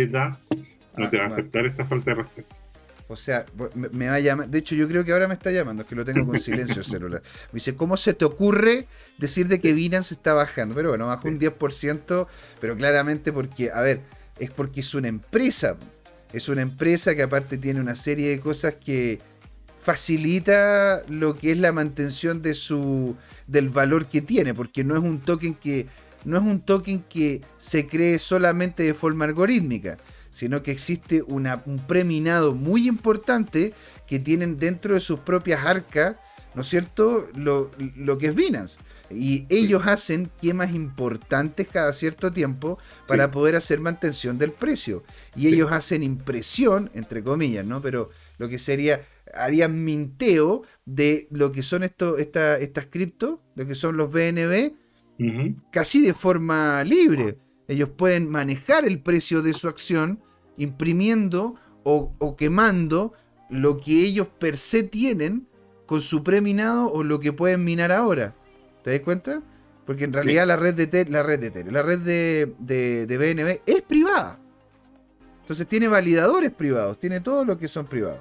no 0.97 1.09
te 1.09 1.17
va 1.17 1.23
a 1.23 1.27
aceptar 1.27 1.65
esta 1.65 1.85
falta 1.85 2.11
de 2.11 2.15
respeto. 2.15 2.53
O 3.07 3.15
sea, 3.15 3.45
me, 3.75 4.09
va 4.09 4.15
a 4.15 4.19
llamar. 4.19 4.49
De 4.49 4.59
hecho, 4.59 4.75
yo 4.75 4.89
creo 4.89 5.05
que 5.05 5.13
ahora 5.13 5.29
me 5.29 5.35
está 5.35 5.51
llamando, 5.51 5.83
es 5.83 5.87
que 5.87 5.95
lo 5.95 6.03
tengo 6.03 6.25
con 6.25 6.37
silencio 6.37 6.79
el 6.79 6.85
celular. 6.85 7.21
Me 7.53 7.57
dice, 7.57 7.75
¿cómo 7.75 7.95
se 7.95 8.13
te 8.13 8.25
ocurre 8.25 8.87
decir 9.17 9.47
de 9.47 9.61
que 9.61 9.71
Binance 9.71 10.15
está 10.15 10.33
bajando? 10.33 10.75
Pero 10.75 10.89
bueno, 10.89 11.07
bajó 11.07 11.29
un 11.29 11.39
10%, 11.39 12.27
pero 12.59 12.75
claramente 12.75 13.31
porque, 13.31 13.71
a 13.71 13.79
ver, 13.79 14.01
es 14.39 14.51
porque 14.51 14.81
es 14.81 14.93
una 14.93 15.07
empresa. 15.07 15.77
Es 16.33 16.49
una 16.49 16.61
empresa 16.61 17.15
que 17.15 17.23
aparte 17.23 17.57
tiene 17.57 17.79
una 17.79 17.95
serie 17.95 18.29
de 18.29 18.39
cosas 18.39 18.75
que 18.75 19.19
facilita 19.79 21.03
lo 21.07 21.37
que 21.37 21.51
es 21.51 21.57
la 21.57 21.71
mantención 21.71 22.41
de 22.41 22.55
su 22.55 23.15
del 23.47 23.69
valor 23.69 24.07
que 24.07 24.21
tiene, 24.21 24.53
porque 24.53 24.83
no 24.83 24.95
es 24.95 25.01
un 25.01 25.19
token 25.19 25.53
que 25.53 25.87
no 26.23 26.37
es 26.37 26.43
un 26.43 26.59
token 26.59 27.03
que 27.03 27.41
se 27.59 27.85
cree 27.85 28.17
solamente 28.17 28.81
de 28.81 28.95
forma 28.95 29.25
algorítmica 29.25 29.97
sino 30.35 30.63
que 30.63 30.71
existe 30.71 31.21
un 31.21 31.81
preminado 31.87 32.53
muy 32.53 32.89
importante 32.89 33.73
que 34.05 34.19
tienen 34.19 34.59
dentro 34.59 34.93
de 34.93 34.99
sus 34.99 35.21
propias 35.21 35.65
arcas, 35.65 36.17
¿no 36.53 36.63
es 36.63 36.67
cierto?, 36.67 37.29
lo, 37.35 37.71
que 38.17 38.27
es 38.27 38.35
Binance. 38.35 38.77
Y 39.15 39.45
ellos 39.49 39.87
hacen 39.87 40.29
quemas 40.41 40.73
importantes 40.73 41.67
cada 41.67 41.93
cierto 41.93 42.31
tiempo 42.33 42.77
para 43.07 43.31
poder 43.31 43.55
hacer 43.55 43.79
mantención 43.79 44.37
del 44.37 44.51
precio. 44.51 45.03
Y 45.35 45.47
ellos 45.47 45.71
hacen 45.71 46.03
impresión, 46.03 46.91
entre 46.93 47.23
comillas, 47.23 47.65
¿no? 47.65 47.81
Pero 47.81 48.09
lo 48.37 48.49
que 48.49 48.59
sería, 48.59 49.01
harían 49.33 49.83
minteo 49.83 50.63
de 50.85 51.27
lo 51.31 51.51
que 51.51 51.63
son 51.63 51.83
esto, 51.83 52.17
esta, 52.17 52.57
estas 52.57 52.87
cripto, 52.87 53.41
lo 53.55 53.65
que 53.65 53.75
son 53.75 53.97
los 53.97 54.11
BNB, 54.11 54.73
casi 55.71 56.01
de 56.01 56.13
forma 56.13 56.83
libre. 56.83 57.37
Ellos 57.67 57.89
pueden 57.89 58.29
manejar 58.29 58.85
el 58.85 59.01
precio 59.01 59.41
de 59.41 59.53
su 59.53 59.67
acción 59.67 60.21
imprimiendo 60.57 61.55
o, 61.83 62.35
quemando 62.35 63.13
lo 63.49 63.77
que 63.79 64.03
ellos 64.05 64.27
per 64.39 64.57
se 64.57 64.83
tienen 64.83 65.47
con 65.85 66.01
su 66.01 66.23
preminado 66.23 66.91
o 66.91 67.03
lo 67.03 67.19
que 67.19 67.31
pueden 67.31 67.63
minar 67.63 67.91
ahora. 67.91 68.35
¿Te 68.85 68.91
das 68.91 68.99
cuenta? 68.99 69.41
Porque 69.83 70.03
en 70.03 70.13
realidad 70.13 70.45
la 70.45 70.57
red 70.57 70.75
de 70.75 71.05
la 71.09 71.23
red 71.23 71.39
de 71.39 71.71
la 71.71 71.81
red 71.81 72.01
de, 72.01 72.53
de, 72.59 73.17
BNB 73.17 73.61
es 73.65 73.81
privada. 73.81 74.39
Entonces 75.41 75.65
tiene 75.65 75.87
validadores 75.87 76.51
privados, 76.51 76.99
tiene 76.99 77.19
todo 77.19 77.45
lo 77.45 77.57
que 77.57 77.67
son 77.67 77.87
privados. 77.87 78.19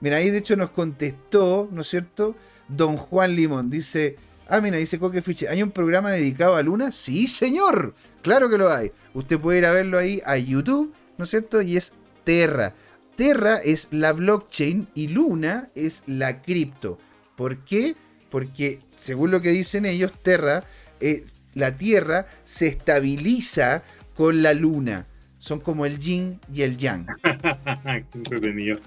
Mira, 0.00 0.16
ahí 0.16 0.30
de 0.30 0.38
hecho 0.38 0.56
nos 0.56 0.70
contestó, 0.70 1.68
¿no 1.70 1.82
es 1.82 1.88
cierto? 1.88 2.34
Don 2.68 2.96
Juan 2.96 3.36
Limón 3.36 3.68
dice, 3.68 4.16
Ah, 4.48 4.62
mira, 4.62 4.78
dice 4.78 4.98
Coque 4.98 5.20
Fiche, 5.20 5.46
¿hay 5.46 5.62
un 5.62 5.72
programa 5.72 6.10
dedicado 6.10 6.56
a 6.56 6.62
Luna? 6.62 6.90
Sí, 6.90 7.26
señor, 7.26 7.94
claro 8.22 8.48
que 8.48 8.56
lo 8.56 8.72
hay. 8.72 8.92
Usted 9.12 9.38
puede 9.38 9.58
ir 9.58 9.66
a 9.66 9.72
verlo 9.72 9.98
ahí 9.98 10.22
a 10.24 10.38
YouTube, 10.38 10.90
¿no 11.18 11.24
es 11.24 11.30
cierto? 11.30 11.60
Y 11.60 11.76
es 11.76 11.92
Terra. 12.24 12.72
Terra 13.14 13.56
es 13.56 13.88
la 13.90 14.14
blockchain 14.14 14.88
y 14.94 15.08
Luna 15.08 15.68
es 15.74 16.02
la 16.06 16.40
cripto. 16.40 16.96
¿Por 17.36 17.62
qué? 17.62 17.94
Porque 18.30 18.80
según 18.98 19.30
lo 19.30 19.40
que 19.40 19.50
dicen 19.50 19.86
ellos, 19.86 20.12
Terra, 20.22 20.64
eh, 21.00 21.24
la 21.54 21.76
Tierra 21.76 22.26
se 22.44 22.66
estabiliza 22.66 23.84
con 24.14 24.42
la 24.42 24.52
Luna. 24.52 25.06
Son 25.38 25.60
como 25.60 25.86
el 25.86 25.98
yin 25.98 26.40
y 26.52 26.62
el 26.62 26.76
yang. 26.76 27.06
Qué 27.22 28.78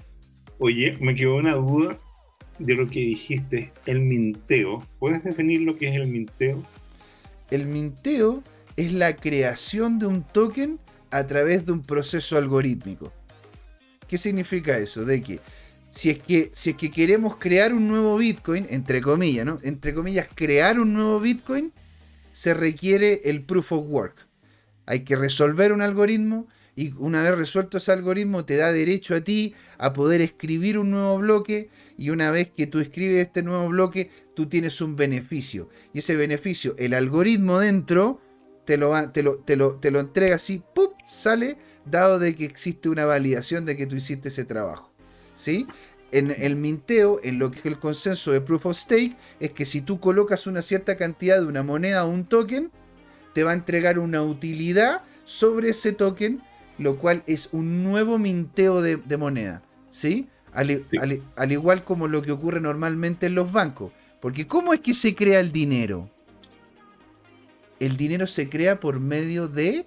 Oye, 0.58 0.96
me 1.00 1.14
quedó 1.14 1.36
una 1.36 1.54
duda 1.54 1.98
de 2.58 2.74
lo 2.74 2.88
que 2.88 3.00
dijiste, 3.00 3.72
el 3.86 4.00
minteo. 4.00 4.86
¿Puedes 4.98 5.24
definir 5.24 5.62
lo 5.62 5.76
que 5.78 5.88
es 5.88 5.96
el 5.96 6.06
minteo? 6.06 6.62
El 7.50 7.66
minteo 7.66 8.42
es 8.76 8.92
la 8.92 9.16
creación 9.16 9.98
de 9.98 10.06
un 10.06 10.22
token 10.22 10.78
a 11.10 11.26
través 11.26 11.64
de 11.64 11.72
un 11.72 11.82
proceso 11.82 12.36
algorítmico. 12.36 13.12
¿Qué 14.06 14.18
significa 14.18 14.76
eso? 14.76 15.06
De 15.06 15.22
que 15.22 15.40
si 15.92 16.08
es 16.08 16.18
que, 16.18 16.50
si 16.54 16.70
es 16.70 16.76
que 16.76 16.90
queremos 16.90 17.36
crear 17.36 17.74
un 17.74 17.86
nuevo 17.86 18.16
Bitcoin, 18.16 18.66
entre 18.70 19.02
comillas, 19.02 19.44
¿no? 19.44 19.58
Entre 19.62 19.92
comillas, 19.92 20.26
crear 20.34 20.80
un 20.80 20.94
nuevo 20.94 21.20
Bitcoin, 21.20 21.70
se 22.32 22.54
requiere 22.54 23.20
el 23.24 23.42
proof 23.44 23.72
of 23.72 23.84
work. 23.88 24.26
Hay 24.86 25.00
que 25.00 25.16
resolver 25.16 25.70
un 25.70 25.82
algoritmo 25.82 26.48
y 26.74 26.94
una 26.96 27.22
vez 27.22 27.36
resuelto 27.36 27.76
ese 27.76 27.92
algoritmo 27.92 28.46
te 28.46 28.56
da 28.56 28.72
derecho 28.72 29.14
a 29.14 29.20
ti 29.20 29.54
a 29.76 29.92
poder 29.92 30.22
escribir 30.22 30.78
un 30.78 30.90
nuevo 30.90 31.18
bloque 31.18 31.68
y 31.98 32.08
una 32.08 32.30
vez 32.30 32.50
que 32.56 32.66
tú 32.66 32.80
escribes 32.80 33.26
este 33.26 33.42
nuevo 33.42 33.68
bloque 33.68 34.10
tú 34.34 34.46
tienes 34.46 34.80
un 34.80 34.96
beneficio 34.96 35.68
y 35.92 35.98
ese 35.98 36.16
beneficio 36.16 36.74
el 36.78 36.94
algoritmo 36.94 37.58
dentro 37.58 38.22
te 38.64 38.78
lo, 38.78 39.10
te 39.10 39.22
lo, 39.22 39.36
te 39.36 39.56
lo, 39.56 39.74
te 39.76 39.90
lo 39.90 40.00
entrega 40.00 40.36
así, 40.36 40.62
¡pup! 40.74 40.94
sale 41.06 41.58
dado 41.84 42.18
de 42.18 42.34
que 42.34 42.46
existe 42.46 42.88
una 42.88 43.04
validación 43.04 43.66
de 43.66 43.76
que 43.76 43.86
tú 43.86 43.96
hiciste 43.96 44.28
ese 44.28 44.44
trabajo. 44.46 44.91
¿Sí? 45.34 45.66
En 46.10 46.30
el 46.30 46.56
minteo, 46.56 47.20
en 47.22 47.38
lo 47.38 47.50
que 47.50 47.58
es 47.60 47.66
el 47.66 47.78
consenso 47.78 48.32
de 48.32 48.40
proof 48.40 48.66
of 48.66 48.76
stake, 48.76 49.16
es 49.40 49.52
que 49.52 49.64
si 49.64 49.80
tú 49.80 49.98
colocas 49.98 50.46
una 50.46 50.60
cierta 50.60 50.96
cantidad 50.96 51.40
de 51.40 51.46
una 51.46 51.62
moneda 51.62 52.04
o 52.04 52.10
un 52.10 52.24
token, 52.24 52.70
te 53.32 53.44
va 53.44 53.52
a 53.52 53.54
entregar 53.54 53.98
una 53.98 54.22
utilidad 54.22 55.02
sobre 55.24 55.70
ese 55.70 55.92
token 55.92 56.42
lo 56.78 56.96
cual 56.98 57.22
es 57.26 57.50
un 57.52 57.82
nuevo 57.82 58.18
minteo 58.18 58.82
de, 58.82 59.16
moneda, 59.16 59.62
¿sí? 59.90 60.28
Al, 60.52 60.84
Al, 61.36 61.52
igual 61.52 61.84
como 61.84 62.08
lo 62.08 62.22
que 62.22 62.32
ocurre 62.32 62.60
normalmente 62.60 63.26
en 63.26 63.34
los 63.34 63.52
bancos. 63.52 63.92
Porque 64.20 64.46
¿cómo 64.46 64.72
es 64.74 64.80
que 64.80 64.94
se 64.94 65.14
crea 65.14 65.40
el 65.40 65.50
dinero? 65.50 66.10
El 67.80 67.96
dinero 67.96 68.26
se 68.26 68.48
crea 68.48 68.78
por 68.78 69.00
medio 69.00 69.48
de 69.48 69.86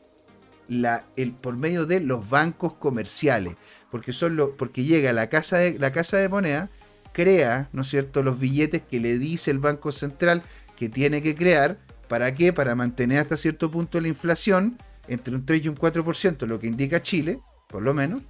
la, 0.68 1.06
por 1.42 1.58
medio 1.58 1.86
de 1.86 2.00
los 2.00 2.30
bancos 2.30 2.74
comerciales. 2.74 3.56
Porque, 3.92 4.14
son 4.14 4.36
lo, 4.36 4.56
porque 4.58 4.84
llega 4.84 5.14
la 5.14 5.30
casa, 5.30 5.58
de, 5.58 5.80
la 5.80 5.92
casa 5.92 6.18
de 6.18 6.30
moneda, 6.30 6.70
crea, 7.14 7.70
¿no 7.72 7.84
es 7.84 7.90
cierto?, 7.90 8.24
los 8.24 8.40
billetes 8.40 8.82
que 8.82 9.00
le 9.00 9.18
dice 9.18 9.52
el 9.52 9.60
Banco 9.60 9.92
Central 9.92 10.44
que 10.76 10.90
tiene 10.90 11.22
que 11.22 11.36
crear. 11.36 11.78
¿Para 12.08 12.36
qué? 12.36 12.54
Para 12.54 12.76
mantener 12.76 13.20
hasta 13.20 13.38
cierto 13.38 13.72
punto 13.72 14.00
la 14.02 14.08
inflación 14.08 14.78
entre 15.08 15.36
un 15.36 15.46
3 15.46 15.66
y 15.66 15.70
un 15.70 15.76
4%, 15.76 16.46
lo 16.46 16.60
que 16.60 16.68
indica 16.68 17.02
Chile, 17.02 17.40
por 17.68 17.82
lo 17.82 17.94
menos. 17.94 18.22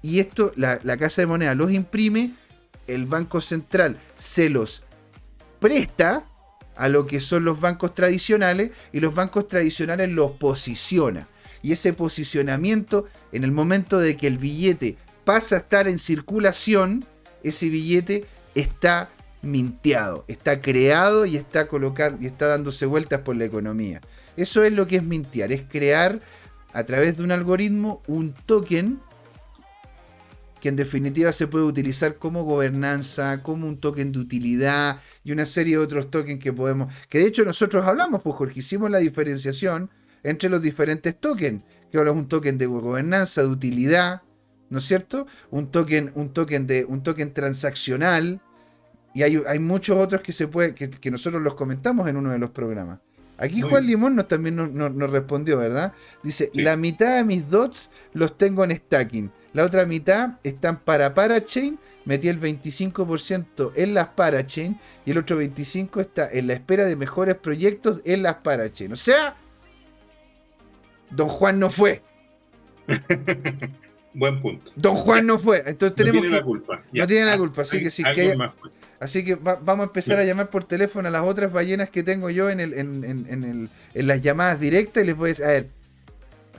Y 0.00 0.18
esto, 0.18 0.52
la, 0.56 0.78
Casa 0.96 1.22
de 1.22 1.26
Moneda 1.26 1.54
los 1.54 1.70
imprime, 1.72 2.32
el 2.86 3.06
Banco 3.06 3.40
Central 3.40 3.96
se 4.16 4.50
los 4.50 4.82
presta 5.60 6.26
a 6.74 6.88
lo 6.88 7.06
que 7.06 7.20
son 7.20 7.44
los 7.44 7.60
bancos 7.60 7.94
tradicionales 7.94 8.72
y 8.92 9.00
los 9.00 9.14
bancos 9.14 9.46
tradicionales 9.46 10.08
los 10.10 10.32
posiciona. 10.32 11.28
Y 11.62 11.72
ese 11.72 11.92
posicionamiento, 11.92 13.06
en 13.30 13.44
el 13.44 13.52
momento 13.52 13.98
de 13.98 14.16
que 14.16 14.26
el 14.26 14.38
billete 14.38 14.96
pasa 15.24 15.56
a 15.56 15.58
estar 15.58 15.88
en 15.88 15.98
circulación, 15.98 17.04
ese 17.42 17.68
billete 17.68 18.24
está 18.54 19.10
minteado, 19.42 20.24
está 20.28 20.60
creado 20.60 21.26
y 21.26 21.36
está 21.36 21.68
colocando 21.68 22.22
y 22.22 22.26
está 22.26 22.46
dándose 22.46 22.86
vueltas 22.86 23.20
por 23.20 23.36
la 23.36 23.44
economía. 23.44 24.00
Eso 24.36 24.62
es 24.64 24.72
lo 24.72 24.86
que 24.86 24.96
es 24.96 25.04
mintear, 25.04 25.52
es 25.52 25.62
crear 25.62 26.20
a 26.72 26.84
través 26.84 27.16
de 27.16 27.24
un 27.24 27.32
algoritmo 27.32 28.02
un 28.06 28.32
token 28.32 29.00
que 30.60 30.68
en 30.68 30.76
definitiva 30.76 31.32
se 31.32 31.48
puede 31.48 31.64
utilizar 31.64 32.16
como 32.16 32.44
gobernanza, 32.44 33.42
como 33.42 33.66
un 33.66 33.78
token 33.78 34.12
de 34.12 34.20
utilidad 34.20 35.00
y 35.24 35.32
una 35.32 35.44
serie 35.44 35.76
de 35.76 35.82
otros 35.82 36.08
tokens 36.08 36.40
que 36.40 36.52
podemos, 36.52 36.92
que 37.08 37.18
de 37.18 37.26
hecho 37.26 37.44
nosotros 37.44 37.84
hablamos, 37.84 38.22
pues 38.22 38.36
Jorge, 38.36 38.60
hicimos 38.60 38.88
la 38.88 38.98
diferenciación 38.98 39.90
entre 40.22 40.48
los 40.48 40.62
diferentes 40.62 41.18
tokens, 41.18 41.62
que 41.90 41.98
ahora 41.98 42.10
es 42.10 42.16
un 42.16 42.28
token 42.28 42.58
de 42.58 42.66
gobernanza, 42.66 43.42
de 43.42 43.48
utilidad, 43.48 44.22
¿no 44.70 44.78
es 44.78 44.84
cierto? 44.84 45.26
Un 45.50 45.70
token, 45.70 46.12
un 46.14 46.32
token 46.32 46.66
de 46.66 46.84
un 46.84 47.02
token 47.02 47.32
transaccional 47.32 48.40
y 49.14 49.22
hay, 49.22 49.42
hay 49.46 49.58
muchos 49.58 49.98
otros 49.98 50.22
que 50.22 50.32
se 50.32 50.48
puede 50.48 50.74
que, 50.74 50.88
que 50.88 51.10
nosotros 51.10 51.42
los 51.42 51.54
comentamos 51.54 52.08
en 52.08 52.16
uno 52.16 52.30
de 52.30 52.38
los 52.38 52.50
programas. 52.50 53.00
Aquí 53.42 53.60
Juan 53.60 53.86
Limón 53.86 54.14
nos, 54.14 54.28
también 54.28 54.54
nos, 54.54 55.10
respondió, 55.10 55.58
¿verdad? 55.58 55.92
Dice, 56.22 56.50
la 56.54 56.76
mitad 56.76 57.16
de 57.16 57.24
mis 57.24 57.50
dots 57.50 57.90
los 58.12 58.38
tengo 58.38 58.62
en 58.62 58.70
stacking. 58.70 59.32
La 59.52 59.64
otra 59.64 59.84
mitad 59.84 60.38
están 60.44 60.78
para 60.78 61.12
parachain. 61.12 61.76
Metí 62.04 62.28
el 62.28 62.40
25% 62.40 63.72
en 63.74 63.94
las 63.94 64.08
parachain 64.08 64.78
y 65.04 65.10
el 65.10 65.18
otro 65.18 65.40
25% 65.42 66.00
está 66.00 66.28
en 66.30 66.46
la 66.46 66.52
espera 66.52 66.84
de 66.84 66.94
mejores 66.94 67.34
proyectos 67.34 68.00
en 68.04 68.22
las 68.22 68.36
parachain. 68.36 68.92
O 68.92 68.96
sea, 68.96 69.34
Don 71.14 71.28
Juan 71.28 71.58
no 71.58 71.70
fue. 71.70 72.02
Buen 74.14 74.42
punto. 74.42 74.72
Don 74.76 74.96
Juan 74.96 75.26
no 75.26 75.38
fue. 75.38 75.62
Entonces 75.66 75.94
tenemos 75.94 76.22
no 76.22 76.28
tiene 76.28 76.36
la 76.36 76.44
culpa. 76.44 76.82
No 76.92 77.06
tiene 77.06 77.26
la 77.26 77.38
culpa, 77.38 77.62
así 77.62 77.80
que 77.80 77.90
sí. 77.90 78.02
Que 78.14 78.36
Así 79.00 79.24
que 79.24 79.34
vamos 79.34 79.80
a 79.80 79.82
empezar 79.84 80.20
a 80.20 80.24
llamar 80.24 80.48
por 80.48 80.62
teléfono 80.62 81.08
a 81.08 81.10
las 81.10 81.22
otras 81.22 81.52
ballenas 81.52 81.90
que 81.90 82.04
tengo 82.04 82.30
yo 82.30 82.50
en, 82.50 82.60
el, 82.60 82.72
en, 82.74 83.02
en, 83.02 83.68
en, 83.94 84.06
las 84.06 84.22
llamadas 84.22 84.60
directas 84.60 85.02
y 85.02 85.06
les 85.06 85.16
voy 85.16 85.26
a 85.26 85.28
decir, 85.30 85.44
a 85.44 85.48
ver, 85.48 85.68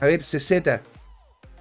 a 0.00 0.06
ver, 0.06 0.20
CZ, 0.20 0.50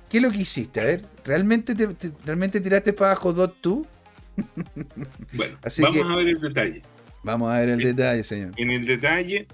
¿qué 0.10 0.18
es 0.18 0.22
lo 0.22 0.30
que 0.30 0.39
hiciste? 0.39 0.82
A 0.82 0.84
ver, 0.84 1.06
¿realmente, 1.24 1.74
te, 1.74 1.88
¿realmente 2.26 2.60
tiraste 2.60 2.91
para 2.91 3.12
abajo 3.12 3.32
Dot 3.32 3.62
tú? 3.62 3.88
bueno, 5.32 5.58
vamos 5.80 6.06
a 6.06 6.16
ver 6.18 6.28
el 6.28 6.41
detalle. 6.41 6.82
Vamos 7.24 7.54
a 7.54 7.60
ver 7.60 7.70
el 7.70 7.80
detalle, 7.80 8.24
señor. 8.26 8.52
En 8.58 8.70
el 8.70 8.86
detalle, 8.86 9.48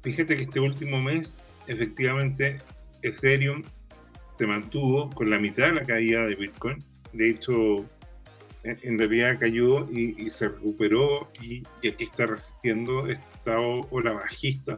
fíjate 0.00 0.34
que 0.34 0.44
este 0.44 0.60
último 0.60 1.02
mes, 1.02 1.36
efectivamente, 1.66 2.58
Ethereum 3.02 3.62
se 4.36 4.46
mantuvo 4.46 5.10
con 5.10 5.30
la 5.30 5.38
mitad 5.38 5.68
de 5.68 5.74
la 5.74 5.82
caída 5.82 6.26
de 6.26 6.34
Bitcoin. 6.34 6.78
De 7.12 7.30
hecho, 7.30 7.88
en 8.64 8.98
realidad 8.98 9.38
cayó 9.38 9.88
y, 9.90 10.30
se 10.30 10.48
recuperó 10.48 11.30
y, 11.42 11.62
aquí 11.86 12.04
está 12.04 12.26
resistiendo 12.26 13.06
esta 13.06 13.58
ola 13.58 14.12
bajista. 14.12 14.76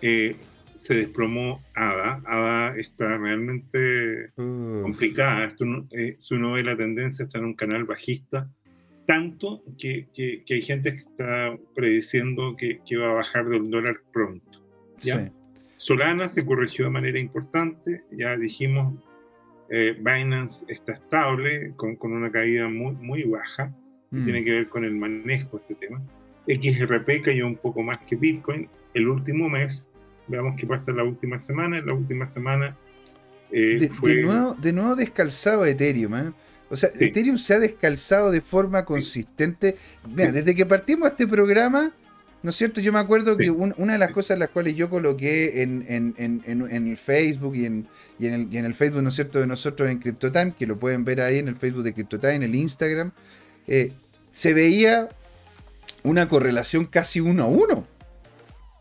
Eh, 0.00 0.36
se 0.74 0.94
desplomó 0.94 1.62
ADA. 1.74 2.22
ADA 2.26 2.76
está 2.76 3.16
realmente 3.18 4.32
complicada. 4.34 5.44
Esto, 5.44 5.64
eh, 5.92 6.16
si 6.18 6.34
uno 6.34 6.52
ve 6.52 6.64
la 6.64 6.76
tendencia, 6.76 7.24
está 7.24 7.38
en 7.38 7.44
un 7.44 7.54
canal 7.54 7.84
bajista, 7.84 8.50
tanto 9.06 9.62
que, 9.78 10.08
hay 10.48 10.62
gente 10.62 10.92
que 10.92 10.98
está 10.98 11.56
prediciendo 11.74 12.56
que, 12.56 12.80
va 12.96 13.10
a 13.10 13.14
bajar 13.14 13.48
del 13.48 13.70
dólar 13.70 14.00
pronto. 14.12 14.60
¿ya? 14.98 15.32
Solana 15.82 16.28
se 16.28 16.46
corrigió 16.46 16.84
de 16.84 16.92
manera 16.92 17.18
importante, 17.18 18.04
ya 18.12 18.36
dijimos, 18.36 18.94
eh, 19.68 19.96
Binance 19.98 20.64
está 20.68 20.92
estable, 20.92 21.72
con, 21.74 21.98
una 22.02 22.30
caída 22.30 22.68
muy, 22.68 22.94
muy 22.94 23.24
baja, 23.24 23.74
mm. 24.12 24.24
tiene 24.24 24.44
que 24.44 24.52
ver 24.52 24.68
con 24.68 24.84
el 24.84 24.94
manejo 24.94 25.56
de 25.56 25.62
este 25.62 25.86
tema. 25.86 26.00
XRP 26.46 27.24
cayó 27.24 27.48
un 27.48 27.56
poco 27.56 27.82
más 27.82 27.98
que 27.98 28.14
Bitcoin 28.14 28.68
el 28.94 29.08
último 29.08 29.48
mes. 29.48 29.88
Veamos 30.28 30.54
qué 30.56 30.68
pasa 30.68 30.92
la 30.92 31.02
última 31.02 31.40
semana. 31.40 31.80
La 31.80 31.94
última 31.94 32.26
semana 32.26 32.76
eh, 33.50 33.90
de, 34.04 34.22
nuevo, 34.22 34.54
de 34.54 34.72
nuevo 34.72 34.94
descalzado 34.94 35.64
Ethereum. 35.64 36.14
¿eh? 36.14 36.32
O 36.70 36.76
sea, 36.76 36.90
Ethereum 37.00 37.38
se 37.38 37.54
ha 37.54 37.58
descalzado 37.58 38.30
de 38.30 38.40
forma 38.40 38.84
consistente. 38.84 39.76
Mira, 40.08 40.30
desde 40.30 40.54
que 40.54 40.64
partimos 40.64 41.10
este 41.10 41.26
programa, 41.26 41.90
¿No 42.42 42.50
es 42.50 42.56
cierto? 42.56 42.80
Yo 42.80 42.92
me 42.92 42.98
acuerdo 42.98 43.36
que 43.36 43.50
una 43.50 43.92
de 43.92 43.98
las 43.98 44.10
cosas 44.10 44.38
las 44.38 44.48
cuales 44.48 44.74
yo 44.74 44.90
coloqué 44.90 45.62
en, 45.62 45.84
el 46.18 46.96
Facebook 46.96 47.54
y 47.54 47.66
en, 47.66 47.86
el, 48.18 48.74
Facebook, 48.74 49.02
¿no 49.02 49.10
es 49.10 49.14
cierto?, 49.14 49.38
de 49.40 49.46
nosotros 49.46 49.88
en 49.88 50.00
CryptoTime, 50.00 50.52
que 50.58 50.66
lo 50.66 50.78
pueden 50.78 51.04
ver 51.04 51.20
ahí 51.20 51.38
en 51.38 51.48
el 51.48 51.56
Facebook 51.56 51.84
de 51.84 51.94
CryptoTime, 51.94 52.34
en 52.34 52.42
el 52.42 52.54
Instagram, 52.56 53.12
eh, 53.68 53.92
se 54.32 54.54
veía 54.54 55.08
una 56.02 56.28
correlación 56.28 56.86
casi 56.86 57.20
uno 57.20 57.44
a 57.44 57.46
uno 57.46 57.86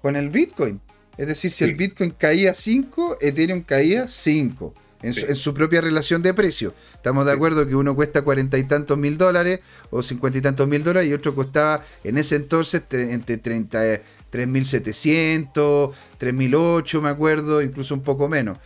con 0.01 0.16
el 0.16 0.30
Bitcoin. 0.30 0.82
Es 1.18 1.28
decir, 1.28 1.51
si 1.51 1.64
el 1.64 1.76
Bitcoin 1.76 2.12
caía 2.12 2.55
5, 2.55 3.18
Ethereum 3.22 3.62
caía 3.62 4.07
5 4.07 4.74
en, 5.02 5.36
su, 5.36 5.54
propia 5.54 5.82
relación 5.82 6.22
de 6.22 6.34
precio. 6.34 6.74
Estamos 6.93 7.26
de 7.26 7.32
acuerdo 7.32 7.68
que 7.68 7.76
uno 7.76 7.95
cuesta 7.95 8.22
cuarenta 8.22 8.58
y 8.58 8.64
tantos 8.64 8.97
mil 8.97 9.18
dólares 9.18 9.60
o 9.89 10.04
cincuenta 10.04 10.38
y 10.38 10.41
tantos 10.41 10.68
mil 10.68 10.84
dólares 10.84 11.10
y 11.10 11.14
otro 11.14 11.34
costaba 11.36 11.84
en 12.04 12.18
ese 12.18 12.36
entonces 12.36 12.84
entre 12.91 13.41
3.700, 13.41 15.91
3.008 16.20 17.02
me 17.02 17.10
acuerdo, 17.10 17.62
incluso 17.62 17.95
un 17.95 18.02
poco 18.02 18.30
menos. 18.30 18.58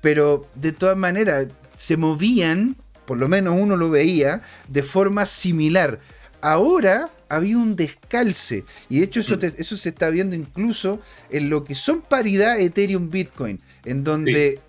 Pero 0.00 0.46
de 0.54 0.72
todas 0.72 0.96
maneras 0.96 1.48
se 1.74 1.96
movían, 1.96 2.76
por 3.06 3.18
lo 3.18 3.28
menos 3.28 3.54
uno 3.58 3.76
lo 3.76 3.90
veía, 3.90 4.42
de 4.68 4.82
forma 4.82 5.26
similar. 5.26 6.00
Ahora 6.40 7.10
había 7.28 7.58
un 7.58 7.76
descalce. 7.76 8.64
Y 8.88 8.98
de 8.98 9.04
hecho 9.04 9.20
eso, 9.20 9.36
mm. 9.36 9.54
eso 9.58 9.76
se 9.76 9.90
está 9.90 10.10
viendo 10.10 10.34
incluso 10.34 11.00
en 11.30 11.50
lo 11.50 11.64
que 11.64 11.74
son 11.74 12.00
paridad 12.00 12.58
Ethereum-Bitcoin, 12.58 13.60
en 13.84 14.04
donde 14.04 14.56
¿Sí 14.56 14.62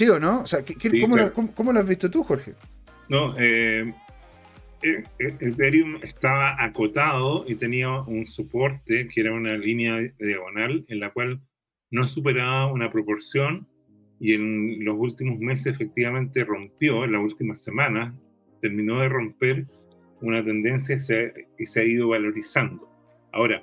o 0.00 0.18
no? 0.18 0.40
O 0.40 0.46
sea, 0.46 0.60
cómo, 1.54 1.72
lo, 1.72 1.78
has 1.78 1.88
visto 1.88 2.10
tú, 2.10 2.22
Jorge? 2.24 2.54
No, 3.08 3.34
eh, 3.38 3.92
eh, 4.82 5.04
eh, 5.18 5.36
Ethereum 5.40 5.98
estaba 6.02 6.62
acotado 6.62 7.44
y 7.46 7.54
tenía 7.56 8.00
un 8.00 8.26
soporte 8.26 9.08
que 9.08 9.20
era 9.20 9.32
una 9.32 9.56
línea 9.56 9.98
diagonal 10.18 10.84
en 10.88 11.00
la 11.00 11.10
cual 11.10 11.40
no 11.90 12.08
superaba 12.08 12.72
una 12.72 12.90
proporción 12.90 13.68
y 14.18 14.34
en 14.34 14.84
los 14.84 14.96
últimos 14.98 15.38
meses 15.38 15.74
efectivamente 15.74 16.44
rompió, 16.44 17.04
en 17.04 17.12
las 17.12 17.22
últimas 17.22 17.62
semanas, 17.62 18.14
terminó 18.60 19.00
de 19.00 19.08
romper 19.08 19.66
una 20.20 20.42
tendencia 20.42 20.96
y 21.58 21.66
se, 21.66 21.80
ha 21.80 21.84
ido 21.84 22.08
valorizando. 22.08 22.88
Ahora, 23.32 23.62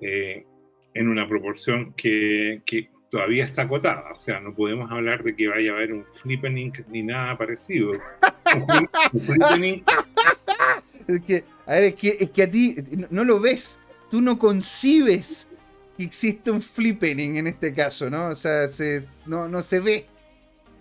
en 0.00 1.08
una 1.08 1.26
proporción 1.26 1.94
que, 1.94 2.62
todavía 3.14 3.44
está 3.44 3.62
acotada. 3.62 4.12
O 4.12 4.20
sea, 4.20 4.40
no 4.40 4.52
podemos 4.52 4.90
hablar 4.90 5.22
de 5.22 5.36
que 5.36 5.46
vaya 5.46 5.70
a 5.70 5.76
haber 5.76 5.92
un 5.92 6.04
flippening 6.14 6.72
ni 6.88 7.04
nada 7.04 7.38
parecido. 7.38 7.92
un, 7.92 9.20
flippening. 9.20 9.84
Es 11.06 11.20
que, 11.20 11.44
a 11.64 11.74
ver, 11.74 11.84
es 11.84 11.94
que, 11.94 12.16
es 12.18 12.30
que 12.30 12.42
a 12.42 12.50
ti 12.50 12.74
no, 13.10 13.22
lo 13.22 13.38
ves. 13.38 13.78
Tú 14.10 14.20
no 14.20 14.36
concibes 14.36 15.48
que 15.96 16.02
existe 16.02 16.50
un 16.50 16.60
flippening 16.60 17.36
en 17.36 17.46
este 17.46 17.72
caso, 17.72 18.10
¿no? 18.10 18.30
O 18.30 18.34
sea, 18.34 18.66
no, 19.26 19.46
no 19.46 19.62
se 19.62 19.78
ve. 19.78 20.06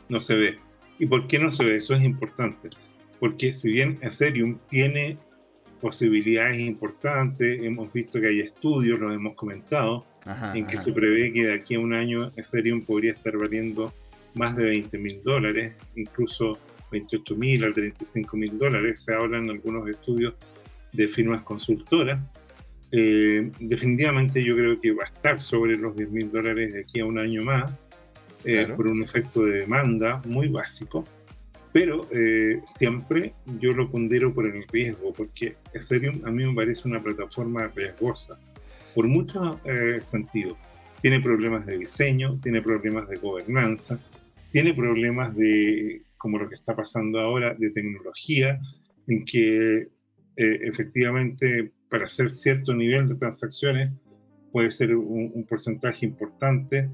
No 0.09 0.19
se 0.19 0.33
ve. 0.33 0.57
¿Y 0.97 1.05
por 1.05 1.27
qué 1.27 1.37
no 1.37 1.51
se 1.51 1.63
ve? 1.63 1.77
Eso 1.77 1.93
es 1.93 2.01
importante. 2.01 2.71
Porque 3.19 3.53
si 3.53 3.69
bien 3.69 3.99
Ethereum 4.01 4.57
tiene 4.69 5.19
posibilidades 5.79 6.59
importantes, 6.61 7.61
hemos 7.61 7.93
visto 7.93 8.19
que 8.19 8.27
hay 8.27 8.39
estudios, 8.39 8.99
lo 8.99 9.13
hemos 9.13 9.35
comentado, 9.35 10.03
en 10.53 10.65
que 10.65 10.77
se 10.77 10.91
prevé 10.91 11.33
que 11.33 11.47
de 11.47 11.53
aquí 11.53 11.75
a 11.75 11.79
un 11.79 11.93
año 11.93 12.31
Ethereum 12.35 12.81
podría 12.81 13.11
estar 13.13 13.37
valiendo 13.37 13.93
más 14.35 14.55
de 14.55 14.65
20 14.65 14.97
mil 14.97 15.21
dólares, 15.23 15.73
incluso 15.95 16.57
28 16.91 17.35
mil 17.35 17.63
a 17.65 17.73
35 17.73 18.37
mil 18.37 18.57
dólares. 18.57 19.01
Se 19.01 19.13
hablan 19.13 19.49
algunos 19.49 19.87
estudios 19.87 20.35
de 20.93 21.07
firmas 21.07 21.41
consultoras. 21.41 22.19
Eh, 22.91 23.51
definitivamente 23.59 24.43
yo 24.43 24.55
creo 24.55 24.79
que 24.79 24.91
va 24.91 25.03
a 25.03 25.07
estar 25.07 25.39
sobre 25.39 25.75
los 25.77 25.95
10 25.95 26.11
mil 26.11 26.31
dólares 26.31 26.73
de 26.73 26.81
aquí 26.81 26.99
a 26.99 27.05
un 27.05 27.17
año 27.17 27.43
más, 27.43 27.71
eh, 28.45 28.67
por 28.75 28.87
un 28.87 29.03
efecto 29.03 29.43
de 29.45 29.61
demanda 29.61 30.21
muy 30.25 30.47
básico. 30.47 31.03
Pero 31.71 32.07
eh, 32.11 32.61
siempre 32.77 33.33
yo 33.59 33.73
lo 33.73 33.89
pondero 33.89 34.31
por 34.31 34.45
el 34.45 34.63
riesgo, 34.67 35.11
porque 35.11 35.55
Ethereum 35.73 36.21
a 36.23 36.29
mí 36.29 36.45
me 36.45 36.53
parece 36.53 36.87
una 36.87 36.99
plataforma 36.99 37.67
riesgosa, 37.75 38.37
por 38.93 39.07
muchos 39.07 39.57
eh, 39.65 39.99
sentidos. 40.01 40.57
Tiene 41.01 41.19
problemas 41.19 41.65
de 41.65 41.77
diseño, 41.77 42.39
tiene 42.41 42.61
problemas 42.61 43.07
de 43.09 43.17
gobernanza, 43.17 43.99
tiene 44.51 44.73
problemas 44.73 45.35
de, 45.35 46.03
como 46.17 46.37
lo 46.37 46.47
que 46.47 46.55
está 46.55 46.75
pasando 46.75 47.19
ahora, 47.19 47.53
de 47.53 47.69
tecnología, 47.71 48.59
en 49.07 49.25
que 49.25 49.77
eh, 49.77 49.89
efectivamente 50.35 51.71
para 51.89 52.05
hacer 52.05 52.31
cierto 52.31 52.73
nivel 52.73 53.07
de 53.07 53.15
transacciones 53.15 53.91
puede 54.51 54.71
ser 54.71 54.95
un, 54.95 55.45
porcentaje 55.47 56.05
importante 56.05 56.89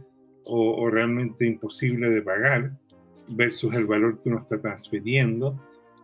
o, 0.46 0.82
o 0.82 0.90
realmente 0.90 1.46
imposible 1.46 2.10
de 2.10 2.22
pagar 2.22 2.72
versus 3.30 3.74
el 3.74 3.86
valor 3.86 4.22
que 4.22 4.30
uno 4.30 4.40
está 4.40 4.60
transfiriendo. 4.60 5.60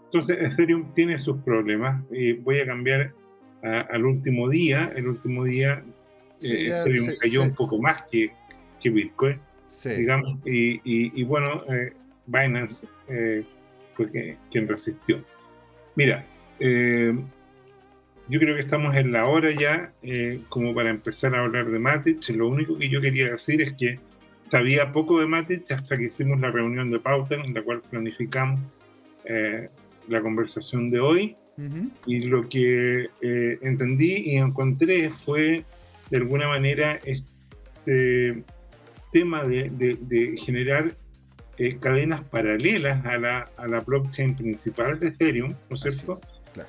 Entonces, 0.06 0.38
Ethereum 0.40 0.94
tiene 0.94 1.20
sus 1.20 1.38
problemas. 1.42 2.04
y 2.12 2.34
voy 2.34 2.60
a 2.60 2.66
cambiar 2.66 3.14
al 3.66 4.06
último 4.06 4.50
día. 4.50 4.92
El 4.96 5.08
último 5.08 5.44
día 5.44 5.84
eh, 6.42 6.68
Ethereum 6.68 7.08
cayó 7.20 7.44
un 7.44 7.56
poco 7.56 7.80
más 7.80 8.04
que, 8.12 8.32
que 8.82 8.90
Bitcoin. 8.90 9.40
Digamos, 9.84 10.40
y, 10.46 10.80
y, 10.84 11.24
bueno, 11.24 11.64
eh, 11.70 11.92
Binance 12.28 12.88
eh, 13.10 13.44
fue 13.96 14.38
quien 14.52 14.68
resistió. 14.68 15.24
Mira, 15.96 16.26
yo 16.60 18.40
creo 18.40 18.56
que 18.56 18.62
estamos 18.62 18.96
en 18.96 19.12
la 19.12 19.26
hora 19.26 19.52
ya 19.52 19.92
como 20.50 20.74
para 20.74 20.90
empezar 20.90 21.36
a 21.36 21.42
hablar 21.42 21.70
de 21.70 21.80
Matic. 21.80 22.30
Lo 22.30 22.48
único 22.48 22.78
que 22.78 22.90
yo 22.90 23.02
quería 23.02 23.32
decir 23.32 23.62
es 23.62 23.74
que 23.74 24.00
sabía 24.50 24.92
poco 24.92 25.20
de 25.20 25.28
Matic 25.28 25.72
hasta 25.72 25.98
que 25.98 26.06
hicimos 26.06 26.40
la 26.40 26.52
reunión 26.52 26.92
de 26.92 27.00
pauta 27.00 27.36
en 27.36 27.54
la 27.54 27.62
cual 27.62 27.82
planificamos 27.90 28.62
eh, 29.26 29.70
la 30.08 30.22
conversación 30.22 30.90
de 30.90 31.00
hoy. 31.00 31.36
Y 32.06 32.20
lo 32.22 32.48
que 32.50 33.08
eh, 33.22 33.58
entendí 33.62 34.24
y 34.26 34.36
encontré 34.36 35.10
fue, 35.10 35.64
de 36.10 36.18
alguna 36.18 36.48
manera, 36.48 37.00
este 37.06 38.44
tema 39.12 39.44
de, 39.46 40.36
generar 40.38 40.96
eh, 41.58 41.78
cadenas 41.78 42.22
paralelas 42.24 43.06
a 43.06 43.18
la, 43.18 43.50
a 43.58 43.68
la, 43.68 43.80
blockchain 43.80 44.36
principal 44.36 45.00
de 45.00 45.08
Ethereum, 45.08 45.56
¿no 45.70 45.76
es 45.76 45.82
cierto? 45.82 46.20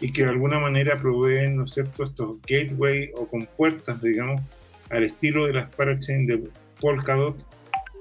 Y 0.01 0.13
que 0.13 0.23
de 0.23 0.31
alguna 0.31 0.61
manera 0.61 0.97
proveen, 0.97 1.57
¿no 1.57 1.65
es 1.65 1.73
cierto?, 1.73 2.05
estos 2.05 2.41
gateways 2.43 3.11
o 3.17 3.27
compuertas, 3.27 4.01
digamos, 4.01 4.41
al 4.91 5.05
estilo 5.05 5.47
de 5.47 5.55
las 5.55 5.75
parachains 5.75 6.29
de 6.29 6.49
Polkadot, 6.81 7.37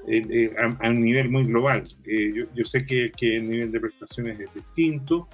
eh, 0.08 0.22
eh, 0.30 0.56
a, 0.60 0.90
un 0.90 1.02
nivel 1.02 1.30
muy 1.30 1.46
global. 1.46 1.88
Eh, 2.06 2.46
yo, 2.54 2.66
sé 2.66 2.86
que, 2.86 3.12
el 3.22 3.50
nivel 3.50 3.72
de 3.72 3.80
prestaciones 3.80 4.40
es 4.40 4.54
distinto, 4.54 5.28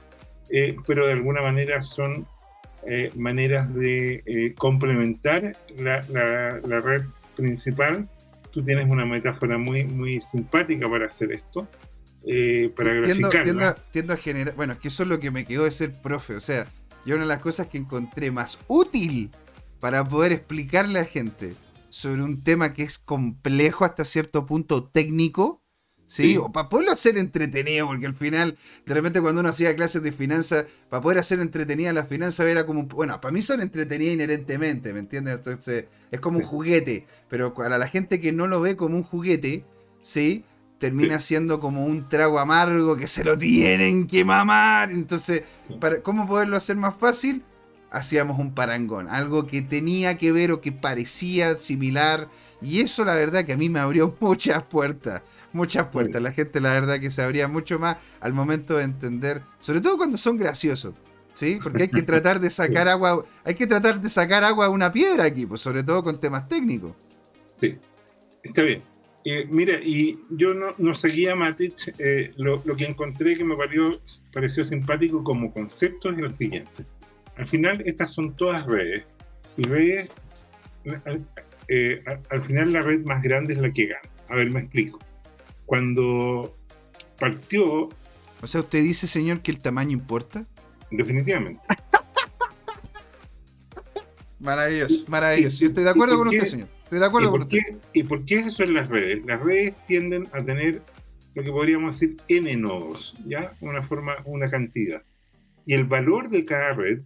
pero 0.86 1.08
de 1.08 1.14
alguna 1.14 1.42
manera 1.42 1.84
son 1.84 2.28
maneras 3.16 3.74
de 3.74 4.54
complementar 4.58 5.56
la, 5.78 6.02
red 6.82 7.04
principal. 7.36 8.08
Tú 8.52 8.64
tienes 8.64 8.90
una 8.90 9.06
metáfora 9.06 9.58
muy, 9.58 9.86
muy 9.86 10.20
simpática 10.20 10.90
para 10.90 11.06
hacer 11.06 11.32
esto. 11.32 11.68
para 12.76 12.94
graficarla. 12.94 13.78
Tiendo, 13.92 14.14
a 14.14 14.18
generar, 14.18 14.56
bueno, 14.56 14.78
que 14.80 14.90
eso 14.90 15.04
es 15.04 15.10
lo 15.10 15.20
que 15.20 15.32
me 15.32 15.46
quedó 15.46 15.64
de 15.64 15.72
ser 15.72 15.94
profe, 15.94 16.36
o 16.36 16.42
sea, 16.42 16.68
yo 17.06 17.16
una 17.16 17.24
de 17.24 17.30
las 17.30 17.42
cosas 17.42 17.68
que 17.68 17.78
encontré 17.78 18.32
más 18.32 18.60
útil 18.68 19.32
para 19.80 20.08
poder 20.08 20.32
explicarle 20.32 21.00
a 21.00 21.02
la 21.02 21.08
gente 21.08 21.56
sobre 21.90 22.22
un 22.22 22.44
tema 22.44 22.74
que 22.74 22.84
es 22.84 23.00
complejo 23.00 23.84
hasta 23.84 24.06
cierto 24.06 24.46
punto 24.46 24.86
técnico, 24.86 25.61
¿sí? 26.12 26.36
O 26.36 26.52
para 26.52 26.68
poderlo 26.68 26.92
hacer 26.92 27.18
entretenido, 27.18 27.88
porque 27.88 28.06
al 28.06 28.16
final, 28.16 28.58
de 28.86 28.94
repente 28.94 29.22
cuando 29.22 29.40
uno 29.40 29.50
hacía 29.50 29.74
clases 29.78 30.04
de 30.04 30.12
finanzas, 30.12 30.66
para 30.90 31.02
poder 31.02 31.20
hacer 31.20 31.40
entretenida 31.40 31.94
la 31.94 32.04
finanza 32.04 32.44
era 32.50 32.66
como, 32.66 32.84
bueno, 32.84 33.22
para 33.22 33.32
mí 33.32 33.42
son 33.42 33.62
entretenidas 33.62 34.16
inherentemente, 34.16 34.92
¿me 34.92 35.00
entiendes? 35.00 35.38
Entonces, 35.38 35.86
es 36.12 36.20
como 36.20 36.40
un 36.40 36.44
juguete, 36.44 37.08
pero 37.30 37.54
para 37.54 37.78
la 37.78 37.88
gente 37.88 38.20
que 38.20 38.34
no 38.34 38.48
lo 38.48 38.60
ve 38.60 38.76
como 38.76 38.98
un 38.98 39.04
juguete, 39.04 39.64
¿sí? 40.02 40.44
termina 40.80 41.20
siendo 41.20 41.60
como 41.60 41.86
un 41.86 42.10
trago 42.10 42.40
amargo 42.40 42.98
que 42.98 43.08
se 43.08 43.24
lo 43.24 43.38
tienen 43.38 44.08
que 44.08 44.26
mamar. 44.26 44.92
Entonces, 44.92 45.44
para, 45.80 46.02
¿cómo 46.02 46.28
poderlo 46.28 46.58
hacer 46.58 46.76
más 46.76 46.96
fácil? 46.98 47.44
hacíamos 47.92 48.40
un 48.40 48.54
parangón, 48.54 49.10
algo 49.10 49.46
que 49.46 49.62
tenía 49.62 50.18
que 50.18 50.32
ver 50.32 50.52
o 50.52 50.62
que 50.62 50.72
parecía 50.72 51.60
similar. 51.60 52.30
Y 52.62 52.80
eso 52.80 53.06
la 53.06 53.16
verdad 53.16 53.46
que 53.46 53.54
a 53.54 53.58
mí 53.58 53.70
me 53.70 53.80
abrió 53.80 54.16
muchas 54.20 54.64
puertas, 54.64 55.22
muchas 55.54 55.88
puertas. 55.88 56.22
La 56.22 56.32
gente 56.32 56.62
la 56.62 56.74
verdad 56.74 57.00
que 57.00 57.12
se 57.12 57.22
abría 57.22 57.48
mucho 57.48 57.80
más 57.80 57.98
al 58.20 58.34
momento 58.34 58.78
de 58.78 58.84
entender, 58.84 59.42
sobre 59.60 59.82
todo 59.82 59.98
cuando 59.98 60.18
son 60.18 60.38
graciosos. 60.38 60.94
¿Sí? 61.34 61.60
Porque 61.64 61.84
hay 61.84 61.90
que 61.90 62.02
tratar 62.02 62.42
de 62.42 62.50
sacar 62.50 62.90
agua, 62.90 63.24
hay 63.46 63.56
que 63.56 63.66
tratar 63.66 64.02
de 64.02 64.10
sacar 64.10 64.44
agua 64.44 64.66
a 64.66 64.70
una 64.70 64.92
piedra 64.92 65.24
aquí, 65.24 65.46
pues 65.46 65.62
sobre 65.62 65.82
todo 65.82 66.04
con 66.04 66.20
temas 66.20 66.48
técnicos. 66.48 66.92
Sí, 67.56 67.78
está 68.44 68.64
bien. 68.64 68.82
Eh, 69.24 69.46
mira, 69.50 69.80
y 69.82 70.20
yo 70.32 70.54
no, 70.54 70.72
no 70.78 70.96
seguía 70.96 71.36
Matic, 71.36 71.94
eh, 72.00 72.34
lo, 72.38 72.62
lo, 72.66 72.76
que 72.76 72.86
encontré 72.86 73.38
que 73.38 73.44
me 73.44 73.56
pareció, 73.56 74.02
pareció 74.34 74.66
simpático 74.66 75.24
como 75.24 75.54
concepto 75.54 76.10
es 76.10 76.18
el 76.18 76.32
siguiente. 76.34 76.86
Al 77.38 77.48
final, 77.48 77.82
estas 77.86 78.12
son 78.12 78.36
todas 78.36 78.66
redes. 78.66 79.06
Y 79.58 79.64
redes, 79.64 80.10
eh, 81.68 82.04
al, 82.30 82.42
final 82.42 82.74
la 82.74 82.82
red 82.82 83.02
más 83.06 83.22
grande 83.22 83.54
es 83.54 83.60
la 83.60 83.72
que 83.72 83.88
gana. 83.88 84.02
A 84.30 84.36
ver, 84.36 84.50
me 84.50 84.62
explico. 84.62 85.00
Cuando 85.72 86.54
partió... 87.18 87.88
O 88.42 88.48
sea, 88.48 88.60
usted 88.60 88.84
dice, 88.84 89.08
señor, 89.08 89.40
que 89.40 89.52
el 89.52 89.60
tamaño 89.62 89.92
importa. 89.94 90.46
Definitivamente. 90.92 91.62
maravilloso, 94.42 95.06
maravilloso. 95.08 95.62
Yo 95.62 95.68
estoy 95.68 95.86
de 95.86 95.90
acuerdo 95.92 96.18
con 96.18 96.28
usted, 96.28 96.44
señor. 96.44 96.68
Estoy 96.84 97.00
de 97.00 97.06
acuerdo 97.06 97.32
con 97.32 97.42
usted. 97.44 97.60
¿Y 97.94 98.04
por 98.04 98.26
qué 98.26 98.40
eso 98.40 98.64
en 98.64 98.74
las 98.74 98.90
redes? 98.90 99.24
Las 99.26 99.42
redes 99.42 99.74
tienden 99.88 100.28
a 100.34 100.44
tener 100.44 100.82
lo 101.36 101.42
que 101.42 101.52
podríamos 101.52 101.98
decir 101.98 102.18
n 102.28 102.54
nodos, 102.58 103.16
¿ya? 103.26 103.54
Una 103.62 103.82
forma, 103.82 104.18
una 104.26 104.50
cantidad. 104.50 105.02
Y 105.66 105.74
el 105.74 105.86
valor 105.86 106.30
de 106.30 106.44
cada 106.44 106.74
red 106.74 107.04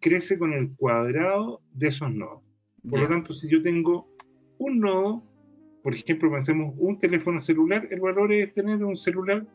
crece 0.00 0.38
con 0.38 0.52
el 0.52 0.76
cuadrado 0.76 1.60
de 1.72 1.88
esos 1.88 2.14
nodos. 2.14 2.40
Por 2.88 3.00
lo 3.00 3.08
tanto, 3.08 3.34
si 3.34 3.48
yo 3.48 3.64
tengo 3.64 4.14
un 4.58 4.78
nodo, 4.78 5.24
por 5.84 5.94
ejemplo, 5.94 6.30
pensemos 6.32 6.74
un 6.78 6.98
teléfono 6.98 7.42
celular, 7.42 7.86
el 7.90 8.00
valor 8.00 8.32
es 8.32 8.54
tener 8.54 8.82
un 8.82 8.96
celular, 8.96 9.46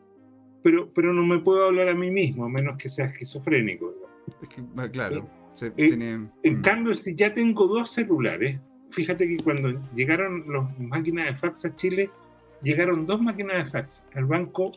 pero, 0.62 0.88
pero 0.94 1.12
no 1.12 1.26
me 1.26 1.40
puedo 1.40 1.66
hablar 1.66 1.88
a 1.88 1.94
mí 1.94 2.08
mismo, 2.08 2.44
a 2.44 2.48
menos 2.48 2.78
que 2.78 2.88
sea 2.88 3.06
esquizofrénico. 3.06 3.92
Ah, 4.76 4.88
claro. 4.88 5.28
Eh, 5.76 6.30
en 6.44 6.58
mm. 6.58 6.62
cambio, 6.62 6.94
si 6.94 7.16
ya 7.16 7.34
tengo 7.34 7.66
dos 7.66 7.90
celulares, 7.90 8.60
fíjate 8.92 9.26
que 9.26 9.38
cuando 9.42 9.76
llegaron 9.92 10.44
las 10.46 10.78
máquinas 10.78 11.26
de 11.26 11.34
fax 11.34 11.64
a 11.64 11.74
Chile, 11.74 12.08
llegaron 12.62 13.06
dos 13.06 13.20
máquinas 13.20 13.64
de 13.64 13.70
fax 13.72 14.04
al 14.14 14.26
banco 14.26 14.70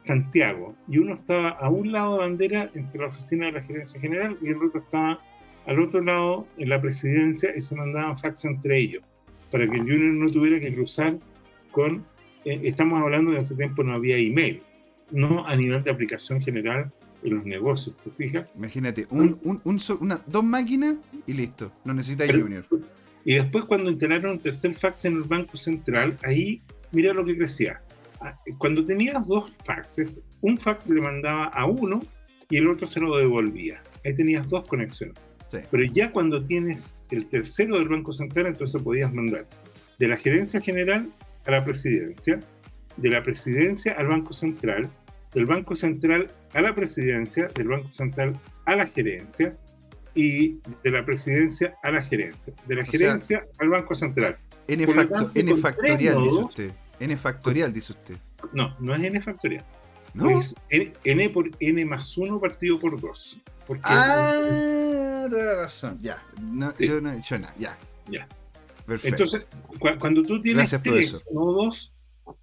Santiago, 0.00 0.74
y 0.88 0.98
uno 0.98 1.14
estaba 1.14 1.50
a 1.50 1.70
un 1.70 1.92
lado 1.92 2.14
de 2.14 2.18
bandera 2.22 2.70
entre 2.74 3.00
la 3.00 3.06
oficina 3.06 3.46
de 3.46 3.52
la 3.52 3.62
gerencia 3.62 4.00
general 4.00 4.36
y 4.42 4.48
el 4.48 4.56
otro 4.56 4.80
estaba 4.80 5.20
al 5.64 5.80
otro 5.80 6.00
lado 6.00 6.44
en 6.56 6.70
la 6.70 6.80
presidencia 6.80 7.54
y 7.54 7.60
se 7.60 7.76
mandaban 7.76 8.18
fax 8.18 8.44
entre 8.46 8.80
ellos, 8.80 9.04
para 9.50 9.66
que 9.66 9.76
el 9.76 9.82
junior 9.82 10.14
no 10.14 10.30
tuviera 10.30 10.60
que 10.60 10.74
cruzar 10.74 11.18
con, 11.70 12.04
eh, 12.44 12.60
estamos 12.64 13.00
hablando 13.00 13.32
de 13.32 13.38
hace 13.38 13.54
tiempo 13.54 13.82
no 13.82 13.94
había 13.94 14.16
email, 14.16 14.62
no 15.10 15.46
a 15.46 15.56
nivel 15.56 15.82
de 15.82 15.90
aplicación 15.90 16.40
general 16.40 16.92
en 17.22 17.34
los 17.34 17.44
negocios, 17.44 17.96
¿te 17.96 18.10
fijas? 18.10 18.46
Imagínate, 18.56 19.06
un, 19.10 19.38
un, 19.42 19.80
una, 20.00 20.20
dos 20.26 20.44
máquinas 20.44 20.96
y 21.26 21.32
listo, 21.32 21.72
no 21.84 21.94
necesita 21.94 22.26
junior. 22.26 22.66
Y 23.24 23.34
después 23.34 23.64
cuando 23.64 23.90
instalaron 23.90 24.32
un 24.32 24.38
tercer 24.38 24.74
fax 24.74 25.04
en 25.04 25.16
el 25.16 25.22
Banco 25.24 25.56
Central, 25.56 26.16
ahí 26.22 26.62
mira 26.92 27.12
lo 27.12 27.24
que 27.24 27.36
crecía. 27.36 27.82
Ah, 28.20 28.38
cuando 28.58 28.84
tenías 28.84 29.26
dos 29.26 29.52
faxes, 29.64 30.18
un 30.40 30.58
fax 30.58 30.88
le 30.88 31.00
mandaba 31.00 31.44
a 31.44 31.66
uno 31.66 32.00
y 32.50 32.56
el 32.56 32.68
otro 32.68 32.86
se 32.86 33.00
lo 33.00 33.16
devolvía. 33.16 33.82
Ahí 34.04 34.14
tenías 34.14 34.48
dos 34.48 34.66
conexiones. 34.68 35.16
Pero 35.50 35.84
ya 35.84 36.12
cuando 36.12 36.44
tienes 36.44 36.96
el 37.10 37.26
tercero 37.26 37.78
del 37.78 37.88
Banco 37.88 38.12
Central, 38.12 38.46
entonces 38.46 38.80
podías 38.82 39.12
mandar 39.12 39.46
de 39.98 40.08
la 40.08 40.16
gerencia 40.16 40.60
general 40.60 41.08
a 41.46 41.50
la 41.50 41.64
presidencia, 41.64 42.40
de 42.96 43.08
la 43.08 43.22
presidencia 43.22 43.92
al 43.92 44.08
Banco 44.08 44.32
Central, 44.32 44.88
del 45.32 45.46
Banco 45.46 45.76
Central 45.76 46.30
a 46.54 46.60
la 46.60 46.74
presidencia, 46.74 47.48
del 47.54 47.68
Banco 47.68 47.88
Central 47.92 48.38
a 48.66 48.76
la 48.76 48.86
gerencia 48.86 49.56
y 50.14 50.58
de 50.82 50.90
la 50.90 51.04
presidencia 51.04 51.74
a 51.82 51.90
la 51.90 52.02
gerencia, 52.02 52.52
de 52.66 52.74
la 52.74 52.84
gerencia 52.84 53.46
al 53.58 53.68
Banco 53.68 53.94
Central. 53.94 54.36
N, 54.66 54.86
factorial, 55.56 56.22
dice 56.22 56.42
usted. 56.42 56.72
N 57.00 57.16
factorial, 57.16 57.72
dice 57.72 57.92
usted. 57.92 58.16
No, 58.52 58.76
no 58.80 58.94
es 58.94 59.02
N 59.02 59.20
factorial. 59.20 59.64
¿No? 60.14 60.38
Es 60.38 60.54
N, 60.70 61.30
por 61.30 61.50
N 61.60 61.84
más 61.84 62.16
1 62.16 62.40
partido 62.40 62.78
por 62.80 63.00
2. 63.00 63.38
Ah, 63.84 64.40
toda 65.28 65.56
razón. 65.56 65.98
Ya. 66.00 66.22
No, 66.40 66.74
Yo 66.78 67.00
no 67.00 67.12
he 67.12 67.16
dicho 67.16 67.38
nada. 67.38 67.54
Ya. 67.58 67.76
Ya. 68.10 68.28
Perfecto. 68.86 69.24
Entonces, 69.24 69.46
cuando 69.98 70.22
tú 70.22 70.40
tienes 70.40 70.70
3 70.70 71.28
nodos, 71.32 71.94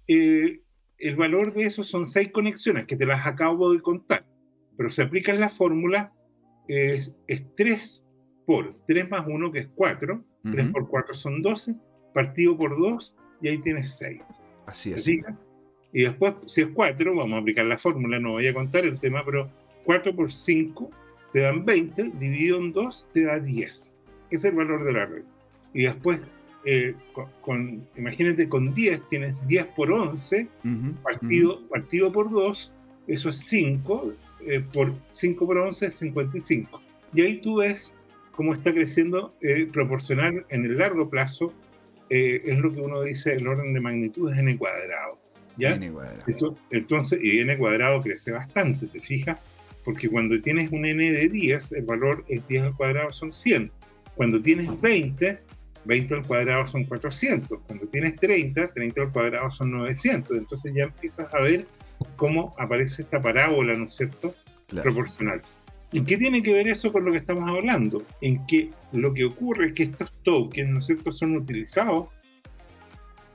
eh, 0.06 0.60
el 0.98 1.16
valor 1.16 1.52
de 1.52 1.64
eso 1.64 1.82
son 1.82 2.06
6 2.06 2.30
conexiones, 2.32 2.86
que 2.86 2.96
te 2.96 3.06
las 3.06 3.26
acabo 3.26 3.72
de 3.72 3.80
contar. 3.80 4.24
Pero 4.76 4.90
se 4.90 5.02
aplica 5.02 5.32
en 5.32 5.40
la 5.40 5.48
fórmula, 5.48 6.12
es, 6.68 7.14
es 7.26 7.44
3 7.56 8.04
por 8.46 8.72
3 8.86 9.10
más 9.10 9.26
1, 9.26 9.52
que 9.52 9.58
es 9.60 9.68
4. 9.74 10.24
3 10.52 10.70
por 10.70 10.88
4 10.88 11.14
son 11.16 11.42
12, 11.42 11.74
partido 12.14 12.56
por 12.56 12.78
2, 12.78 13.16
y 13.42 13.48
ahí 13.48 13.58
tienes 13.58 13.96
6. 13.96 14.22
Así 14.66 14.92
es. 14.92 15.08
Y 15.08 16.02
después, 16.02 16.34
si 16.46 16.62
es 16.62 16.68
4, 16.72 17.16
vamos 17.16 17.32
a 17.32 17.40
aplicar 17.40 17.64
la 17.66 17.78
fórmula, 17.78 18.20
no 18.20 18.32
voy 18.32 18.46
a 18.46 18.54
contar 18.54 18.84
el 18.84 19.00
tema, 19.00 19.24
pero 19.24 19.50
4 19.84 20.14
por 20.14 20.30
5 20.30 20.90
te 21.36 21.42
dan 21.42 21.66
20, 21.66 22.12
dividido 22.18 22.56
en 22.56 22.72
2 22.72 23.08
te 23.12 23.24
da 23.24 23.38
10. 23.38 23.66
Ese 23.66 23.94
es 24.30 24.44
el 24.46 24.52
valor 24.52 24.86
de 24.86 24.92
la 24.94 25.04
red. 25.04 25.22
Y 25.74 25.82
después, 25.82 26.18
eh, 26.64 26.94
con, 27.42 27.86
imagínate, 27.94 28.48
con 28.48 28.74
10 28.74 29.06
tienes 29.10 29.34
10 29.46 29.66
por 29.76 29.92
11, 29.92 30.48
partido, 31.02 31.60
partido 31.68 32.10
por 32.10 32.30
2, 32.30 32.72
eso 33.08 33.28
es 33.28 33.36
5, 33.36 34.14
eh, 34.46 34.64
por 34.72 34.94
5 35.10 35.46
por 35.46 35.58
11 35.58 35.86
es 35.88 35.96
55. 35.96 36.80
Y 37.12 37.20
ahí 37.20 37.42
tú 37.42 37.56
ves 37.56 37.92
cómo 38.32 38.54
está 38.54 38.72
creciendo 38.72 39.34
eh, 39.42 39.68
proporcional 39.70 40.46
en 40.48 40.64
el 40.64 40.78
largo 40.78 41.10
plazo, 41.10 41.52
es 42.08 42.58
lo 42.58 42.72
que 42.72 42.80
uno 42.80 43.02
dice, 43.02 43.34
el 43.34 43.46
orden 43.46 43.74
de 43.74 43.80
magnitud 43.80 44.32
es 44.32 44.38
n 44.38 44.56
cuadrado. 44.56 45.18
¿ya? 45.58 45.74
N 45.74 45.92
cuadrado. 45.92 46.56
entonces, 46.70 47.22
y 47.22 47.40
n 47.40 47.58
cuadrado 47.58 48.00
crece 48.00 48.32
bastante, 48.32 48.86
¿te 48.86 49.02
fijas? 49.02 49.38
Porque 49.86 50.08
cuando 50.08 50.40
tienes 50.40 50.72
un 50.72 50.84
n 50.84 51.12
de 51.12 51.28
10, 51.28 51.72
el 51.72 51.84
valor 51.84 52.24
es 52.26 52.46
10 52.48 52.64
al 52.64 52.76
cuadrado 52.76 53.12
son 53.12 53.32
100. 53.32 53.70
Cuando 54.16 54.42
tienes 54.42 54.80
20, 54.80 55.38
20 55.84 56.14
al 56.14 56.26
cuadrado 56.26 56.66
son 56.66 56.84
400. 56.86 57.62
Cuando 57.62 57.86
tienes 57.86 58.16
30, 58.16 58.66
30 58.74 59.00
al 59.00 59.12
cuadrado 59.12 59.48
son 59.52 59.70
900. 59.70 60.38
Entonces 60.38 60.74
ya 60.74 60.84
empiezas 60.84 61.32
a 61.32 61.40
ver 61.40 61.66
cómo 62.16 62.52
aparece 62.58 63.02
esta 63.02 63.22
parábola, 63.22 63.74
¿no 63.74 63.84
es 63.84 63.94
cierto? 63.94 64.34
Proporcional. 64.82 65.40
¿Y 65.92 66.02
qué 66.02 66.16
tiene 66.16 66.42
que 66.42 66.52
ver 66.52 66.66
eso 66.66 66.92
con 66.92 67.04
lo 67.04 67.12
que 67.12 67.18
estamos 67.18 67.48
hablando? 67.48 68.02
En 68.20 68.44
que 68.44 68.72
lo 68.92 69.14
que 69.14 69.24
ocurre 69.24 69.68
es 69.68 69.74
que 69.74 69.84
estos 69.84 70.10
tokens, 70.24 70.68
¿no 70.68 70.80
es 70.80 70.86
cierto?, 70.86 71.12
son 71.12 71.36
utilizados 71.36 72.08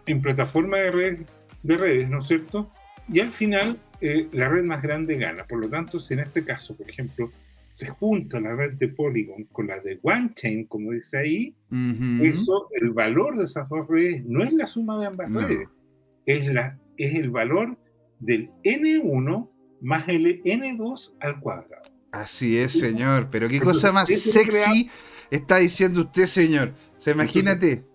en 0.05 0.21
plataformas 0.21 0.81
de 0.81 0.91
redes, 0.91 1.19
de 1.63 1.77
redes 1.77 2.09
¿no 2.09 2.19
es 2.19 2.27
cierto? 2.27 2.69
Y 3.07 3.19
al 3.19 3.31
final 3.33 3.77
eh, 4.01 4.27
la 4.31 4.49
red 4.49 4.63
más 4.63 4.81
grande 4.81 5.15
gana. 5.15 5.45
Por 5.45 5.59
lo 5.59 5.69
tanto, 5.69 5.99
si 5.99 6.13
en 6.13 6.21
este 6.21 6.43
caso, 6.43 6.75
por 6.75 6.89
ejemplo, 6.89 7.31
se 7.69 7.87
junta 7.87 8.39
la 8.39 8.53
red 8.55 8.73
de 8.73 8.89
Polygon 8.89 9.45
con 9.45 9.67
la 9.67 9.79
de 9.79 9.99
OneChain, 10.01 10.65
como 10.65 10.91
dice 10.91 11.17
ahí, 11.19 11.55
eso, 12.21 12.67
el 12.71 12.91
valor 12.91 13.37
de 13.37 13.45
esas 13.45 13.69
dos 13.69 13.87
redes 13.87 14.25
no 14.25 14.43
es 14.43 14.51
la 14.53 14.67
suma 14.67 14.99
de 14.99 15.07
ambas 15.07 15.31
redes, 15.31 15.69
es, 16.25 16.47
la, 16.53 16.77
es 16.97 17.15
el 17.15 17.29
valor 17.29 17.77
del 18.19 18.49
N1 18.63 19.49
más 19.81 20.07
el 20.09 20.43
N2 20.43 21.13
al 21.21 21.39
cuadrado. 21.39 21.83
Así 22.11 22.57
es, 22.57 22.73
señor, 22.73 23.29
pero 23.31 23.47
qué 23.47 23.61
cosa 23.61 23.93
más 23.93 24.09
sexy 24.09 24.89
está 25.29 25.57
diciendo 25.57 26.01
usted, 26.01 26.25
señor. 26.25 26.73
se 26.97 27.11
imagínate. 27.11 27.85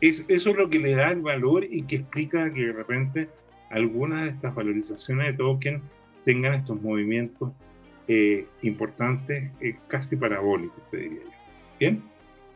Eso 0.00 0.24
es 0.28 0.56
lo 0.56 0.70
que 0.70 0.78
le 0.78 0.94
da 0.94 1.10
el 1.10 1.20
valor 1.20 1.64
y 1.64 1.82
que 1.82 1.96
explica 1.96 2.52
que 2.52 2.66
de 2.66 2.72
repente 2.72 3.28
algunas 3.70 4.24
de 4.24 4.30
estas 4.30 4.54
valorizaciones 4.54 5.26
de 5.26 5.32
token 5.34 5.82
tengan 6.24 6.54
estos 6.54 6.80
movimientos 6.80 7.52
eh, 8.08 8.46
importantes, 8.62 9.50
eh, 9.60 9.76
casi 9.88 10.16
parabólicos, 10.16 10.82
te 10.90 10.96
diría 10.98 11.20
yo. 11.24 11.30
Bien, 11.78 12.02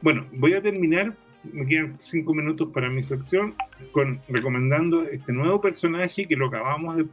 bueno, 0.03 0.27
voy 0.33 0.55
a 0.55 0.61
terminar, 0.61 1.15
me 1.53 1.67
quedan 1.67 1.99
cinco 1.99 2.35
minutos 2.35 2.71
para 2.73 2.91
mi 2.91 3.05
sección, 3.05 3.55
con, 3.93 4.21
recomendando 4.29 5.05
este 5.05 5.33
nuevo 5.33 5.61
personaje 5.61 6.27
que 6.27 6.37
lo 6.37 6.49
acabamos 6.49 6.97
de 6.97 7.07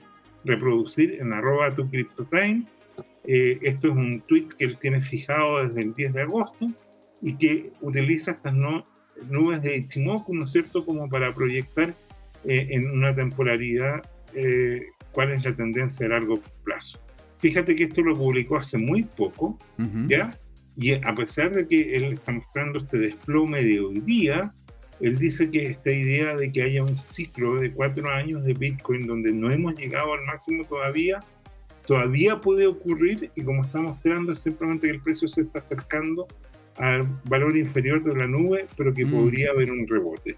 reproducir 0.44 1.18
en 1.22 1.34
arroba 1.34 1.74
tu 1.74 1.90
CryptoTime. 1.90 2.64
Eh, 3.26 3.60
esto 3.62 3.90
es 3.90 3.94
un 3.94 4.22
tweet 4.22 4.48
que 4.58 4.66
él 4.66 4.78
tiene 4.78 5.02
fijado 5.02 5.68
desde 5.68 5.82
el 5.82 5.94
10 5.94 6.14
de 6.14 6.22
agosto 6.22 6.68
y 7.22 7.38
que 7.38 7.72
utiliza 7.82 8.32
estas 8.32 8.56
nubes 9.30 9.62
de 9.62 9.78
Ichimoku, 9.78 10.34
¿no 10.34 10.46
es 10.46 10.52
cierto?, 10.52 10.86
como 10.86 11.10
para 11.10 11.34
proyectar 11.34 11.94
eh, 12.44 12.68
en 12.72 12.90
una 12.90 13.14
temporalidad 13.14 14.02
eh, 14.34 14.82
cuál 15.12 15.32
es 15.32 15.44
la 15.44 15.54
tendencia 15.54 16.06
a 16.06 16.10
largo 16.10 16.40
plazo. 16.64 17.00
Fíjate 17.40 17.76
que 17.76 17.86
esto 17.86 18.02
lo 18.02 18.16
publicó 18.16 18.58
hace 18.58 18.78
muy 18.78 19.04
poco, 19.04 19.58
¿ya? 20.08 20.38
Y 20.78 20.94
a 20.94 21.14
pesar 21.16 21.52
de 21.52 21.68
que 21.68 21.96
él 21.96 22.14
está 22.14 22.32
mostrando 22.32 22.80
este 22.80 22.98
desplome 23.00 23.64
de 23.64 23.80
hoy 23.80 24.00
día, 24.02 24.54
él 25.00 25.18
dice 25.18 25.50
que 25.50 25.66
esta 25.72 25.92
idea 25.92 26.36
de 26.36 26.52
que 26.52 26.62
haya 26.62 26.84
un 26.84 26.98
ciclo 26.98 27.60
de 27.60 27.72
cuatro 27.72 28.08
años 28.10 28.44
de 28.44 28.54
Bitcoin 28.54 29.08
donde 29.08 29.32
no 29.34 29.52
hemos 29.52 29.76
llegado 29.76 30.14
al 30.14 30.24
máximo 30.26 30.64
todavía, 30.66 31.20
todavía 31.88 32.40
puede 32.40 32.68
ocurrir 32.68 33.32
y 33.36 33.42
como 33.42 33.64
está 33.64 33.80
mostrando 33.82 34.34
es 34.34 34.40
simplemente 34.40 34.88
que 34.88 34.94
el 34.94 35.02
precio 35.02 35.28
se 35.28 35.42
está 35.42 35.60
acercando 35.60 36.28
al 36.82 37.08
valor 37.30 37.56
inferior 37.56 38.04
de 38.04 38.16
la 38.16 38.28
nube, 38.28 38.66
pero 38.76 38.94
que 38.94 39.06
mm. 39.06 39.12
podría 39.12 39.52
haber 39.52 39.72
un 39.72 39.88
rebote. 39.88 40.36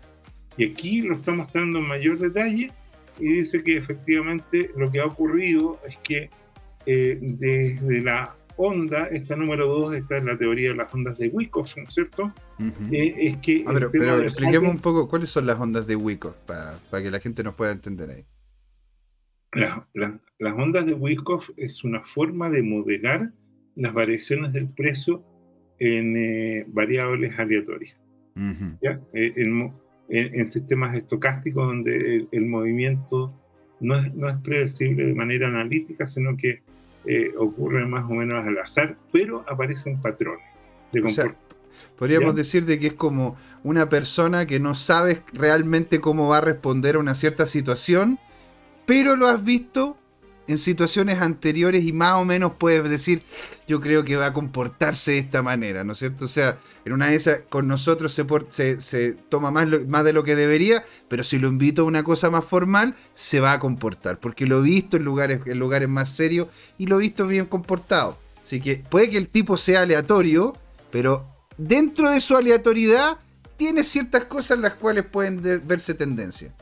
Y 0.58 0.66
aquí 0.66 1.02
lo 1.02 1.16
está 1.16 1.32
mostrando 1.32 1.80
en 1.80 1.88
mayor 1.88 2.20
detalle 2.20 2.70
y 3.18 3.34
dice 3.34 3.64
que 3.64 3.78
efectivamente 3.78 4.70
lo 4.76 4.92
que 4.92 5.00
ha 5.00 5.06
ocurrido 5.06 5.80
es 5.88 5.96
que 6.04 6.30
eh, 6.86 7.18
desde 7.22 8.02
la 8.02 8.36
onda, 8.58 9.08
esta 9.08 9.38
número 9.38 9.68
2 9.68 9.96
está 9.96 10.18
en 10.18 10.26
la 10.28 10.38
teoría 10.38 10.70
de 10.70 10.76
las 10.76 10.94
ondas 10.94 11.18
de 11.18 11.30
Wyckoff, 11.30 11.78
¿no 11.78 11.84
es 11.84 11.94
cierto? 11.94 12.34
Eh, 12.92 13.16
es 13.18 13.38
que 13.38 13.64
ah, 13.66 13.74
pero, 13.74 14.22
expliquemos 14.22 14.70
un 14.70 14.82
poco 14.82 15.08
cuáles 15.08 15.30
son 15.30 15.48
las 15.48 15.60
ondas 15.60 15.88
de 15.88 15.96
Wyckoff 15.96 16.36
para, 16.46 16.78
que 16.92 17.10
la 17.10 17.20
gente 17.20 17.42
nos 17.44 17.56
pueda 17.56 17.72
entender 17.72 18.10
ahí. 18.10 18.26
las 19.54 20.54
ondas 20.54 20.86
de 20.86 20.94
Wyckoff 20.94 21.52
es 21.56 21.86
una 21.86 22.04
forma 22.04 22.50
de 22.50 22.62
modelar 22.62 23.32
las 23.76 23.94
variaciones 23.94 24.52
del 24.52 24.68
precio 24.68 25.24
en 25.84 26.16
eh, 26.16 26.66
variables 26.68 27.38
aleatorias. 27.38 27.96
¿ya? 28.82 29.00
en, 29.14 30.48
sistemas 30.48 30.96
estocásticos 30.96 31.68
donde 31.68 32.28
el, 32.32 32.46
movimiento 32.46 33.34
no 33.80 33.96
es, 33.98 34.14
no 34.14 34.30
es, 34.30 34.38
predecible 34.38 35.06
de 35.06 35.14
manera 35.14 35.48
analítica, 35.48 36.08
sino 36.08 36.36
que 36.38 36.62
eh, 37.06 37.32
ocurre 37.38 37.86
más 37.86 38.10
o 38.10 38.14
menos 38.14 38.46
al 38.46 38.58
azar, 38.60 38.98
pero 39.12 39.44
aparecen 39.48 40.00
patrones 40.02 40.46
de 40.92 41.02
comportamiento. 41.02 41.56
Podríamos 41.98 42.36
decir 42.36 42.66
de 42.66 42.80
que 42.80 42.88
es 42.88 42.94
como 42.94 43.36
una 43.64 43.90
persona 43.90 44.46
que 44.46 44.60
no 44.60 44.76
sabe 44.76 45.22
realmente 45.34 46.00
cómo 46.00 46.30
va 46.30 46.38
a 46.38 46.42
responder 46.42 46.96
a 46.96 47.00
una 47.00 47.14
cierta 47.14 47.46
situación, 47.46 48.20
pero 48.86 49.16
lo 49.16 49.28
has 49.28 49.44
visto 49.44 49.98
en 50.48 50.58
situaciones 50.58 51.22
anteriores 51.22 51.86
y 51.86 51.94
más 51.94 52.14
o 52.14 52.26
menos 52.26 52.54
puedes 52.58 52.90
decir, 52.90 53.24
yo 53.68 53.80
creo 53.80 54.04
que 54.04 54.16
va 54.16 54.28
a 54.28 54.34
comportarse 54.34 55.12
de 55.12 55.18
esta 55.20 55.42
manera, 55.42 55.84
¿no 55.84 55.94
es 55.94 56.00
cierto? 56.00 56.26
O 56.26 56.28
sea, 56.28 56.58
en 56.86 56.94
una 56.94 57.08
de 57.08 57.16
esas 57.16 57.42
con 57.50 57.68
nosotros 57.68 58.14
se, 58.14 59.14
toma 59.30 59.52
más, 59.52 60.04
de 60.04 60.14
lo 60.14 60.24
que 60.24 60.36
debería, 60.36 60.84
pero 61.08 61.24
si 61.24 61.40
lo 61.40 61.48
invito 61.48 61.84
a 61.84 61.86
una 61.86 62.04
cosa 62.04 62.30
más 62.30 62.46
formal, 62.46 62.96
se 63.14 63.40
va 63.40 63.54
a 63.54 63.60
comportar, 63.60 64.20
porque 64.20 64.46
lo 64.46 64.60
he 64.60 64.64
visto 64.64 64.98
en 64.98 65.04
lugares, 65.04 65.42
en 65.46 65.60
lugares 65.60 65.88
más 65.88 66.10
serios 66.10 66.48
y 66.78 66.88
lo 66.88 66.98
he 66.98 67.02
visto 67.02 67.28
bien 67.28 67.46
comportado. 67.46 68.18
Así 68.42 68.60
que 68.60 68.84
puede 68.90 69.10
que 69.10 69.18
el 69.18 69.30
tipo 69.30 69.56
sea 69.56 69.84
aleatorio, 69.84 70.54
pero 70.92 71.26
dentro 71.58 72.12
de 72.12 72.20
su 72.20 72.36
aleatoriedad 72.36 73.18
tiene 73.56 73.84
ciertas 73.84 74.26
cosas 74.26 74.58
en 74.58 74.64
las 74.64 74.74
cuales 74.74 75.06
pueden 75.06 75.42
verse 75.66 75.94
tendencia. 75.94 76.54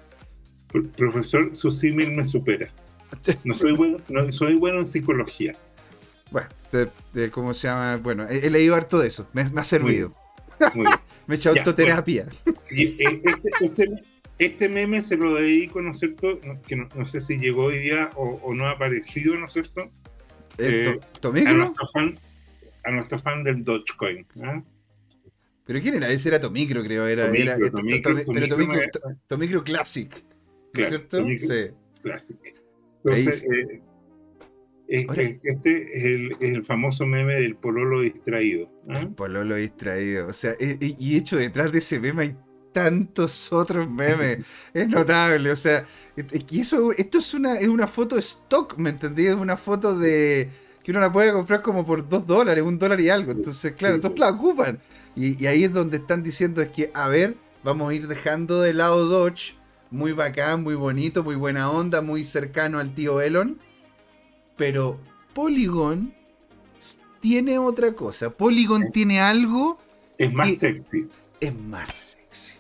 Profesor, 0.95 1.55
su 1.55 1.71
símil 1.71 2.11
me 2.11 2.25
supera. 2.25 2.69
No 3.43 3.53
soy 3.53 3.73
bueno, 3.73 3.97
no 4.09 4.31
soy 4.31 4.55
bueno 4.55 4.79
en 4.79 4.87
psicología. 4.87 5.55
Bueno, 6.31 6.49
¿cómo 7.31 7.53
se 7.53 7.67
llama? 7.67 7.97
Bueno, 7.97 8.27
he, 8.27 8.49
leído 8.49 8.75
harto 8.75 8.99
de 8.99 9.07
eso, 9.07 9.27
me, 9.33 9.41
ha 9.41 9.63
servido. 9.63 10.13
Me 11.27 11.35
he 11.35 11.37
hecho 11.37 11.49
autoterapia. 11.49 12.27
Este, 12.69 13.21
este, 13.61 13.89
este, 14.37 14.69
meme 14.69 15.03
se 15.03 15.17
lo 15.17 15.35
dedico, 15.35 15.81
¿no 15.81 15.91
es 15.91 15.99
cierto? 15.99 16.39
Que 16.67 16.75
no, 16.75 17.07
sé 17.07 17.19
si 17.19 17.37
llegó 17.37 17.65
hoy 17.65 17.79
día 17.79 18.09
o, 18.15 18.53
no 18.53 18.67
ha 18.67 18.71
aparecido, 18.71 19.35
¿no 19.37 19.47
es 19.47 19.53
cierto? 19.53 19.89
Eh, 20.57 20.99
a, 21.23 21.53
nuestro 21.53 21.87
fan, 21.91 22.19
a 22.83 22.91
nuestro 22.91 23.19
fan 23.19 23.43
del 23.43 23.63
Dogecoin. 23.63 24.25
¿ah? 24.43 24.61
¿Pero 25.65 25.81
quién 25.81 25.95
era? 25.95 26.09
Ese 26.09 26.29
era 26.29 26.39
Tomicro, 26.39 26.83
creo. 26.83 27.07
Era, 27.07 27.27
era, 27.29 27.55
pero 27.57 28.47
Tomicro, 29.27 29.63
Classic. 29.63 30.23
¿No 30.73 30.81
es 30.81 30.89
cierto? 30.89 31.25
sí. 31.37 31.71
Classic. 32.03 32.60
Entonces, 33.03 33.45
eh, 34.87 35.07
este 35.43 35.97
es 35.97 36.37
el, 36.41 36.65
famoso 36.65 37.05
meme 37.05 37.35
del 37.35 37.55
pololo 37.55 38.01
distraído. 38.01 38.69
¿ah? 38.89 38.99
El 38.99 39.09
pololo 39.09 39.55
distraído. 39.55 40.27
O 40.27 40.33
sea, 40.33 40.53
y 40.59 41.17
hecho 41.17 41.37
detrás 41.37 41.71
de 41.71 41.79
ese 41.79 41.99
meme 41.99 42.23
hay 42.23 42.35
tantos 42.71 43.51
otros 43.51 43.89
memes. 43.89 44.39
es 44.73 44.87
notable. 44.87 45.51
O 45.51 45.55
sea, 45.55 45.85
eso, 46.51 46.91
esto 46.93 47.17
es 47.19 47.33
una, 47.33 47.59
es 47.59 47.67
una 47.67 47.87
foto 47.87 48.17
stock, 48.17 48.77
¿me 48.77 48.89
entendí? 48.89 49.27
Es 49.27 49.35
una 49.35 49.57
foto 49.57 49.97
de 49.97 50.49
que 50.83 50.91
uno 50.91 50.99
la 50.99 51.11
puede 51.11 51.31
comprar 51.31 51.61
como 51.61 51.85
por 51.85 52.07
dos 52.07 52.25
dólares, 52.25 52.63
un 52.63 52.79
dólar 52.79 52.99
y 53.01 53.09
algo. 53.09 53.31
Entonces, 53.31 53.73
claro, 53.73 53.99
todos 53.99 54.17
la 54.17 54.29
ocupan. 54.29 54.79
Y, 55.15 55.45
ahí 55.45 55.65
es 55.65 55.73
donde 55.73 55.97
están 55.97 56.23
diciendo 56.23 56.61
es 56.61 56.69
que, 56.69 56.91
a 56.93 57.07
ver, 57.07 57.35
vamos 57.63 57.89
a 57.89 57.93
ir 57.93 58.07
dejando 58.07 58.61
de 58.61 58.73
lado 58.73 59.05
Dodge. 59.05 59.55
Muy 59.91 60.13
bacán, 60.13 60.63
muy 60.63 60.75
bonito, 60.75 61.23
muy 61.23 61.35
buena 61.35 61.69
onda, 61.69 62.01
muy 62.01 62.23
cercano 62.23 62.79
al 62.79 62.95
tío 62.95 63.21
Elon. 63.21 63.59
Pero 64.55 64.99
Polygon 65.33 66.13
tiene 67.19 67.59
otra 67.59 67.93
cosa. 67.93 68.29
Polygon 68.31 68.91
tiene 68.91 69.19
algo. 69.19 69.77
Es 70.17 70.33
más 70.33 70.57
sexy. 70.57 71.07
Es 71.39 71.55
más 71.55 71.89
sexy. 71.89 72.53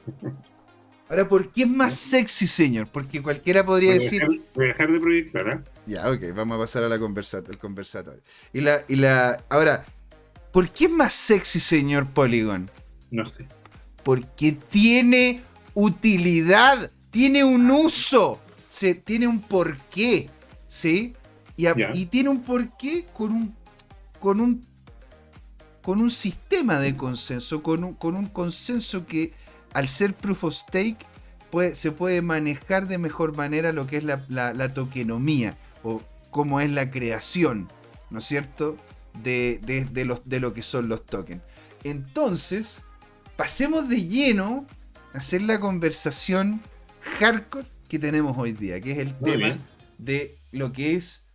Ahora, 1.09 1.27
¿por 1.27 1.51
qué 1.51 1.63
es 1.63 1.69
más 1.69 1.93
sexy, 1.93 2.47
señor? 2.47 2.87
Porque 2.87 3.21
cualquiera 3.21 3.65
podría 3.65 3.93
decir. 3.93 4.23
voy 4.53 4.65
a 4.65 4.67
dejar 4.69 4.91
de 4.91 4.99
proyectar, 4.99 5.47
¿eh? 5.49 5.59
Ya, 5.85 6.09
ok, 6.09 6.21
vamos 6.33 6.55
a 6.55 6.59
pasar 6.61 6.83
a 6.85 6.87
la 6.87 6.95
al 6.95 7.57
conversatorio. 7.59 8.21
Y 8.53 8.61
la, 8.61 8.83
y 8.87 8.95
la. 8.95 9.43
Ahora, 9.49 9.83
¿por 10.53 10.69
qué 10.69 10.85
es 10.85 10.91
más 10.91 11.13
sexy, 11.13 11.59
señor 11.59 12.07
Polygon? 12.07 12.71
No 13.09 13.25
sé. 13.25 13.45
Porque 14.03 14.53
tiene 14.69 15.41
utilidad, 15.73 16.89
tiene 17.11 17.43
un 17.43 17.69
uso, 17.69 18.39
se, 18.67 18.95
tiene 18.95 19.27
un 19.27 19.41
porqué, 19.41 20.29
¿sí? 20.67 21.13
Y, 21.57 22.05
tiene 22.05 22.29
un 22.29 22.41
porqué 22.41 23.05
con 23.13 23.33
un, 23.33 23.55
con 24.19 24.39
un, 24.39 24.65
con 25.83 26.01
un 26.01 26.09
sistema 26.09 26.79
de 26.79 26.95
consenso, 26.95 27.61
con 27.61 27.83
un, 27.83 27.93
con 27.93 28.15
un 28.15 28.27
consenso 28.27 29.05
que 29.05 29.33
al 29.73 29.87
ser 29.87 30.15
proof 30.15 30.45
of 30.45 30.55
stake 30.55 31.05
puede, 31.51 31.75
se 31.75 31.91
puede 31.91 32.21
manejar 32.21 32.87
de 32.87 32.97
mejor 32.97 33.35
manera 33.35 33.73
lo 33.73 33.85
que 33.85 33.97
es 33.97 34.03
la, 34.03 34.25
la, 34.29 34.73
tokenomía 34.73 35.57
o 35.83 36.01
cómo 36.31 36.61
es 36.61 36.71
la 36.71 36.89
creación, 36.89 37.67
¿no 38.09 38.19
es 38.19 38.25
cierto? 38.25 38.77
De, 39.21 39.59
de, 39.59 40.05
los, 40.05 40.21
de 40.25 40.39
lo 40.39 40.53
que 40.53 40.63
son 40.63 40.87
los 40.87 41.05
tokens. 41.05 41.43
Entonces, 41.83 42.83
pasemos 43.35 43.89
de 43.89 44.07
lleno 44.07 44.65
a 45.13 45.17
hacer 45.17 45.41
la 45.41 45.59
conversación 45.59 46.61
hardcore 47.19 47.67
que 47.87 47.99
tenemos 47.99 48.37
hoy 48.37 48.53
día, 48.53 48.79
que 48.79 48.91
es 48.91 48.97
el 48.99 49.17
tema 49.19 49.57
de 49.97 50.39
lo 50.51 50.71
que 50.71 50.95
es 50.95 51.25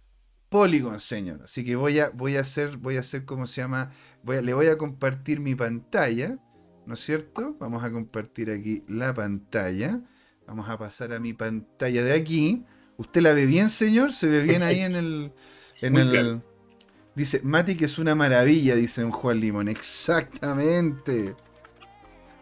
Polygon, 0.49 1.01
señor. 1.01 1.43
Así 1.45 1.65
que 1.65 1.77
voy 1.77 1.99
a, 1.99 2.11
voy 2.11 2.37
a 2.37 2.41
hacer, 2.41 2.77
voy 2.77 2.97
a 2.97 3.01
hacer, 3.01 3.25
¿cómo 3.25 3.47
se 3.47 3.61
llama? 3.61 3.93
Voy 4.23 4.43
le 4.43 4.55
voy 4.55 4.67
a 4.69 4.79
compartir 4.79 5.41
mi 5.41 5.55
pantalla, 5.55 6.39
¿no 6.87 6.95
es 6.95 7.01
cierto? 7.01 7.57
Vamos 7.59 7.85
a 7.85 7.91
compartir 7.91 8.51
aquí 8.51 8.85
la 8.89 9.13
pantalla. 9.13 10.01
Vamos 10.47 10.69
a 10.69 10.79
pasar 10.79 11.13
a 11.13 11.19
mi 11.19 11.33
pantalla 11.33 12.05
de 12.05 12.13
aquí. 12.13 12.65
¿Usted 12.97 13.21
la 13.21 13.35
ve 13.35 13.47
bien, 13.47 13.69
señor? 13.69 14.13
¿Se 14.13 14.29
ve 14.29 14.43
bien 14.43 14.63
ahí 14.63 14.81
en 14.81 14.95
el... 14.95 15.33
En 15.83 15.95
el 15.99 16.41
Dice, 17.17 17.41
Mati 17.43 17.77
que 17.77 17.87
es 17.87 17.99
una 17.99 18.15
maravilla, 18.15 18.75
dice 18.75 19.03
un 19.03 19.11
Juan 19.11 19.41
Limón. 19.41 19.69
Exactamente. 19.69 21.35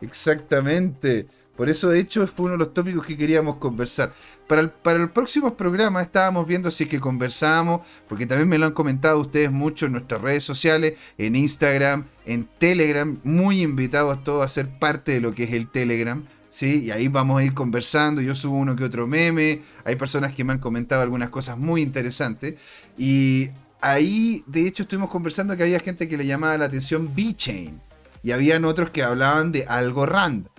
Exactamente. 0.01 1.29
Por 1.57 1.69
eso, 1.69 1.89
de 1.89 2.01
hecho, 2.01 2.27
fue 2.27 2.47
uno 2.47 2.53
de 2.53 2.59
los 2.59 2.75
tópicos 2.75 3.07
que 3.07 3.17
queríamos 3.17 3.57
conversar. 3.57 4.13
Para 4.49 4.61
el, 4.61 4.71
para 4.71 5.01
el 5.01 5.11
próximo 5.11 5.57
programa 5.57 6.03
estábamos 6.03 6.47
viendo 6.47 6.71
si 6.71 6.85
es 6.85 6.91
que 6.91 6.99
conversábamos, 6.99 7.83
porque 8.09 8.27
también 8.27 8.49
me 8.49 8.59
lo 8.59 8.67
han 8.67 8.73
comentado 8.73 9.21
ustedes 9.21 9.53
mucho 9.53 9.87
en 9.87 9.93
nuestras 9.93 10.21
redes 10.21 10.43
sociales, 10.43 10.95
en 11.17 11.37
Instagram, 11.37 12.05
en 12.27 12.49
Telegram. 12.59 13.19
Muy 13.23 13.63
invitados 13.63 14.25
todos 14.25 14.45
a 14.45 14.49
ser 14.49 14.69
parte 14.69 15.13
de 15.13 15.21
lo 15.21 15.35
que 15.35 15.45
es 15.45 15.53
el 15.53 15.69
Telegram. 15.69 16.25
¿sí? 16.55 16.85
Y 16.85 16.91
ahí 16.93 17.09
vamos 17.09 17.41
a 17.41 17.45
ir 17.45 17.55
conversando. 17.55 18.21
Yo 18.21 18.35
subo 18.35 18.57
uno 18.57 18.77
que 18.77 18.85
otro 18.85 19.07
meme. 19.07 19.63
Hay 19.85 19.97
personas 19.97 20.33
que 20.33 20.45
me 20.45 20.53
han 20.53 20.61
comentado 20.61 21.03
algunas 21.03 21.29
cosas 21.29 21.59
muy 21.59 21.83
interesantes. 21.83 22.55
Y 22.97 23.51
ahí, 23.81 24.45
de 24.47 24.67
hecho, 24.67 24.85
estuvimos 24.85 25.11
conversando 25.11 25.57
que 25.57 25.65
había 25.65 25.81
gente 25.81 26.09
que 26.09 26.17
le 26.17 26.27
llamaba 26.27 26.57
la 26.59 26.67
atención 26.67 27.15
B-Chain. 27.15 27.81
Y 28.23 28.33
habían 28.33 28.65
otros 28.65 28.91
que 28.91 29.03
hablaban 29.03 29.53
de 29.53 29.65
algo 29.67 30.07
random. 30.07 30.54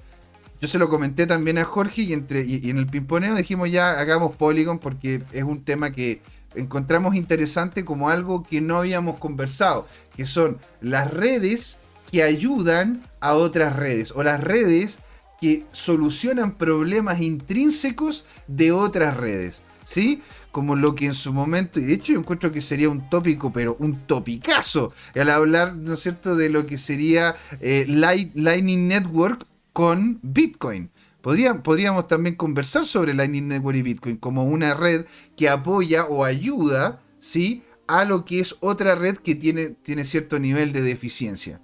Yo 0.60 0.68
se 0.68 0.80
lo 0.80 0.90
comenté 0.90 1.28
también 1.28 1.58
a 1.58 1.66
Jorge 1.66 2.04
y, 2.04 2.14
entre, 2.14 2.44
y, 2.44 2.70
en 2.70 2.78
el 2.78 2.88
pimponeo 2.88 3.36
dijimos 3.36 3.70
ya 3.72 4.00
hagamos 4.00 4.36
Polygon 4.36 4.80
porque 4.80 5.22
es 5.32 5.44
un 5.44 5.64
tema 5.64 5.92
que 5.92 6.22
encontramos 6.56 7.16
interesante 7.16 7.84
como 7.84 8.10
algo 8.10 8.44
que 8.44 8.62
no 8.62 8.78
habíamos 8.78 9.18
conversado, 9.18 9.88
que 10.16 10.26
son 10.26 10.60
las 10.82 11.12
redes 11.12 11.80
que 12.12 12.24
ayudan 12.24 13.04
a 13.20 13.34
otras 13.34 13.76
redes 13.76 14.14
o 14.16 14.24
las 14.24 14.42
redes 14.42 15.00
que 15.42 15.66
solucionan 15.74 16.56
problemas 16.56 17.20
intrínsecos 17.20 18.26
de 18.48 18.72
otras 18.72 19.18
redes, 19.18 19.64
¿sí? 19.84 20.22
Como 20.52 20.78
lo 20.78 20.96
que 20.96 21.08
en 21.08 21.16
su 21.16 21.34
momento, 21.34 21.82
y 21.82 21.84
de 21.84 21.96
hecho 21.96 22.14
yo 22.14 22.20
encuentro 22.20 22.54
que 22.54 22.62
sería 22.62 22.90
un 22.90 23.10
tópico, 23.10 23.52
pero 23.52 23.76
un 23.80 24.08
topicazo, 24.08 24.94
al 25.14 25.30
hablar, 25.30 25.76
¿no 25.76 25.96
es 25.96 26.00
cierto?, 26.00 26.38
de 26.38 26.50
lo 26.50 26.66
que 26.66 26.78
sería 26.78 27.36
eh, 27.60 27.86
Lightning 27.90 28.88
Network 28.88 29.46
con 29.76 30.20
Bitcoin. 30.22 30.90
podríamos 31.22 32.08
también 32.08 32.36
conversar 32.36 32.86
sobre 32.86 33.14
Lightning 33.14 33.50
Network 33.50 33.78
y 33.78 33.82
Bitcoin 33.82 34.16
como 34.16 34.46
una 34.46 34.74
red 34.74 35.04
que 35.36 35.50
apoya 35.50 36.06
o 36.06 36.24
ayuda 36.24 37.02
¿sí? 37.20 37.62
a 37.86 38.06
lo 38.06 38.24
que 38.24 38.40
es 38.40 38.56
otra 38.62 38.96
red 38.96 39.18
que 39.18 39.36
tiene, 39.36 39.72
tiene 39.72 40.06
cierto 40.06 40.40
nivel 40.40 40.72
de 40.72 40.82
deficiencia. 40.82 41.60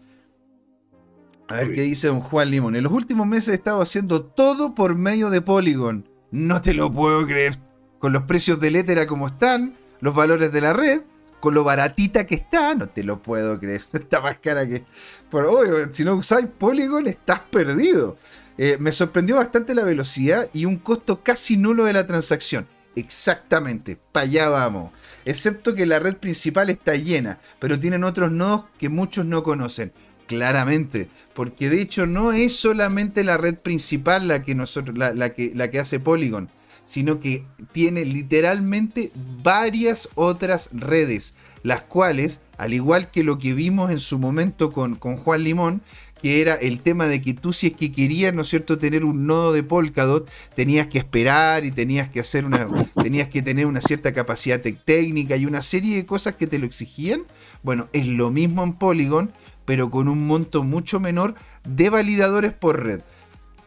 A 1.47 1.55
ver 1.55 1.73
qué 1.73 1.83
dice 1.83 2.07
don 2.07 2.19
Juan 2.19 2.51
Limón. 2.51 2.75
En 2.75 2.83
los 2.83 2.91
últimos 2.91 3.25
meses 3.27 3.47
he 3.47 3.53
estado 3.53 3.81
haciendo 3.81 4.25
todo 4.25 4.75
por 4.75 4.95
medio 4.95 5.29
de 5.29 5.39
Polygon. 5.39 6.05
No 6.31 6.61
te 6.61 6.73
lo 6.73 6.91
puedo 6.91 7.25
creer. 7.25 7.57
Con 7.99 8.11
los 8.11 8.23
precios 8.23 8.59
del 8.59 8.75
Ether 8.75 9.07
como 9.07 9.27
están, 9.27 9.75
los 10.01 10.13
valores 10.13 10.51
de 10.51 10.59
la 10.59 10.73
red, 10.73 11.01
con 11.39 11.53
lo 11.53 11.63
baratita 11.63 12.27
que 12.27 12.35
está, 12.35 12.75
no 12.75 12.87
te 12.87 13.05
lo 13.05 13.21
puedo 13.21 13.57
creer. 13.57 13.83
Está 13.93 14.19
más 14.19 14.37
cara 14.39 14.67
que. 14.67 14.83
Pero 15.31 15.93
si 15.93 16.03
no 16.03 16.15
usáis 16.15 16.45
Polygon, 16.45 17.07
estás 17.07 17.39
perdido. 17.39 18.17
Eh, 18.57 18.77
me 18.79 18.91
sorprendió 18.91 19.37
bastante 19.37 19.73
la 19.73 19.83
velocidad 19.83 20.49
y 20.53 20.65
un 20.65 20.77
costo 20.77 21.23
casi 21.23 21.57
nulo 21.57 21.85
de 21.85 21.93
la 21.93 22.05
transacción. 22.05 22.67
Exactamente, 22.95 23.97
para 24.11 24.25
allá 24.25 24.49
vamos. 24.49 24.91
Excepto 25.23 25.73
que 25.73 25.85
la 25.85 25.99
red 25.99 26.17
principal 26.17 26.69
está 26.69 26.95
llena, 26.95 27.39
pero 27.59 27.79
tienen 27.79 28.03
otros 28.03 28.31
nodos 28.31 28.65
que 28.77 28.89
muchos 28.89 29.25
no 29.25 29.43
conocen. 29.43 29.93
Claramente, 30.27 31.09
porque 31.33 31.69
de 31.69 31.81
hecho 31.81 32.07
no 32.07 32.31
es 32.31 32.55
solamente 32.55 33.23
la 33.23 33.37
red 33.37 33.55
principal 33.55 34.27
la 34.27 34.43
que, 34.43 34.55
nosotros, 34.55 34.97
la, 34.97 35.29
que, 35.33 35.51
la 35.55 35.69
que 35.71 35.79
hace 35.79 35.99
Polygon, 35.99 36.49
sino 36.85 37.19
que 37.19 37.45
tiene 37.73 38.05
literalmente 38.05 39.11
varias 39.43 40.07
otras 40.15 40.69
redes, 40.71 41.33
las 41.63 41.81
cuales 41.81 42.41
al 42.57 42.73
igual 42.73 43.09
que 43.09 43.23
lo 43.23 43.39
que 43.39 43.53
vimos 43.53 43.89
en 43.89 43.99
su 43.99 44.19
momento 44.19 44.71
con, 44.71 44.95
con 44.95 45.17
Juan 45.17 45.43
Limón, 45.43 45.81
que 46.21 46.41
era 46.41 46.53
el 46.53 46.81
tema 46.81 47.07
de 47.07 47.21
que 47.21 47.33
tú 47.33 47.53
si 47.53 47.67
es 47.67 47.73
que 47.73 47.91
querías, 47.91 48.33
¿no 48.33 48.43
es 48.43 48.49
cierto?, 48.49 48.77
tener 48.77 49.03
un 49.03 49.25
nodo 49.25 49.51
de 49.51 49.63
Polkadot, 49.63 50.29
tenías 50.53 50.87
que 50.87 50.99
esperar 50.99 51.65
y 51.65 51.71
tenías 51.71 52.09
que 52.09 52.19
hacer 52.19 52.45
una, 52.45 52.67
tenías 53.01 53.27
que 53.29 53.41
tener 53.41 53.65
una 53.65 53.81
cierta 53.81 54.13
capacidad 54.13 54.61
técnica 54.85 55.35
y 55.35 55.47
una 55.47 55.63
serie 55.63 55.95
de 55.95 56.05
cosas 56.05 56.35
que 56.35 56.45
te 56.45 56.59
lo 56.59 56.67
exigían. 56.67 57.23
Bueno, 57.63 57.89
es 57.93 58.05
lo 58.05 58.29
mismo 58.29 58.63
en 58.63 58.73
Polygon, 58.73 59.31
pero 59.65 59.89
con 59.89 60.07
un 60.07 60.27
monto 60.27 60.63
mucho 60.63 60.99
menor 60.99 61.33
de 61.67 61.89
validadores 61.89 62.53
por 62.53 62.83
red, 62.83 63.01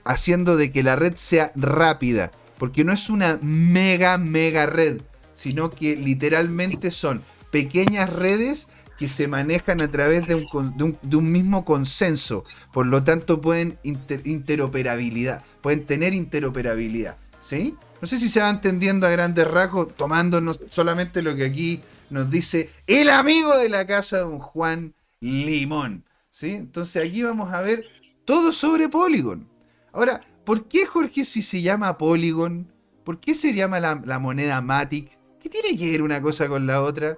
haciendo 0.05 0.57
de 0.57 0.70
que 0.70 0.84
la 0.84 0.95
red 0.95 1.14
sea 1.16 1.51
rápida, 1.57 2.30
porque 2.59 2.84
no 2.84 2.92
es 2.92 3.11
una 3.11 3.40
mega, 3.42 4.18
mega 4.18 4.66
red, 4.66 5.01
sino 5.32 5.70
que 5.70 5.97
literalmente 5.97 6.92
son 6.92 7.22
pequeñas 7.55 8.12
redes 8.12 8.66
que 8.98 9.07
se 9.07 9.28
manejan 9.28 9.80
a 9.80 9.88
través 9.88 10.26
de 10.26 10.34
un, 10.34 11.32
mismo 11.32 11.64
consenso. 11.64 12.42
Por 12.72 12.86
lo 12.86 13.05
tanto, 13.05 13.40
pueden 13.40 13.78
interoperabilidad, 13.84 15.44
pueden 15.61 15.86
tener 15.86 16.14
interoperabilidad. 16.14 17.16
¿Sí? 17.38 17.76
No 18.02 18.09
sé 18.09 18.18
si 18.18 18.28
se 18.28 18.40
va 18.40 18.50
entendiendo 18.50 19.07
a 19.07 19.11
grandes 19.11 19.46
rasgos, 19.46 19.94
tomándonos 19.94 20.59
solamente 20.68 21.22
lo 21.22 21.36
que 21.36 21.44
aquí 21.44 21.80
nos 22.11 22.28
dice 22.28 22.70
el 22.88 23.09
amigo 23.09 23.57
de 23.57 23.68
la 23.68 23.86
casa, 23.86 24.18
don 24.18 24.40
Juan 24.40 24.92
Limón. 25.20 26.05
¿Sí? 26.32 26.50
Entonces 26.50 27.07
aquí 27.07 27.22
vamos 27.22 27.52
a 27.52 27.61
ver 27.61 27.84
Todo 28.24 28.50
sobre 28.50 28.88
Polygon. 28.88 29.48
Ahora, 29.92 30.22
¿por 30.44 30.66
qué 30.66 30.86
Jorge 30.86 31.24
si 31.24 31.40
se 31.40 31.62
llama 31.62 31.98
Polygon? 31.98 32.66
¿Por 33.05 33.20
qué 33.20 33.36
se 33.36 33.55
llama 33.55 33.78
la, 33.78 34.18
moneda 34.18 34.61
Matic? 34.61 35.16
¿Qué 35.38 35.48
tiene 35.48 35.76
que 35.78 35.92
ver 35.92 36.02
una 36.02 36.20
cosa 36.20 36.48
con 36.48 36.66
la 36.66 36.82
otra? 36.82 37.16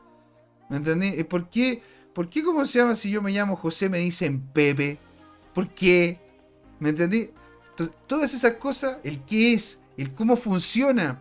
¿Me 0.69 0.79
entendí? 0.79 1.23
¿Por 1.25 1.49
qué, 1.49 1.83
¿Por 2.13 2.29
qué 2.29 2.43
cómo 2.43 2.65
se 2.67 2.79
llama 2.79 2.97
si 2.97 3.11
yo 3.11 3.23
me 3.23 3.33
llamo 3.33 3.57
José 3.57 3.89
me 3.89 3.99
dicen 3.99 4.41
Pepe? 4.53 4.99
¿Por 5.55 5.69
qué? 5.69 6.21
¿Me 6.79 6.91
entendí? 6.91 7.31
Todas 8.07 8.33
esas 8.35 8.53
cosas, 8.53 8.99
el 9.05 9.23
qué 9.25 9.53
es, 9.53 9.83
el 9.97 10.13
cómo 10.15 10.37
funciona, 10.37 11.21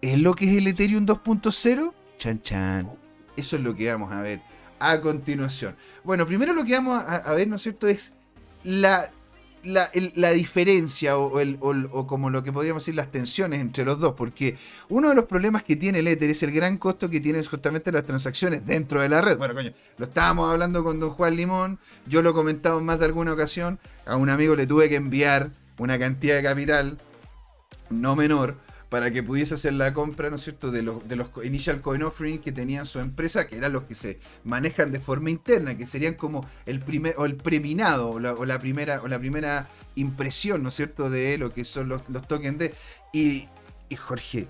¿es 0.00 0.18
lo 0.18 0.34
que 0.34 0.50
es 0.50 0.56
el 0.56 0.66
Ethereum 0.66 1.06
2.0? 1.06 1.92
Chan 2.18 2.42
chan. 2.42 2.90
Eso 3.36 3.56
es 3.56 3.62
lo 3.62 3.74
que 3.74 3.90
vamos 3.90 4.12
a 4.12 4.20
ver 4.20 4.40
a 4.78 5.00
continuación. 5.00 5.76
Bueno, 6.02 6.26
primero 6.26 6.52
lo 6.52 6.64
que 6.64 6.74
vamos 6.74 7.02
a, 7.04 7.32
ver, 7.32 7.48
¿no 7.48 7.56
es 7.56 7.62
cierto?, 7.62 7.88
es 7.88 8.14
la, 8.62 9.10
la, 9.64 10.30
diferencia 10.32 11.16
o, 11.18 11.40
el, 11.40 11.58
o, 11.60 12.06
como 12.06 12.30
lo 12.30 12.42
que 12.42 12.52
podríamos 12.52 12.82
decir 12.82 12.94
las 12.94 13.10
tensiones 13.10 13.60
entre 13.60 13.84
los 13.84 13.98
dos, 13.98 14.14
porque 14.14 14.56
uno 14.88 15.08
de 15.08 15.14
los 15.14 15.24
problemas 15.24 15.62
que 15.62 15.76
tiene 15.76 16.00
el 16.00 16.08
Ether 16.08 16.30
es 16.30 16.42
el 16.42 16.52
gran 16.52 16.78
costo 16.78 17.08
que 17.10 17.20
tienen 17.20 17.44
justamente 17.44 17.92
las 17.92 18.04
transacciones 18.04 18.66
dentro 18.66 19.00
de 19.00 19.08
la 19.08 19.20
red. 19.20 19.38
Bueno, 19.38 19.54
coño, 19.54 19.72
lo 19.98 20.06
estábamos 20.06 20.50
hablando 20.50 20.84
con 20.84 21.00
don 21.00 21.10
Juan 21.10 21.36
Limón, 21.36 21.78
yo 22.06 22.22
lo 22.22 22.30
he 22.30 22.34
comentado 22.34 22.78
en 22.78 22.84
más 22.84 22.98
de 22.98 23.06
alguna 23.06 23.32
ocasión, 23.32 23.78
a 24.06 24.16
un 24.16 24.30
amigo 24.30 24.56
le 24.56 24.66
tuve 24.66 24.88
que 24.88 24.96
enviar 24.96 25.50
una 25.78 25.98
cantidad 25.98 26.36
de 26.36 26.42
capital 26.42 26.98
no 27.90 28.16
menor 28.16 28.56
para 28.94 29.10
que 29.10 29.24
pudiese 29.24 29.54
hacer 29.54 29.72
la 29.72 29.92
compra, 29.92 30.30
¿no 30.30 30.36
es 30.36 30.42
cierto?, 30.42 30.70
de 30.70 30.80
los, 30.80 31.08
de 31.08 31.16
los 31.16 31.26
initial 31.42 31.80
coin 31.80 32.04
offering 32.04 32.38
que 32.38 32.52
tenían 32.52 32.86
su 32.86 33.00
empresa, 33.00 33.48
que 33.48 33.56
eran 33.56 33.72
los 33.72 33.82
que 33.82 33.96
se 33.96 34.20
manejan 34.44 34.92
de 34.92 35.00
forma 35.00 35.30
interna, 35.30 35.76
que 35.76 35.84
serían 35.84 36.14
como 36.14 36.48
el 36.64 36.78
primer, 36.78 37.16
o 37.18 37.24
el 37.24 37.34
preminado, 37.34 38.10
o 38.10 38.20
la, 38.20 38.58
primera, 38.60 39.02
o 39.02 39.08
la 39.08 39.18
primera 39.18 39.66
impresión, 39.96 40.62
¿no 40.62 40.68
es 40.68 40.76
cierto?, 40.76 41.10
de 41.10 41.38
lo 41.38 41.50
que 41.50 41.64
son 41.64 41.88
los, 41.88 42.04
tokens 42.28 42.56
de. 42.56 42.74
Y, 43.12 43.48
y 43.88 43.96
Jorge, 43.96 44.46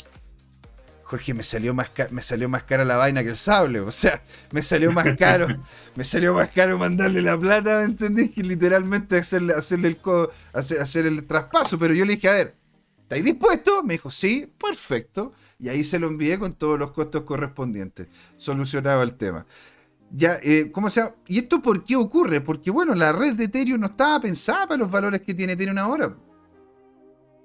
Jorge, 1.05 1.33
me 1.33 1.43
salió 1.43 1.73
más 1.73 1.91
me 2.11 2.21
salió 2.21 2.47
más 2.51 2.65
cara 2.65 2.85
la 2.85 2.97
vaina 2.97 3.23
que 3.23 3.31
el 3.31 3.39
sable. 3.39 3.81
O 3.81 3.93
sea, 3.93 4.23
me 4.51 4.63
salió 4.63 4.93
más 4.93 5.17
caro. 5.17 5.47
me 5.97 6.05
salió 6.05 6.35
más 6.35 6.51
caro 6.51 6.77
mandarle 6.77 7.23
la 7.23 7.39
plata, 7.39 7.79
¿me 7.79 7.85
entendés? 7.85 8.31
Que 8.33 8.43
literalmente 8.43 9.17
hacerle, 9.17 9.55
hacerle 9.55 9.89
el 9.89 9.99
hacer, 10.53 10.83
hacer 10.83 11.07
el 11.07 11.27
traspaso. 11.27 11.79
Pero 11.79 11.95
yo 11.95 12.05
le 12.05 12.17
dije, 12.17 12.29
a 12.29 12.33
ver, 12.33 12.64
¿Estáis 13.05 13.23
dispuesto? 13.23 13.83
Me 13.83 13.95
dijo, 13.95 14.09
sí, 14.09 14.51
perfecto. 14.59 15.35
Y 15.59 15.69
ahí 15.69 15.85
se 15.85 15.99
lo 15.99 16.07
envié 16.07 16.39
con 16.39 16.55
todos 16.55 16.79
los 16.79 16.91
costos 16.93 17.23
correspondientes. 17.23 18.09
Solucionado 18.39 19.03
el 19.03 19.15
tema. 19.15 19.47
Ya, 20.11 20.39
eh, 20.43 20.71
¿cómo 20.73 20.89
se 20.89 21.01
llama? 21.01 21.15
¿Y 21.27 21.39
esto 21.39 21.61
por 21.61 21.85
qué 21.85 21.97
ocurre? 21.97 22.41
Porque, 22.41 22.71
bueno, 22.71 22.95
la 22.95 23.13
red 23.13 23.35
de 23.35 23.45
Ethereum 23.45 23.79
no 23.81 23.89
estaba 23.89 24.21
pensada 24.21 24.67
para 24.67 24.79
los 24.79 24.91
valores 24.91 25.21
que 25.21 25.35
tiene 25.35 25.53
Ethereum 25.53 25.77
ahora. 25.77 26.17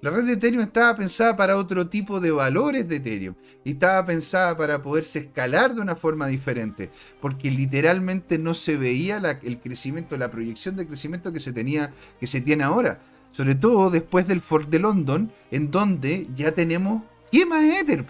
La 0.00 0.08
red 0.08 0.24
de 0.24 0.32
Ethereum 0.32 0.62
estaba 0.62 0.94
pensada 0.94 1.36
para 1.36 1.58
otro 1.58 1.88
tipo 1.88 2.20
de 2.20 2.30
valores 2.30 2.88
de 2.88 2.96
Ethereum. 2.96 3.34
Y 3.62 3.72
estaba 3.72 4.06
pensada 4.06 4.56
para 4.56 4.80
poderse 4.80 5.18
escalar 5.18 5.74
de 5.74 5.82
una 5.82 5.94
forma 5.94 6.26
diferente. 6.26 6.90
Porque 7.20 7.50
literalmente 7.50 8.38
no 8.38 8.54
se 8.54 8.78
veía 8.78 9.20
el 9.42 9.60
crecimiento, 9.60 10.16
la 10.16 10.30
proyección 10.30 10.74
de 10.76 10.86
crecimiento 10.86 11.34
que 11.34 11.40
se 11.40 11.52
tenía, 11.52 11.92
que 12.18 12.26
se 12.26 12.40
tiene 12.40 12.64
ahora. 12.64 13.02
Sobre 13.32 13.54
todo 13.54 13.90
después 13.90 14.26
del 14.26 14.40
Ford 14.40 14.66
de 14.66 14.78
London, 14.78 15.32
en 15.50 15.70
donde 15.70 16.28
ya 16.34 16.52
tenemos 16.52 17.02
quema 17.30 17.60
de 17.60 17.80
Ether. 17.80 18.04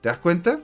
¿Te 0.00 0.08
das 0.08 0.18
cuenta? 0.18 0.60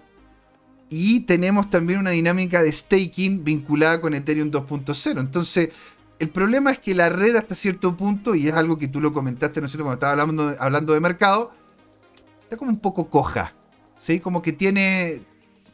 Y 0.88 1.20
tenemos 1.20 1.70
también 1.70 2.00
una 2.00 2.10
dinámica 2.10 2.62
de 2.62 2.72
staking 2.72 3.44
vinculada 3.44 4.00
con 4.00 4.14
Ethereum 4.14 4.50
2.0. 4.50 5.20
Entonces, 5.20 5.70
el 6.18 6.28
problema 6.28 6.72
es 6.72 6.78
que 6.78 6.94
la 6.94 7.08
red 7.08 7.36
hasta 7.36 7.54
cierto 7.54 7.96
punto, 7.96 8.34
y 8.34 8.48
es 8.48 8.54
algo 8.54 8.76
que 8.76 8.88
tú 8.88 9.00
lo 9.00 9.12
comentaste, 9.12 9.60
¿no 9.60 9.66
es 9.66 9.72
cierto? 9.72 9.84
Cuando 9.84 9.94
estaba 9.94 10.20
hablando, 10.20 10.54
hablando 10.58 10.92
de 10.92 11.00
mercado, 11.00 11.52
está 12.42 12.56
como 12.56 12.70
un 12.70 12.80
poco 12.80 13.08
coja. 13.08 13.54
¿Sí? 13.98 14.20
Como 14.20 14.42
que 14.42 14.52
tiene. 14.52 15.22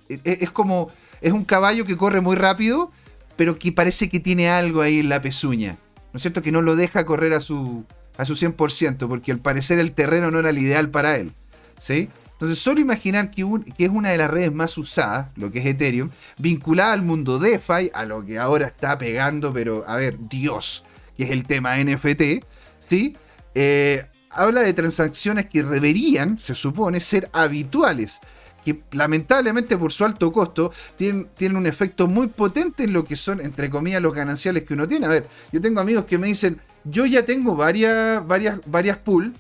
Es, 0.09 0.21
e, 0.25 0.39
es 0.43 0.51
como. 0.51 0.91
Es 1.21 1.33
un 1.33 1.45
caballo 1.45 1.85
que 1.85 1.97
corre 1.97 2.21
muy 2.21 2.37
rápido, 2.37 2.93
pero 3.37 3.59
que 3.59 3.73
parece 3.73 4.09
que 4.09 4.21
tiene 4.21 4.51
algo 4.51 4.83
ahí 4.83 5.01
en 5.01 5.09
la 5.09 5.23
pezuña. 5.23 5.79
¿No 6.17 6.19
es 6.19 6.23
cierto? 6.23 6.41
Que 6.41 6.51
no 6.51 6.63
lo 6.63 6.77
deja 6.77 7.05
correr 7.05 7.35
a 7.35 7.43
su, 7.43 7.85
a 8.17 8.25
su 8.25 8.37
100%, 8.37 9.07
porque 9.07 9.33
al 9.33 9.39
parecer 9.39 9.79
el 9.79 9.93
terreno 9.93 10.31
no 10.31 10.39
era 10.39 10.49
el 10.49 10.57
ideal 10.57 10.89
para 10.89 11.19
él, 11.19 11.35
¿sí? 11.77 12.09
Entonces, 12.33 12.59
solo 12.59 12.81
imaginar 12.81 13.31
que, 13.31 13.45
que, 13.77 13.85
es 13.85 13.91
una 13.91 14.09
de 14.13 14.17
las 14.17 14.31
redes 14.31 14.51
más 14.51 14.79
usadas, 14.79 15.29
lo 15.37 15.53
que 15.53 15.59
es 15.59 15.67
Ethereum, 15.67 16.09
vinculada 16.39 16.95
al 16.95 17.03
mundo 17.03 17.39
DeFi, 17.39 17.91
a 17.93 18.07
lo 18.07 18.25
que 18.25 18.39
ahora 18.39 18.69
está 18.69 18.97
pegando, 18.97 19.53
pero 19.53 19.85
a 19.87 19.97
ver, 19.97 20.17
Dios, 20.19 20.85
que 21.19 21.25
es 21.25 21.31
el 21.33 21.47
tema 21.47 21.77
NFT, 21.77 22.43
¿sí? 22.79 23.15
Eh, 23.55 24.07
habla 24.31 24.63
de 24.63 24.73
transacciones 24.73 25.45
que 25.45 25.65
deberían, 25.65 26.39
se 26.39 26.55
supone, 26.55 26.99
ser 27.01 27.29
habituales 27.35 28.23
que 28.67 28.83
lamentablemente 28.91 29.79
por 29.79 29.93
su 29.93 30.05
alto 30.05 30.33
costo 30.33 30.73
tienen, 30.97 31.57
un 31.57 31.69
efecto 31.69 32.09
muy 32.09 32.27
potente 32.27 32.83
en 32.83 32.93
lo 32.93 33.05
que 33.05 33.15
son, 33.15 33.41
entre 33.41 33.71
comillas, 33.71 34.03
los 34.03 34.13
gananciales 34.13 34.65
que 34.65 34.75
uno 34.75 34.89
tiene. 34.89 35.07
A 35.07 35.09
ver, 35.09 35.29
yo 35.53 35.61
tengo 35.61 35.81
amigos 35.81 36.05
que 36.05 36.19
me 36.19 36.27
dicen, 36.27 36.61
yo 36.83 37.07
ya 37.07 37.25
tengo 37.25 37.55
varias, 37.55 38.27
varias, 38.27 38.59
varias 38.67 38.99
pool 38.99 39.33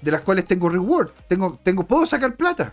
de 0.00 0.10
las 0.10 0.22
cuales 0.22 0.46
tengo 0.46 0.70
reward. 0.70 1.10
Tengo, 1.28 1.60
tengo, 1.62 1.86
puedo 1.86 2.06
sacar 2.06 2.34
plata. 2.34 2.72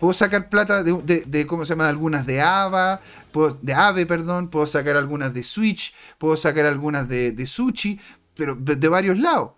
Puedo 0.00 0.12
sacar 0.12 0.48
plata 0.48 0.82
de, 0.82 1.46
¿cómo 1.46 1.64
se 1.64 1.74
llama? 1.74 1.88
Algunas 1.88 2.26
de 2.26 2.40
AVA, 2.40 3.00
de 3.62 3.74
AVE, 3.74 4.06
perdón. 4.06 4.48
Puedo 4.48 4.66
sacar 4.66 4.96
algunas 4.96 5.32
de 5.32 5.44
Switch, 5.44 5.94
puedo 6.18 6.36
sacar 6.36 6.66
algunas 6.66 7.08
de, 7.08 7.30
de 7.30 7.46
Sushi, 7.46 8.00
pero 8.34 8.56
de 8.56 8.88
varios 8.88 9.20
lados. 9.20 9.52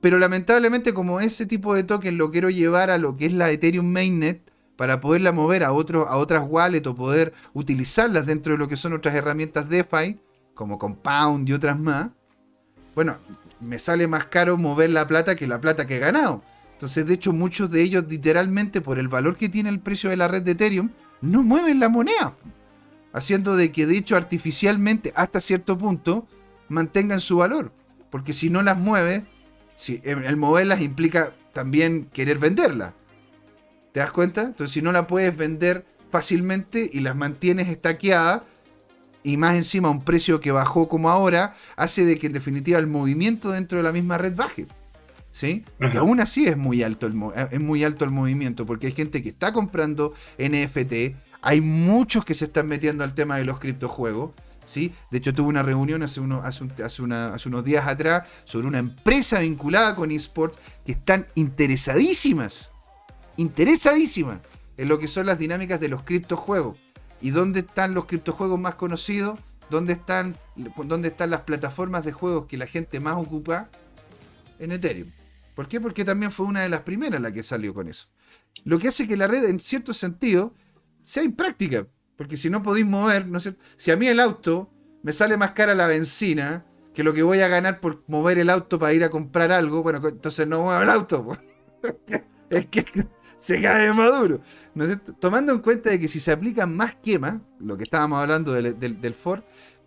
Pero 0.00 0.18
lamentablemente 0.18 0.94
como 0.94 1.20
ese 1.20 1.46
tipo 1.46 1.74
de 1.74 1.84
token 1.84 2.18
lo 2.18 2.30
quiero 2.30 2.50
llevar 2.50 2.90
a 2.90 2.98
lo 2.98 3.16
que 3.16 3.26
es 3.26 3.32
la 3.32 3.50
Ethereum 3.50 3.86
Mainnet 3.86 4.42
para 4.76 5.00
poderla 5.00 5.32
mover 5.32 5.64
a, 5.64 5.68
a 5.68 5.72
otras 5.72 6.44
wallets 6.46 6.86
o 6.86 6.94
poder 6.94 7.32
utilizarlas 7.52 8.26
dentro 8.26 8.52
de 8.52 8.58
lo 8.58 8.68
que 8.68 8.76
son 8.76 8.92
otras 8.92 9.14
herramientas 9.14 9.68
DeFi, 9.68 10.20
como 10.54 10.78
Compound 10.78 11.48
y 11.48 11.52
otras 11.52 11.78
más, 11.78 12.10
bueno, 12.94 13.16
me 13.60 13.78
sale 13.78 14.08
más 14.08 14.24
caro 14.24 14.56
mover 14.56 14.90
la 14.90 15.06
plata 15.06 15.36
que 15.36 15.46
la 15.46 15.60
plata 15.60 15.86
que 15.86 15.96
he 15.96 16.00
ganado. 16.00 16.42
Entonces, 16.72 17.06
de 17.06 17.14
hecho, 17.14 17.32
muchos 17.32 17.70
de 17.70 17.82
ellos 17.82 18.04
literalmente 18.08 18.80
por 18.80 18.98
el 18.98 19.08
valor 19.08 19.36
que 19.36 19.48
tiene 19.48 19.68
el 19.68 19.80
precio 19.80 20.10
de 20.10 20.16
la 20.16 20.28
red 20.28 20.42
de 20.42 20.52
Ethereum, 20.52 20.90
no 21.20 21.42
mueven 21.42 21.80
la 21.80 21.88
moneda. 21.88 22.34
Haciendo 23.12 23.56
de 23.56 23.72
que, 23.72 23.86
de 23.86 23.96
hecho, 23.96 24.16
artificialmente, 24.16 25.12
hasta 25.14 25.40
cierto 25.40 25.78
punto, 25.78 26.26
mantengan 26.68 27.20
su 27.20 27.36
valor. 27.36 27.72
Porque 28.10 28.32
si 28.32 28.50
no 28.50 28.62
las 28.62 28.78
mueve, 28.78 29.24
si, 29.78 30.00
el 30.02 30.36
moverlas 30.36 30.80
implica 30.82 31.32
también 31.52 32.08
querer 32.12 32.38
venderla. 32.38 32.94
¿Te 33.92 34.00
das 34.00 34.10
cuenta? 34.10 34.42
Entonces, 34.42 34.74
si 34.74 34.82
no 34.82 34.90
la 34.90 35.06
puedes 35.06 35.36
vender 35.36 35.86
fácilmente 36.10 36.90
y 36.92 36.98
las 36.98 37.14
mantienes 37.14 37.68
estaqueadas, 37.68 38.42
y 39.22 39.36
más 39.36 39.54
encima 39.54 39.88
un 39.88 40.02
precio 40.02 40.40
que 40.40 40.50
bajó 40.50 40.88
como 40.88 41.10
ahora, 41.10 41.54
hace 41.76 42.04
de 42.04 42.18
que 42.18 42.26
en 42.26 42.32
definitiva 42.32 42.78
el 42.80 42.88
movimiento 42.88 43.52
dentro 43.52 43.78
de 43.78 43.84
la 43.84 43.92
misma 43.92 44.18
red 44.18 44.34
baje. 44.34 44.66
¿Sí? 45.30 45.64
Y 45.92 45.96
aún 45.96 46.20
así 46.20 46.46
es 46.46 46.56
muy, 46.56 46.82
alto 46.82 47.06
el, 47.06 47.14
es 47.52 47.60
muy 47.60 47.84
alto 47.84 48.04
el 48.04 48.10
movimiento, 48.10 48.66
porque 48.66 48.88
hay 48.88 48.92
gente 48.92 49.22
que 49.22 49.28
está 49.28 49.52
comprando 49.52 50.12
NFT, 50.38 51.14
hay 51.40 51.60
muchos 51.60 52.24
que 52.24 52.34
se 52.34 52.46
están 52.46 52.66
metiendo 52.66 53.04
al 53.04 53.14
tema 53.14 53.36
de 53.36 53.44
los 53.44 53.60
criptojuegos, 53.60 54.32
de 54.74 55.18
hecho, 55.18 55.32
tuve 55.32 55.48
una 55.48 55.62
reunión 55.62 56.02
hace, 56.02 56.20
hace, 56.84 57.02
unos 57.48 57.64
días 57.64 57.86
atrás 57.86 58.28
sobre 58.44 58.66
una 58.66 58.78
empresa 58.78 59.40
vinculada 59.40 59.94
con 59.94 60.10
eSport 60.10 60.54
que 60.84 60.92
están 60.92 61.26
interesadísimas, 61.34 62.72
interesadísimas 63.36 64.40
en 64.76 64.88
lo 64.88 64.98
que 64.98 65.08
son 65.08 65.26
las 65.26 65.38
dinámicas 65.38 65.80
de 65.80 65.88
los 65.88 66.02
criptojuegos. 66.02 66.76
¿Y 67.20 67.30
dónde 67.30 67.60
están 67.60 67.94
los 67.94 68.04
criptojuegos 68.04 68.60
más 68.60 68.76
conocidos? 68.76 69.40
¿Dónde 69.70 69.94
están, 69.94 70.36
¿Dónde 70.84 71.08
están 71.08 71.30
las 71.30 71.40
plataformas 71.40 72.04
de 72.04 72.12
juegos 72.12 72.46
que 72.46 72.56
la 72.56 72.66
gente 72.66 73.00
más 73.00 73.16
ocupa? 73.16 73.68
En 74.58 74.72
Ethereum. 74.72 75.10
¿Por 75.54 75.66
qué? 75.66 75.80
Porque 75.80 76.04
también 76.04 76.30
fue 76.30 76.46
una 76.46 76.62
de 76.62 76.68
las 76.68 76.82
primeras 76.82 77.20
la 77.20 77.32
que 77.32 77.42
salió 77.42 77.74
con 77.74 77.88
eso. 77.88 78.08
Lo 78.64 78.78
que 78.78 78.88
hace 78.88 79.08
que 79.08 79.16
la 79.16 79.26
red, 79.26 79.44
en 79.44 79.58
cierto 79.58 79.92
sentido, 79.92 80.54
sea 81.02 81.22
impráctica. 81.22 81.86
Porque 82.18 82.36
si 82.36 82.50
no 82.50 82.64
podéis 82.64 82.84
mover, 82.84 83.28
¿no 83.28 83.38
Si 83.76 83.90
a 83.92 83.96
mí 83.96 84.08
el 84.08 84.18
auto 84.18 84.68
me 85.04 85.12
sale 85.12 85.36
más 85.36 85.52
cara 85.52 85.76
la 85.76 85.86
benzina 85.86 86.66
que 86.92 87.04
lo 87.04 87.14
que 87.14 87.22
voy 87.22 87.40
a 87.40 87.48
ganar 87.48 87.78
por 87.78 88.02
mover 88.08 88.38
el 88.40 88.50
auto 88.50 88.76
para 88.76 88.92
ir 88.92 89.04
a 89.04 89.08
comprar 89.08 89.52
algo, 89.52 89.84
bueno, 89.84 90.06
entonces 90.06 90.48
no 90.48 90.64
muevo 90.64 90.82
el 90.82 90.90
auto. 90.90 91.38
es 92.50 92.66
que 92.66 92.84
se 93.38 93.62
cae 93.62 93.92
maduro. 93.92 94.40
¿no 94.74 94.84
Tomando 95.20 95.52
en 95.52 95.60
cuenta 95.60 95.90
de 95.90 96.00
que 96.00 96.08
si 96.08 96.18
se 96.18 96.32
aplican 96.32 96.74
más 96.74 96.96
quemas, 96.96 97.36
lo 97.60 97.76
que 97.76 97.84
estábamos 97.84 98.20
hablando 98.20 98.52
del, 98.52 98.76
del, 98.80 99.14
Ford, 99.14 99.44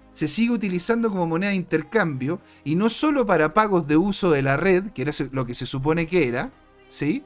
se 0.10 0.30
sigue 0.30 0.54
utilizando 0.54 1.10
como 1.10 1.28
moneda 1.28 1.50
de 1.50 1.58
intercambio 1.58 2.40
y 2.64 2.76
no 2.76 2.88
solo 2.88 3.26
para 3.26 3.54
pagos 3.54 3.90
de 3.90 3.98
uso 3.98 4.32
de 4.32 4.42
la 4.42 4.56
red, 4.56 4.92
que 4.92 5.02
era 5.02 5.12
lo 5.34 5.46
que 5.46 5.54
se 5.54 5.66
supone 5.66 6.08
que 6.08 6.30
era, 6.30 6.50
¿sí? 6.88 7.26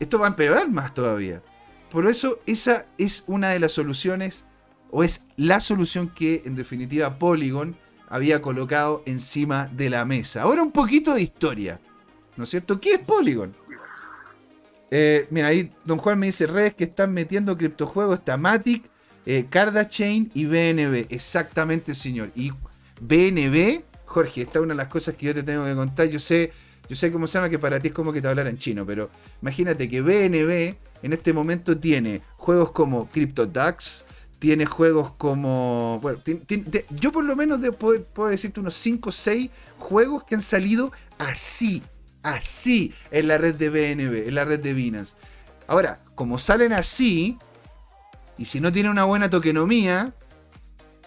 Esto 0.00 0.18
va 0.18 0.26
a 0.26 0.30
empeorar 0.30 0.70
más 0.70 0.94
todavía. 0.94 1.42
Por 1.92 2.06
eso 2.06 2.40
esa 2.46 2.86
es 2.96 3.24
una 3.26 3.50
de 3.50 3.60
las 3.60 3.72
soluciones, 3.72 4.46
o 4.90 5.04
es 5.04 5.26
la 5.36 5.60
solución 5.60 6.08
que 6.08 6.42
en 6.46 6.56
definitiva 6.56 7.18
Polygon 7.18 7.76
había 8.08 8.40
colocado 8.40 9.02
encima 9.04 9.68
de 9.72 9.90
la 9.90 10.06
mesa. 10.06 10.42
Ahora 10.42 10.62
un 10.62 10.72
poquito 10.72 11.12
de 11.12 11.20
historia, 11.20 11.80
¿no 12.36 12.44
es 12.44 12.50
cierto? 12.50 12.80
¿Qué 12.80 12.94
es 12.94 12.98
Polygon? 12.98 13.54
Eh, 14.90 15.26
mira, 15.30 15.48
ahí 15.48 15.70
Don 15.84 15.98
Juan 15.98 16.18
me 16.18 16.26
dice 16.26 16.46
redes 16.46 16.74
que 16.74 16.84
están 16.84 17.12
metiendo 17.12 17.58
criptojuegos, 17.58 18.20
está 18.20 18.38
Matic, 18.38 18.84
eh, 19.26 19.46
Cardachain 19.50 20.30
y 20.32 20.46
BNB. 20.46 21.06
Exactamente, 21.10 21.94
señor. 21.94 22.30
Y 22.34 22.52
BNB, 23.02 23.82
Jorge, 24.06 24.42
esta 24.42 24.58
es 24.58 24.62
una 24.62 24.72
de 24.72 24.78
las 24.78 24.88
cosas 24.88 25.14
que 25.14 25.26
yo 25.26 25.34
te 25.34 25.42
tengo 25.42 25.64
que 25.66 25.74
contar. 25.74 26.08
Yo 26.08 26.20
sé, 26.20 26.52
yo 26.88 26.96
sé 26.96 27.10
cómo 27.12 27.26
se 27.26 27.38
llama 27.38 27.48
que 27.48 27.58
para 27.58 27.80
ti 27.80 27.88
es 27.88 27.94
como 27.94 28.12
que 28.12 28.20
te 28.20 28.28
hablara 28.28 28.50
en 28.50 28.58
chino, 28.58 28.84
pero 28.84 29.10
imagínate 29.40 29.88
que 29.88 30.02
BNB 30.02 30.76
en 31.02 31.12
este 31.12 31.32
momento 31.32 31.78
tiene 31.78 32.22
juegos 32.36 32.72
como 32.72 33.08
CryptoDAX, 33.08 34.04
tiene 34.38 34.66
juegos 34.66 35.12
como. 35.12 36.00
Bueno, 36.02 36.20
yo 36.90 37.12
por 37.12 37.24
lo 37.24 37.36
menos 37.36 37.60
puedo, 37.76 38.28
decirte 38.28 38.60
unos 38.60 38.74
5 38.74 39.08
o 39.08 39.12
6 39.12 39.50
juegos 39.78 40.24
que 40.24 40.34
han 40.34 40.42
salido 40.42 40.90
así, 41.18 41.82
así 42.22 42.92
en 43.10 43.28
la 43.28 43.38
red 43.38 43.54
de 43.54 43.68
BNB, 43.68 44.28
en 44.28 44.34
la 44.34 44.44
red 44.44 44.60
de 44.60 44.74
Binance. 44.74 45.14
Ahora, 45.68 46.00
como 46.16 46.38
salen 46.38 46.72
así, 46.72 47.38
y 48.36 48.44
si 48.44 48.60
no 48.60 48.72
tienen 48.72 48.90
una 48.90 49.04
buena 49.04 49.30
tokenomía, 49.30 50.12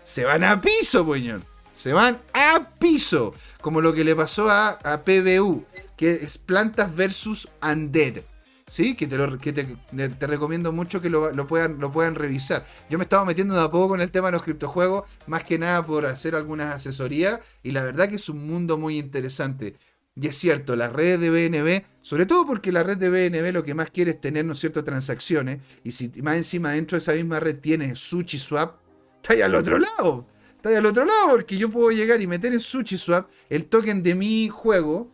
se 0.04 0.24
van 0.24 0.44
a 0.44 0.62
piso, 0.62 1.06
poñón. 1.06 1.44
Se 1.76 1.94
van 1.94 2.20
a 2.34 2.70
piso. 2.80 3.36
Como 3.62 3.82
lo 3.82 3.94
que 3.94 4.04
le 4.04 4.16
pasó 4.16 4.50
a, 4.50 4.70
a 4.70 5.04
PBU, 5.04 5.66
que 5.98 6.12
es 6.14 6.38
Plantas 6.38 6.96
versus 6.96 7.48
Undead. 7.62 8.24
¿sí? 8.68 8.96
Que, 8.96 9.08
te, 9.08 9.18
lo, 9.18 9.38
que 9.38 9.54
te, 9.54 10.28
recomiendo 10.28 10.72
mucho 10.72 11.02
que 11.02 11.10
lo, 11.10 11.48
puedan, 11.48 11.80
lo 11.80 11.92
puedan 11.92 12.16
revisar. 12.16 12.66
Yo 12.90 12.98
me 12.98 13.04
estaba 13.04 13.26
metiendo 13.26 13.54
de 13.56 13.62
a 13.62 13.70
poco 13.70 13.90
con 13.90 14.02
el 14.02 14.12
tema 14.12 14.28
de 14.28 14.34
los 14.34 14.44
criptojuegos, 14.44 15.10
más 15.28 15.44
que 15.44 15.60
nada 15.60 15.86
por 15.86 16.06
hacer 16.06 16.36
algunas 16.36 16.74
asesorías, 16.74 17.40
y 17.62 17.72
la 17.72 17.84
verdad 17.84 18.10
que 18.10 18.16
es 18.16 18.30
un 18.30 18.48
mundo 18.48 18.78
muy 18.78 18.98
interesante. 18.98 19.76
Y 20.16 20.28
es 20.28 20.38
cierto, 20.38 20.78
la 20.78 20.88
red 20.88 21.20
de 21.20 21.30
BNB, 21.30 21.84
sobre 22.02 22.26
todo 22.26 22.48
porque 22.48 22.72
la 22.72 22.84
red 22.84 22.98
de 22.98 23.10
BNB 23.10 23.52
lo 23.52 23.66
que 23.66 23.74
más 23.74 23.92
quiere 23.92 24.12
es 24.12 24.22
tener, 24.22 24.46
¿no 24.46 24.54
es 24.54 24.60
cierto?, 24.60 24.84
transacciones, 24.84 25.62
y 25.84 25.92
si 25.92 26.10
más 26.22 26.38
encima 26.38 26.72
dentro 26.72 26.96
de 26.96 27.00
esa 27.02 27.14
misma 27.14 27.40
red 27.42 27.60
tienes 27.60 28.00
SushiSwap, 28.00 28.78
está 29.18 29.34
ahí 29.34 29.42
al 29.42 29.56
otro 29.56 29.78
lado. 29.78 30.26
Está 30.66 30.80
al 30.80 30.86
otro 30.88 31.06
lado, 31.06 31.30
porque 31.30 31.58
yo 31.58 31.70
puedo 31.70 31.92
llegar 31.92 32.24
y 32.24 32.26
meter 32.26 32.52
en 32.52 32.60
SushiSwap 32.60 33.30
el 33.52 33.66
token 33.66 34.02
de 34.02 34.16
mi 34.16 34.50
juego, 34.50 35.12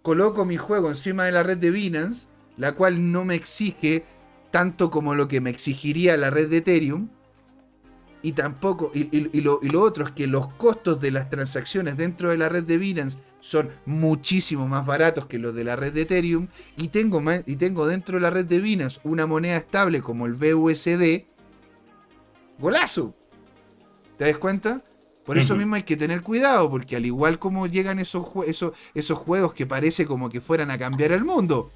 coloco 0.00 0.44
mi 0.44 0.56
juego 0.56 0.90
encima 0.90 1.24
de 1.24 1.32
la 1.32 1.42
red 1.42 1.58
de 1.58 1.72
Binance, 1.72 2.28
la 2.56 2.70
cual 2.70 3.10
no 3.10 3.24
me 3.24 3.34
exige 3.34 4.04
tanto 4.52 4.88
como 4.92 5.16
lo 5.16 5.26
que 5.26 5.40
me 5.40 5.50
exigiría 5.50 6.16
la 6.16 6.30
red 6.30 6.48
de 6.48 6.58
Ethereum. 6.58 7.08
Y 8.22 8.30
tampoco, 8.30 8.92
y, 8.94 9.40
lo, 9.40 9.58
otro 9.82 10.04
es 10.04 10.12
que 10.12 10.28
los 10.28 10.46
costos 10.52 11.00
de 11.00 11.10
las 11.10 11.30
transacciones 11.30 11.96
dentro 11.96 12.30
de 12.30 12.38
la 12.38 12.48
red 12.48 12.62
de 12.62 12.78
Binance 12.78 13.18
son 13.40 13.70
muchísimo 13.86 14.68
más 14.68 14.86
baratos 14.86 15.26
que 15.26 15.40
los 15.40 15.52
de 15.52 15.64
la 15.64 15.74
red 15.74 15.94
de 15.94 16.02
Ethereum. 16.02 16.46
Y 16.76 16.88
tengo, 16.88 17.20
y 17.44 17.56
tengo 17.56 17.88
dentro 17.88 18.18
de 18.18 18.20
la 18.20 18.30
red 18.30 18.44
de 18.44 18.60
Binance 18.60 19.00
una 19.02 19.26
moneda 19.26 19.56
estable 19.56 20.00
como 20.00 20.26
el 20.26 20.34
BUSD. 20.34 21.24
¡Golazo! 22.60 23.16
¿Te 24.16 24.24
das 24.24 24.38
cuenta? 24.38 24.82
Por 25.24 25.38
eso 25.38 25.56
mismo 25.56 25.74
hay 25.74 25.82
que 25.82 25.96
tener 25.96 26.22
cuidado, 26.22 26.70
porque 26.70 26.94
al 26.94 27.04
igual 27.04 27.40
como 27.40 27.66
llegan 27.66 27.98
esos, 27.98 28.24
esos, 28.46 28.72
esos 28.94 29.18
juegos 29.18 29.52
que 29.54 29.66
parece 29.66 30.06
como 30.06 30.30
que 30.30 30.40
fueran 30.40 30.70
a 30.70 30.78
cambiar 30.78 31.10
el 31.10 31.24
mundo, 31.24 31.72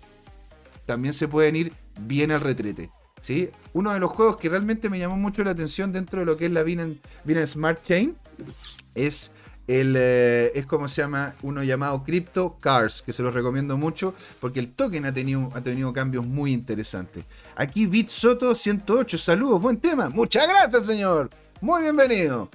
también 0.86 1.12
se 1.12 1.26
pueden 1.26 1.56
ir 1.56 1.72
bien 2.00 2.30
al 2.30 2.40
retrete. 2.40 2.90
¿sí? 3.20 3.50
Uno 3.72 3.92
de 3.92 3.98
los 3.98 4.10
juegos 4.10 4.36
que 4.36 4.48
realmente 4.48 4.88
me 4.88 5.00
llamó 5.00 5.16
mucho 5.16 5.42
la 5.42 5.50
atención 5.50 5.92
dentro 5.92 6.20
de 6.20 6.26
lo 6.26 6.36
que 6.36 6.46
es 6.46 6.52
la 6.52 6.62
Binance, 6.62 7.00
Smart 7.46 7.82
Chain 7.82 8.16
es 8.94 9.32
el, 9.66 9.94
eh, 9.96 10.52
es 10.54 10.66
como 10.66 10.86
se 10.86 11.02
llama 11.02 11.34
uno 11.42 11.64
llamado 11.64 12.04
Crypto 12.04 12.56
Cars, 12.60 13.02
que 13.02 13.12
se 13.12 13.22
los 13.22 13.34
recomiendo 13.34 13.76
mucho 13.76 14.14
porque 14.40 14.60
el 14.60 14.72
token 14.72 15.06
ha 15.06 15.12
tenido, 15.12 15.50
ha 15.54 15.60
tenido 15.60 15.92
cambios 15.92 16.24
muy 16.24 16.52
interesantes. 16.52 17.24
Aquí 17.56 17.86
Bit 17.86 18.08
Soto 18.08 18.54
108, 18.54 19.18
saludos, 19.18 19.60
buen 19.60 19.78
tema. 19.78 20.08
Muchas 20.08 20.48
gracias, 20.48 20.86
señor. 20.86 21.30
Muy 21.60 21.82
bienvenido. 21.82 22.50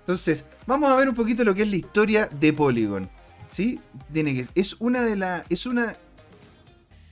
Entonces, 0.00 0.46
vamos 0.66 0.90
a 0.90 0.96
ver 0.96 1.08
un 1.10 1.14
poquito 1.14 1.44
lo 1.44 1.54
que 1.54 1.62
es 1.62 1.70
la 1.70 1.76
historia 1.76 2.26
de 2.26 2.52
Polygon. 2.54 3.10
¿Sí? 3.48 3.80
Tiene 4.12 4.34
que, 4.34 4.46
es 4.54 4.76
una 4.80 5.02
de 5.02 5.16
las. 5.16 5.44
Es 5.50 5.66
una 5.66 5.94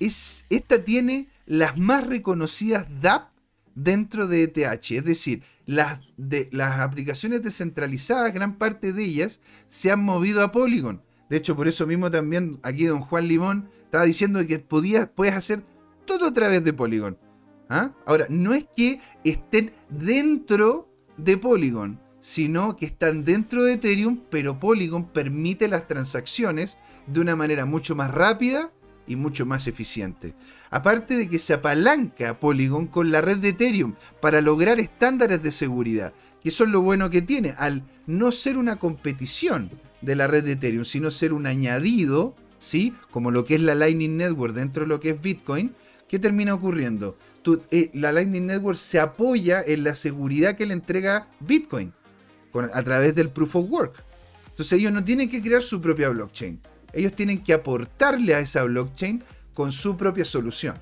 esta 0.00 0.82
tiene 0.82 1.28
las 1.46 1.78
más 1.78 2.06
reconocidas 2.06 2.86
DApp 3.00 3.30
dentro 3.74 4.26
de 4.26 4.44
ETH. 4.44 4.90
Es 4.90 5.04
decir, 5.04 5.42
las, 5.66 6.00
de, 6.16 6.48
las 6.50 6.80
aplicaciones 6.80 7.42
descentralizadas, 7.42 8.32
gran 8.32 8.56
parte 8.56 8.92
de 8.92 9.04
ellas 9.04 9.40
se 9.66 9.92
han 9.92 10.02
movido 10.02 10.42
a 10.42 10.50
Polygon. 10.50 11.02
De 11.28 11.36
hecho, 11.36 11.54
por 11.54 11.68
eso 11.68 11.86
mismo 11.86 12.10
también 12.10 12.58
aquí 12.62 12.86
don 12.86 13.00
Juan 13.00 13.28
Limón 13.28 13.68
estaba 13.84 14.04
diciendo 14.04 14.44
que 14.46 14.58
podías, 14.58 15.08
puedes 15.08 15.34
hacer 15.34 15.62
todo 16.04 16.26
a 16.26 16.32
través 16.32 16.64
de 16.64 16.72
Polygon. 16.72 17.16
¿Ah? 17.68 17.92
Ahora, 18.04 18.26
no 18.28 18.54
es 18.54 18.66
que 18.76 19.00
estén 19.24 19.72
dentro 19.88 20.91
de 21.16 21.36
Polygon, 21.36 22.00
sino 22.20 22.76
que 22.76 22.86
están 22.86 23.24
dentro 23.24 23.64
de 23.64 23.74
Ethereum, 23.74 24.20
pero 24.30 24.60
Polygon 24.60 25.06
permite 25.08 25.68
las 25.68 25.88
transacciones 25.88 26.78
de 27.06 27.20
una 27.20 27.34
manera 27.34 27.66
mucho 27.66 27.96
más 27.96 28.12
rápida 28.12 28.70
y 29.06 29.16
mucho 29.16 29.44
más 29.44 29.66
eficiente. 29.66 30.34
Aparte 30.70 31.16
de 31.16 31.28
que 31.28 31.38
se 31.38 31.54
apalanca 31.54 32.38
Polygon 32.38 32.86
con 32.86 33.10
la 33.10 33.20
red 33.20 33.38
de 33.38 33.48
Ethereum 33.48 33.94
para 34.20 34.40
lograr 34.40 34.78
estándares 34.78 35.42
de 35.42 35.50
seguridad, 35.52 36.12
que 36.42 36.50
eso 36.50 36.64
es 36.64 36.70
lo 36.70 36.80
bueno 36.80 37.10
que 37.10 37.22
tiene, 37.22 37.54
al 37.58 37.82
no 38.06 38.32
ser 38.32 38.56
una 38.56 38.76
competición 38.76 39.70
de 40.00 40.16
la 40.16 40.26
red 40.26 40.44
de 40.44 40.52
Ethereum, 40.52 40.84
sino 40.84 41.10
ser 41.10 41.32
un 41.32 41.46
añadido, 41.46 42.34
¿sí? 42.58 42.94
como 43.10 43.30
lo 43.30 43.44
que 43.44 43.56
es 43.56 43.60
la 43.60 43.74
Lightning 43.74 44.16
Network 44.16 44.54
dentro 44.54 44.84
de 44.84 44.88
lo 44.88 45.00
que 45.00 45.10
es 45.10 45.20
Bitcoin, 45.20 45.74
¿qué 46.12 46.18
termina 46.18 46.52
ocurriendo? 46.52 47.16
Eh, 47.70 47.90
la 47.94 48.12
Lightning 48.12 48.46
Network 48.46 48.76
se 48.76 49.00
apoya 49.00 49.62
en 49.66 49.82
la 49.82 49.94
seguridad 49.94 50.56
que 50.56 50.66
le 50.66 50.74
entrega 50.74 51.26
Bitcoin 51.40 51.90
a 52.52 52.82
través 52.82 53.14
del 53.14 53.30
Proof 53.30 53.56
of 53.56 53.70
Work. 53.70 54.04
Entonces 54.50 54.78
ellos 54.78 54.92
no 54.92 55.02
tienen 55.02 55.30
que 55.30 55.40
crear 55.40 55.62
su 55.62 55.80
propia 55.80 56.10
blockchain 56.10 56.60
ellos 56.92 57.12
tienen 57.12 57.42
que 57.42 57.54
aportarle 57.54 58.34
a 58.34 58.40
esa 58.40 58.62
blockchain 58.64 59.24
con 59.54 59.72
su 59.72 59.96
propia 59.96 60.26
solución. 60.26 60.76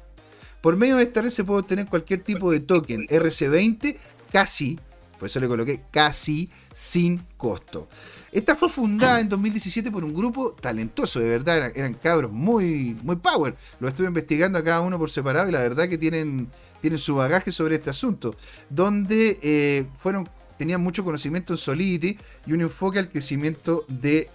Por 0.60 0.76
medio 0.76 0.96
de 0.96 1.04
esta 1.04 1.22
red 1.22 1.30
se 1.30 1.44
puede 1.44 1.60
obtener 1.60 1.86
cualquier 1.86 2.22
tipo 2.22 2.50
de 2.50 2.58
token 2.58 3.06
RC20 3.06 3.96
casi, 4.32 4.80
por 5.20 5.26
eso 5.26 5.38
le 5.38 5.48
coloqué 5.48 5.82
casi 5.90 6.48
sin 6.72 7.18
costo. 7.36 7.88
Esta 8.32 8.56
fue 8.56 8.70
fundada 8.70 9.20
en 9.20 9.28
2017 9.28 9.90
por 9.90 10.02
un 10.02 10.14
grupo 10.14 10.56
talentoso, 10.58 11.20
de 11.20 11.28
verdad, 11.28 11.70
eran, 11.74 11.92
cabros 11.92 12.32
muy, 12.32 12.96
muy 13.02 13.16
power. 13.16 13.54
Lo 13.80 13.88
estuve 13.88 14.06
investigando 14.06 14.58
a 14.58 14.64
cada 14.64 14.80
uno 14.80 14.98
por 14.98 15.10
separado 15.10 15.50
y 15.50 15.52
la 15.52 15.60
verdad 15.60 15.90
que 15.90 15.98
tienen, 15.98 16.48
tienen 16.80 16.98
su 16.98 17.16
bagaje 17.16 17.52
sobre 17.52 17.74
este 17.74 17.90
asunto, 17.90 18.34
donde 18.70 19.38
eh, 19.42 19.86
fueron, 20.02 20.26
tenían 20.56 20.80
mucho 20.80 21.04
conocimiento 21.04 21.52
en 21.52 21.58
Solidity 21.58 22.18
y 22.46 22.52
un 22.54 22.62
enfoque 22.62 22.98
al 22.98 23.10
crecimiento 23.10 23.84
de 23.88 24.30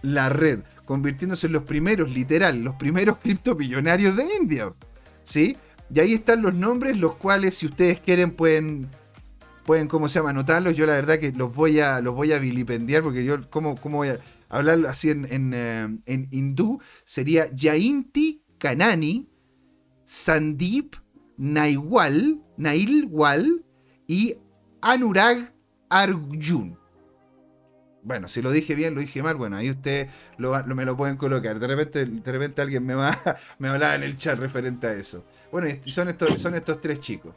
la 0.00 0.30
red, 0.30 0.60
convirtiéndose 0.86 1.48
en 1.48 1.52
los 1.52 1.64
primeros, 1.64 2.10
literal, 2.10 2.62
los 2.62 2.76
primeros 2.76 3.18
criptomillonarios 3.22 4.16
de 4.16 4.26
India. 4.40 4.72
¿Sí? 5.22 5.54
Y 5.94 6.00
ahí 6.00 6.14
están 6.14 6.40
los 6.40 6.54
nombres, 6.54 6.96
los 6.96 7.16
cuales 7.16 7.54
si 7.54 7.66
ustedes 7.66 8.00
quieren 8.00 8.30
pueden, 8.30 8.88
pueden 9.68 9.86
¿cómo 9.86 10.08
se 10.08 10.18
llama? 10.18 10.30
Anotarlos. 10.30 10.74
Yo 10.74 10.86
la 10.86 10.94
verdad 10.94 11.18
que 11.18 11.30
los 11.30 11.54
voy 11.54 11.78
a, 11.78 12.00
los 12.00 12.14
voy 12.14 12.32
a 12.32 12.38
vilipendiar 12.38 13.02
porque 13.02 13.22
yo, 13.22 13.50
¿cómo, 13.50 13.76
cómo 13.76 13.98
voy 13.98 14.08
a 14.08 14.18
hablar 14.48 14.78
así 14.86 15.10
en, 15.10 15.30
en, 15.30 15.52
eh, 16.06 16.26
hindú? 16.30 16.80
Sería 17.04 17.50
Jainti 17.54 18.42
Kanani, 18.56 19.28
Sandip 20.06 20.96
Nailwal, 21.36 22.40
Nailwal 22.56 23.62
y 24.06 24.38
Anurag 24.80 25.52
Arjun. 25.90 26.78
Bueno, 28.02 28.28
si 28.28 28.40
lo 28.40 28.50
dije 28.50 28.74
bien, 28.74 28.94
lo 28.94 29.02
dije 29.02 29.22
mal, 29.22 29.36
bueno, 29.36 29.56
ahí 29.56 29.68
ustedes 29.68 30.08
lo, 30.38 30.64
me 30.64 30.86
lo 30.86 30.96
pueden 30.96 31.18
colocar. 31.18 31.58
De 31.58 31.66
repente, 31.66 32.06
de 32.06 32.32
repente 32.32 32.62
alguien 32.62 32.86
me 32.86 32.94
va 32.94 33.20
me 33.58 33.68
hablaba 33.68 33.96
en 33.96 34.02
el 34.02 34.16
chat 34.16 34.38
referente 34.38 34.86
a 34.86 34.94
eso. 34.94 35.26
Bueno, 35.52 35.68
son 35.82 36.08
estos, 36.08 36.40
son 36.40 36.54
estos 36.54 36.80
tres 36.80 37.00
chicos. 37.00 37.34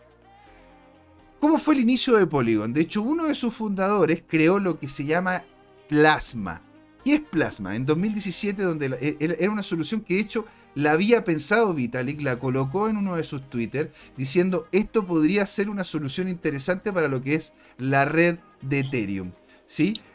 ¿Cómo 1.41 1.57
fue 1.57 1.73
el 1.73 1.81
inicio 1.81 2.15
de 2.17 2.27
Polygon? 2.27 2.71
De 2.71 2.81
hecho, 2.81 3.01
uno 3.01 3.25
de 3.25 3.33
sus 3.33 3.51
fundadores 3.51 4.23
creó 4.27 4.59
lo 4.59 4.79
que 4.79 4.87
se 4.87 5.05
llama 5.05 5.43
Plasma. 5.89 6.61
¿Qué 7.03 7.15
es 7.15 7.19
Plasma? 7.21 7.75
En 7.75 7.83
2017, 7.87 8.61
donde 8.61 8.85
e, 9.01 9.17
era 9.19 9.51
una 9.51 9.63
solución 9.63 10.01
que 10.01 10.13
de 10.13 10.19
hecho 10.19 10.45
la 10.75 10.91
había 10.91 11.23
pensado 11.23 11.73
Vitalik, 11.73 12.21
la 12.21 12.37
colocó 12.37 12.87
en 12.89 12.97
uno 12.97 13.15
de 13.15 13.23
sus 13.23 13.49
Twitter, 13.49 13.91
diciendo 14.15 14.67
esto 14.71 15.07
podría 15.07 15.47
ser 15.47 15.67
una 15.69 15.83
solución 15.83 16.29
interesante 16.29 16.93
para 16.93 17.07
lo 17.07 17.21
que 17.21 17.33
es 17.33 17.53
la 17.79 18.05
red 18.05 18.37
de 18.61 18.81
Ethereum. 18.81 19.31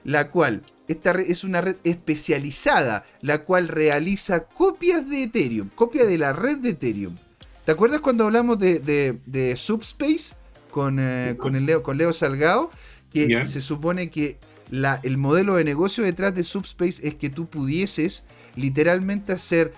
La 0.04 0.30
cual, 0.30 0.62
esta 0.86 1.10
es 1.12 1.42
una 1.42 1.60
red 1.60 1.76
especializada, 1.82 3.04
la 3.20 3.42
cual 3.42 3.66
realiza 3.66 4.44
copias 4.44 5.08
de 5.08 5.24
Ethereum, 5.24 5.70
copia 5.74 6.04
de 6.04 6.18
la 6.18 6.32
red 6.32 6.58
de 6.58 6.70
Ethereum. 6.70 7.16
¿Te 7.64 7.72
acuerdas 7.72 8.00
cuando 8.00 8.24
hablamos 8.24 8.60
de, 8.60 9.54
Subspace 9.56 10.36
con, 10.76 10.98
eh, 11.00 11.36
con, 11.38 11.56
el 11.56 11.64
Leo, 11.64 11.82
con 11.82 11.96
Leo 11.96 12.12
Salgado? 12.12 12.70
Que 13.10 13.42
se 13.44 13.62
supone 13.62 14.10
que 14.10 14.38
la, 14.68 15.00
el 15.04 15.16
modelo 15.16 15.54
de 15.54 15.64
negocio 15.64 16.04
detrás 16.04 16.34
de 16.34 16.44
Subspace 16.44 17.00
es 17.08 17.14
que 17.14 17.30
tú 17.30 17.48
pudieses 17.48 18.24
literalmente 18.56 19.32
hacer 19.32 19.72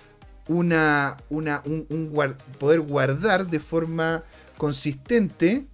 una, 0.49 1.15
una 1.29 1.63
un, 1.63 2.11
poder 2.57 2.81
guardar 2.81 3.47
de 3.47 3.61
forma 3.61 4.25
consistente 4.57 5.67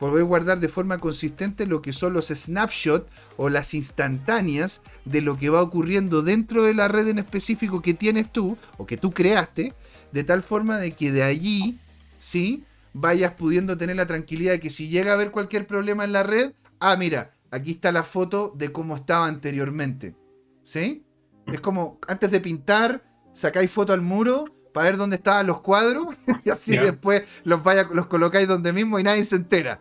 poder 0.00 0.24
guardar 0.24 0.58
de 0.58 0.68
forma 0.68 0.98
consistente 0.98 1.64
lo 1.64 1.80
que 1.80 1.92
son 1.92 2.12
los 2.12 2.26
snapshots 2.26 3.08
o 3.36 3.50
las 3.50 3.72
instantáneas 3.72 4.82
de 5.04 5.20
lo 5.20 5.38
que 5.38 5.48
va 5.48 5.62
ocurriendo 5.62 6.22
dentro 6.22 6.64
de 6.64 6.74
la 6.74 6.88
red 6.88 7.06
en 7.06 7.20
específico 7.20 7.82
que 7.82 7.94
tienes 7.94 8.32
tú 8.32 8.58
o 8.78 8.84
que 8.84 8.96
tú 8.96 9.12
creaste, 9.12 9.74
de 10.10 10.24
tal 10.24 10.42
forma 10.42 10.78
de 10.78 10.90
que 10.90 11.12
de 11.12 11.22
allí, 11.22 11.78
¿sí? 12.18 12.64
Vayas 12.92 13.34
pudiendo 13.34 13.76
tener 13.76 13.96
la 13.96 14.06
tranquilidad 14.06 14.52
de 14.52 14.60
que 14.60 14.70
si 14.70 14.88
llega 14.88 15.12
a 15.12 15.14
haber 15.14 15.30
cualquier 15.30 15.66
problema 15.66 16.04
en 16.04 16.12
la 16.12 16.22
red, 16.22 16.52
ah, 16.80 16.96
mira, 16.96 17.34
aquí 17.50 17.72
está 17.72 17.92
la 17.92 18.02
foto 18.02 18.52
de 18.56 18.72
cómo 18.72 18.96
estaba 18.96 19.26
anteriormente, 19.26 20.16
¿sí? 20.62 21.04
Es 21.46 21.60
como 21.60 21.98
antes 22.08 22.30
de 22.30 22.40
pintar, 22.40 23.04
sacáis 23.32 23.70
foto 23.70 23.92
al 23.92 24.00
muro 24.00 24.44
para 24.72 24.90
ver 24.90 24.96
dónde 24.96 25.16
estaban 25.16 25.46
los 25.46 25.60
cuadros 25.60 26.14
y 26.44 26.50
así 26.50 26.76
después 26.76 27.22
los, 27.44 27.62
vaya, 27.62 27.88
los 27.92 28.06
colocáis 28.06 28.48
donde 28.48 28.72
mismo 28.72 28.98
y 28.98 29.02
nadie 29.02 29.24
se 29.24 29.36
entera. 29.36 29.80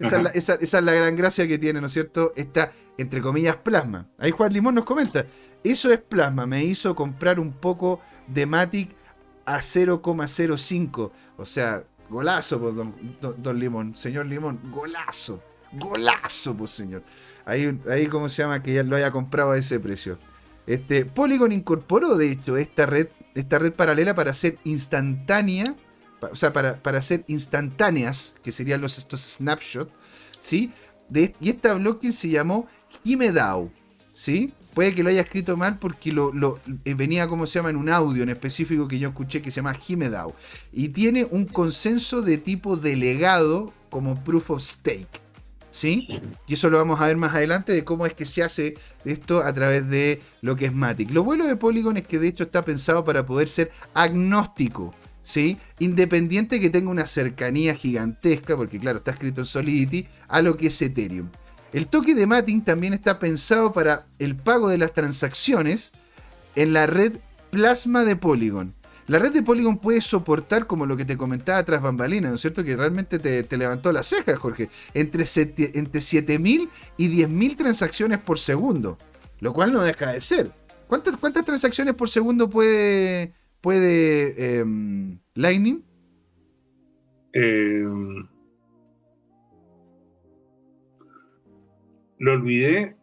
Esa 0.00 0.54
es, 0.54 0.72
la, 0.72 0.92
gran 0.94 1.14
gracia 1.14 1.46
que 1.46 1.58
tiene, 1.58 1.78
¿no 1.78 1.88
es 1.88 1.92
cierto? 1.92 2.32
Esta, 2.34 2.72
entre 2.96 3.20
comillas, 3.20 3.56
plasma. 3.56 4.08
Ahí 4.18 4.30
Juan 4.30 4.50
Limón 4.50 4.74
nos 4.74 4.84
comenta. 4.84 5.26
Eso 5.62 5.92
es 5.92 5.98
plasma. 5.98 6.46
Me 6.46 6.64
hizo 6.64 6.94
comprar 6.94 7.38
un 7.38 7.52
poco 7.52 8.00
de 8.26 8.46
Matic 8.46 8.96
a 9.44 9.58
0,05. 9.58 11.10
O 11.36 11.44
sea, 11.44 11.84
golazo, 12.10 12.60
pues, 12.60 12.74
don, 12.74 13.58
Limón. 13.58 13.94
Señor 13.94 14.26
Limón, 14.26 14.60
golazo. 14.70 15.42
Golazo, 15.72 16.54
pues, 16.54 16.72
señor. 16.72 17.02
Ahí, 17.44 17.80
ahí, 17.88 18.06
¿cómo 18.08 18.28
se 18.28 18.42
llama? 18.42 18.62
Que 18.62 18.74
ya 18.74 18.82
lo 18.82 18.96
haya 18.96 19.10
comprado 19.10 19.52
a 19.52 19.58
ese 19.58 19.80
precio. 19.80 20.18
Este, 20.66 21.06
Polygon 21.06 21.52
incorporó, 21.52 22.16
de 22.16 22.32
hecho, 22.32 22.56
esta 22.56 22.86
red, 22.86 23.08
esta 23.34 23.58
red 23.58 23.72
paralela 23.72 24.14
para 24.14 24.32
hacer 24.32 24.58
instantánea 24.64 25.74
o 26.20 26.36
sea, 26.36 26.52
para, 26.52 26.78
hacer 26.98 27.24
instantáneas, 27.28 28.34
que 28.42 28.52
serían 28.52 28.80
los, 28.80 28.98
estos 28.98 29.22
snapshots, 29.22 29.92
¿sí? 30.38 30.72
De, 31.08 31.34
y 31.40 31.50
esta 31.50 31.74
blockchain 31.74 32.12
se 32.12 32.28
llamó 32.28 32.66
Himedao, 33.04 33.70
¿sí? 34.12 34.52
Puede 34.74 34.94
que 34.94 35.02
lo 35.02 35.10
haya 35.10 35.22
escrito 35.22 35.56
mal 35.56 35.78
porque 35.78 36.12
lo, 36.12 36.60
eh, 36.84 36.94
venía, 36.94 37.26
como 37.26 37.46
se 37.46 37.58
llama, 37.58 37.70
en 37.70 37.76
un 37.76 37.88
audio 37.88 38.22
en 38.22 38.28
específico 38.28 38.88
que 38.88 38.98
yo 38.98 39.08
escuché 39.08 39.42
que 39.42 39.50
se 39.50 39.56
llama 39.56 39.76
Himedao. 39.86 40.34
Y 40.72 40.90
tiene 40.90 41.24
un 41.24 41.44
consenso 41.44 42.22
de 42.22 42.38
tipo 42.38 42.76
delegado 42.76 43.72
como 43.90 44.22
proof 44.22 44.50
of 44.50 44.62
stake. 44.62 45.20
¿Sí? 45.72 46.08
Y 46.48 46.54
eso 46.54 46.68
lo 46.68 46.78
vamos 46.78 47.00
a 47.00 47.06
ver 47.06 47.16
más 47.16 47.32
adelante 47.32 47.72
de 47.72 47.84
cómo 47.84 48.04
es 48.04 48.12
que 48.12 48.26
se 48.26 48.42
hace 48.42 48.74
esto 49.04 49.40
a 49.40 49.52
través 49.52 49.88
de 49.88 50.20
lo 50.40 50.56
que 50.56 50.66
es 50.66 50.72
Matic. 50.72 51.12
Lo 51.12 51.22
bueno 51.22 51.46
de 51.46 51.54
Polygon 51.54 51.96
es 51.96 52.06
que 52.08 52.18
de 52.18 52.26
hecho 52.26 52.42
está 52.42 52.64
pensado 52.64 53.04
para 53.04 53.24
poder 53.24 53.46
ser 53.46 53.70
agnóstico 53.94 54.92
¿sí? 55.22 55.58
Independiente 55.78 56.60
que 56.60 56.70
tenga 56.70 56.90
una 56.90 57.06
cercanía 57.06 57.74
gigantesca, 57.74 58.56
porque 58.56 58.78
claro, 58.78 58.98
está 58.98 59.12
escrito 59.12 59.40
en 59.40 59.46
Solidity, 59.46 60.06
a 60.28 60.42
lo 60.42 60.56
que 60.56 60.68
es 60.68 60.82
Ethereum. 60.82 61.28
El 61.72 61.86
toque 61.86 62.14
de 62.14 62.26
Mating 62.26 62.62
también 62.62 62.94
está 62.94 63.18
pensado 63.18 63.72
para 63.72 64.06
el 64.18 64.36
pago 64.36 64.68
de 64.68 64.78
las 64.78 64.92
transacciones 64.92 65.92
en 66.56 66.72
la 66.72 66.86
red 66.86 67.18
Plasma 67.50 68.04
de 68.04 68.16
Polygon. 68.16 68.74
La 69.06 69.18
red 69.18 69.32
de 69.32 69.42
Polygon 69.42 69.78
puede 69.78 70.00
soportar, 70.00 70.66
como 70.66 70.86
lo 70.86 70.96
que 70.96 71.04
te 71.04 71.16
comentaba 71.16 71.62
tras 71.64 71.82
bambalina, 71.82 72.28
¿no 72.28 72.36
es 72.36 72.40
cierto? 72.40 72.62
Que 72.62 72.76
realmente 72.76 73.18
te, 73.18 73.56
levantó 73.56 73.92
la 73.92 74.04
ceja, 74.04 74.36
Jorge. 74.36 74.68
Entre, 74.94 75.24
entre 75.24 76.00
7.000 76.00 76.68
y 76.96 77.08
10.000 77.08 77.56
transacciones 77.56 78.18
por 78.18 78.38
segundo. 78.38 78.98
Lo 79.40 79.52
cual 79.52 79.72
no 79.72 79.82
deja 79.82 80.12
de 80.12 80.20
ser. 80.20 80.52
¿Cuántas, 80.86 81.16
cuántas 81.16 81.44
transacciones 81.44 81.94
por 81.94 82.08
segundo 82.08 82.48
puede, 82.48 83.32
puede 83.60 84.60
em, 84.60 85.18
Lightning? 85.34 85.84
Em, 87.32 88.28
lo 92.20 92.34
olvidé. 92.34 92.96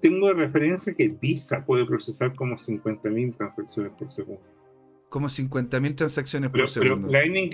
Tengo 0.00 0.28
de 0.28 0.34
referencia 0.34 0.94
que 0.94 1.08
Visa 1.08 1.64
puede 1.66 1.84
procesar 1.84 2.32
como 2.34 2.56
50.000 2.56 3.36
transacciones 3.36 3.92
por 3.92 4.10
segundo 4.10 4.42
como 5.12 5.28
50.000 5.28 5.94
transacciones 5.94 6.48
por 6.48 6.66
segundo. 6.66 7.06
Pero 7.08 7.22
Lightning 7.22 7.50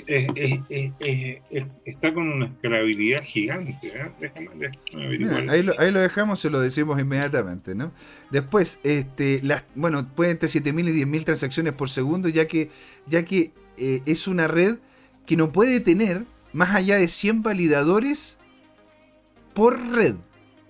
está 1.85 2.15
con 2.15 2.29
una 2.29 2.47
escalabilidad 2.47 3.23
gigante. 3.25 3.77
¿eh? 3.83 4.71
ahí, 5.49 5.91
lo, 5.91 6.01
dejamos, 6.01 6.39
se 6.39 6.51
lo 6.51 6.61
decimos 6.61 7.01
inmediatamente. 7.01 7.75
¿no? 7.75 7.93
Después, 8.31 8.79
este, 8.85 9.41
las, 9.43 9.65
bueno, 9.75 10.09
puede 10.15 10.31
entre 10.31 10.49
7.000 10.49 10.89
y 10.89 11.05
10.000 11.05 11.25
transacciones 11.25 11.73
por 11.73 11.91
segundo, 11.91 12.29
ya 12.29 12.47
que, 12.47 12.71
ya 13.09 13.25
que 13.25 13.51
eh, 13.77 14.03
es 14.07 14.29
una 14.29 14.47
red 14.47 14.77
que 15.27 15.37
no 15.37 15.51
puede 15.51 15.81
tener 15.81 16.27
más 16.53 16.77
allá 16.77 16.97
de 16.97 17.09
100 17.09 17.43
validadores 17.43 18.39
por 19.53 19.81
red. 19.91 20.15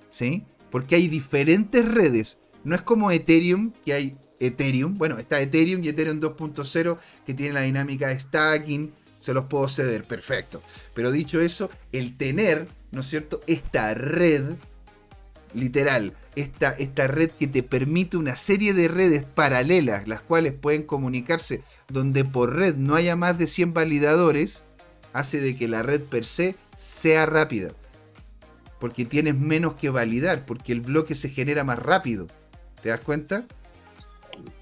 ¿Sí? 0.09 0.45
Porque 0.71 0.97
hay 0.97 1.09
diferentes 1.09 1.87
redes. 1.87 2.39
No 2.65 2.75
es 2.75 2.83
como 2.83 3.11
Ethereum, 3.11 3.73
que 3.85 3.93
hay 3.93 4.17
Ethereum. 4.41 4.99
Bueno, 4.99 5.19
está 5.19 5.41
Ethereum 5.41 5.83
y 5.83 5.89
Ethereum 5.89 6.21
2.0 6.21 6.99
que 7.25 7.35
tiene 7.35 7.55
la 7.55 7.63
dinámica 7.63 8.09
de 8.09 8.19
stacking. 8.19 8.93
Se 9.21 9.35
los 9.35 9.47
puedo 9.47 9.69
ceder, 9.69 10.05
perfecto. 10.05 10.63
Pero 10.95 11.11
dicho 11.11 11.41
eso, 11.41 11.71
el 11.93 12.17
tener, 12.17 12.69
¿no 12.93 13.01
es 13.01 13.09
cierto? 13.09 13.41
Esta 13.47 13.95
red, 13.95 14.43
literal, 15.55 16.15
esta, 16.37 16.71
esta 16.71 17.09
red 17.09 17.31
que 17.31 17.49
te 17.49 17.63
permite 17.63 18.17
una 18.17 18.37
serie 18.37 18.75
de 18.75 18.87
redes 18.87 19.25
paralelas, 19.25 20.07
las 20.07 20.21
cuales 20.21 20.53
pueden 20.53 20.85
comunicarse, 20.85 21.63
donde 21.89 22.25
por 22.25 22.55
red 22.55 22.77
no 22.77 22.95
haya 22.95 23.17
más 23.17 23.39
de 23.39 23.49
100 23.49 23.75
validadores, 23.75 24.63
hace 25.13 25.41
de 25.41 25.57
que 25.57 25.67
la 25.67 25.83
red 25.83 26.03
per 26.03 26.25
se 26.25 26.55
sea 26.77 27.27
rápida. 27.27 27.73
Porque 28.79 29.05
tienes 29.05 29.37
menos 29.37 29.75
que 29.75 29.91
validar, 29.91 30.47
porque 30.47 30.73
el 30.73 30.81
bloque 30.81 31.15
se 31.15 31.31
genera 31.31 31.65
más 31.65 31.79
rápido. 31.79 32.29
¿Te 32.83 32.91
das 32.91 33.01
cuenta? 33.01 33.47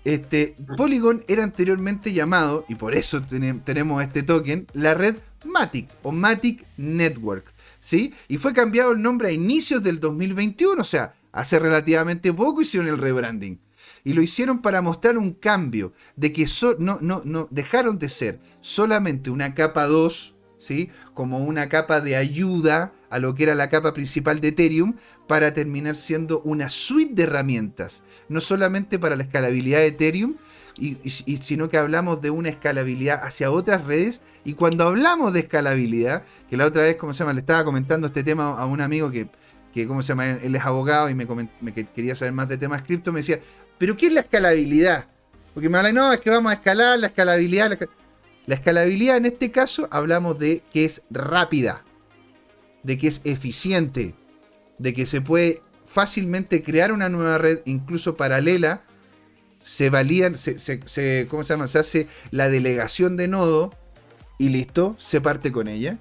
Este, 0.04 0.54
Polygon 0.76 1.24
era 1.28 1.42
anteriormente 1.42 2.12
llamado, 2.12 2.64
y 2.68 2.76
por 2.76 2.94
eso 2.94 3.22
tenemos 3.64 4.02
este 4.02 4.22
token, 4.22 4.66
la 4.72 4.94
red 4.94 5.16
Matic 5.44 5.88
o 6.02 6.12
Matic 6.12 6.64
Network. 6.76 7.52
¿sí? 7.80 8.14
Y 8.28 8.38
fue 8.38 8.52
cambiado 8.52 8.92
el 8.92 9.02
nombre 9.02 9.28
a 9.28 9.32
inicios 9.32 9.82
del 9.82 10.00
2021, 10.00 10.80
o 10.80 10.84
sea, 10.84 11.14
hace 11.32 11.58
relativamente 11.58 12.32
poco 12.32 12.62
hicieron 12.62 12.88
el 12.88 12.98
rebranding. 12.98 13.60
Y 14.04 14.12
lo 14.12 14.22
hicieron 14.22 14.62
para 14.62 14.82
mostrar 14.82 15.18
un 15.18 15.32
cambio, 15.32 15.92
de 16.14 16.32
que 16.32 16.46
no, 16.78 16.98
no, 17.00 17.22
no, 17.24 17.48
dejaron 17.50 17.98
de 17.98 18.08
ser 18.08 18.40
solamente 18.60 19.30
una 19.30 19.54
capa 19.54 19.86
2 19.86 20.35
como 21.14 21.38
una 21.38 21.68
capa 21.68 22.00
de 22.00 22.16
ayuda 22.16 22.92
a 23.10 23.18
lo 23.18 23.34
que 23.34 23.44
era 23.44 23.54
la 23.54 23.68
capa 23.68 23.94
principal 23.94 24.40
de 24.40 24.48
Ethereum 24.48 24.94
para 25.26 25.54
terminar 25.54 25.96
siendo 25.96 26.40
una 26.40 26.68
suite 26.68 27.14
de 27.14 27.22
herramientas, 27.24 28.02
no 28.28 28.40
solamente 28.40 28.98
para 28.98 29.16
la 29.16 29.22
escalabilidad 29.22 29.78
de 29.78 29.86
Ethereum, 29.86 30.36
y, 30.78 30.96
sino 31.38 31.68
que 31.68 31.78
hablamos 31.78 32.20
de 32.20 32.30
una 32.30 32.50
escalabilidad 32.50 33.24
hacia 33.24 33.50
otras 33.50 33.84
redes. 33.84 34.20
Y 34.44 34.54
cuando 34.54 34.86
hablamos 34.86 35.32
de 35.32 35.40
escalabilidad, 35.40 36.24
que 36.50 36.56
la 36.56 36.66
otra 36.66 36.82
vez, 36.82 36.96
como 36.96 37.14
se 37.14 37.20
llama, 37.20 37.32
le 37.32 37.40
estaba 37.40 37.64
comentando 37.64 38.08
este 38.08 38.22
tema 38.22 38.50
a 38.50 38.66
un 38.66 38.80
amigo 38.80 39.10
que, 39.10 39.28
que 39.72 39.86
¿cómo 39.86 40.02
se 40.02 40.08
llama? 40.08 40.28
Él 40.28 40.54
es 40.54 40.64
abogado 40.64 41.08
y 41.08 41.14
me, 41.14 41.26
quería 41.94 42.14
saber 42.14 42.34
más 42.34 42.48
de 42.48 42.58
temas 42.58 42.82
cripto, 42.82 43.12
me 43.12 43.20
decía, 43.20 43.40
¿pero 43.78 43.96
qué 43.96 44.08
es 44.08 44.12
la 44.12 44.20
escalabilidad? 44.20 45.06
Porque 45.54 45.70
me 45.70 45.78
habla, 45.78 45.92
no, 45.92 46.12
es 46.12 46.20
que 46.20 46.28
vamos 46.28 46.52
a 46.52 46.56
escalar 46.56 46.98
la 46.98 47.06
escalabilidad. 47.06 47.70
La 47.70 47.78
la 48.46 48.54
escalabilidad 48.54 49.16
en 49.16 49.26
este 49.26 49.50
caso 49.50 49.88
hablamos 49.90 50.38
de 50.38 50.62
que 50.72 50.84
es 50.84 51.02
rápida, 51.10 51.84
de 52.82 52.98
que 52.98 53.08
es 53.08 53.20
eficiente, 53.24 54.14
de 54.78 54.94
que 54.94 55.06
se 55.06 55.20
puede 55.20 55.62
fácilmente 55.84 56.62
crear 56.62 56.92
una 56.92 57.08
nueva 57.08 57.38
red, 57.38 57.60
incluso 57.64 58.16
paralela. 58.16 58.82
Se 59.62 59.90
valían, 59.90 60.36
se, 60.36 61.26
¿cómo 61.26 61.42
se 61.42 61.54
llama? 61.54 61.66
Se 61.66 61.78
hace 61.78 62.06
la 62.30 62.48
delegación 62.48 63.16
de 63.16 63.26
nodo 63.26 63.74
y 64.38 64.50
listo, 64.50 64.94
se 64.98 65.20
parte 65.20 65.50
con 65.50 65.66
ella. 65.66 65.98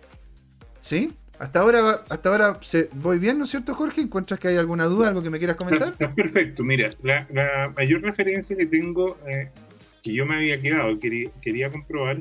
¿Sí? 0.81 1.13
Hasta 1.39 1.61
ahora, 1.61 2.03
hasta 2.09 2.29
ahora 2.29 2.57
se, 2.61 2.89
voy 2.93 3.19
bien, 3.19 3.39
¿no 3.39 3.45
es 3.45 3.49
cierto, 3.49 3.73
Jorge? 3.73 4.01
¿Encuentras 4.01 4.39
que 4.39 4.49
hay 4.49 4.57
alguna 4.57 4.85
duda, 4.85 5.07
algo 5.07 5.23
que 5.23 5.29
me 5.29 5.39
quieras 5.39 5.57
comentar? 5.57 5.89
Está, 5.89 6.13
perfecto. 6.13 6.63
Mira, 6.63 6.91
la, 7.01 7.73
mayor 7.75 8.03
referencia 8.03 8.55
que 8.55 8.67
tengo, 8.67 9.17
eh, 9.27 9.49
que 10.03 10.13
yo 10.13 10.25
me 10.25 10.35
había 10.35 10.59
quedado, 10.59 10.97
quería, 10.99 11.31
quería 11.41 11.69
comprobar, 11.69 12.19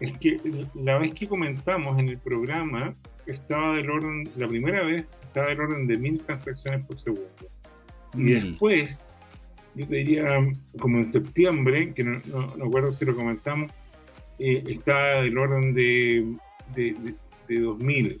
es 0.00 0.12
que 0.12 0.38
la 0.74 0.98
vez 0.98 1.14
que 1.14 1.28
comentamos 1.28 1.98
en 1.98 2.08
el 2.08 2.18
programa, 2.18 2.94
estaba 3.26 3.76
del 3.76 3.90
orden, 3.90 4.28
la 4.36 4.48
primera 4.48 4.84
vez, 4.84 5.04
estaba 5.22 5.48
del 5.48 5.60
orden 5.60 5.86
de 5.86 5.98
mil 5.98 6.22
transacciones 6.22 6.84
por 6.86 6.98
segundo. 6.98 7.28
Y 8.14 8.32
después, 8.32 9.06
yo 9.74 9.86
te 9.86 9.96
diría, 9.96 10.24
como 10.80 10.98
en 10.98 11.12
septiembre, 11.12 11.92
que 11.94 12.02
no, 12.02 12.20
no, 12.26 12.64
acuerdo 12.64 12.92
si 12.92 13.04
lo 13.04 13.14
comentamos, 13.14 13.70
eh, 14.38 14.64
estaba 14.66 15.22
del 15.22 15.36
orden 15.36 15.74
de, 15.74 16.34
de, 16.74 17.14
de, 17.46 17.60
2000. 17.60 18.20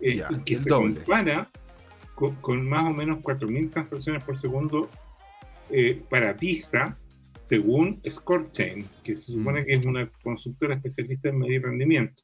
Eh, 0.00 0.22
que 0.44 0.56
se 0.56 0.70
compara 0.70 1.50
con, 2.14 2.68
más 2.68 2.84
o 2.84 2.94
menos 2.94 3.18
4.000 3.18 3.70
transacciones 3.70 4.22
por 4.22 4.38
segundo 4.38 4.88
eh, 5.70 6.00
para 6.08 6.34
TISA, 6.34 6.96
según 7.48 8.02
ScoreChain, 8.06 8.84
que 9.02 9.16
se 9.16 9.32
supone 9.32 9.62
mm. 9.62 9.64
que 9.64 9.74
es 9.74 9.86
una 9.86 10.10
consultora 10.22 10.74
especialista 10.74 11.30
en 11.30 11.38
medir 11.38 11.62
rendimiento. 11.62 12.22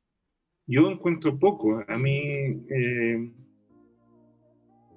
Yo 0.66 0.90
encuentro 0.90 1.38
poco. 1.38 1.82
A 1.88 1.96
mí 1.96 2.62
eh, 2.68 3.30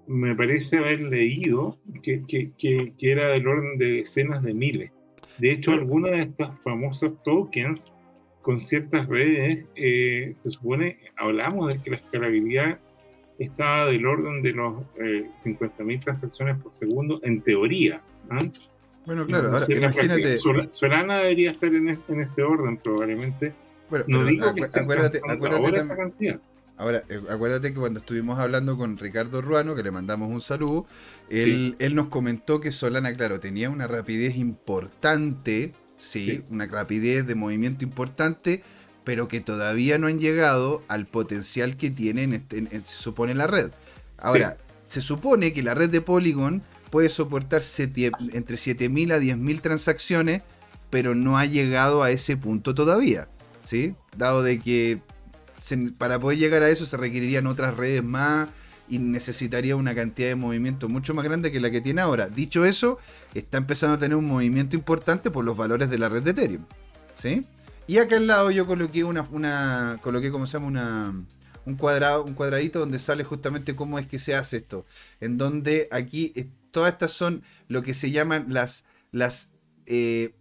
me 0.06 0.36
parece 0.36 0.80
haber 0.80 0.99
leído 0.99 1.80
que, 2.04 2.24
que, 2.28 2.52
que, 2.58 3.12
era 3.12 3.30
del 3.30 3.48
orden 3.48 3.78
de 3.78 3.86
decenas 3.99 4.44
de 4.44 4.54
miles. 4.54 4.91
De 5.38 5.52
hecho, 5.52 5.72
algunas 5.72 6.12
de 6.12 6.22
estas 6.24 6.62
famosas 6.62 7.14
tokens 7.24 7.94
con 8.41 8.60
ciertas 8.60 9.08
redes, 9.08 9.66
eh, 9.76 10.36
se 10.41 10.52
supone, 10.52 10.98
hablamos 11.16 11.74
de 11.74 11.82
que 11.82 11.91
la 11.91 11.98
escalabilidad 11.98 12.80
estaba 13.40 13.86
del 13.86 14.06
orden 14.06 14.41
de 14.41 14.52
los 14.52 14.84
eh, 14.99 15.30
50.000 15.45 15.99
transacciones 16.02 16.58
por 16.62 16.76
segundo, 16.76 17.22
en 17.24 17.41
teoría. 17.41 18.02
¿ah? 18.30 18.40
Bueno, 19.08 19.26
claro, 19.26 19.50
ahora 19.54 19.66
imagínate. 19.70 20.38
Solana 20.38 21.20
debería 21.20 21.52
estar 21.52 21.74
en, 21.74 21.90
ese 22.20 22.44
orden, 22.44 22.76
probablemente. 22.76 23.54
Bueno, 23.90 24.04
no 24.10 24.26
digo 24.26 24.54
que 24.54 24.66
acuérdate, 24.66 25.22
acuérdate 25.26 25.66
ahora 25.66 25.96
cantidad. 25.96 26.40
Ahora, 26.76 27.04
eh, 27.08 27.22
acuérdate 27.30 27.74
que 27.74 27.80
cuando 27.80 28.02
estuvimos 28.02 28.38
hablando 28.38 28.78
con 28.78 28.98
Ricardo 28.98 29.42
Ruano, 29.42 29.76
que 29.76 29.82
le 29.82 29.92
mandamos 29.92 30.30
un 30.30 30.42
saludo, 30.42 30.86
él, 31.30 31.78
él 31.80 31.96
nos 31.96 32.10
comentó 32.10 32.60
que 32.60 32.74
Solana, 32.74 33.16
claro, 33.16 33.40
tenía 33.40 33.70
una 33.70 33.88
rapidez 33.88 34.36
importante, 34.36 35.72
¿sí? 35.98 36.44
una 36.52 36.68
rapidez 36.68 37.26
de 37.26 37.36
movimiento 37.36 37.86
importante, 37.86 38.62
pero 39.06 39.30
que 39.30 39.40
todavía 39.40 39.98
no 39.98 40.08
han 40.08 40.20
llegado 40.20 40.84
al 40.90 41.06
potencial 41.06 41.78
que 41.78 41.90
tiene, 41.90 42.26
este, 42.36 42.68
se 42.84 42.98
supone, 42.98 43.34
la 43.36 43.48
red. 43.48 43.72
Ahora, 44.18 44.58
se 44.84 45.00
supone 45.00 45.54
que 45.54 45.64
la 45.64 45.76
red 45.76 45.90
de 45.90 46.02
Polygon 46.02 46.62
puede 46.89 47.09
soportar 47.09 47.61
entre 47.61 48.57
7.000 48.57 49.14
a 49.14 49.19
10.000 49.19 49.61
transacciones, 49.61 50.41
pero 50.89 51.15
no 51.15 51.38
ha 51.38 51.45
llegado 51.45 52.03
a 52.03 52.11
ese 52.11 52.38
punto 52.38 52.73
todavía. 52.73 53.27
¿sí? 53.64 53.95
Dado 54.15 54.43
de 54.43 54.59
que 54.59 55.01
para 55.97 56.19
poder 56.19 56.38
llegar 56.38 56.64
a 56.64 56.69
eso 56.69 56.85
se 56.85 56.97
requerirían 56.97 57.47
otras 57.47 57.76
redes 57.76 58.03
más 58.03 58.47
y 58.89 58.99
necesitaría 58.99 59.76
una 59.76 59.93
cantidad 59.93 60.30
de 60.30 60.35
movimiento 60.35 60.88
mucho 60.88 61.14
más 61.14 61.26
grande 61.26 61.51
que 61.51 61.59
la 61.59 61.69
que 61.72 61.81
tiene 61.81 62.01
ahora. 62.01 62.30
Dicho 62.30 62.64
eso, 62.64 62.97
está 63.34 63.57
empezando 63.57 63.95
a 63.95 63.99
tener 63.99 64.15
un 64.15 64.26
movimiento 64.26 64.76
importante 64.76 65.30
por 65.31 65.43
los 65.43 65.57
valores 65.57 65.89
de 65.89 65.97
la 65.97 66.09
red 66.09 66.23
de 66.23 66.31
Ethereum. 66.31 66.65
¿sí? 67.15 67.45
Y 67.88 67.97
acá 67.97 68.18
al 68.18 68.27
lado 68.27 68.51
yo 68.51 68.65
coloqué 68.65 69.03
una, 69.03 69.27
una 69.31 69.99
coloqué, 70.01 70.31
como 70.31 70.47
se 70.47 70.53
llama? 70.53 70.68
Una, 70.68 71.26
un 71.65 71.76
cuadrado, 71.76 72.23
un 72.23 72.34
cuadradito 72.34 72.80
donde 72.80 72.99
sale 72.99 73.23
justamente 73.23 73.76
cómo 73.76 73.99
es 73.99 74.07
que 74.07 74.19
se 74.19 74.35
hace 74.35 74.57
esto. 74.57 74.85
En 75.19 75.38
donde 75.38 75.89
aquí 75.91 76.34
todas 76.78 76.91
estas 76.91 77.12
son 77.12 77.41
lo 77.70 77.82
que 77.82 77.95
se 77.95 78.12
llaman 78.12 78.45
las, 78.49 78.86
las, 79.12 79.52
eh, 79.88 80.36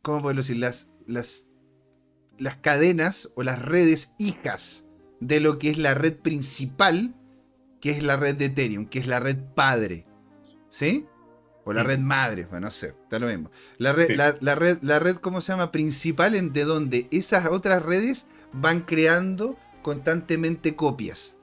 ¿cómo 0.00 0.22
puedo 0.22 0.38
decir? 0.38 0.56
Las, 0.56 0.88
las, 1.06 1.48
las 2.38 2.56
cadenas 2.56 3.28
o 3.34 3.42
las 3.42 3.60
redes 3.60 4.14
hijas 4.16 4.86
de 5.20 5.38
lo 5.38 5.58
que 5.58 5.68
es 5.68 5.76
la 5.76 5.92
red 5.92 6.16
principal, 6.16 7.14
que 7.82 7.90
es 7.90 8.02
la 8.02 8.16
red 8.16 8.36
de 8.36 8.46
Ethereum, 8.46 8.86
que 8.86 9.00
es 9.00 9.06
la 9.06 9.20
red 9.20 9.36
padre. 9.54 10.06
¿Sí? 10.70 11.04
O 11.66 11.74
la 11.74 11.82
red 11.82 11.98
madre, 11.98 12.46
bueno, 12.46 12.68
no 12.68 12.70
sé, 12.70 12.94
está 13.02 13.18
lo 13.18 13.26
mismo. 13.26 13.50
La 13.76 13.92
red, 13.92 14.16
la, 14.16 14.54
red, 14.54 14.78
la 14.80 14.98
red, 14.98 15.16
¿cómo 15.16 15.42
se 15.42 15.52
llama? 15.52 15.72
Principal, 15.72 16.34
en 16.34 16.54
de 16.54 16.64
donde 16.64 17.06
esas 17.10 17.50
otras 17.50 17.82
redes 17.82 18.28
van 18.54 18.80
creando 18.80 19.58
constantemente 19.82 20.74
copias. 20.74 21.36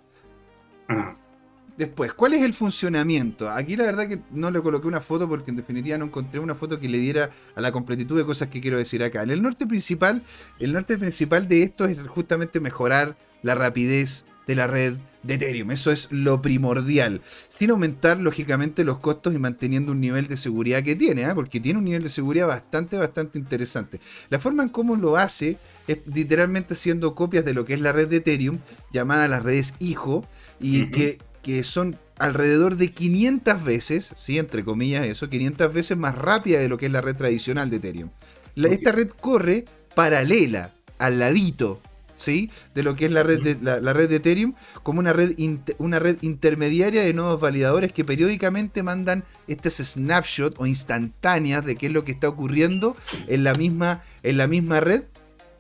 Después, 1.80 2.12
¿cuál 2.12 2.34
es 2.34 2.42
el 2.42 2.54
funcionamiento? 2.54 3.50
Aquí 3.50 3.78
la 3.78 3.86
verdad 3.86 4.06
que 4.06 4.20
no 4.32 4.52
le 4.52 4.62
coloqué 4.62 4.86
una 4.86 5.00
foto 5.00 5.30
porque 5.30 5.50
en 5.50 5.56
definitiva 5.56 5.98
no 5.98 6.04
encontré 6.04 6.42
una 6.42 6.54
foto 6.54 6.78
que 6.78 6.90
le 6.90 6.98
diera 6.98 7.30
a 7.56 7.62
la 7.62 7.72
completitud 7.72 8.18
de 8.18 8.26
cosas 8.26 8.50
que 8.50 8.60
quiero 8.60 8.78
decir 8.78 9.02
acá. 9.02 9.24
En 9.24 9.30
el 9.30 9.42
norte 9.42 9.66
principal, 9.66 10.22
el 10.60 10.74
norte 10.74 10.98
principal 10.98 11.48
de 11.48 11.64
esto 11.64 11.86
es 11.86 11.98
justamente 12.06 12.60
mejorar 12.60 13.16
la 13.44 13.56
rapidez 13.56 14.26
de 14.46 14.56
la 14.56 14.68
red 14.68 14.98
de 15.24 15.36
Ethereum. 15.36 15.72
Eso 15.72 15.94
es 15.94 16.10
lo 16.12 16.42
primordial. 16.42 17.22
Sin 17.48 17.70
aumentar, 17.70 18.20
lógicamente, 18.20 18.84
los 18.84 19.00
costos 19.00 19.34
y 19.34 19.38
manteniendo 19.38 19.94
un 19.94 20.02
nivel 20.02 20.28
de 20.28 20.36
seguridad 20.36 20.84
que 20.84 20.98
tiene, 20.98 21.24
¿ah? 21.24 21.34
porque 21.34 21.62
tiene 21.62 21.80
un 21.80 21.86
nivel 21.86 22.04
de 22.04 22.10
seguridad 22.10 22.48
bastante, 22.48 22.98
bastante 22.98 23.40
interesante. 23.40 24.02
La 24.30 24.40
forma 24.40 24.64
en 24.64 24.70
cómo 24.70 24.98
lo 24.98 25.16
hace 25.16 25.58
es 25.88 26.00
literalmente 26.14 26.74
haciendo 26.74 27.16
copias 27.16 27.46
de 27.46 27.54
lo 27.54 27.64
que 27.64 27.76
es 27.76 27.80
la 27.80 27.94
red 27.94 28.10
de 28.10 28.18
Ethereum, 28.18 28.58
llamada 28.92 29.30
las 29.30 29.44
redes 29.44 29.76
hijo, 29.80 30.26
y 30.60 30.88
que, 30.88 31.20
que 31.50 31.64
son 31.64 31.98
alrededor 32.20 32.78
de 32.78 32.92
500 32.92 33.64
veces, 33.64 34.14
¿sí? 34.18 34.38
entre 34.38 34.64
comillas 34.64 35.08
eso, 35.08 35.30
500 35.30 35.74
veces 35.74 35.98
más 35.98 36.16
rápida 36.16 36.60
de 36.60 36.70
lo 36.70 36.78
que 36.78 36.86
es 36.86 36.92
la 36.92 37.02
red 37.02 37.16
tradicional 37.16 37.72
de 37.72 37.78
Ethereum. 37.78 38.10
esta 38.56 38.92
red 38.92 39.10
corre 39.10 39.66
paralela, 39.96 40.76
al 41.00 41.18
ladito, 41.18 41.82
¿sí? 42.16 42.52
de 42.76 42.84
lo 42.84 42.96
que 42.96 43.06
es 43.06 43.12
la 43.12 43.24
red 43.24 43.42
de, 43.42 43.58
la, 43.62 43.94
red 43.94 44.10
de 44.10 44.18
Ethereum 44.18 44.54
como 44.84 45.00
una 45.00 45.12
red, 45.12 45.36
una 45.80 45.98
red 45.98 46.18
intermediaria 46.22 47.02
de 47.02 47.16
nodos 47.16 47.42
validadores 47.42 47.94
que 47.94 48.06
periódicamente 48.06 48.84
mandan 48.84 49.24
estas 49.48 49.78
snapshots 49.78 50.56
o 50.60 50.68
instantáneas 50.68 51.66
de 51.66 51.78
qué 51.78 51.88
es 51.88 51.92
lo 51.92 52.04
que 52.04 52.12
está 52.12 52.30
ocurriendo 52.30 52.96
en 53.28 53.44
la 53.44 53.56
misma, 53.56 54.04
en 54.22 54.38
la 54.38 54.46
misma 54.46 54.82
red 54.82 55.06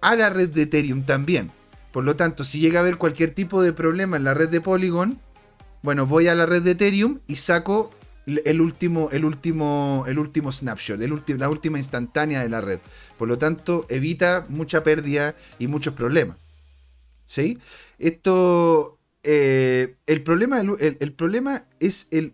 a 0.01 0.15
la 0.15 0.29
red 0.29 0.49
de 0.49 0.63
Ethereum 0.63 1.01
también. 1.01 1.49
Por 1.91 2.03
lo 2.03 2.15
tanto, 2.15 2.43
si 2.43 2.59
llega 2.59 2.79
a 2.79 2.81
haber 2.81 2.97
cualquier 2.97 3.31
tipo 3.31 3.63
de 3.63 3.73
problema 3.73 4.17
en 4.17 4.23
la 4.23 4.35
red 4.35 4.49
de 4.49 4.61
Polygon, 4.61 5.19
bueno, 5.81 6.05
voy 6.05 6.27
a 6.27 6.35
la 6.35 6.45
red 6.45 6.61
de 6.61 6.71
Ethereum 6.71 7.19
y 7.27 7.37
saco 7.37 7.91
el 8.25 8.61
último, 8.61 9.09
el 9.11 9.25
último, 9.25 10.05
el 10.07 10.19
último 10.19 10.51
snapshot, 10.51 10.99
la 10.99 11.49
última 11.49 11.77
instantánea 11.77 12.41
de 12.41 12.49
la 12.49 12.61
red. 12.61 12.79
Por 13.17 13.27
lo 13.27 13.37
tanto, 13.37 13.85
evita 13.89 14.45
mucha 14.49 14.83
pérdida 14.83 15.35
y 15.57 15.67
muchos 15.67 15.93
problemas. 15.93 16.37
¿Sí? 17.25 17.59
Esto. 17.97 18.97
Eh, 19.21 19.97
el, 20.07 20.23
problema, 20.23 20.61
el, 20.61 21.13
problema 21.13 21.65
es 21.79 22.07
el. 22.11 22.33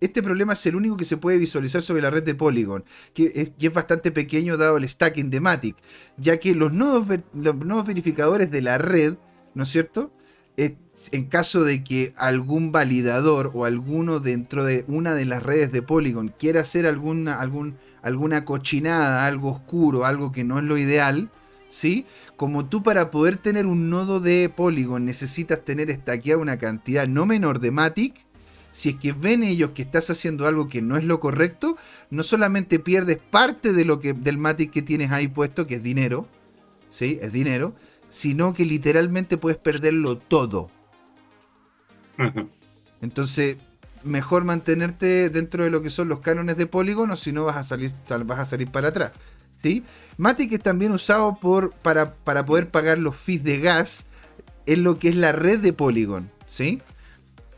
Este 0.00 0.22
problema 0.22 0.52
es 0.52 0.66
el 0.66 0.76
único 0.76 0.96
que 0.96 1.04
se 1.04 1.16
puede 1.16 1.38
visualizar 1.38 1.80
sobre 1.80 2.02
la 2.02 2.10
red 2.10 2.24
de 2.24 2.34
Polygon, 2.34 2.84
que 3.14 3.52
es, 3.56 3.72
bastante 3.72 4.10
pequeño 4.12 4.56
dado 4.56 4.76
el 4.76 4.88
stacking 4.88 5.30
de 5.30 5.40
Matic, 5.40 5.76
ya 6.18 6.38
que 6.38 6.54
los 6.54 6.72
nodos, 6.72 7.20
los 7.32 7.56
nodos 7.56 7.86
verificadores 7.86 8.50
de 8.50 8.60
la 8.60 8.76
red, 8.76 9.14
¿no 9.54 9.62
es 9.62 9.70
cierto? 9.70 10.12
En 11.12 11.24
caso 11.24 11.64
de 11.64 11.82
que 11.82 12.12
algún 12.16 12.72
validador 12.72 13.50
o 13.54 13.64
alguno 13.64 14.20
dentro 14.20 14.64
de 14.64 14.84
una 14.88 15.14
de 15.14 15.24
las 15.24 15.42
redes 15.42 15.72
de 15.72 15.82
Polygon 15.82 16.32
quiera 16.38 16.60
hacer 16.60 16.86
alguna, 16.86 17.40
algún, 17.40 17.76
alguna 18.02 18.44
cochinada, 18.44 19.26
algo 19.26 19.50
oscuro, 19.50 20.04
algo 20.04 20.32
que 20.32 20.44
no 20.44 20.58
es 20.58 20.64
lo 20.64 20.78
ideal, 20.78 21.30
¿sí? 21.68 22.06
Como 22.36 22.66
tú 22.66 22.82
para 22.82 23.10
poder 23.10 23.36
tener 23.36 23.66
un 23.66 23.90
nodo 23.90 24.20
de 24.20 24.50
Polygon 24.54 25.04
necesitas 25.04 25.64
tener 25.64 25.90
estaqueada 25.90 26.40
una 26.40 26.58
cantidad 26.58 27.06
no 27.06 27.26
menor 27.26 27.58
de 27.60 27.70
Matic, 27.70 28.14
si 28.70 28.90
es 28.90 28.96
que 28.96 29.12
ven 29.12 29.44
ellos 29.44 29.70
que 29.70 29.82
estás 29.82 30.10
haciendo 30.10 30.46
algo 30.46 30.68
que 30.68 30.82
no 30.82 30.96
es 30.96 31.04
lo 31.04 31.20
correcto, 31.20 31.76
no 32.10 32.22
solamente 32.22 32.80
pierdes 32.80 33.18
parte 33.18 33.72
de 33.72 33.84
lo 33.84 34.00
que, 34.00 34.14
del 34.14 34.38
Matic 34.38 34.72
que 34.72 34.82
tienes 34.82 35.12
ahí 35.12 35.28
puesto, 35.28 35.66
que 35.66 35.76
es 35.76 35.82
dinero, 35.82 36.28
¿sí? 36.88 37.18
Es 37.20 37.32
dinero, 37.32 37.74
sino 38.08 38.54
que 38.54 38.64
literalmente 38.64 39.36
puedes 39.36 39.58
perderlo 39.58 40.18
todo. 40.18 40.70
Entonces, 43.00 43.56
mejor 44.02 44.44
mantenerte 44.44 45.30
dentro 45.30 45.64
de 45.64 45.70
lo 45.70 45.82
que 45.82 45.90
son 45.90 46.08
los 46.08 46.20
cánones 46.20 46.56
de 46.56 46.66
Polygon 46.66 47.10
o 47.10 47.16
si 47.16 47.32
no 47.32 47.44
vas 47.44 47.56
a 47.56 47.64
salir, 47.64 47.92
vas 48.24 48.38
a 48.38 48.46
salir 48.46 48.70
para 48.70 48.88
atrás. 48.88 49.12
¿sí? 49.56 49.84
Matic 50.16 50.52
es 50.52 50.62
también 50.62 50.92
usado 50.92 51.36
por, 51.40 51.72
para, 51.72 52.14
para, 52.14 52.46
poder 52.46 52.70
pagar 52.70 52.98
los 52.98 53.16
fees 53.16 53.44
de 53.44 53.58
gas 53.58 54.06
en 54.66 54.82
lo 54.82 54.98
que 54.98 55.08
es 55.08 55.16
la 55.16 55.32
red 55.32 55.60
de 55.60 55.72
Polygon. 55.72 56.30
¿sí? 56.46 56.80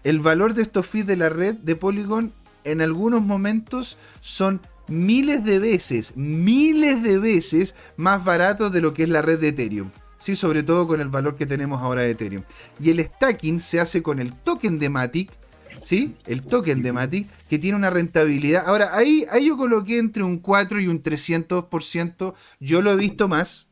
El 0.04 0.20
valor 0.20 0.54
de 0.54 0.62
estos 0.62 0.86
fees 0.86 1.06
de 1.06 1.16
la 1.16 1.28
red 1.28 1.54
de 1.54 1.76
Polygon 1.76 2.32
en 2.64 2.80
algunos 2.80 3.22
momentos 3.22 3.98
son 4.20 4.60
miles 4.88 5.44
de 5.44 5.58
veces, 5.58 6.16
miles 6.16 7.02
de 7.02 7.18
veces 7.18 7.74
más 7.96 8.24
baratos 8.24 8.72
de 8.72 8.80
lo 8.80 8.94
que 8.94 9.04
es 9.04 9.08
la 9.08 9.22
red 9.22 9.38
de 9.40 9.48
Ethereum. 9.48 9.90
Sí, 10.18 10.34
sobre 10.34 10.62
todo 10.62 10.86
con 10.86 11.00
el 11.00 11.08
valor 11.08 11.36
que 11.36 11.46
tenemos 11.46 11.82
ahora 11.82 12.02
de 12.02 12.10
Ethereum. 12.10 12.42
Y 12.80 12.90
el 12.90 13.04
stacking 13.04 13.60
se 13.60 13.80
hace 13.80 14.02
con 14.02 14.18
el 14.18 14.32
token 14.32 14.78
de 14.78 14.88
Matic, 14.88 15.30
¿sí? 15.78 16.16
El 16.26 16.42
token 16.42 16.82
de 16.82 16.92
Matic, 16.92 17.28
que 17.48 17.58
tiene 17.58 17.76
una 17.76 17.90
rentabilidad. 17.90 18.64
Ahora, 18.66 18.96
ahí, 18.96 19.26
ahí 19.30 19.46
yo 19.46 19.56
coloqué 19.56 19.98
entre 19.98 20.22
un 20.22 20.38
4 20.38 20.80
y 20.80 20.88
un 20.88 21.02
300%. 21.02 22.34
Yo 22.60 22.82
lo 22.82 22.92
he 22.92 22.96
visto 22.96 23.28
más, 23.28 23.66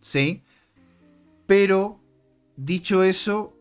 ¿sí? 0.00 0.42
Pero, 1.46 2.00
dicho 2.56 3.02
eso, 3.02 3.56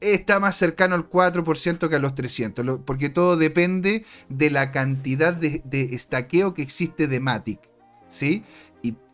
está 0.00 0.40
más 0.40 0.56
cercano 0.56 0.94
al 0.94 1.08
4% 1.08 1.88
que 1.88 1.96
a 1.96 1.98
los 1.98 2.14
300, 2.14 2.80
porque 2.84 3.08
todo 3.08 3.36
depende 3.36 4.04
de 4.28 4.50
la 4.50 4.72
cantidad 4.72 5.34
de, 5.34 5.62
de 5.64 5.94
estaqueo 5.94 6.54
que 6.54 6.62
existe 6.62 7.06
de 7.06 7.20
Matic, 7.20 7.60
¿sí? 8.08 8.44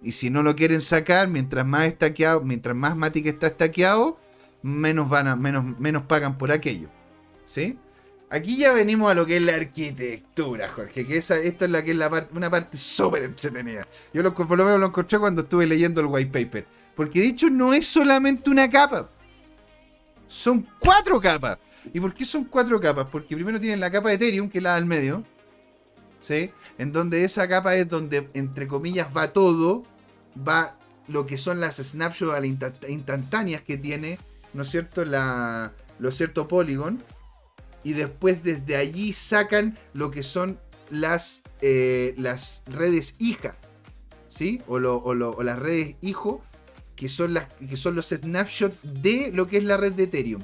Y, 0.07 0.13
si 0.13 0.31
no 0.31 0.43
lo 0.43 0.55
quieren 0.55 0.81
sacar, 0.81 1.29
mientras 1.29 1.67
más 1.67 1.87
estaqueado, 1.87 2.41
mientras 2.43 2.77
más 2.77 2.97
Matic 2.97 3.27
está 3.27 3.49
estaqueado, 3.49 4.19
menos 4.63 5.09
van 5.09 5.27
a, 5.27 5.37
menos, 5.37 5.79
menos 5.81 6.05
pagan 6.05 6.39
por 6.39 6.53
aquello, 6.53 6.89
¿sí? 7.45 7.77
Aquí 8.31 8.57
ya 8.57 8.73
venimos 8.73 9.11
a 9.11 9.15
lo 9.15 9.27
que 9.27 9.37
es 9.37 9.43
la 9.43 9.55
arquitectura, 9.55 10.69
Jorge, 10.69 11.07
que 11.07 11.17
esa, 11.17 11.39
esto 11.39 11.65
es 11.65 11.71
la 11.71 11.85
que 11.85 11.91
es 11.91 11.99
una 12.33 12.51
parte 12.51 12.77
súper 12.77 13.25
entretenida. 13.25 13.87
Yo 14.13 14.23
lo, 14.23 14.35
por 14.35 14.57
lo 14.57 14.65
menos 14.65 14.81
lo 14.81 14.87
encontré 14.87 15.19
cuando 15.19 15.43
estuve 15.43 15.67
leyendo 15.67 16.01
el 16.01 16.07
white 16.07 16.31
paper. 16.31 16.67
Porque 16.95 17.21
de 17.21 17.27
hecho 17.27 17.51
no 17.51 17.75
es 17.75 17.87
solamente 17.87 18.51
una 18.51 18.69
capa. 18.69 19.09
Son 20.27 20.67
cuatro 20.81 21.21
capas. 21.21 21.59
¿Y 21.93 22.01
por 22.01 22.15
qué 22.15 22.25
son 22.25 22.45
cuatro 22.45 22.81
capas? 22.81 23.07
Porque 23.11 23.35
primero 23.35 23.61
tienen 23.61 23.79
la 23.79 23.91
capa 23.91 24.09
de 24.09 24.15
Ethereum, 24.17 24.49
que 24.49 24.59
es 24.59 24.65
la 24.65 24.75
del 24.75 24.87
medio. 24.87 25.23
¿Sí? 26.21 26.51
En 26.79 26.91
donde 26.91 27.23
esa 27.23 27.47
capa 27.47 27.77
es 27.77 27.89
donde, 27.89 28.29
entre 28.35 28.67
comillas, 28.67 29.09
va 29.17 29.33
todo. 29.33 29.85
Va 30.37 30.79
lo 31.09 31.27
que 31.27 31.39
son 31.39 31.61
las 31.61 31.77
snapshots 31.77 32.45
instantáneas 32.89 33.63
que 33.63 33.77
tiene, 33.77 34.19
¿no 34.53 34.63
es 34.63 34.71
cierto? 34.71 35.05
La, 35.05 35.73
lo 35.99 36.13
cierto 36.13 36.49
Polygon 36.49 37.03
y 37.83 37.93
después 37.93 38.43
desde 38.43 38.77
allí 38.77 39.13
sacan 39.13 39.79
lo 39.95 40.11
que 40.11 40.23
son 40.23 40.59
las, 40.91 41.43
eh, 41.61 42.15
las 42.19 42.63
redes 42.67 43.15
hija, 43.19 43.57
¿sí? 44.29 44.61
O, 44.67 44.79
las 44.79 45.59
redes 45.59 45.95
hijo, 46.01 46.43
que 46.97 47.09
son, 47.09 47.35
las, 47.35 47.47
que 47.55 47.77
son 47.77 47.95
los 47.95 48.09
snapshots 48.09 48.77
de 48.83 49.31
lo 49.33 49.47
que 49.47 49.59
es 49.59 49.65
la 49.65 49.77
red 49.77 49.93
de 49.93 50.05
Ethereum. 50.05 50.43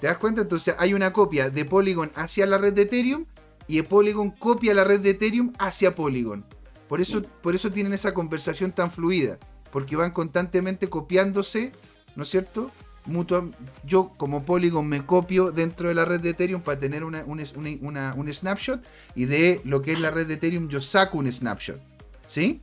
¿Te 0.00 0.06
das 0.06 0.18
cuenta? 0.18 0.42
Entonces 0.42 0.74
hay 0.78 0.94
una 0.94 1.12
copia 1.12 1.50
de 1.50 1.64
Polygon 1.64 2.10
hacia 2.14 2.46
la 2.46 2.56
red 2.56 2.72
de 2.72 2.82
Ethereum 2.82 3.26
y 3.66 3.82
Polygon 3.82 4.30
copia 4.30 4.72
la 4.72 4.84
red 4.84 5.00
de 5.00 5.10
Ethereum 5.10 5.52
hacia 5.58 5.94
Polygon. 5.94 6.44
Por 6.90 7.00
eso, 7.00 7.22
por 7.22 7.54
eso 7.54 7.70
tienen 7.70 7.92
esa 7.92 8.12
conversación 8.12 8.72
tan 8.72 8.90
fluida, 8.90 9.38
porque 9.70 9.94
van 9.94 10.10
constantemente 10.10 10.88
copiándose, 10.88 11.70
¿no 12.16 12.24
es 12.24 12.28
cierto? 12.28 12.72
yo 13.84 14.12
como 14.16 14.44
Polygon 14.44 14.88
me 14.88 15.06
copio 15.06 15.52
dentro 15.52 15.88
de 15.88 15.94
la 15.94 16.04
red 16.04 16.20
de 16.20 16.30
Ethereum 16.30 16.62
para 16.62 16.80
tener 16.80 17.04
un 17.04 18.28
snapshot 18.34 18.84
y 19.14 19.26
de 19.26 19.60
lo 19.64 19.82
que 19.82 19.92
es 19.92 20.00
la 20.00 20.10
red 20.10 20.26
de 20.26 20.34
Ethereum 20.34 20.68
yo 20.68 20.80
saco 20.80 21.18
un 21.18 21.30
snapshot. 21.32 21.80
¿Sí? 22.26 22.60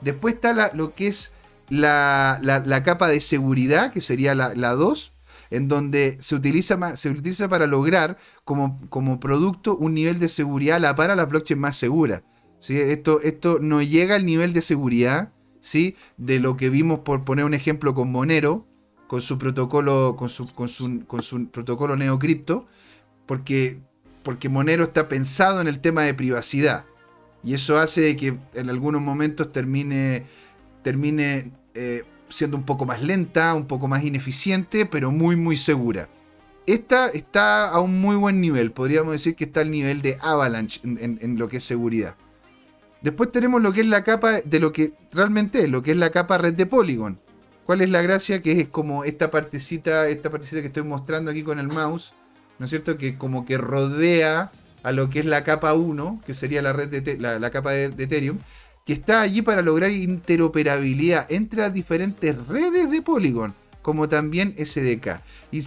Después 0.00 0.36
está 0.36 0.72
lo 0.72 0.94
que 0.94 1.08
es 1.08 1.32
la, 1.68 2.40
capa 2.86 3.08
de 3.08 3.20
seguridad, 3.20 3.92
que 3.92 4.00
sería 4.00 4.34
la, 4.34 4.72
2, 4.72 5.12
en 5.50 5.68
donde 5.68 6.16
se 6.20 6.34
utiliza, 6.34 6.96
se 6.96 7.10
utiliza 7.10 7.48
para 7.48 7.66
lograr 7.66 8.16
como, 8.44 8.80
como, 8.88 9.20
producto 9.20 9.76
un 9.76 9.92
nivel 9.92 10.18
de 10.18 10.28
seguridad 10.28 10.80
la 10.80 10.96
para 10.96 11.14
la 11.14 11.26
blockchain 11.26 11.60
más 11.60 11.76
segura. 11.76 12.22
¿Sí? 12.60 12.78
Esto, 12.78 13.20
esto 13.22 13.58
no 13.60 13.82
llega 13.82 14.16
al 14.16 14.26
nivel 14.26 14.52
de 14.52 14.62
seguridad 14.62 15.32
¿sí? 15.60 15.96
de 16.16 16.40
lo 16.40 16.56
que 16.56 16.70
vimos 16.70 17.00
por 17.00 17.24
poner 17.24 17.44
un 17.44 17.54
ejemplo 17.54 17.94
con 17.94 18.10
Monero, 18.10 18.66
con 19.06 19.22
su 19.22 19.38
protocolo, 19.38 20.16
con 20.16 20.28
su, 20.28 20.52
con 20.52 20.68
su, 20.68 21.04
con 21.06 21.22
su 21.22 21.48
protocolo 21.48 21.96
neocripto, 21.96 22.66
porque, 23.26 23.80
porque 24.22 24.48
Monero 24.48 24.84
está 24.84 25.08
pensado 25.08 25.60
en 25.60 25.68
el 25.68 25.80
tema 25.80 26.02
de 26.02 26.14
privacidad. 26.14 26.84
Y 27.42 27.54
eso 27.54 27.78
hace 27.78 28.16
que 28.16 28.38
en 28.54 28.68
algunos 28.68 29.00
momentos 29.00 29.52
termine, 29.52 30.26
termine 30.82 31.52
eh, 31.74 32.04
siendo 32.28 32.56
un 32.56 32.64
poco 32.64 32.84
más 32.84 33.02
lenta, 33.02 33.54
un 33.54 33.66
poco 33.66 33.88
más 33.88 34.04
ineficiente, 34.04 34.86
pero 34.86 35.10
muy, 35.10 35.36
muy 35.36 35.56
segura. 35.56 36.08
Esta 36.66 37.08
está 37.08 37.70
a 37.70 37.80
un 37.80 37.98
muy 38.00 38.16
buen 38.16 38.42
nivel, 38.42 38.72
podríamos 38.72 39.12
decir 39.12 39.34
que 39.34 39.44
está 39.44 39.60
al 39.60 39.70
nivel 39.70 40.02
de 40.02 40.18
Avalanche 40.20 40.80
en, 40.84 41.18
en 41.22 41.38
lo 41.38 41.48
que 41.48 41.58
es 41.58 41.64
seguridad. 41.64 42.16
Después 43.02 43.30
tenemos 43.30 43.62
lo 43.62 43.72
que 43.72 43.82
es 43.82 43.86
la 43.86 44.04
capa 44.04 44.40
de 44.40 44.60
lo 44.60 44.72
que 44.72 44.92
realmente 45.12 45.62
es, 45.62 45.70
lo 45.70 45.82
que 45.82 45.92
es 45.92 45.96
la 45.96 46.10
capa 46.10 46.38
red 46.38 46.54
de 46.54 46.66
Polygon 46.66 47.18
¿Cuál 47.68 47.82
es 47.82 47.90
la 47.90 48.00
gracia? 48.00 48.40
Que 48.40 48.62
es 48.62 48.68
como 48.68 49.04
esta 49.04 49.30
partecita, 49.30 50.08
esta 50.08 50.30
partecita 50.30 50.62
que 50.62 50.68
estoy 50.68 50.84
mostrando 50.84 51.30
aquí 51.30 51.42
con 51.42 51.58
el 51.58 51.68
mouse, 51.68 52.14
¿no 52.58 52.64
es 52.64 52.70
cierto? 52.70 52.96
Que 52.96 53.18
como 53.18 53.44
que 53.44 53.58
rodea 53.58 54.50
a 54.82 54.92
lo 54.92 55.10
que 55.10 55.18
es 55.18 55.26
la 55.26 55.44
capa 55.44 55.74
1, 55.74 56.22
que 56.24 56.32
sería 56.32 56.62
la 56.62 56.72
red 56.72 56.88
de 56.88 57.18
la, 57.18 57.50
capa 57.50 57.72
de, 57.72 57.92
Ethereum, 58.02 58.38
que 58.86 58.94
está 58.94 59.20
allí 59.20 59.42
para 59.42 59.60
lograr 59.60 59.90
interoperabilidad 59.90 61.30
entre 61.30 61.60
las 61.60 61.74
diferentes 61.74 62.34
redes 62.46 62.90
de 62.90 63.02
Polygon, 63.02 63.54
como 63.82 64.08
también 64.08 64.54
SDK. 64.56 65.20
Y 65.52 65.60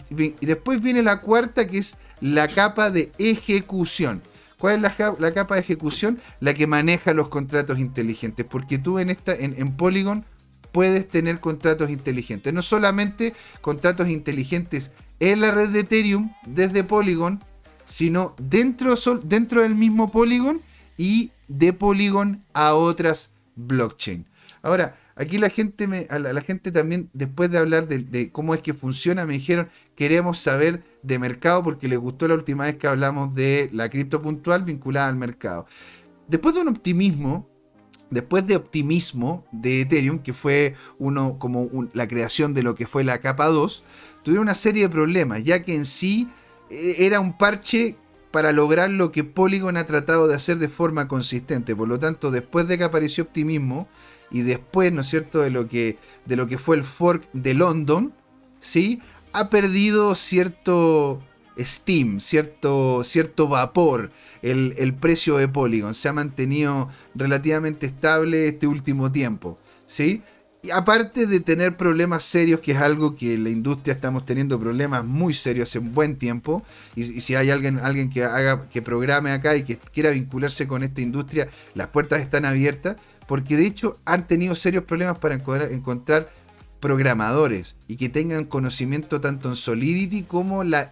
después 0.43 0.81
viene 0.81 1.03
la 1.03 1.21
cuarta, 1.21 1.67
que 1.67 1.77
es 1.77 1.97
la 2.19 2.47
capa 2.47 2.89
de 2.89 3.11
ejecución. 3.19 4.23
¿Cuál 4.61 4.75
es 4.75 4.81
la, 5.19 5.33
capa 5.33 5.55
de 5.55 5.61
ejecución? 5.61 6.19
La 6.39 6.53
que 6.53 6.67
maneja 6.67 7.13
los 7.13 7.27
contratos 7.27 7.79
inteligentes. 7.79 8.45
Porque 8.45 8.77
tú 8.77 8.99
en, 8.99 9.09
esta, 9.09 9.35
en 9.35 9.75
Polygon 9.75 10.23
puedes 10.71 11.07
tener 11.07 11.39
contratos 11.39 11.89
inteligentes. 11.89 12.53
No 12.53 12.61
solamente 12.61 13.33
contratos 13.61 14.07
inteligentes 14.07 14.91
en 15.19 15.41
la 15.41 15.51
red 15.51 15.69
de 15.69 15.81
Ethereum 15.81 16.31
desde 16.45 16.83
Polygon, 16.83 17.43
sino 17.85 18.35
dentro, 18.37 18.95
dentro 19.23 19.61
del 19.61 19.75
mismo 19.75 20.11
Polygon 20.11 20.61
y 20.97 21.31
de 21.47 21.73
Polygon 21.73 22.43
a 22.53 22.73
otras 22.73 23.31
blockchain. 23.55 24.25
Ahora, 24.61 24.97
aquí 25.21 25.37
la 25.37 25.49
gente, 25.49 25.87
me, 25.87 26.07
la, 26.09 26.41
gente 26.41 26.71
también, 26.71 27.09
después 27.13 27.51
de 27.51 27.57
hablar 27.57 27.87
de, 27.87 27.99
de, 27.99 28.31
cómo 28.31 28.53
es 28.53 28.61
que 28.61 28.73
funciona, 28.73 29.25
me 29.25 29.33
dijeron, 29.33 29.69
queremos 29.95 30.39
saber 30.39 30.83
de 31.03 31.19
mercado 31.19 31.63
porque 31.63 31.87
les 31.87 31.99
gustó 31.99 32.27
la 32.27 32.33
última 32.33 32.65
vez 32.65 32.75
que 32.75 32.87
hablamos 32.87 33.33
de 33.33 33.69
la 33.71 33.89
cripto 33.89 34.21
puntual 34.21 34.63
vinculada 34.63 35.07
al 35.07 35.15
mercado. 35.15 35.67
Después 36.27 36.55
de 36.55 36.61
un 36.61 36.69
optimismo, 36.69 37.47
después 38.09 38.47
de 38.47 38.55
optimismo 38.55 39.45
de 39.51 39.81
Ethereum, 39.81 40.19
que 40.19 40.33
fue 40.33 40.75
uno 40.97 41.37
como 41.37 41.69
la 41.93 42.07
creación 42.07 42.53
de 42.53 42.63
lo 42.63 42.75
que 42.75 42.87
fue 42.87 43.03
la 43.03 43.19
capa 43.21 43.47
2, 43.47 43.83
tuvieron 44.23 44.43
una 44.43 44.55
serie 44.55 44.83
de 44.83 44.89
problemas, 44.89 45.43
ya 45.43 45.63
que 45.63 45.75
en 45.75 45.85
sí 45.85 46.27
eh, 46.69 46.95
era 46.99 47.19
un 47.19 47.37
parche 47.37 47.97
para 48.31 48.53
lograr 48.53 48.89
lo 48.89 49.11
que 49.11 49.23
Polygon 49.23 49.77
ha 49.77 49.85
tratado 49.85 50.27
de 50.27 50.35
hacer 50.35 50.57
de 50.57 50.69
forma 50.69 51.07
consistente. 51.07 51.75
Por 51.75 51.89
lo 51.89 51.99
tanto, 51.99 52.31
después 52.31 52.67
de 52.67 52.77
que 52.77 52.85
apareció 52.85 53.25
optimismo 53.25 53.87
y 54.31 54.41
después, 54.41 54.91
¿no 54.91 55.01
es 55.01 55.07
cierto?, 55.07 55.41
de 55.41 55.49
lo 55.49 55.67
que, 55.67 55.97
de 56.25 56.35
lo 56.35 56.47
que 56.47 56.57
fue 56.57 56.75
el 56.75 56.83
fork 56.83 57.27
de 57.33 57.53
London, 57.53 58.13
¿sí? 58.59 59.01
Ha 59.33 59.49
perdido 59.49 60.15
cierto 60.15 61.21
Steam, 61.59 62.19
cierto, 62.19 63.03
cierto 63.03 63.47
vapor, 63.47 64.11
el, 64.41 64.93
precio 64.99 65.37
de 65.37 65.47
Polygon. 65.47 65.95
Se 65.95 66.09
ha 66.09 66.13
mantenido 66.13 66.89
relativamente 67.15 67.85
estable 67.85 68.47
este 68.47 68.67
último 68.67 69.11
tiempo. 69.11 69.57
¿sí? 69.85 70.21
Y 70.63 70.71
aparte 70.71 71.25
de 71.25 71.39
tener 71.39 71.75
problemas 71.75 72.23
serios, 72.23 72.59
que 72.59 72.73
es 72.73 72.77
algo 72.77 73.15
que 73.15 73.37
la 73.37 73.49
industria 73.49 73.93
estamos 73.93 74.25
teniendo 74.25 74.59
problemas 74.59 75.03
muy 75.03 75.33
serios 75.33 75.69
hace 75.69 75.79
un 75.79 75.93
buen 75.93 76.15
tiempo, 76.17 76.63
y, 76.95 77.21
si 77.21 77.35
hay 77.35 77.49
alguien, 77.49 77.79
alguien 77.79 78.09
que 78.09 78.23
haga, 78.23 78.69
que 78.69 78.81
programe 78.81 79.31
acá 79.31 79.55
y 79.55 79.63
que 79.63 79.77
quiera 79.77 80.11
vincularse 80.11 80.67
con 80.67 80.83
esta 80.83 81.01
industria, 81.01 81.49
las 81.73 81.87
puertas 81.87 82.21
están 82.21 82.45
abiertas, 82.45 82.97
porque 83.31 83.55
de 83.55 83.65
hecho 83.65 83.97
han 84.03 84.27
tenido 84.27 84.55
serios 84.55 84.83
problemas 84.83 85.17
para 85.17 85.35
encontrar 85.35 86.27
programadores 86.81 87.77
y 87.87 87.95
que 87.95 88.09
tengan 88.09 88.43
conocimiento 88.43 89.21
tanto 89.21 89.47
en 89.47 89.55
Solidity 89.55 90.23
como 90.23 90.65
la, 90.65 90.91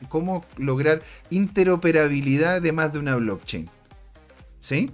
lograr 0.55 1.01
interoperabilidad 1.29 2.61
de 2.61 2.71
más 2.71 2.93
de 2.93 2.99
una 2.99 3.17
blockchain. 3.17 3.69
¿Sí? 4.57 4.89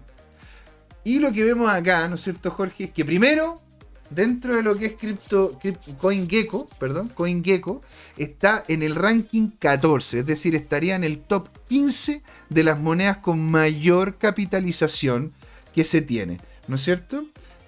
Y 1.03 1.19
lo 1.19 1.31
que 1.31 1.43
vemos 1.43 1.69
acá, 1.69 2.07
¿no 2.07 2.15
es 2.15 2.21
cierto, 2.21 2.49
Jorge? 2.49 2.85
Es 2.85 2.89
que 2.89 3.05
primero, 3.05 3.61
dentro 4.09 4.55
de 4.55 4.63
lo 4.63 4.75
que 4.75 4.87
es 4.87 4.93
cripto, 4.93 5.59
CoinGecko, 6.01 6.67
perdón, 6.79 7.09
CoinGecko, 7.09 7.83
está 8.17 8.63
en 8.67 8.81
el 8.81 8.95
ranking 8.95 9.49
14, 9.59 10.21
es 10.21 10.25
decir, 10.25 10.55
estaría 10.55 10.95
en 10.95 11.03
el 11.03 11.19
top 11.19 11.49
15 11.69 12.23
de 12.49 12.63
las 12.63 12.79
monedas 12.79 13.17
con 13.17 13.39
mayor 13.51 14.17
capitalización 14.17 15.31
que 15.75 15.83
se 15.83 16.01
tiene, 16.01 16.39
¿no 16.67 16.75
es 16.75 16.81
cierto? 16.81 17.25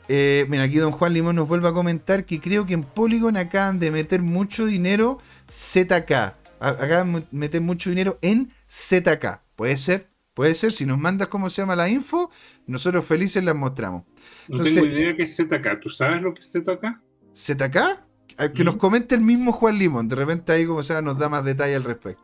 Eh, 0.09 0.45
mira, 0.47 0.63
aquí 0.63 0.77
don 0.77 0.91
Juan 0.91 1.13
Limón 1.13 1.35
nos 1.35 1.47
vuelve 1.47 1.67
a 1.67 1.73
comentar 1.73 2.25
que 2.25 2.39
creo 2.39 2.65
que 2.65 2.73
en 2.73 2.83
Polygon 2.83 3.35
acaban 3.35 3.79
de 3.79 3.91
meter 3.91 4.21
mucho 4.21 4.65
dinero 4.65 5.19
ZK. 5.49 6.35
Acaban 6.59 7.13
de 7.13 7.27
meter 7.31 7.61
mucho 7.61 7.89
dinero 7.89 8.17
en 8.21 8.51
ZK. 8.69 9.41
Puede 9.55 9.77
ser, 9.77 10.07
puede 10.33 10.55
ser. 10.55 10.71
Si 10.71 10.85
nos 10.85 10.97
mandas 10.97 11.27
cómo 11.27 11.49
se 11.49 11.61
llama 11.61 11.75
la 11.75 11.89
info, 11.89 12.31
nosotros 12.67 13.05
felices 13.05 13.43
las 13.43 13.55
mostramos. 13.55 14.03
no 14.47 14.63
tengo 14.63 14.85
idea 14.85 15.15
qué 15.15 15.23
es 15.23 15.35
ZK. 15.35 15.81
¿Tú 15.81 15.89
sabes 15.89 16.21
lo 16.21 16.33
que 16.33 16.41
es 16.41 16.51
ZK? 16.51 17.01
¿ZK? 17.35 18.53
Que 18.53 18.63
nos 18.63 18.77
comente 18.77 19.15
el 19.15 19.21
mismo 19.21 19.51
Juan 19.51 19.77
Limón. 19.77 20.07
De 20.07 20.15
repente 20.15 20.51
ahí 20.53 20.65
como 20.65 20.83
sea 20.83 21.01
nos 21.01 21.17
da 21.17 21.27
más 21.27 21.43
detalle 21.43 21.75
al 21.75 21.83
respecto. 21.83 22.23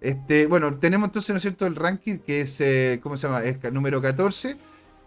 Este, 0.00 0.46
bueno, 0.46 0.78
tenemos 0.78 1.08
entonces, 1.08 1.30
¿no 1.30 1.36
es 1.36 1.42
cierto?, 1.42 1.66
el 1.66 1.76
ranking 1.76 2.18
que 2.18 2.40
es, 2.40 2.58
eh, 2.62 3.00
¿cómo 3.02 3.18
se 3.18 3.26
llama? 3.26 3.44
Es 3.44 3.70
número 3.70 4.00
14 4.00 4.56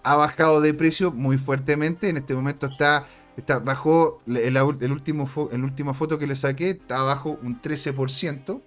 ha 0.04 0.16
bajado 0.16 0.62
de 0.62 0.74
precio 0.74 1.12
muy 1.12 1.38
fuertemente. 1.38 2.10
En 2.10 2.18
este 2.18 2.36
momento 2.36 2.68
está, 2.68 3.06
está 3.38 3.60
bajó 3.60 4.22
el, 4.28 4.58
último 4.92 5.30
el 5.52 5.64
última 5.64 5.94
foto 5.94 6.20
que 6.20 6.28
le 6.28 6.36
saqué, 6.36 6.72
está 6.72 7.00
abajo 7.00 7.40
un 7.42 7.62
13%. 7.62 8.62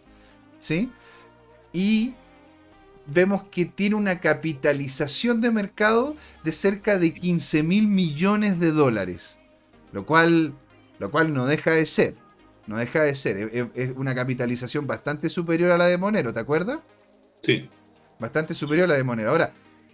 ¿Sí? 0.58 0.90
Y 1.72 2.14
vemos 3.06 3.44
que 3.44 3.66
tiene 3.66 3.94
una 3.94 4.20
capitalización 4.20 5.40
de 5.40 5.50
mercado 5.50 6.16
de 6.42 6.52
cerca 6.52 6.98
de 6.98 7.14
15 7.14 7.62
mil 7.62 7.86
millones 7.86 8.58
de 8.58 8.72
dólares. 8.72 9.38
Lo 9.92 10.04
cual, 10.04 10.54
lo 10.98 11.10
cual 11.10 11.32
no 11.32 11.46
deja 11.46 11.70
de 11.72 11.86
ser. 11.86 12.14
no 12.66 12.78
deja 12.78 13.02
de 13.02 13.14
ser. 13.14 13.70
Es, 13.74 13.92
una 13.96 14.14
capitalización 14.14 14.86
bastante 14.86 15.28
superior 15.30 15.70
a 15.70 15.78
la 15.78 15.86
de 15.86 15.98
Monero, 15.98 16.32
¿te 16.32 16.40
acuerdas? 16.40 16.80
Sí. 17.42 17.68
Bastante 18.18 18.54
superior 18.54 18.86
a 18.86 18.88
la 18.88 18.94
de 18.94 19.04
Monero. 19.04 19.30
Ahora, 19.30 19.52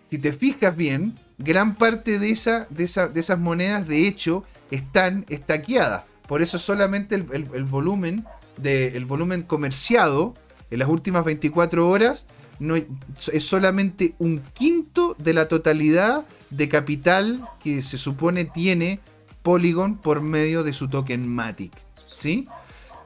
si 0.08 0.18
te 0.18 0.32
fijas 0.32 0.76
bien, 0.76 1.18
gran 1.42 1.74
parte 1.74 2.18
de, 2.18 2.30
esa, 2.30 2.66
de, 2.70 2.84
esas 2.84 3.38
monedas, 3.38 3.86
de 3.88 4.06
hecho, 4.06 4.44
están 4.70 5.24
estaqueadas. 5.28 6.04
Por 6.26 6.42
eso 6.42 6.58
solamente 6.58 7.14
el, 7.14 7.64
volumen, 7.64 8.24
de, 8.56 8.96
el 8.96 9.04
volumen 9.04 9.42
comerciado 9.42 10.34
en 10.70 10.78
las 10.78 10.88
últimas 10.88 11.24
24 11.24 11.88
horas 11.88 12.26
no, 12.58 12.76
es 12.76 13.44
solamente 13.44 14.14
un 14.18 14.40
quinto 14.52 15.16
de 15.18 15.34
la 15.34 15.48
totalidad 15.48 16.24
de 16.50 16.68
capital 16.68 17.44
que 17.62 17.82
se 17.82 17.98
supone 17.98 18.44
tiene 18.44 19.00
Polygon 19.42 19.96
por 19.98 20.22
medio 20.22 20.62
de 20.62 20.72
su 20.72 20.88
token 20.88 21.28
Matic. 21.28 21.72
¿Sí? 22.06 22.46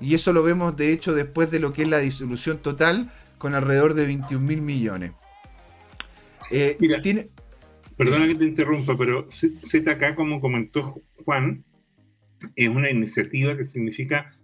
Y 0.01 0.15
eso 0.15 0.33
lo 0.33 0.43
vemos 0.43 0.77
de 0.77 0.93
hecho 0.93 1.15
después 1.15 1.51
de 1.51 1.59
lo 1.59 1.73
que 1.73 1.83
es 1.83 1.89
la 1.89 1.99
disolución 1.99 2.59
total 2.59 3.11
con 3.39 3.55
alrededor 3.55 3.95
de 3.95 4.07
21 4.07 4.45
mil 4.45 4.61
millones. 4.61 5.13
Eh, 6.51 6.77
tiene... 7.03 7.31
Perdona 7.97 8.27
que 8.27 8.35
te 8.35 8.45
interrumpa, 8.45 8.97
pero 8.97 9.27
ZK, 9.31 10.15
como 10.15 10.41
comentó 10.41 11.01
Juan, 11.25 11.65
es 12.55 12.69
una 12.69 12.91
iniciativa 12.91 13.57
que 13.57 13.65
significa 13.65 14.37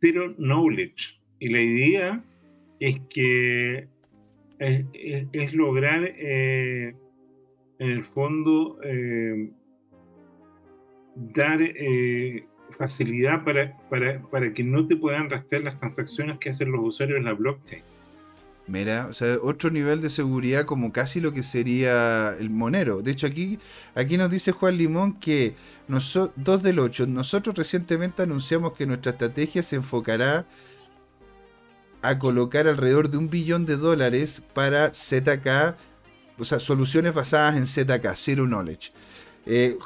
Zero 0.00 0.34
Knowledge. 0.36 1.18
Y 1.38 1.48
la 1.48 1.60
idea 1.60 2.24
es 2.80 3.00
que 3.08 3.88
es, 4.58 5.54
lograr, 5.54 6.04
eh, 6.04 6.94
en 7.78 7.90
el 7.90 8.04
fondo, 8.04 8.78
eh, 8.82 9.50
dar 11.14 11.62
eh, 11.62 12.44
facilidad 12.76 13.44
para, 13.44 13.76
para, 14.30 14.52
que 14.52 14.64
no 14.64 14.86
te 14.86 14.96
puedan 14.96 15.30
rastrear 15.30 15.64
las 15.64 15.78
transacciones 15.78 16.38
que 16.38 16.50
hacen 16.50 16.72
los 16.72 16.84
usuarios 16.84 17.18
en 17.18 17.24
la 17.24 17.32
blockchain. 17.32 17.82
Mira, 18.68 19.06
o 19.08 19.14
sea, 19.14 19.38
otro 19.42 19.70
nivel 19.70 20.02
de 20.02 20.10
seguridad 20.10 20.66
como 20.66 20.92
casi 20.92 21.20
lo 21.20 21.32
que 21.32 21.42
sería 21.42 22.34
el 22.38 22.50
Monero. 22.50 23.00
De 23.00 23.12
hecho, 23.12 23.26
aquí, 23.26 23.58
aquí 23.94 24.18
nos 24.18 24.30
dice 24.30 24.52
Juan 24.52 24.76
Limón 24.76 25.14
que 25.14 25.56
nosotros, 25.88 26.34
2 26.36 26.62
del 26.62 26.78
8, 26.78 27.06
nosotros 27.06 27.56
recientemente 27.56 28.22
anunciamos 28.22 28.74
que 28.74 28.84
nuestra 28.86 29.12
estrategia 29.12 29.62
se 29.62 29.76
enfocará 29.76 30.44
a 32.02 32.18
colocar 32.18 32.68
alrededor 32.68 33.08
de 33.08 33.16
un 33.16 33.30
billón 33.30 33.64
de 33.64 33.78
dólares 33.78 34.42
para 34.52 34.90
ZK, 34.90 35.74
o 36.38 36.44
sea, 36.44 36.60
soluciones 36.60 37.14
basadas 37.14 37.56
en 37.56 37.66
ZK, 37.66 38.14
Zero 38.16 38.46
Knowledge. 38.46 38.92
Eh, 39.46 39.78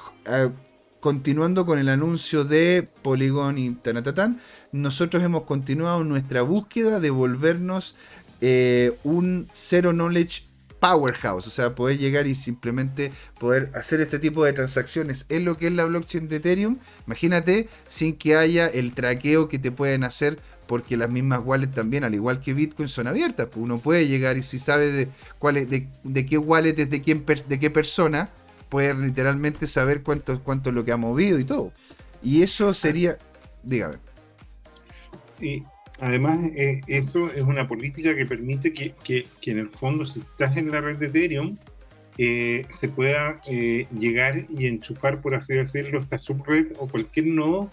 continuando 0.99 1.65
con 1.67 1.79
el 1.79 1.89
anuncio 1.89 2.45
de 2.45 2.89
Polygon 3.03 3.59
y 3.59 3.71
Tanatatán, 3.71 4.41
nosotros 4.73 5.23
hemos 5.23 5.43
continuado 5.43 6.03
nuestra 6.05 6.43
búsqueda 6.43 7.01
de 7.01 7.11
volvernos 7.11 7.95
eh, 8.43 8.99
un 9.05 9.49
Zero 9.55 9.93
Knowledge 9.93 10.43
powerhouse, 10.81 11.47
o 11.47 11.51
sea, 11.51 11.77
poder 11.77 11.97
llegar 11.97 12.27
y 12.27 12.35
simplemente 12.35 13.13
poder 13.39 13.71
hacer 13.75 14.01
este 14.01 14.19
tipo 14.19 14.45
de 14.45 14.53
transacciones 14.53 15.27
en 15.29 15.45
lo 15.45 15.57
que 15.57 15.69
es 15.69 15.73
la 15.73 15.85
blockchain 15.85 16.29
de 16.29 16.37
Ethereum. 16.37 16.79
Imagínate 17.07 17.69
sin 17.87 18.17
que 18.17 18.35
haya 18.35 18.67
el 18.67 18.93
traqueo 18.93 19.49
que 19.49 19.61
te 19.61 19.71
pueden 19.71 20.03
hacer 20.03 20.41
porque 20.67 20.97
las 20.97 21.09
mismas 21.09 21.41
wallets 21.45 21.73
también, 21.73 22.03
al 22.03 22.15
igual 22.15 22.41
que 22.41 22.53
Bitcoin, 22.53 22.89
son 22.89 23.07
abiertas. 23.07 23.47
Pues 23.47 23.59
uno 23.59 23.79
puede 23.79 24.09
llegar 24.09 24.37
y 24.37 24.43
si 24.43 24.59
sabe 24.59 24.91
de, 24.91 25.09
cuál 25.39 25.69
de, 25.69 25.89
de 26.03 26.27
qué 26.27 26.37
wallet 26.37 26.75
es 26.77 26.91
de, 26.91 27.01
quién, 27.01 27.25
de 27.25 27.59
qué 27.61 27.71
persona, 27.71 28.31
puede 28.69 28.93
literalmente 28.95 29.69
saber 29.69 30.03
cuánto, 30.03 30.43
cuánto 30.43 30.71
es 30.71 30.75
lo 30.75 30.85
que 30.85 30.91
ha 30.91 30.97
movido 30.97 31.39
y 31.39 31.45
todo. 31.45 31.73
Y 32.23 32.43
eso 32.43 32.75
sería, 32.75 33.19
dígame. 33.63 33.99
Y 35.41 35.63
además, 36.03 36.51
eh, 36.57 36.81
eso 36.89 37.33
es 37.33 37.43
una 37.43 37.69
política 37.69 38.15
que 38.15 38.27
permite 38.27 38.73
que, 38.73 39.27
en 39.47 39.59
el 39.59 39.69
fondo, 39.69 40.05
si 40.05 40.19
estás 40.19 40.57
en 40.57 40.71
la 40.71 40.81
red 40.81 40.99
de 40.99 41.07
Ethereum, 41.07 41.57
eh, 42.19 42.67
se 42.71 42.89
pueda 42.89 43.41
eh, 43.49 43.87
llegar 43.97 44.45
y 44.51 44.67
enchufar, 44.67 45.23
por 45.23 45.37
así 45.37 45.55
decirlo, 45.55 46.01
esta 46.01 46.19
subred 46.19 46.73
o 46.79 46.89
cualquier 46.89 47.27
nodo 47.27 47.71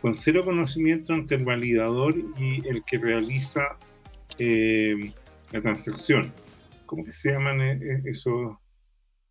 con 0.00 0.14
cero 0.14 0.42
conocimiento 0.44 1.12
entre 1.12 1.36
el 1.36 1.44
validador 1.44 2.14
y 2.38 2.66
el 2.66 2.82
que 2.84 2.96
realiza 2.96 3.78
eh, 4.38 5.12
la 5.52 5.60
transacción. 5.60 6.32
¿Cómo 6.86 7.04
que 7.04 7.12
se 7.12 7.32
llaman 7.32 7.60
esos, 8.06 8.56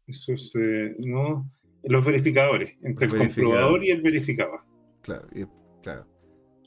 esos 0.07 0.53
no? 0.99 1.49
los 1.83 2.05
verificadores? 2.05 2.75
Entre 2.83 3.07
el, 3.07 3.17
comprobador 3.17 3.83
y 3.83 3.89
el 3.89 4.01
verificador. 4.01 4.61
Claro, 5.01 5.27
claro. 5.81 6.07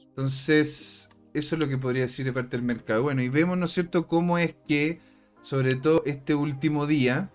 Entonces, 0.08 1.08
eso 1.34 1.56
es 1.56 1.60
lo 1.60 1.68
que 1.68 1.78
podría 1.78 2.02
decir 2.02 2.24
de 2.24 2.32
parte 2.32 2.56
del 2.56 2.64
mercado. 2.64 3.02
Bueno, 3.02 3.22
y 3.22 3.28
vemos, 3.28 3.58
¿no 3.58 3.66
es 3.66 3.72
cierto?, 3.72 4.06
cómo 4.06 4.38
es 4.38 4.54
que, 4.66 5.00
sobre 5.40 5.74
todo 5.74 6.02
este 6.06 6.34
último 6.34 6.86
día, 6.86 7.30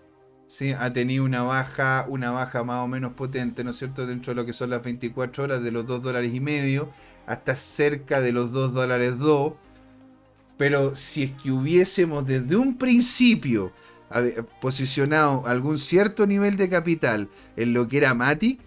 ha 0.78 0.92
tenido 0.92 1.24
una 1.24 1.42
baja, 1.42 2.06
una 2.08 2.30
baja 2.30 2.62
más 2.64 2.84
o 2.84 2.88
menos 2.88 3.14
potente, 3.14 3.64
¿no 3.64 3.70
es 3.70 3.78
cierto?, 3.78 4.06
dentro 4.06 4.32
de 4.32 4.36
lo 4.36 4.46
que 4.46 4.52
son 4.52 4.70
las 4.70 4.82
24 4.82 5.44
horas 5.44 5.62
de 5.62 5.70
los 5.72 5.86
2 5.86 6.02
dólares 6.02 6.34
y 6.34 6.40
medio 6.40 6.90
hasta 7.26 7.56
cerca 7.56 8.20
de 8.20 8.32
los 8.32 8.52
2 8.52 8.74
dólares 8.74 9.18
2. 9.18 9.54
Pero 10.56 10.94
si 10.94 11.24
es 11.24 11.30
que 11.32 11.50
hubiésemos 11.50 12.26
desde 12.26 12.56
un 12.56 12.76
principio 12.78 13.72
posicionado 14.60 15.44
algún 15.46 15.78
cierto 15.78 16.26
nivel 16.26 16.56
de 16.56 16.68
capital 16.68 17.28
en 17.56 17.72
lo 17.72 17.88
que 17.88 17.96
era 17.96 18.14
Matic, 18.14 18.60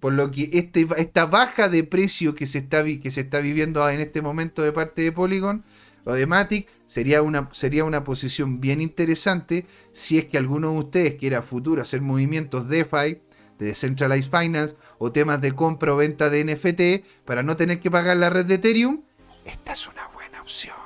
Por 0.00 0.14
lo 0.14 0.30
que 0.30 0.48
este, 0.52 0.86
esta 0.96 1.26
baja 1.26 1.68
de 1.68 1.84
precio 1.84 2.34
que 2.34 2.46
se, 2.46 2.58
está, 2.58 2.82
que 2.84 3.10
se 3.10 3.20
está 3.20 3.40
viviendo 3.40 3.88
en 3.88 4.00
este 4.00 4.22
momento 4.22 4.62
de 4.62 4.72
parte 4.72 5.02
de 5.02 5.12
Polygon 5.12 5.62
o 6.06 6.14
de 6.14 6.26
Matic 6.26 6.68
sería 6.86 7.20
una, 7.20 7.48
sería 7.52 7.84
una 7.84 8.04
posición 8.04 8.60
bien 8.60 8.80
interesante 8.80 9.66
si 9.92 10.18
es 10.18 10.24
que 10.24 10.38
alguno 10.38 10.70
de 10.70 10.78
ustedes 10.78 11.14
quiera 11.16 11.42
futuro 11.42 11.82
hacer 11.82 12.00
movimientos 12.00 12.68
DeFi 12.68 13.20
de 13.58 13.66
Decentralized 13.66 14.30
Finance 14.30 14.76
o 14.98 15.10
temas 15.12 15.40
de 15.40 15.52
compra 15.52 15.92
o 15.92 15.96
venta 15.96 16.30
de 16.30 16.44
NFT 16.44 17.24
para 17.24 17.42
no 17.42 17.56
tener 17.56 17.80
que 17.80 17.90
pagar 17.90 18.16
la 18.16 18.30
red 18.30 18.46
de 18.46 18.54
Ethereum, 18.54 19.02
esta 19.44 19.72
es 19.72 19.86
una 19.88 20.08
buena 20.08 20.40
opción. 20.40 20.76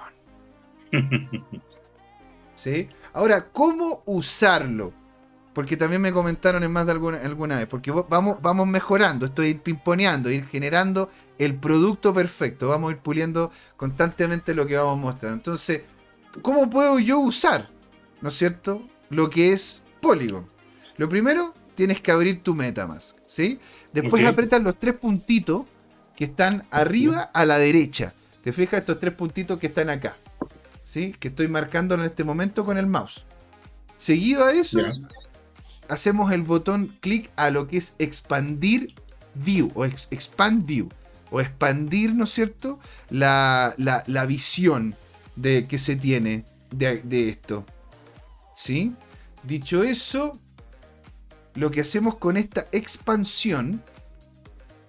¿Sí? 2.54 2.88
Ahora, 3.12 3.50
¿cómo 3.50 4.02
usarlo? 4.06 4.92
Porque 5.60 5.76
también 5.76 6.00
me 6.00 6.10
comentaron 6.10 6.64
en 6.64 6.72
más 6.72 6.86
de 6.86 6.92
alguna, 6.92 7.18
alguna 7.18 7.58
vez. 7.58 7.66
Porque 7.66 7.90
vamos, 7.90 8.38
vamos 8.40 8.66
mejorando, 8.66 9.26
estoy 9.26 9.48
ir 9.48 9.60
pimponeando, 9.60 10.30
ir 10.30 10.46
generando 10.46 11.10
el 11.38 11.54
producto 11.54 12.14
perfecto. 12.14 12.68
Vamos 12.68 12.88
a 12.88 12.92
ir 12.92 12.98
puliendo 13.00 13.50
constantemente 13.76 14.54
lo 14.54 14.66
que 14.66 14.78
vamos 14.78 14.98
mostrando. 14.98 15.36
Entonces, 15.36 15.82
¿cómo 16.40 16.70
puedo 16.70 16.98
yo 16.98 17.18
usar? 17.18 17.68
¿No 18.22 18.30
es 18.30 18.38
cierto? 18.38 18.82
Lo 19.10 19.28
que 19.28 19.52
es 19.52 19.82
Polygon. 20.00 20.46
Lo 20.96 21.10
primero, 21.10 21.52
tienes 21.74 22.00
que 22.00 22.10
abrir 22.10 22.42
tu 22.42 22.54
Metamask, 22.54 23.18
¿sí? 23.26 23.60
Después 23.92 24.24
apretas 24.24 24.62
los 24.62 24.78
tres 24.78 24.94
puntitos 24.94 25.66
que 26.16 26.24
están 26.24 26.64
arriba 26.70 27.30
a 27.34 27.44
la 27.44 27.58
derecha. 27.58 28.14
Te 28.42 28.54
fijas 28.54 28.80
estos 28.80 28.98
tres 28.98 29.12
puntitos 29.12 29.58
que 29.58 29.66
están 29.66 29.90
acá, 29.90 30.16
¿sí? 30.84 31.14
Que 31.20 31.28
estoy 31.28 31.48
marcando 31.48 31.96
en 31.96 32.00
este 32.00 32.24
momento 32.24 32.64
con 32.64 32.78
el 32.78 32.86
mouse. 32.86 33.26
Seguido 33.94 34.46
a 34.46 34.52
eso, 34.52 34.78
hacemos 35.90 36.32
el 36.32 36.42
botón 36.42 36.96
clic 37.00 37.30
a 37.36 37.50
lo 37.50 37.66
que 37.66 37.76
es 37.76 37.94
expandir 37.98 38.94
view 39.34 39.70
o 39.74 39.84
expand 39.84 40.64
view 40.64 40.88
o 41.30 41.40
expandir, 41.40 42.14
¿no 42.14 42.24
es 42.24 42.30
cierto? 42.30 42.78
La, 43.10 43.74
visión 44.26 44.96
de, 45.36 45.66
que 45.66 45.78
se 45.78 45.96
tiene 45.96 46.44
de, 46.70 47.02
de 47.02 47.28
esto. 47.28 47.64
¿Sí? 48.54 48.94
Dicho 49.42 49.82
eso, 49.82 50.38
lo 51.54 51.70
que 51.70 51.80
hacemos 51.80 52.16
con 52.16 52.36
esta 52.36 52.66
expansión 52.72 53.82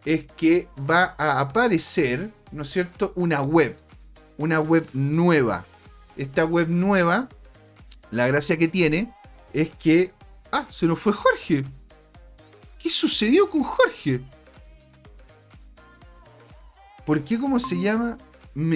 es 0.05 0.25
que 0.25 0.67
va 0.89 1.15
a 1.17 1.39
aparecer, 1.39 2.31
¿no 2.51 2.63
es 2.63 2.71
cierto?, 2.71 3.13
una 3.15 3.41
web, 3.41 3.77
una 4.37 4.59
web 4.59 4.87
nueva. 4.93 5.65
Esta 6.17 6.45
web 6.45 6.69
nueva, 6.69 7.29
la 8.09 8.27
gracia 8.27 8.57
que 8.57 8.67
tiene 8.67 9.13
es 9.53 9.69
que... 9.71 10.13
Ah, 10.51 10.67
se 10.69 10.85
nos 10.85 10.99
fue 10.99 11.13
Jorge. 11.13 11.63
¿Qué 12.77 12.89
sucedió 12.89 13.49
con 13.49 13.63
Jorge? 13.63 14.21
¿Por 17.05 17.23
qué 17.23 17.39
cómo 17.39 17.59
se 17.59 17.79
llama? 17.79 18.17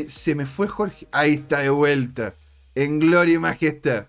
se 0.08 0.36
me 0.36 0.46
fue 0.46 0.68
Jorge. 0.68 1.08
Ahí 1.12 1.34
está 1.34 1.60
de 1.60 1.70
vuelta. 1.70 2.36
En 2.76 3.00
gloria 3.00 3.36
y 3.36 3.40
majestad. 3.40 4.08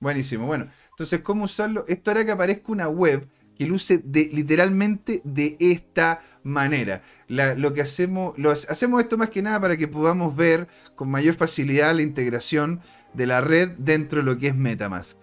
Buenísimo. 0.00 0.46
Bueno, 0.46 0.68
entonces, 0.90 1.20
¿cómo 1.20 1.44
usarlo? 1.44 1.84
Esto 1.88 2.10
hará 2.10 2.24
que 2.24 2.32
aparezca 2.32 2.72
una 2.72 2.88
web 2.88 3.28
que 3.56 3.66
luce 3.66 4.02
literalmente 4.04 5.20
de 5.24 5.56
esta 5.60 6.22
manera. 6.42 7.02
lo 7.28 7.72
que 7.72 7.82
hacemos, 7.82 8.36
hacemos 8.68 9.02
esto 9.02 9.16
más 9.16 9.30
que 9.30 9.42
nada 9.42 9.60
para 9.60 9.76
que 9.76 9.88
podamos 9.88 10.34
ver 10.34 10.68
con 10.94 11.10
mayor 11.10 11.36
facilidad 11.36 11.94
la 11.94 12.02
integración 12.02 12.80
de 13.12 13.26
la 13.26 13.40
red 13.40 13.70
dentro 13.78 14.20
de 14.20 14.24
lo 14.24 14.38
que 14.38 14.48
es 14.48 14.56
Metamask. 14.56 15.18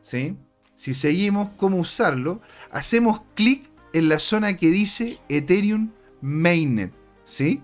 ¿Sí? 0.00 0.36
Si 0.80 0.94
seguimos 0.94 1.50
cómo 1.58 1.76
usarlo, 1.76 2.40
hacemos 2.70 3.20
clic 3.34 3.68
en 3.92 4.08
la 4.08 4.18
zona 4.18 4.56
que 4.56 4.70
dice 4.70 5.18
Ethereum 5.28 5.90
Mainnet. 6.22 6.90
¿Sí? 7.22 7.60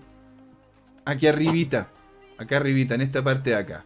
Aquí 1.03 1.25
arribita. 1.25 1.89
Acá 2.37 2.57
arribita, 2.57 2.93
en 2.93 3.01
esta 3.01 3.23
parte 3.23 3.49
de 3.49 3.55
acá. 3.55 3.85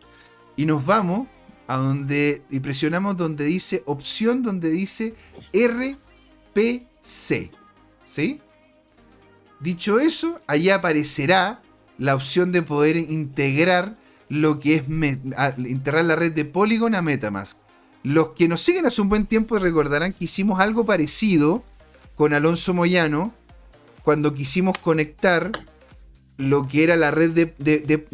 Y 0.57 0.65
nos 0.65 0.85
vamos 0.85 1.29
a 1.67 1.77
donde. 1.77 2.41
Y 2.49 2.59
presionamos 2.59 3.15
donde 3.15 3.45
dice 3.45 3.83
opción, 3.85 4.43
donde 4.43 4.69
dice 4.69 5.15
RPC. 5.53 7.51
¿Sí? 8.05 8.41
Dicho 9.61 10.01
eso, 10.01 10.41
allí 10.45 10.71
aparecerá 10.71 11.61
la 11.97 12.15
opción 12.15 12.51
de 12.51 12.63
poder 12.63 12.97
integrar 12.97 13.95
lo 14.27 14.59
que 14.59 14.75
es 14.75 14.89
integrar 14.89 16.03
la 16.03 16.17
red 16.17 16.33
de 16.33 16.43
Polygon 16.43 16.95
a 16.95 17.01
Metamask. 17.01 17.60
Los 18.03 18.29
que 18.29 18.47
nos 18.47 18.61
siguen 18.61 18.85
hace 18.85 19.01
un 19.01 19.09
buen 19.09 19.25
tiempo 19.25 19.59
recordarán 19.59 20.13
que 20.13 20.25
hicimos 20.25 20.59
algo 20.59 20.85
parecido 20.85 21.63
con 22.15 22.33
Alonso 22.33 22.73
Moyano 22.73 23.33
cuando 24.03 24.33
quisimos 24.33 24.77
conectar 24.77 25.51
lo 26.37 26.67
que 26.67 26.83
era 26.83 26.95
la 26.95 27.11
red 27.11 27.31
de, 27.31 27.53
de. 27.59 28.07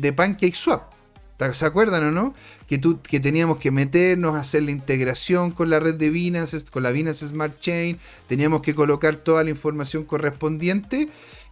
¿Se 1.54 1.66
acuerdan 1.66 2.04
o 2.04 2.12
no? 2.12 2.34
Que, 2.68 2.78
tú, 2.78 3.00
que 3.02 3.20
teníamos 3.20 3.58
que 3.58 3.72
meternos, 3.72 4.36
hacer 4.36 4.64
la 4.64 4.72
integración 4.72 5.52
con 5.52 5.70
la 5.70 5.80
red 5.80 5.96
de 5.96 6.10
Binance, 6.10 6.66
con 6.72 6.84
la 6.84 6.92
Binance 6.92 7.28
Smart 7.28 7.60
Chain, 7.60 8.00
teníamos 8.28 8.62
que 8.62 8.76
colocar 8.76 9.18
toda 9.18 9.44
la 9.44 9.52
información 9.52 10.04
correspondiente 10.04 11.10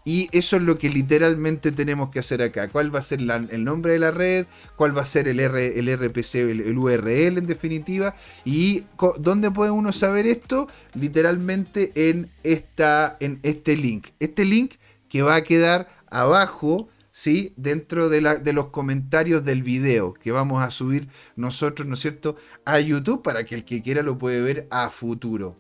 y 0.07 0.29
eso 0.31 0.57
es 0.57 0.61
lo 0.61 0.77
que 0.77 0.87
literalmente 0.87 1.71
tenemos 1.71 2.11
que 2.11 2.19
hacer 2.19 2.43
acá. 2.43 2.69
¿Cuál 2.69 2.93
va 2.93 2.99
a 2.99 3.01
ser 3.01 3.21
el 3.21 3.63
nombre 3.63 3.93
de 3.93 3.99
la 3.99 4.11
red? 4.11 4.45
¿Cuál 4.75 4.95
va 4.95 5.01
a 5.01 5.05
ser 5.05 5.27
el, 5.27 5.39
el 5.39 5.97
RPC, 5.97 6.35
el, 6.35 6.77
URL 6.77 7.39
en 7.39 7.47
definitiva? 7.47 8.13
¿Y 8.45 8.83
dónde 9.17 9.49
puede 9.49 9.71
uno 9.71 9.91
saber 9.91 10.27
esto? 10.27 10.67
Literalmente 10.93 11.91
en, 11.95 12.29
esta, 12.43 13.17
en 13.19 13.39
este 13.41 13.75
link. 13.75 14.09
Este 14.19 14.45
link 14.45 14.75
que 15.09 15.23
va 15.23 15.37
a 15.37 15.43
quedar 15.43 15.89
abajo 16.11 16.87
¿sí? 17.09 17.53
dentro 17.57 18.07
de, 18.07 18.21
la, 18.21 18.35
de, 18.35 18.53
los 18.53 18.67
comentarios 18.67 19.43
del 19.43 19.63
video 19.63 20.13
que 20.13 20.31
vamos 20.31 20.61
a 20.63 20.69
subir 20.69 21.07
nosotros, 21.35 21.87
¿no 21.87 21.95
es 21.95 22.01
cierto?, 22.01 22.35
a 22.63 22.79
YouTube 22.79 23.23
para 23.23 23.43
que 23.43 23.55
el 23.55 23.65
que 23.65 23.81
quiera 23.81 24.03
lo 24.03 24.19
puede 24.19 24.39
ver 24.39 24.67
a 24.69 24.91
futuro. 24.91 25.55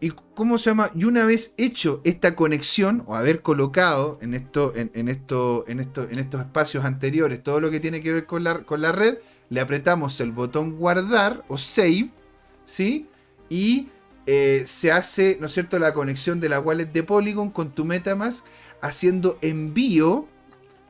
¿Y 0.00 0.10
cómo 0.34 0.58
se 0.58 0.70
llama? 0.70 0.90
Y 0.96 1.04
una 1.04 1.24
vez 1.24 1.54
hecho 1.56 2.00
esta 2.02 2.34
conexión, 2.34 3.04
o 3.06 3.14
haber 3.14 3.40
colocado 3.40 4.18
en, 4.20 4.34
esto, 4.34 4.72
en, 4.74 5.08
esto, 5.08 5.64
en, 5.68 5.78
esto, 5.78 6.08
en 6.10 6.18
estos 6.18 6.40
espacios 6.40 6.84
anteriores 6.84 7.42
todo 7.42 7.60
lo 7.60 7.70
que 7.70 7.78
tiene 7.78 8.00
que 8.00 8.12
ver 8.12 8.26
con 8.26 8.42
la, 8.42 8.64
con 8.64 8.80
la 8.80 8.90
red, 8.90 9.18
le 9.48 9.60
apretamos 9.60 10.20
el 10.20 10.32
botón 10.32 10.76
guardar 10.76 11.44
o 11.46 11.56
save, 11.56 12.10
¿sí? 12.64 13.06
Y 13.48 13.88
eh, 14.26 14.64
se 14.66 14.90
hace, 14.90 15.38
¿no 15.40 15.46
es 15.46 15.52
cierto?, 15.52 15.78
la 15.78 15.94
conexión 15.94 16.40
de 16.40 16.48
la 16.48 16.60
wallet 16.60 16.86
de 16.86 17.02
Polygon 17.04 17.50
con 17.50 17.70
tu 17.70 17.84
MetaMask 17.84 18.44
haciendo 18.80 19.38
envío 19.40 20.26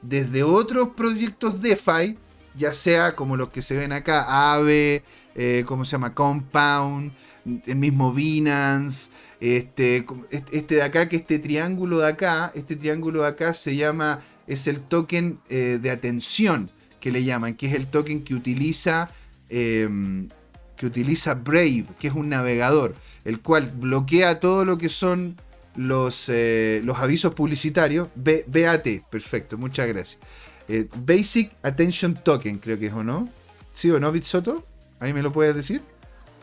desde 0.02 0.43
otros 0.43 0.90
proyectos 0.90 1.61
DeFi, 1.61 2.16
ya 2.55 2.73
sea 2.73 3.15
como 3.15 3.36
los 3.36 3.51
que 3.51 3.62
se 3.62 3.77
ven 3.77 3.93
acá, 3.93 4.24
Aave, 4.27 5.02
eh, 5.35 5.65
¿cómo 5.66 5.85
se 5.85 5.93
llama? 5.93 6.15
Compound, 6.15 7.12
el 7.44 7.76
mismo 7.76 8.12
Binance, 8.12 9.10
este, 9.40 10.04
este 10.30 10.74
de 10.76 10.82
acá, 10.82 11.08
que 11.08 11.16
este 11.16 11.38
triángulo 11.38 12.00
de 12.00 12.08
acá, 12.08 12.52
este 12.54 12.76
triángulo 12.76 13.22
de 13.22 13.28
acá 13.28 13.54
se 13.54 13.76
llama, 13.76 14.20
es 14.46 14.66
el 14.66 14.80
token 14.80 15.38
eh, 15.48 15.78
de 15.80 15.90
atención 15.90 16.70
que 17.00 17.10
le 17.10 17.24
llaman, 17.24 17.54
que 17.54 17.68
es 17.68 17.74
el 17.74 17.86
token 17.86 18.22
que 18.22 18.34
utiliza, 18.34 19.10
em, 19.48 20.28
que 20.76 20.86
utiliza 20.86 21.34
Brave, 21.34 21.86
que 21.98 22.08
es 22.08 22.14
un 22.14 22.28
navegador, 22.28 22.94
el 23.24 23.40
cual 23.40 23.72
bloquea 23.74 24.40
todo 24.40 24.64
lo 24.64 24.76
que 24.76 24.88
son 24.88 25.36
los, 25.76 26.28
eh, 26.28 26.80
los 26.84 26.98
avisos 26.98 27.34
publicitarios. 27.34 28.08
BAT, 28.14 28.86
perfecto, 29.10 29.56
muchas 29.56 29.88
gracias. 29.88 30.20
Eh, 30.68 30.88
Basic 31.04 31.52
Attention 31.62 32.14
Token, 32.22 32.58
creo 32.58 32.78
que 32.78 32.86
es 32.86 32.92
o 32.92 33.02
no. 33.02 33.28
¿Sí 33.72 33.90
o 33.90 33.98
no, 33.98 34.12
Bitsoto? 34.12 34.66
Ahí 35.00 35.12
me 35.12 35.22
lo 35.22 35.32
puedes 35.32 35.54
decir. 35.54 35.82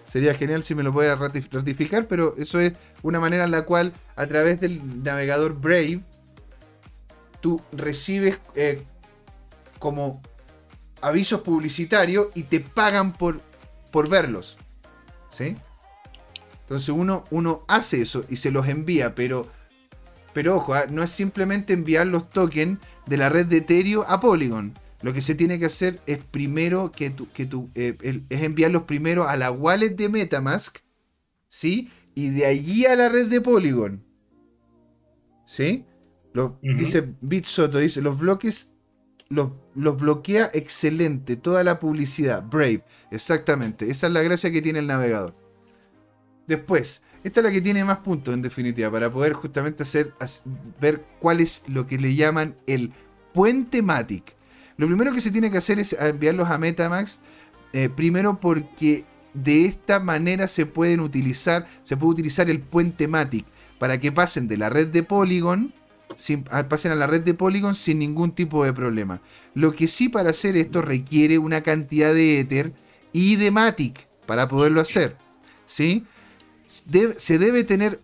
Sería 0.08 0.34
genial 0.34 0.64
si 0.64 0.74
me 0.74 0.84
lo 0.84 0.94
puedes 0.94 1.18
ratificar, 1.20 2.08
pero 2.08 2.34
eso 2.38 2.62
es 2.62 2.74
una 3.04 3.20
manera 3.20 3.44
en 3.44 3.52
la 3.52 3.64
cual 3.64 3.94
a 4.16 4.26
través 4.26 4.62
del 4.62 5.04
navegador 5.04 5.60
Brave 5.60 6.02
tú 7.42 7.62
recibes 7.74 8.40
eh, 8.56 8.84
como 9.80 10.22
avisos 11.02 11.42
publicitarios 11.42 12.28
y 12.36 12.44
te 12.44 12.62
pagan 12.62 13.12
por, 13.12 13.42
por 13.92 14.08
verlos. 14.08 14.58
¿Sí? 15.30 15.58
Entonces 16.62 16.90
uno, 16.90 17.26
uno 17.30 17.66
hace 17.68 18.02
eso 18.02 18.24
y 18.30 18.38
se 18.38 18.50
los 18.50 18.68
envía, 18.70 19.14
pero, 19.14 19.48
pero 20.34 20.56
ojo, 20.56 20.74
ah, 20.74 20.86
no 20.90 21.04
es 21.04 21.12
simplemente 21.12 21.74
enviar 21.74 22.08
los 22.08 22.30
tokens 22.30 22.80
de 23.06 23.18
la 23.18 23.28
red 23.28 23.46
de 23.46 23.58
Ethereum 23.58 24.06
a 24.08 24.22
Polygon. 24.22 24.74
Lo 25.08 25.14
que 25.14 25.22
se 25.22 25.36
tiene 25.36 25.58
que 25.58 25.68
hacer 25.68 26.02
es 26.06 26.18
primero 26.18 26.92
que 26.92 27.10
tú, 27.10 27.30
que 27.32 27.46
tú, 27.46 27.70
eh, 27.76 27.96
es 28.28 28.42
enviarlos 28.42 28.84
primero 28.84 29.26
a 29.26 29.38
la 29.38 29.52
wallet 29.52 29.92
de 29.92 30.10
Metamask, 30.10 30.80
¿sí? 31.48 31.90
Y 32.14 32.32
de 32.32 32.46
allí 32.46 32.86
a 32.86 32.94
la 32.98 33.08
red 33.08 33.28
de 33.28 33.40
Polygon. 33.40 34.04
¿Sí? 35.46 35.86
Dice 36.62 37.14
Bitsoto, 37.22 37.78
dice, 37.78 38.02
los 38.02 38.20
bloques 38.20 38.74
los, 39.30 39.52
los, 39.76 39.96
bloquea 39.96 40.52
excelente, 40.54 41.38
toda 41.38 41.64
la 41.64 41.80
publicidad. 41.80 42.44
Brave, 42.44 42.84
exactamente. 43.10 43.90
Esa 43.90 44.08
es 44.08 44.14
la 44.14 44.24
gracia 44.24 44.52
que 44.52 44.62
tiene 44.62 44.80
el 44.80 44.88
navegador. 44.88 45.32
Después, 46.48 47.02
esta 47.24 47.40
es 47.40 47.44
la 47.46 47.52
que 47.54 47.62
tiene 47.62 47.86
más 47.86 48.00
puntos 48.00 48.34
en 48.34 48.42
definitiva, 48.42 48.92
para 48.92 49.10
poder 49.10 49.32
justamente 49.32 49.84
hacer, 49.84 50.14
ver 50.82 51.06
cuál 51.22 51.40
es 51.40 51.64
lo 51.66 51.88
que 51.88 51.98
le 51.98 52.14
llaman 52.14 52.58
el 52.68 52.92
puente 53.32 53.82
Matic. 53.82 54.36
Lo 54.78 54.88
primero 54.88 55.14
que 55.14 55.22
se 55.22 55.32
tiene 55.32 55.52
que 55.52 55.58
hacer 55.58 55.80
es 55.80 55.94
enviarlos 55.94 56.50
a 56.50 56.58
Metamax, 56.58 57.20
eh, 57.74 57.90
primero 57.90 58.40
porque 58.40 59.06
de 59.34 59.66
esta 59.66 60.00
manera 60.00 60.48
se 60.48 60.66
pueden 60.66 61.00
utilizar, 61.00 61.68
se 61.84 61.98
puede 61.98 62.14
utilizar 62.14 62.50
el 62.50 62.60
puente 62.60 63.08
Matic 63.08 63.46
para 63.80 64.00
que 64.00 64.12
pasen 64.12 64.48
de 64.48 64.58
la 64.58 64.70
red 64.70 64.88
de 64.88 65.04
Polygon, 65.04 65.74
pasen 66.70 66.92
a 66.92 66.96
la 66.96 67.08
red 67.08 67.22
de 67.22 67.34
Polygon 67.34 67.76
sin 67.76 68.00
ningún 68.00 68.32
tipo 68.32 68.64
de 68.66 68.74
problema. 68.74 69.22
Lo 69.54 69.74
que 69.74 69.88
sí 69.88 70.10
para 70.10 70.32
hacer 70.32 70.58
esto 70.58 70.82
requiere 70.82 71.38
una 71.38 71.62
cantidad 71.62 72.14
de 72.14 72.40
Ether 72.40 72.74
y 73.14 73.36
de 73.36 73.52
Matic 73.52 74.08
para 74.26 74.48
poderlo 74.48 74.82
hacer. 74.82 75.18
¿Sí? 75.66 76.06
se, 76.68 77.40
debe 77.40 77.64
tener, 77.64 78.02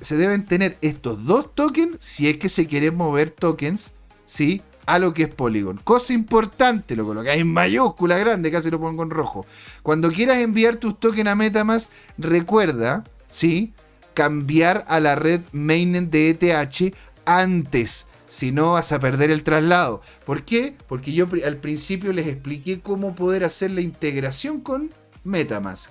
se 0.00 0.16
deben 0.16 0.46
tener 0.46 0.78
estos 0.80 1.24
dos 1.24 1.54
tokens 1.54 1.96
si 2.00 2.28
es 2.28 2.38
que 2.38 2.48
se 2.48 2.66
quieren 2.66 2.96
mover 2.96 3.30
tokens, 3.30 3.92
¿sí? 4.24 4.62
A 4.88 4.98
lo 4.98 5.12
que 5.12 5.24
es 5.24 5.28
Polygon. 5.28 5.78
Cosa 5.84 6.12
importante, 6.12 6.96
lo 6.96 7.04
colocáis 7.04 7.40
en 7.40 7.52
mayúscula 7.52 8.16
grande, 8.16 8.50
casi 8.50 8.70
lo 8.70 8.80
pongo 8.80 9.02
en 9.02 9.10
rojo. 9.10 9.44
Cuando 9.82 10.10
quieras 10.10 10.38
enviar 10.38 10.76
tus 10.76 10.98
tokens 10.98 11.28
a 11.28 11.34
Metamask, 11.34 11.92
recuerda, 12.16 13.04
¿sí? 13.28 13.72
Cambiar 14.14 14.84
a 14.88 15.00
la 15.00 15.14
red 15.14 15.42
mainnet 15.52 16.10
de 16.10 16.30
ETH 16.30 16.94
antes. 17.26 18.06
Si 18.26 18.50
no, 18.50 18.72
vas 18.72 18.92
a 18.92 18.98
perder 18.98 19.30
el 19.30 19.42
traslado. 19.42 20.00
¿Por 20.24 20.44
qué? 20.44 20.74
Porque 20.88 21.12
yo 21.12 21.28
al 21.44 21.56
principio 21.58 22.12
les 22.12 22.26
expliqué 22.26 22.80
cómo 22.80 23.14
poder 23.14 23.44
hacer 23.44 23.70
la 23.70 23.82
integración 23.82 24.60
con 24.60 24.90
Metamask. 25.22 25.90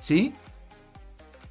¿Sí? 0.00 0.34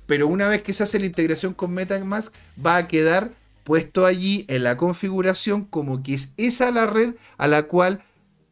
pero 0.06 0.28
una 0.28 0.48
vez 0.48 0.62
que 0.62 0.74
se 0.74 0.84
hace 0.84 1.00
la 1.00 1.06
integración 1.06 1.54
con 1.54 1.72
MetaMask, 1.74 2.34
va 2.64 2.78
a 2.78 2.88
quedar 2.88 3.32
puesto 3.66 4.06
allí 4.06 4.46
en 4.48 4.64
la 4.64 4.78
configuración 4.78 5.66
como 5.66 6.04
que 6.04 6.14
es 6.14 6.34
esa 6.38 6.72
la 6.72 6.86
red 6.86 7.16
a 7.38 7.48
la 7.48 7.64
cual 7.64 8.04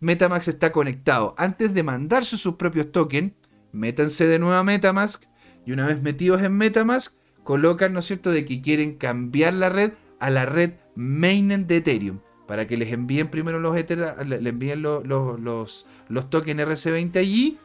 Metamask 0.01 0.49
está 0.49 0.73
conectado. 0.73 1.35
Antes 1.37 1.73
de 1.73 1.83
mandarse 1.83 2.35
sus 2.35 2.55
propios 2.55 2.91
tokens, 2.91 3.31
métanse 3.71 4.27
de 4.27 4.39
nuevo 4.39 4.55
a 4.55 4.63
Metamask, 4.63 5.23
Y 5.65 5.71
una 5.71 5.87
vez 5.87 6.01
metidos 6.01 6.41
en 6.41 6.57
Metamask, 6.57 7.15
colocan, 7.43 7.93
¿no 7.93 7.99
es 7.99 8.05
cierto?, 8.05 8.31
de 8.31 8.43
que 8.43 8.59
quieren 8.59 8.97
cambiar 8.97 9.53
la 9.53 9.69
red 9.69 9.93
a 10.19 10.29
la 10.29 10.45
red 10.45 10.73
mainnet 10.95 11.67
de 11.67 11.77
Ethereum. 11.77 12.19
Para 12.47 12.67
que 12.67 12.75
les 12.75 12.91
envíen 12.91 13.29
primero 13.29 13.59
los 13.59 13.73
le 13.75 14.49
envíen 14.49 14.81
los, 14.81 15.05
los, 15.05 15.85
los 16.09 16.29
tokens 16.29 16.59
RC20 16.59 17.15
allí 17.17 17.59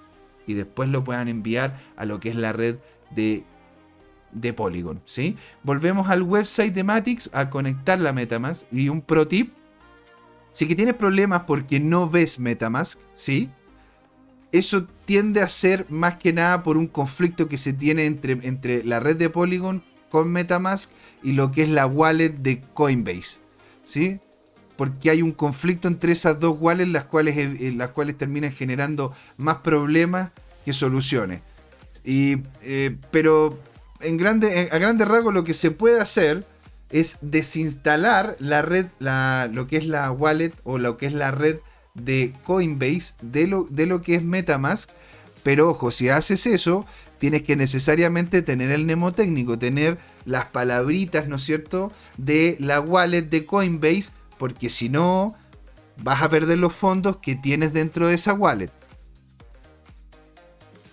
y 0.47 0.55
después 0.55 0.89
lo 0.89 1.03
puedan 1.03 1.29
enviar 1.29 1.77
a 1.97 2.05
lo 2.05 2.20
que 2.20 2.29
es 2.29 2.37
la 2.37 2.53
red 2.53 2.77
de, 3.11 3.45
de 4.32 4.52
Polygon. 4.52 5.00
¿sí? 5.05 5.36
Volvemos 5.62 6.09
al 6.09 6.22
website 6.22 6.74
de 6.74 6.84
Matix 6.84 7.30
a 7.32 7.50
conectar 7.50 7.98
la 8.00 8.12
Metamask. 8.12 8.64
Y 8.72 8.88
un 8.88 9.00
pro 9.00 9.26
tip: 9.26 9.52
si 10.52 10.66
que 10.66 10.74
tienes 10.74 10.94
problemas 10.94 11.42
porque 11.46 11.80
no 11.80 12.09
ves 12.09 12.38
Metamask, 12.38 12.98
¿sí? 13.14 13.50
Eso 14.50 14.86
tiende 15.05 15.42
a 15.42 15.48
ser 15.48 15.84
más 15.90 16.16
que 16.16 16.32
nada 16.32 16.62
por 16.62 16.78
un 16.78 16.86
conflicto 16.86 17.48
que 17.48 17.59
se 17.59 17.74
tiene 17.74 18.06
entre, 18.06 18.32
entre 18.42 18.82
la 18.82 18.98
red 18.98 19.16
de 19.16 19.28
Polygon 19.28 19.82
con 20.09 20.32
Metamask 20.32 20.90
y 21.22 21.32
lo 21.32 21.50
que 21.50 21.64
es 21.64 21.68
la 21.68 21.86
wallet 21.86 22.30
de 22.30 22.62
Coinbase. 22.74 23.40
¿Sí? 23.84 24.20
Porque 24.76 25.10
hay 25.10 25.22
un 25.22 25.32
conflicto 25.32 25.88
entre 25.88 26.12
esas 26.12 26.38
dos 26.40 26.56
wallets, 26.60 26.90
las 26.90 27.05
cuales, 27.05 27.36
eh, 27.36 27.72
las 27.76 27.88
cuales 27.88 28.16
terminan 28.16 28.52
generando 28.52 29.12
más 29.36 29.56
problemas 29.56 30.30
que 30.64 30.72
soluciones. 30.72 31.40
Y, 32.05 32.38
eh, 32.62 32.96
pero 33.10 33.59
en 34.01 34.16
grande, 34.16 34.69
a 34.70 34.79
grandes 34.79 35.09
rasgos 35.09 35.35
lo 35.35 35.45
que 35.45 35.55
se 35.55 35.70
puede 35.70 36.01
hacer 36.01 36.47
es 36.91 37.19
desinstalar 37.20 38.37
la 38.39 38.62
red, 38.62 38.87
la, 38.99 39.49
lo 39.53 39.66
que 39.66 39.77
es 39.77 39.87
la 39.87 40.11
wallet 40.11 40.53
o 40.65 40.79
lo 40.79 40.97
que 40.97 41.07
es 41.07 41.12
la 41.12 41.31
red 41.31 41.59
de 41.95 42.33
Coinbase 42.45 43.15
de 43.20 43.47
lo, 43.47 43.66
de 43.70 43.87
lo 43.87 44.03
que 44.03 44.15
es 44.15 44.23
Metamask. 44.23 44.91
Pero 45.43 45.70
ojo, 45.70 45.91
si 45.91 46.09
haces 46.09 46.47
eso, 46.47 46.87
tienes 47.19 47.43
que 47.43 47.57
necesariamente 47.57 48.43
tener 48.43 48.70
el 48.70 48.85
mnemotécnico, 48.85 49.59
tener 49.59 49.99
las 50.25 50.47
palabritas, 50.47 51.29
¿no 51.29 51.37
es 51.37 51.43
cierto?, 51.43 51.93
de 52.16 52.57
la 52.61 52.81
wallet 52.81 53.23
de 53.23 53.47
Coinbase, 53.47 54.11
porque 54.39 54.70
si 54.70 54.89
no, 54.89 55.35
vas 56.03 56.23
a 56.23 56.31
perder 56.31 56.59
los 56.59 56.75
fondos 56.75 57.19
que 57.19 57.35
tienes 57.35 57.73
dentro 57.73 58.07
de 58.07 58.15
esa 58.15 58.35
wallet. 58.35 58.70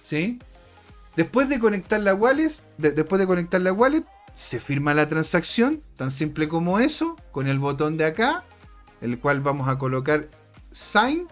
¿Sí? 0.02 0.40
Después 1.16 1.48
de 1.48 1.60
conectar 1.60 2.02
la 2.02 2.14
wallet, 2.14 2.52
después 2.78 3.20
de 3.20 3.28
conectar 3.28 3.62
la 3.62 3.72
wallet, 3.72 4.04
se 4.34 4.60
firma 4.60 4.94
la 4.94 5.08
transacción, 5.08 5.82
tan 5.96 6.12
simple 6.12 6.48
como 6.50 6.80
eso, 6.80 7.16
con 7.32 7.48
el 7.48 7.58
botón 7.58 7.98
de 7.98 8.06
acá, 8.06 8.44
el 9.02 9.18
cual 9.20 9.40
vamos 9.40 9.70
a 9.70 9.80
colocar 9.80 10.30
Sign, 10.72 11.28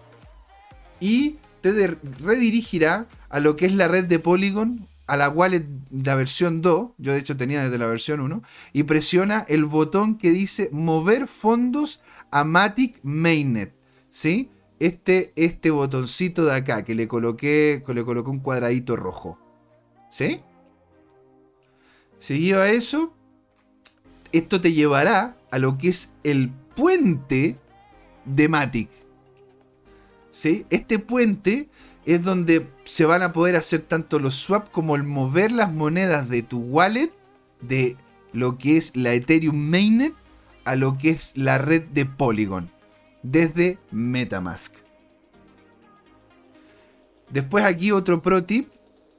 y 1.00 1.36
te 1.60 1.98
redirigirá 2.20 3.06
a 3.28 3.40
lo 3.40 3.56
que 3.56 3.66
es 3.66 3.74
la 3.74 3.88
red 3.88 4.04
de 4.04 4.18
Polygon, 4.18 4.88
a 5.06 5.18
la 5.18 5.28
wallet 5.28 5.66
de 5.90 6.10
la 6.10 6.14
versión 6.14 6.62
2, 6.62 6.92
yo 6.96 7.12
de 7.12 7.18
hecho 7.18 7.36
tenía 7.36 7.62
desde 7.62 7.76
la 7.76 7.86
versión 7.86 8.20
1, 8.20 8.42
y 8.72 8.84
presiona 8.84 9.44
el 9.48 9.66
botón 9.66 10.16
que 10.16 10.30
dice 10.30 10.70
mover 10.72 11.28
fondos 11.28 12.00
a 12.30 12.44
Matic 12.44 13.00
Mainnet, 13.02 13.74
¿sí? 14.08 14.50
Este, 14.80 15.32
este 15.36 15.70
botoncito 15.70 16.46
de 16.46 16.54
acá 16.54 16.84
que 16.84 16.94
le 16.94 17.06
coloqué, 17.06 17.82
que 17.86 17.94
le 17.94 18.04
coloqué 18.04 18.30
un 18.30 18.40
cuadradito 18.40 18.96
rojo. 18.96 19.43
¿Sí? 20.14 20.42
Seguido 22.20 22.60
a 22.60 22.70
eso, 22.70 23.12
esto 24.30 24.60
te 24.60 24.72
llevará 24.72 25.36
a 25.50 25.58
lo 25.58 25.76
que 25.76 25.88
es 25.88 26.14
el 26.22 26.50
puente 26.76 27.58
de 28.24 28.48
Matic. 28.48 28.90
¿Sí? 30.30 30.66
Este 30.70 31.00
puente 31.00 31.68
es 32.04 32.22
donde 32.22 32.70
se 32.84 33.06
van 33.06 33.24
a 33.24 33.32
poder 33.32 33.56
hacer 33.56 33.80
tanto 33.80 34.20
los 34.20 34.36
swaps 34.36 34.70
como 34.70 34.94
el 34.94 35.02
mover 35.02 35.50
las 35.50 35.72
monedas 35.72 36.28
de 36.28 36.44
tu 36.44 36.60
wallet, 36.60 37.10
de 37.60 37.96
lo 38.32 38.56
que 38.56 38.76
es 38.76 38.94
la 38.94 39.14
Ethereum 39.14 39.56
Mainnet, 39.56 40.14
a 40.64 40.76
lo 40.76 40.96
que 40.96 41.10
es 41.10 41.36
la 41.36 41.58
red 41.58 41.82
de 41.88 42.06
Polygon, 42.06 42.70
desde 43.24 43.78
Metamask. 43.90 44.76
Después 47.30 47.64
aquí 47.64 47.90
otro 47.90 48.22
pro 48.22 48.44
tip 48.44 48.73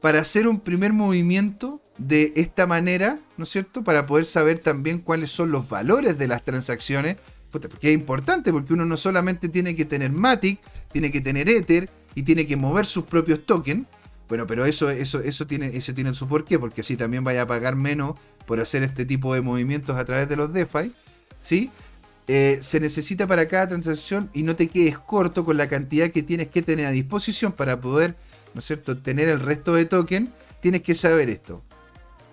para 0.06 0.20
hacer 0.20 0.48
un 0.48 0.60
primer 0.60 0.94
movimiento 0.94 1.82
de 1.98 2.32
esta 2.36 2.68
manera, 2.68 3.18
¿no 3.38 3.44
es 3.44 3.50
cierto? 3.50 3.84
Para 3.84 4.06
poder 4.06 4.28
saber 4.28 4.60
también 4.60 5.00
cuáles 5.00 5.32
son 5.32 5.50
los 5.50 5.68
valores 5.68 6.16
de 6.20 6.28
las 6.28 6.46
transacciones, 6.46 7.16
porque 7.50 7.90
es 7.90 7.96
importante, 7.96 8.52
porque 8.52 8.74
uno 8.74 8.86
no 8.86 8.98
solamente 8.98 9.50
tiene 9.50 9.74
que 9.76 9.84
tener 9.84 10.12
Matic, 10.12 10.60
tiene 10.92 11.12
que 11.12 11.22
tener 11.22 11.50
Ether 11.50 11.90
y 12.14 12.22
tiene 12.22 12.46
que 12.46 12.56
mover 12.56 12.86
sus 12.86 13.06
propios 13.06 13.48
tokens. 13.48 13.88
Bueno, 14.30 14.46
pero 14.46 14.66
eso, 14.66 14.92
eso, 14.92 15.22
eso, 15.22 15.48
tiene, 15.48 15.76
eso 15.76 15.92
tiene 15.96 16.14
su 16.14 16.28
porqué, 16.28 16.60
porque 16.60 16.82
así 16.82 16.96
también 16.96 17.24
vaya 17.24 17.42
a 17.42 17.48
pagar 17.48 17.76
menos 17.76 18.16
por 18.46 18.60
hacer 18.60 18.84
este 18.84 19.06
tipo 19.06 19.34
de 19.34 19.42
movimientos 19.42 19.98
a 19.98 20.06
través 20.06 20.30
de 20.30 20.36
los 20.36 20.54
DeFi, 20.54 20.94
¿sí? 21.40 21.72
Eh, 22.28 22.60
se 22.62 22.80
necesita 22.80 23.26
para 23.26 23.48
cada 23.48 23.70
transacción 23.70 24.30
y 24.36 24.44
no 24.44 24.56
te 24.56 24.68
quedes 24.68 25.00
corto 25.00 25.46
con 25.46 25.58
la 25.58 25.68
cantidad 25.68 26.12
que 26.12 26.22
tienes 26.22 26.50
que 26.50 26.62
tener 26.62 26.86
a 26.86 26.92
disposición 26.92 27.54
para 27.54 27.82
poder, 27.82 28.16
¿no 28.56 28.60
es 28.60 28.66
cierto?, 28.66 28.98
tener 28.98 29.28
el 29.28 29.42
resto 29.42 29.74
de 29.76 29.86
token, 29.86 30.32
tienes 30.62 30.82
que 30.82 30.96
saber 30.96 31.30
esto. 31.30 31.62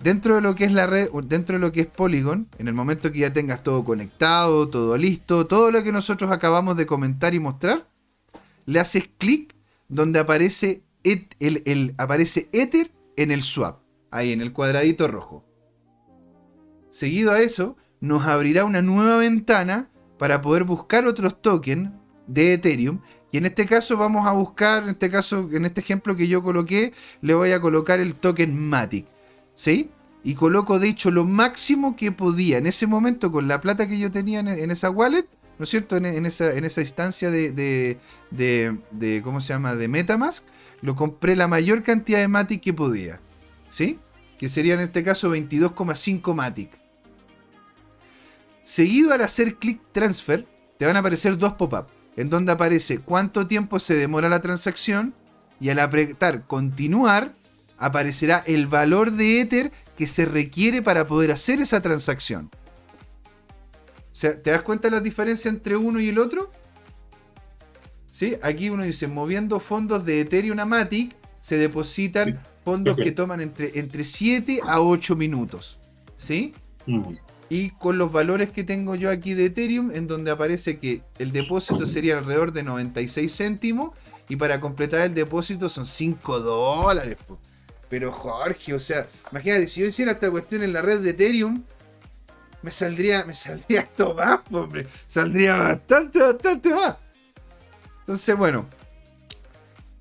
Dentro 0.02 0.36
de 0.36 0.40
lo 0.40 0.54
que 0.54 0.64
es 0.64 0.72
la 0.72 0.86
red, 0.86 1.10
dentro 1.24 1.54
de 1.56 1.60
lo 1.60 1.72
que 1.72 1.80
es 1.80 1.86
Polygon, 1.88 2.48
en 2.58 2.68
el 2.68 2.74
momento 2.74 3.10
que 3.10 3.18
ya 3.18 3.32
tengas 3.32 3.62
todo 3.64 3.84
conectado, 3.84 4.68
todo 4.68 4.96
listo, 4.96 5.46
todo 5.46 5.72
lo 5.72 5.82
que 5.82 5.92
nosotros 5.92 6.30
acabamos 6.30 6.76
de 6.76 6.86
comentar 6.86 7.34
y 7.34 7.40
mostrar, 7.40 7.88
le 8.66 8.78
haces 8.78 9.10
clic 9.18 9.54
donde 9.88 10.20
aparece, 10.20 10.84
el, 11.02 11.94
aparece 11.98 12.48
Ether 12.52 12.92
en 13.16 13.32
el 13.32 13.42
swap, 13.42 13.80
ahí 14.12 14.32
en 14.32 14.40
el 14.40 14.52
cuadradito 14.52 15.08
rojo. 15.08 15.44
Seguido 16.88 17.32
a 17.32 17.40
eso, 17.40 17.76
nos 18.00 18.26
abrirá 18.26 18.64
una 18.64 18.80
nueva 18.80 19.16
ventana 19.16 19.90
para 20.18 20.40
poder 20.40 20.62
buscar 20.62 21.04
otros 21.04 21.42
tokens 21.42 21.90
de 22.28 22.54
Ethereum. 22.54 23.00
Y 23.32 23.38
en 23.38 23.46
este 23.46 23.64
caso 23.64 23.96
vamos 23.96 24.26
a 24.26 24.32
buscar, 24.32 24.84
en 24.84 24.90
este 24.90 25.10
caso, 25.10 25.48
en 25.50 25.64
este 25.64 25.80
ejemplo 25.80 26.14
que 26.14 26.28
yo 26.28 26.42
coloqué, 26.42 26.92
le 27.22 27.34
voy 27.34 27.52
a 27.52 27.60
colocar 27.60 27.98
el 27.98 28.14
token 28.14 28.56
Matic. 28.68 29.06
¿Sí? 29.54 29.90
Y 30.22 30.34
coloco 30.34 30.78
de 30.78 30.88
hecho 30.88 31.10
lo 31.10 31.24
máximo 31.24 31.96
que 31.96 32.12
podía 32.12 32.58
en 32.58 32.66
ese 32.66 32.86
momento 32.86 33.32
con 33.32 33.48
la 33.48 33.60
plata 33.60 33.88
que 33.88 33.98
yo 33.98 34.10
tenía 34.10 34.40
en, 34.40 34.70
esa 34.70 34.90
wallet, 34.90 35.26
¿no 35.58 35.64
es 35.64 35.70
cierto? 35.70 35.96
En, 35.96 36.26
esa, 36.26 36.52
en 36.52 36.64
esa 36.64 36.82
instancia 36.82 37.30
de, 37.30 37.52
de, 37.52 38.78
de, 38.90 39.22
¿cómo 39.22 39.40
se 39.40 39.54
llama? 39.54 39.74
De 39.74 39.88
Metamask, 39.88 40.44
lo 40.82 40.94
compré 40.94 41.34
la 41.34 41.48
mayor 41.48 41.82
cantidad 41.82 42.20
de 42.20 42.28
Matic 42.28 42.62
que 42.62 42.74
podía. 42.74 43.18
¿Sí? 43.68 43.98
Que 44.38 44.50
sería 44.50 44.74
en 44.74 44.80
este 44.80 45.02
caso 45.02 45.34
22,5 45.34 46.34
Matic. 46.34 46.70
Seguido 48.62 49.12
al 49.12 49.22
hacer 49.22 49.56
clic 49.56 49.80
transfer, 49.90 50.46
te 50.76 50.86
van 50.86 50.96
a 50.96 51.00
aparecer 51.00 51.36
dos 51.38 51.54
pop-up, 51.54 51.86
en 52.16 52.30
donde 52.30 52.52
aparece 52.52 52.98
cuánto 52.98 53.46
tiempo 53.46 53.80
se 53.80 53.94
demora 53.94 54.28
la 54.28 54.42
transacción 54.42 55.14
y 55.60 55.70
al 55.70 55.78
apretar 55.78 56.46
continuar 56.46 57.32
aparecerá 57.78 58.42
el 58.46 58.66
valor 58.66 59.12
de 59.12 59.40
Ether 59.40 59.72
que 59.96 60.06
se 60.06 60.24
requiere 60.24 60.82
para 60.82 61.06
poder 61.06 61.30
hacer 61.30 61.60
esa 61.60 61.80
transacción. 61.80 62.50
O 64.12 64.14
sea, 64.14 64.40
¿te 64.40 64.50
das 64.50 64.62
cuenta 64.62 64.88
de 64.88 64.96
la 64.96 65.00
diferencia 65.00 65.48
entre 65.48 65.76
uno 65.76 65.98
y 65.98 66.08
el 66.08 66.18
otro? 66.18 66.52
¿Sí? 68.10 68.36
Aquí 68.42 68.68
uno 68.68 68.82
dice, 68.82 69.08
moviendo 69.08 69.58
fondos 69.58 70.04
de 70.04 70.20
Ethereum 70.20 70.60
a 70.60 70.66
Matic, 70.66 71.16
se 71.40 71.56
depositan 71.56 72.40
fondos 72.64 72.96
que 72.96 73.10
toman 73.10 73.40
entre, 73.40 73.78
entre 73.78 74.04
7 74.04 74.60
a 74.66 74.80
8 74.80 75.16
minutos. 75.16 75.80
¿Sí? 76.16 76.54
Mm 76.86 77.14
y 77.52 77.68
con 77.68 77.98
los 77.98 78.10
valores 78.10 78.48
que 78.48 78.64
tengo 78.64 78.94
yo 78.94 79.10
aquí 79.10 79.34
de 79.34 79.44
Ethereum, 79.44 79.90
en 79.90 80.06
donde 80.06 80.30
aparece 80.30 80.78
que 80.78 81.02
el 81.18 81.32
depósito 81.32 81.86
sería 81.86 82.16
alrededor 82.16 82.54
de 82.54 82.62
96 82.62 83.30
céntimos 83.30 83.90
y 84.30 84.36
para 84.36 84.58
completar 84.58 85.02
el 85.02 85.12
depósito 85.12 85.68
son 85.68 85.84
5 85.84 86.40
dólares. 86.40 87.18
Pero 87.90 88.10
Jorge, 88.10 88.72
o 88.72 88.80
sea, 88.80 89.06
imagínate, 89.30 89.68
si 89.68 89.82
yo 89.82 89.86
hiciera 89.86 90.12
esta 90.12 90.30
cuestión 90.30 90.62
en 90.62 90.72
la 90.72 90.80
red 90.80 91.00
de 91.00 91.10
Ethereum, 91.10 91.62
me 92.62 92.70
saldría, 92.70 93.26
me 93.26 93.34
saldría 93.34 93.82
esto 93.82 94.14
más, 94.14 94.40
hombre. 94.50 94.86
Saldría 95.06 95.54
bastante, 95.56 96.20
bastante 96.20 96.70
más. 96.70 96.96
Entonces, 97.98 98.34
bueno, 98.34 98.66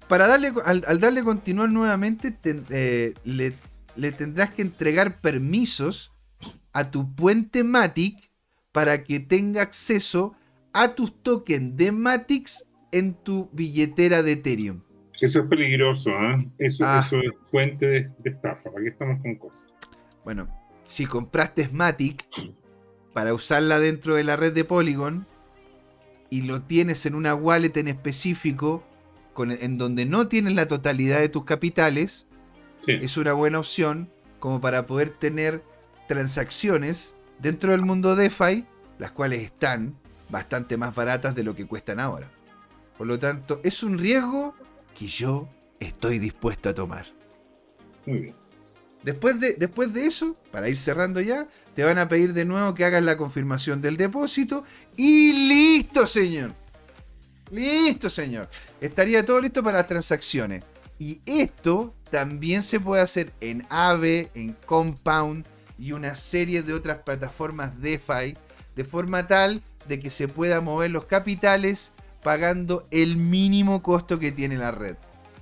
para 0.08 0.26
darle, 0.26 0.54
al, 0.64 1.00
darle 1.02 1.22
continuar 1.22 1.70
nuevamente, 1.70 2.34
eh, 2.70 3.14
le, 3.26 3.58
le 3.98 4.12
tendrás 4.14 4.52
que 4.52 4.62
entregar 4.62 5.20
permisos 5.20 6.14
a 6.74 6.92
tu 6.92 7.14
puente 7.14 7.64
Matic 7.64 8.32
para 8.72 9.04
que 9.04 9.20
tenga 9.20 9.62
acceso 9.62 10.36
a 10.74 10.96
tus 10.96 11.22
tokens 11.22 11.76
de 11.76 11.92
Matix 11.92 12.66
en 12.92 13.14
tu 13.14 13.50
billetera 13.52 14.24
de 14.24 14.34
Ethereum. 14.34 14.82
Eso 15.20 15.40
es 15.42 15.48
peligroso, 15.48 16.10
¿eh? 16.10 16.48
eso, 16.58 16.84
ah. 16.86 17.04
eso, 17.06 17.18
es 17.18 17.50
fuente 17.50 17.86
de, 17.86 18.12
estafa. 18.24 18.72
¿Para 18.72 18.84
qué 18.84 18.90
estamos 18.90 19.22
con 19.22 19.36
cosas? 19.36 19.68
Bueno, 20.24 20.48
si 20.84 21.06
compraste 21.06 21.70
Matic 21.70 22.26
para 23.14 23.34
usarla 23.34 23.80
dentro 23.80 24.16
de 24.16 24.24
la 24.24 24.36
red 24.36 24.54
de 24.54 24.66
Polygon 24.66 25.28
y 26.30 26.44
lo 26.44 26.64
tienes 26.64 27.06
en 27.06 27.14
una 27.14 27.36
wallet 27.36 27.76
en 27.76 27.88
específico 27.88 28.84
con, 29.34 29.52
en 29.52 29.78
donde 29.78 30.06
no 30.06 30.28
tienes 30.28 30.56
la 30.56 30.68
totalidad 30.68 31.20
de 31.20 31.30
tus 31.30 31.46
capitales, 31.46 32.26
es 32.88 33.18
una 33.18 33.34
buena 33.34 33.60
opción 33.60 34.10
como 34.40 34.60
para 34.60 34.88
poder 34.88 35.12
tener 35.12 35.64
transacciones 36.08 37.16
dentro 37.40 37.72
del 37.72 37.82
mundo 37.82 38.16
DeFi, 38.16 38.66
las 39.00 39.12
cuales 39.12 39.42
están 39.42 39.96
bastante 40.30 40.78
más 40.78 40.96
baratas 40.96 41.36
de 41.36 41.44
lo 41.44 41.56
que 41.56 41.68
cuestan 41.68 42.00
ahora. 42.00 42.28
Por 42.98 43.08
lo 43.08 43.20
tanto, 43.20 43.60
es 43.64 43.84
un 43.84 43.98
riesgo 43.98 44.56
que 44.98 45.08
yo 45.08 45.50
estoy 45.80 46.20
dispuesto 46.20 46.70
a 46.70 46.74
tomar. 46.74 47.06
Muy 48.06 48.20
bien. 48.20 48.36
Después 49.04 49.40
de, 49.40 49.54
después 49.54 49.94
de 49.94 50.06
eso, 50.06 50.38
para 50.52 50.70
ir 50.70 50.78
cerrando 50.78 51.20
ya, 51.20 51.48
te 51.74 51.84
van 51.84 51.98
a 51.98 52.08
pedir 52.08 52.34
de 52.34 52.46
nuevo 52.46 52.76
que 52.76 52.86
hagas 52.86 53.04
la 53.04 53.18
confirmación 53.18 53.82
del 53.82 53.98
depósito 53.98 54.64
y 54.96 55.34
listo, 55.34 56.06
señor. 56.06 56.54
Listo, 57.50 58.10
señor. 58.10 58.50
Estaría 58.80 59.26
todo 59.26 59.42
listo 59.42 59.64
para 59.64 59.80
las 59.80 59.88
transacciones. 59.88 60.64
Y 61.00 61.20
esto 61.26 61.96
también 62.12 62.62
se 62.62 62.80
puede 62.80 63.02
hacer 63.02 63.34
en 63.42 63.66
Aave, 63.70 64.30
en 64.36 64.56
Compound 64.66 65.46
y 65.82 65.94
una 65.94 66.14
serie 66.14 66.62
de 66.62 66.74
otras 66.74 67.00
plataformas 67.00 67.82
DeFi, 67.82 68.38
de 68.76 68.86
forma 68.86 69.26
tal 69.26 69.64
de 69.88 70.00
que 70.00 70.12
se 70.12 70.28
pueda 70.28 70.62
mover 70.62 70.92
los 70.92 71.06
capitales 71.06 71.92
pagando 72.22 72.88
el 72.92 73.18
mínimo 73.18 73.82
costo 73.82 74.20
que 74.20 74.32
tiene 74.32 74.58
la 74.58 74.72
red. 74.72 74.96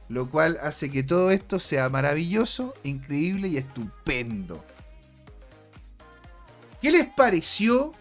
Lo 0.07 0.29
cual 0.29 0.57
hace 0.61 0.89
que 0.89 1.03
todo 1.03 1.29
esto 1.31 1.59
sea 1.59 1.89
maravilloso, 1.89 2.73
increíble 2.83 3.49
y 3.49 3.57
estupendo. 3.57 4.63
¿Qué 6.81 6.89
les 6.89 7.07
pareció 7.07 7.91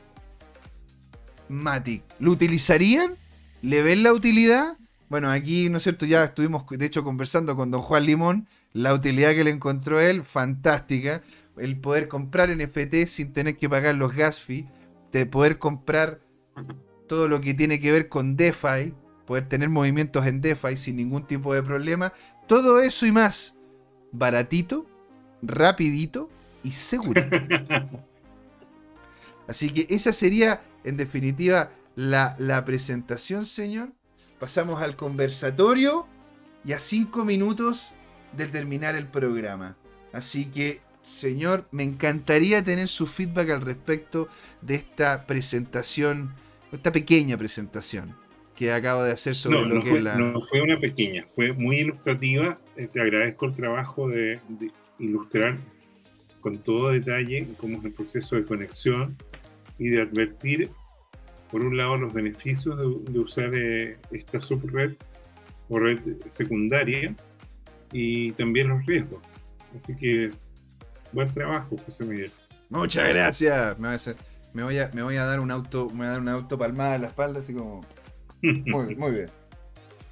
Matic? 1.48 2.04
¿Lo 2.20 2.30
utilizarían? 2.30 3.16
¿Le 3.62 3.82
ven 3.82 4.04
la 4.04 4.12
utilidad? 4.12 4.78
Bueno, 5.08 5.28
aquí, 5.28 5.68
¿no 5.68 5.78
es 5.78 5.82
cierto? 5.82 6.06
Ya 6.06 6.22
estuvimos, 6.22 6.64
de 6.70 6.86
hecho, 6.86 7.02
conversando 7.02 7.56
con 7.56 7.72
don 7.72 7.82
Juan 7.82 8.06
Limón. 8.06 8.46
La 8.72 8.94
utilidad 8.94 9.32
que 9.32 9.44
le 9.44 9.50
encontró 9.50 10.00
él, 10.00 10.24
fantástica. 10.24 11.22
El 11.56 11.78
poder 11.80 12.08
comprar 12.08 12.54
NFT 12.54 13.06
sin 13.06 13.32
tener 13.32 13.56
que 13.56 13.68
pagar 13.68 13.94
los 13.94 14.14
gas 14.14 14.40
fees. 14.40 14.66
De 15.12 15.26
poder 15.26 15.58
comprar 15.58 16.20
todo 17.06 17.28
lo 17.28 17.40
que 17.40 17.54
tiene 17.54 17.80
que 17.80 17.92
ver 17.92 18.08
con 18.08 18.36
DeFi. 18.36 18.94
Poder 19.26 19.48
tener 19.48 19.68
movimientos 19.68 20.26
en 20.26 20.40
DeFi 20.40 20.76
sin 20.76 20.96
ningún 20.96 21.26
tipo 21.26 21.54
de 21.54 21.62
problema. 21.62 22.12
Todo 22.46 22.80
eso 22.80 23.06
y 23.06 23.12
más. 23.12 23.58
Baratito, 24.12 24.86
rapidito 25.42 26.30
y 26.62 26.72
seguro. 26.72 27.22
Así 29.48 29.70
que 29.70 29.86
esa 29.88 30.12
sería, 30.12 30.62
en 30.84 30.96
definitiva, 30.98 31.70
la, 31.94 32.36
la 32.38 32.64
presentación, 32.64 33.44
señor. 33.46 33.92
Pasamos 34.38 34.82
al 34.82 34.94
conversatorio 34.94 36.06
y 36.64 36.72
a 36.72 36.78
cinco 36.78 37.24
minutos 37.24 37.92
de 38.36 38.46
terminar 38.46 38.96
el 38.96 39.06
programa. 39.06 39.76
Así 40.12 40.46
que, 40.46 40.80
señor, 41.02 41.66
me 41.70 41.82
encantaría 41.82 42.62
tener 42.62 42.88
su 42.88 43.06
feedback 43.06 43.50
al 43.50 43.60
respecto 43.60 44.28
de 44.62 44.76
esta 44.76 45.26
presentación, 45.26 46.32
esta 46.72 46.92
pequeña 46.92 47.36
presentación 47.36 48.14
que 48.56 48.72
acabo 48.72 49.04
de 49.04 49.12
hacer 49.12 49.36
sobre 49.36 49.60
lo 49.60 49.80
que 49.80 49.90
fue, 49.90 49.98
es 49.98 50.04
la. 50.04 50.18
No 50.18 50.42
fue 50.42 50.60
una 50.60 50.80
pequeña, 50.80 51.24
fue 51.34 51.52
muy 51.52 51.78
ilustrativa. 51.78 52.58
Eh, 52.76 52.88
te 52.92 53.00
agradezco 53.00 53.46
el 53.46 53.52
trabajo 53.52 54.08
de, 54.08 54.40
de 54.48 54.72
ilustrar 54.98 55.56
con 56.40 56.58
todo 56.58 56.90
detalle 56.90 57.46
cómo 57.56 57.78
es 57.78 57.84
el 57.84 57.92
proceso 57.92 58.36
de 58.36 58.44
conexión 58.44 59.16
y 59.78 59.88
de 59.88 60.02
advertir, 60.02 60.70
por 61.50 61.62
un 61.62 61.76
lado, 61.76 61.96
los 61.96 62.12
beneficios 62.12 62.78
de, 62.78 63.18
usar 63.18 63.54
eh, 63.54 63.98
esta 64.10 64.40
subred 64.40 64.94
o 65.68 65.78
red 65.78 65.98
secundaria 66.26 67.14
y 67.92 68.32
también 68.32 68.68
los 68.68 68.84
riesgos. 68.86 69.20
Así 69.74 69.94
que, 69.96 70.30
buen 71.12 71.30
trabajo, 71.30 71.76
José 71.84 72.04
Miguel. 72.04 72.32
Muchas 72.70 73.08
gracias. 73.08 73.76
Me 74.52 74.62
voy 74.62 74.78
a, 74.78 74.90
me 74.92 75.02
voy 75.02 75.16
a, 75.16 75.24
dar 75.24 75.40
un 75.40 75.50
auto, 75.50 75.88
me 75.90 75.98
voy 75.98 76.06
a 76.06 76.10
dar 76.10 76.20
una 76.20 76.32
auto 76.32 76.58
palmada 76.58 76.96
en 76.96 77.02
la 77.02 77.08
espalda, 77.08 77.40
así 77.40 77.52
como. 77.52 77.80
Muy, 78.42 78.94
muy 78.96 79.10
bien. 79.12 79.30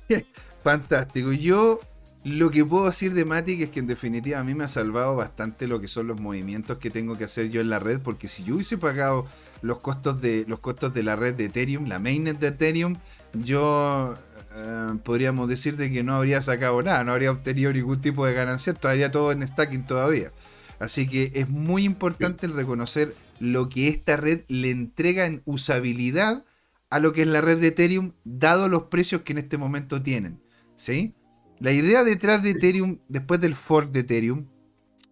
Fantástico. 0.63 1.33
Yo 1.33 1.81
lo 2.29 2.51
que 2.51 2.65
puedo 2.65 2.87
decir 2.87 3.15
de 3.15 3.25
Matic 3.25 3.61
es 3.61 3.71
que 3.71 3.79
en 3.79 3.87
definitiva 3.87 4.41
a 4.41 4.45
mí 4.45 4.53
me 4.53 4.65
ha 4.65 4.69
salvado 4.69 5.15
bastante 5.15 5.69
lo 5.69 5.81
que 5.81 5.87
son 5.87 6.09
los 6.09 6.21
movimientos 6.21 6.79
que 6.79 6.91
tengo 6.91 7.17
que 7.17 7.23
hacer 7.23 7.51
yo 7.51 7.61
en 7.61 7.71
la 7.71 7.79
red, 7.79 8.01
porque 8.01 8.27
si 8.27 8.43
yo 8.43 8.55
hubiese 8.55 8.79
pagado 8.79 9.27
los 9.63 9.79
costos 9.79 10.21
de, 10.21 10.45
los 10.49 10.59
costos 10.59 10.93
de 10.93 11.05
la 11.05 11.15
red 11.15 11.37
de 11.37 11.45
Ethereum, 11.45 11.87
la 11.87 12.01
mainnet 12.01 12.39
de 12.41 12.49
Ethereum, 12.49 12.97
yo 13.33 14.15
eh, 14.59 14.99
podríamos 15.05 15.51
decir 15.51 15.77
de 15.77 15.93
que 15.93 16.03
no 16.03 16.15
habría 16.15 16.41
sacado 16.41 16.81
nada, 16.83 17.05
no 17.05 17.13
habría 17.13 17.31
obtenido 17.31 17.73
ningún 17.75 18.01
tipo 18.01 18.25
de 18.25 18.33
ganancia, 18.33 18.73
estaría 18.73 19.11
todo 19.11 19.31
en 19.31 19.47
stacking 19.47 19.85
todavía. 19.87 20.33
Así 20.79 21.07
que 21.07 21.31
es 21.35 21.51
muy 21.51 21.85
importante 21.85 22.47
el 22.47 22.55
reconocer 22.55 23.15
lo 23.39 23.69
que 23.69 23.89
esta 23.89 24.17
red 24.17 24.45
le 24.49 24.71
entrega 24.71 25.27
en 25.27 25.43
usabilidad 25.45 26.45
a 26.89 27.01
lo 27.01 27.13
que 27.13 27.23
es 27.23 27.29
la 27.29 27.43
red 27.43 27.59
de 27.59 27.69
Ethereum, 27.69 28.13
dado 28.25 28.71
los 28.71 28.85
precios 28.85 29.23
que 29.23 29.33
en 29.33 29.39
este 29.39 29.59
momento 29.59 30.03
tienen. 30.03 30.41
¿Sí? 30.75 31.15
La 31.59 31.73
idea 31.73 32.03
detrás 32.03 32.43
de 32.43 32.51
Ethereum, 32.51 32.99
después 33.09 33.41
del 33.41 33.57
fork 33.57 33.91
de 33.91 34.01
Ethereum, 34.01 34.47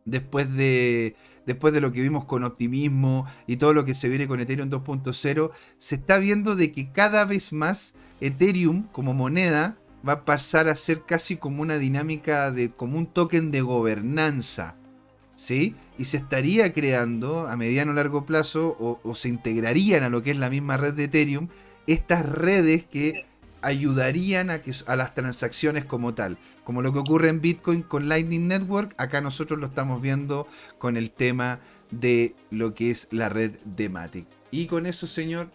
después 0.07 0.55
de, 0.55 1.17
después 1.45 1.75
de 1.75 1.83
lo 1.83 1.93
que 1.93 2.01
vimos 2.01 2.25
con 2.25 2.45
optimismo 2.45 3.27
y 3.47 3.57
todo 3.57 3.75
lo 3.75 3.85
que 3.85 3.95
se 3.95 4.09
viene 4.09 4.27
con 4.27 4.41
Ethereum 4.41 4.71
2.0, 4.71 5.51
se 5.77 5.95
está 5.97 6.17
viendo 6.17 6.57
de 6.57 6.73
que 6.73 6.93
cada 6.93 7.27
vez 7.27 7.53
más 7.53 7.95
Ethereum 8.21 8.85
como 8.93 9.15
moneda 9.15 9.77
va 10.07 10.13
a 10.13 10.25
pasar 10.25 10.69
a 10.69 10.77
ser 10.77 11.03
casi 11.03 11.37
como 11.37 11.63
una 11.63 11.79
dinámica 11.79 12.51
de 12.51 12.71
como 12.71 12.99
un 12.99 13.07
token 13.07 13.51
de 13.51 13.63
gobernanza. 13.63 14.77
¿Sí? 15.37 15.75
Y 15.99 16.05
se 16.05 16.19
estaría 16.19 16.73
creando 16.73 17.49
a 17.49 17.57
mediano 17.57 17.91
o 17.91 17.95
largo 17.95 18.25
plazo 18.25 18.77
o, 18.79 19.15
se 19.17 19.29
integrarían 19.29 20.05
a 20.05 20.09
lo 20.09 20.23
que 20.23 20.31
es 20.31 20.37
la 20.37 20.49
misma 20.49 20.77
red 20.77 20.95
de 20.95 21.05
Ethereum 21.05 21.49
estas 21.89 22.25
redes 22.25 22.87
que 22.87 23.27
ayudarían 23.61 24.51
a, 24.51 24.61
a 24.87 24.97
las 24.97 25.15
transacciones 25.15 25.85
como 25.85 26.15
tal. 26.15 26.39
Como 26.63 26.83
lo 26.83 26.93
que 26.93 27.01
ocurre 27.01 27.31
en 27.31 27.41
Bitcoin 27.41 27.83
con 27.83 28.09
Lightning 28.09 28.47
Network, 28.47 28.95
acá 28.97 29.21
nosotros 29.21 29.59
lo 29.59 29.67
estamos 29.67 30.01
viendo 30.01 30.47
con 30.79 30.97
el 30.97 31.11
tema 31.11 31.59
de 31.91 32.35
lo 32.51 32.75
que 32.75 32.91
es 32.91 33.09
la 33.11 33.29
red 33.29 33.53
de 33.65 33.89
Matic. 33.89 34.27
Y 34.51 34.67
con 34.67 34.87
eso, 34.87 35.07
señor, 35.07 35.51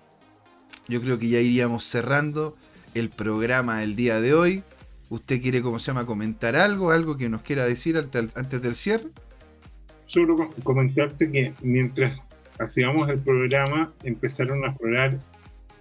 yo 0.90 1.02
creo 1.02 1.18
que 1.18 1.30
ya 1.30 1.40
iríamos 1.40 1.86
cerrando 1.86 2.58
el 2.96 3.10
programa 3.10 3.80
del 3.80 3.96
día 3.96 4.20
de 4.20 4.34
hoy. 4.34 4.64
¿Usted 5.10 5.42
quiere, 5.42 5.62
como 5.62 5.80
se 5.80 5.88
llama, 5.88 6.06
comentar 6.06 6.56
algo? 6.56 6.92
¿Algo 6.92 7.16
que 7.16 7.30
nos 7.30 7.42
quiera 7.42 7.66
decir 7.66 7.96
antes 7.98 8.62
del 8.62 8.76
cierre? 8.76 9.10
Solo 10.08 10.50
comentarte 10.64 11.32
que 11.32 11.54
mientras 11.62 12.20
hacíamos 12.60 13.10
el 13.10 13.20
programa 13.20 13.94
empezaron 14.04 14.66
a 14.66 14.70
explorar 14.70 15.20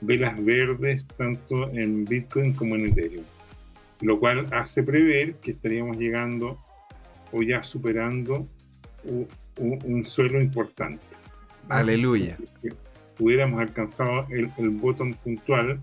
velas 0.01 0.43
verdes 0.44 1.06
tanto 1.16 1.70
en 1.70 2.05
Bitcoin 2.05 2.52
como 2.52 2.76
en 2.76 2.86
Ethereum, 2.86 3.24
lo 4.01 4.20
cual 4.20 4.47
hace 4.52 4.82
prever 4.82 5.35
que 5.36 5.52
estaríamos 5.52 5.97
llegando 5.97 6.59
o 7.32 7.43
ya 7.43 7.62
superando 7.62 8.47
un, 9.56 10.05
suelo 10.05 10.40
importante. 10.40 11.05
Aleluya. 11.68 12.39
Hubiéramos 13.19 13.61
alcanzado 13.61 14.27
el, 14.31 14.51
el 14.59 15.15
puntual 15.23 15.81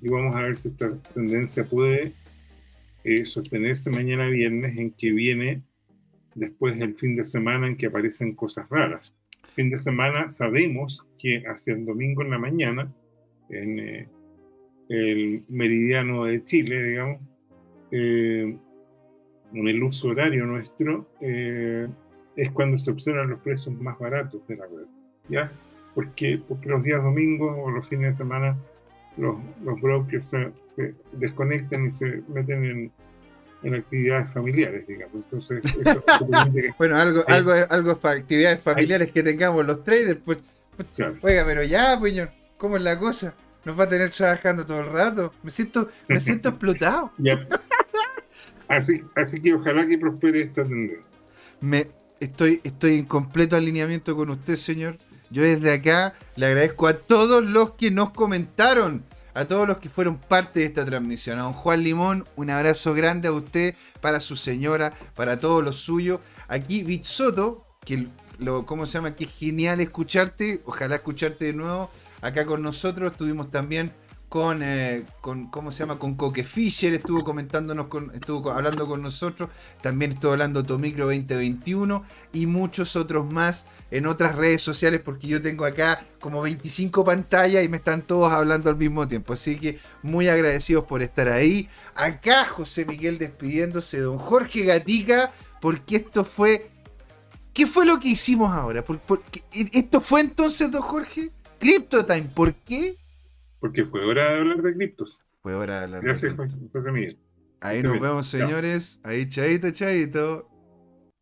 y 0.00 0.08
vamos 0.08 0.34
a 0.36 0.42
ver 0.42 0.56
si 0.56 0.68
esta 0.68 0.96
tendencia 1.14 1.64
puede 1.64 2.12
eh, 3.04 3.24
sostenerse 3.24 3.90
mañana 3.90 4.28
viernes 4.28 4.76
en 4.76 4.90
que 4.92 5.12
viene 5.12 5.62
después 6.34 6.78
del 6.78 6.94
fin 6.94 7.16
de 7.16 7.24
semana 7.24 7.66
en 7.66 7.76
que 7.76 7.86
aparecen 7.86 8.34
cosas 8.34 8.68
raras. 8.68 9.14
Fin 9.54 9.70
de 9.70 9.78
semana 9.78 10.28
sabemos 10.28 11.06
que 11.18 11.42
hacia 11.46 11.74
el 11.74 11.84
domingo 11.84 12.22
en 12.22 12.30
la 12.30 12.38
mañana 12.38 12.92
en 13.50 13.78
eh, 13.78 14.08
el 14.88 15.44
meridiano 15.48 16.24
de 16.24 16.42
Chile, 16.44 16.82
digamos, 16.82 17.20
eh, 17.90 18.56
en 19.52 19.68
el 19.68 19.82
uso 19.82 20.08
horario 20.08 20.46
nuestro, 20.46 21.08
eh, 21.20 21.88
es 22.36 22.50
cuando 22.52 22.78
se 22.78 22.90
observan 22.90 23.30
los 23.30 23.40
precios 23.40 23.74
más 23.80 23.98
baratos 23.98 24.46
de 24.46 24.56
la 24.56 24.66
red. 24.66 24.86
¿Ya? 25.28 25.52
Porque, 25.98 26.40
porque 26.46 26.68
los 26.68 26.84
días 26.84 27.02
domingos 27.02 27.56
o 27.60 27.72
los 27.72 27.88
fines 27.88 28.12
de 28.12 28.14
semana 28.14 28.56
los, 29.16 29.34
los 29.64 29.80
brokers 29.80 30.26
se, 30.26 30.52
desconectan 31.10 31.88
y 31.88 31.90
se 31.90 32.22
meten 32.28 32.64
en, 32.64 32.92
en 33.64 33.74
actividades 33.74 34.32
familiares, 34.32 34.86
digamos. 34.86 35.16
Entonces, 35.16 35.64
eso, 35.64 36.04
bueno, 36.78 36.94
algo, 36.94 37.24
algo, 37.26 37.50
algo 37.68 37.98
para 37.98 38.20
actividades 38.20 38.60
familiares 38.60 39.10
que 39.10 39.24
tengamos 39.24 39.66
los 39.66 39.82
traders, 39.82 40.20
pues, 40.24 40.38
pues 40.76 41.00
oiga, 41.20 41.44
pero 41.44 41.64
ya, 41.64 41.96
pues, 41.98 42.28
¿Cómo 42.58 42.76
es 42.76 42.82
la 42.84 42.96
cosa? 42.96 43.34
¿Nos 43.64 43.76
va 43.76 43.82
a 43.82 43.88
tener 43.88 44.10
trabajando 44.10 44.64
todo 44.64 44.78
el 44.78 44.92
rato? 44.92 45.34
Me 45.42 45.50
siento, 45.50 45.88
me 46.06 46.20
siento 46.20 46.48
explotado. 46.50 47.10
Así, 48.68 49.02
así 49.16 49.40
que 49.40 49.52
ojalá 49.52 49.84
que 49.88 49.98
prospere 49.98 50.42
esta 50.42 50.62
tendencia. 50.62 51.12
Me, 51.60 51.88
estoy, 52.20 52.60
estoy 52.62 52.98
en 52.98 53.04
completo 53.04 53.56
alineamiento 53.56 54.14
con 54.14 54.30
usted, 54.30 54.54
señor. 54.54 54.96
Yo 55.30 55.42
desde 55.42 55.72
acá 55.72 56.14
le 56.36 56.46
agradezco 56.46 56.86
a 56.86 56.94
todos 56.94 57.44
los 57.44 57.74
que 57.74 57.90
nos 57.90 58.10
comentaron. 58.10 59.04
a 59.34 59.44
todos 59.44 59.68
los 59.68 59.78
que 59.78 59.88
fueron 59.88 60.18
parte 60.18 60.60
de 60.60 60.66
esta 60.66 60.84
transmisión. 60.84 61.38
A 61.38 61.42
don 61.42 61.52
Juan 61.52 61.84
Limón, 61.84 62.26
un 62.34 62.50
abrazo 62.50 62.92
grande 62.92 63.28
a 63.28 63.32
usted, 63.32 63.76
para 64.00 64.18
su 64.18 64.34
señora, 64.34 64.92
para 65.14 65.38
todos 65.38 65.62
los 65.62 65.76
suyos. 65.76 66.18
Aquí 66.48 66.82
Bitsoto, 66.82 67.64
que 67.84 68.08
lo, 68.38 68.66
¿cómo 68.66 68.84
se 68.84 68.94
llama? 68.94 69.14
Que 69.14 69.26
genial 69.26 69.80
escucharte. 69.80 70.60
Ojalá 70.64 70.96
escucharte 70.96 71.44
de 71.44 71.52
nuevo 71.52 71.88
acá 72.20 72.46
con 72.46 72.62
nosotros. 72.62 73.12
Estuvimos 73.12 73.50
también 73.50 73.92
con, 74.28 74.62
eh, 74.62 75.04
con, 75.20 75.46
¿cómo 75.46 75.72
se 75.72 75.78
llama? 75.80 75.98
Con 75.98 76.14
Coque 76.14 76.44
Fischer, 76.44 76.92
estuvo 76.92 77.24
comentándonos, 77.24 77.86
estuvo 78.12 78.50
hablando 78.50 78.86
con 78.86 79.00
nosotros, 79.00 79.48
también 79.80 80.12
estuvo 80.12 80.32
hablando 80.32 80.62
Tomicro 80.62 81.06
2021 81.06 82.04
y 82.34 82.46
muchos 82.46 82.94
otros 82.96 83.30
más 83.30 83.64
en 83.90 84.06
otras 84.06 84.34
redes 84.36 84.60
sociales 84.60 85.00
porque 85.02 85.28
yo 85.28 85.40
tengo 85.40 85.64
acá 85.64 86.04
como 86.20 86.42
25 86.42 87.04
pantallas 87.04 87.64
y 87.64 87.68
me 87.68 87.78
están 87.78 88.02
todos 88.02 88.30
hablando 88.30 88.68
al 88.68 88.76
mismo 88.76 89.08
tiempo, 89.08 89.32
así 89.32 89.56
que 89.58 89.78
muy 90.02 90.28
agradecidos 90.28 90.84
por 90.84 91.00
estar 91.00 91.28
ahí. 91.28 91.68
Acá 91.94 92.44
José 92.44 92.84
Miguel 92.84 93.16
despidiéndose, 93.18 94.00
don 94.00 94.18
Jorge 94.18 94.64
Gatica, 94.64 95.32
porque 95.60 95.96
esto 95.96 96.24
fue... 96.24 96.70
¿Qué 97.54 97.66
fue 97.66 97.84
lo 97.84 97.98
que 97.98 98.08
hicimos 98.08 98.52
ahora? 98.52 98.84
¿Por, 98.84 99.00
esto 99.50 100.00
fue 100.00 100.20
entonces, 100.20 100.70
don 100.70 100.82
Jorge? 100.82 101.32
CryptoTime, 101.58 102.28
¿por 102.34 102.54
qué? 102.54 102.97
Porque 103.60 103.84
fue 103.84 104.04
hora 104.04 104.30
de 104.30 104.38
hablar 104.38 104.62
de 104.62 104.74
criptos. 104.74 105.20
Fue 105.42 105.54
hora 105.54 105.78
de 105.78 105.84
hablar 105.84 106.02
Gracias, 106.02 106.36
de 106.36 106.68
José 106.72 106.92
Miguel. 106.92 107.18
Ahí 107.60 107.82
nos 107.82 108.00
vemos, 108.00 108.26
señores. 108.28 109.00
Ahí, 109.02 109.28
chaito, 109.28 109.70
chaito. 109.72 110.48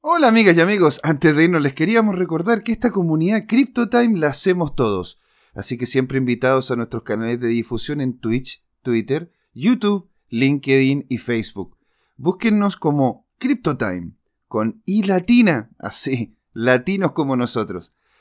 Hola, 0.02 0.28
amigas 0.28 0.56
y 0.56 0.60
amigos. 0.60 1.00
Antes 1.02 1.34
de 1.34 1.44
irnos, 1.44 1.62
les 1.62 1.74
queríamos 1.74 2.14
recordar 2.14 2.62
que 2.62 2.72
esta 2.72 2.90
comunidad 2.90 3.46
CryptoTime 3.48 4.18
la 4.18 4.28
hacemos 4.28 4.74
todos. 4.74 5.18
Así 5.54 5.78
que 5.78 5.86
siempre 5.86 6.18
invitados 6.18 6.70
a 6.70 6.76
nuestros 6.76 7.02
canales 7.02 7.40
de 7.40 7.48
difusión 7.48 8.02
en 8.02 8.18
Twitch, 8.18 8.62
Twitter, 8.82 9.32
YouTube, 9.54 10.10
LinkedIn 10.28 11.06
y 11.08 11.18
Facebook. 11.18 11.78
Búsquennos 12.16 12.76
como 12.76 13.26
CryptoTime, 13.38 14.12
con 14.46 14.82
I 14.84 15.04
latina, 15.04 15.70
así, 15.78 16.36
latinos 16.52 17.12
como 17.12 17.36
nosotros. 17.36 17.94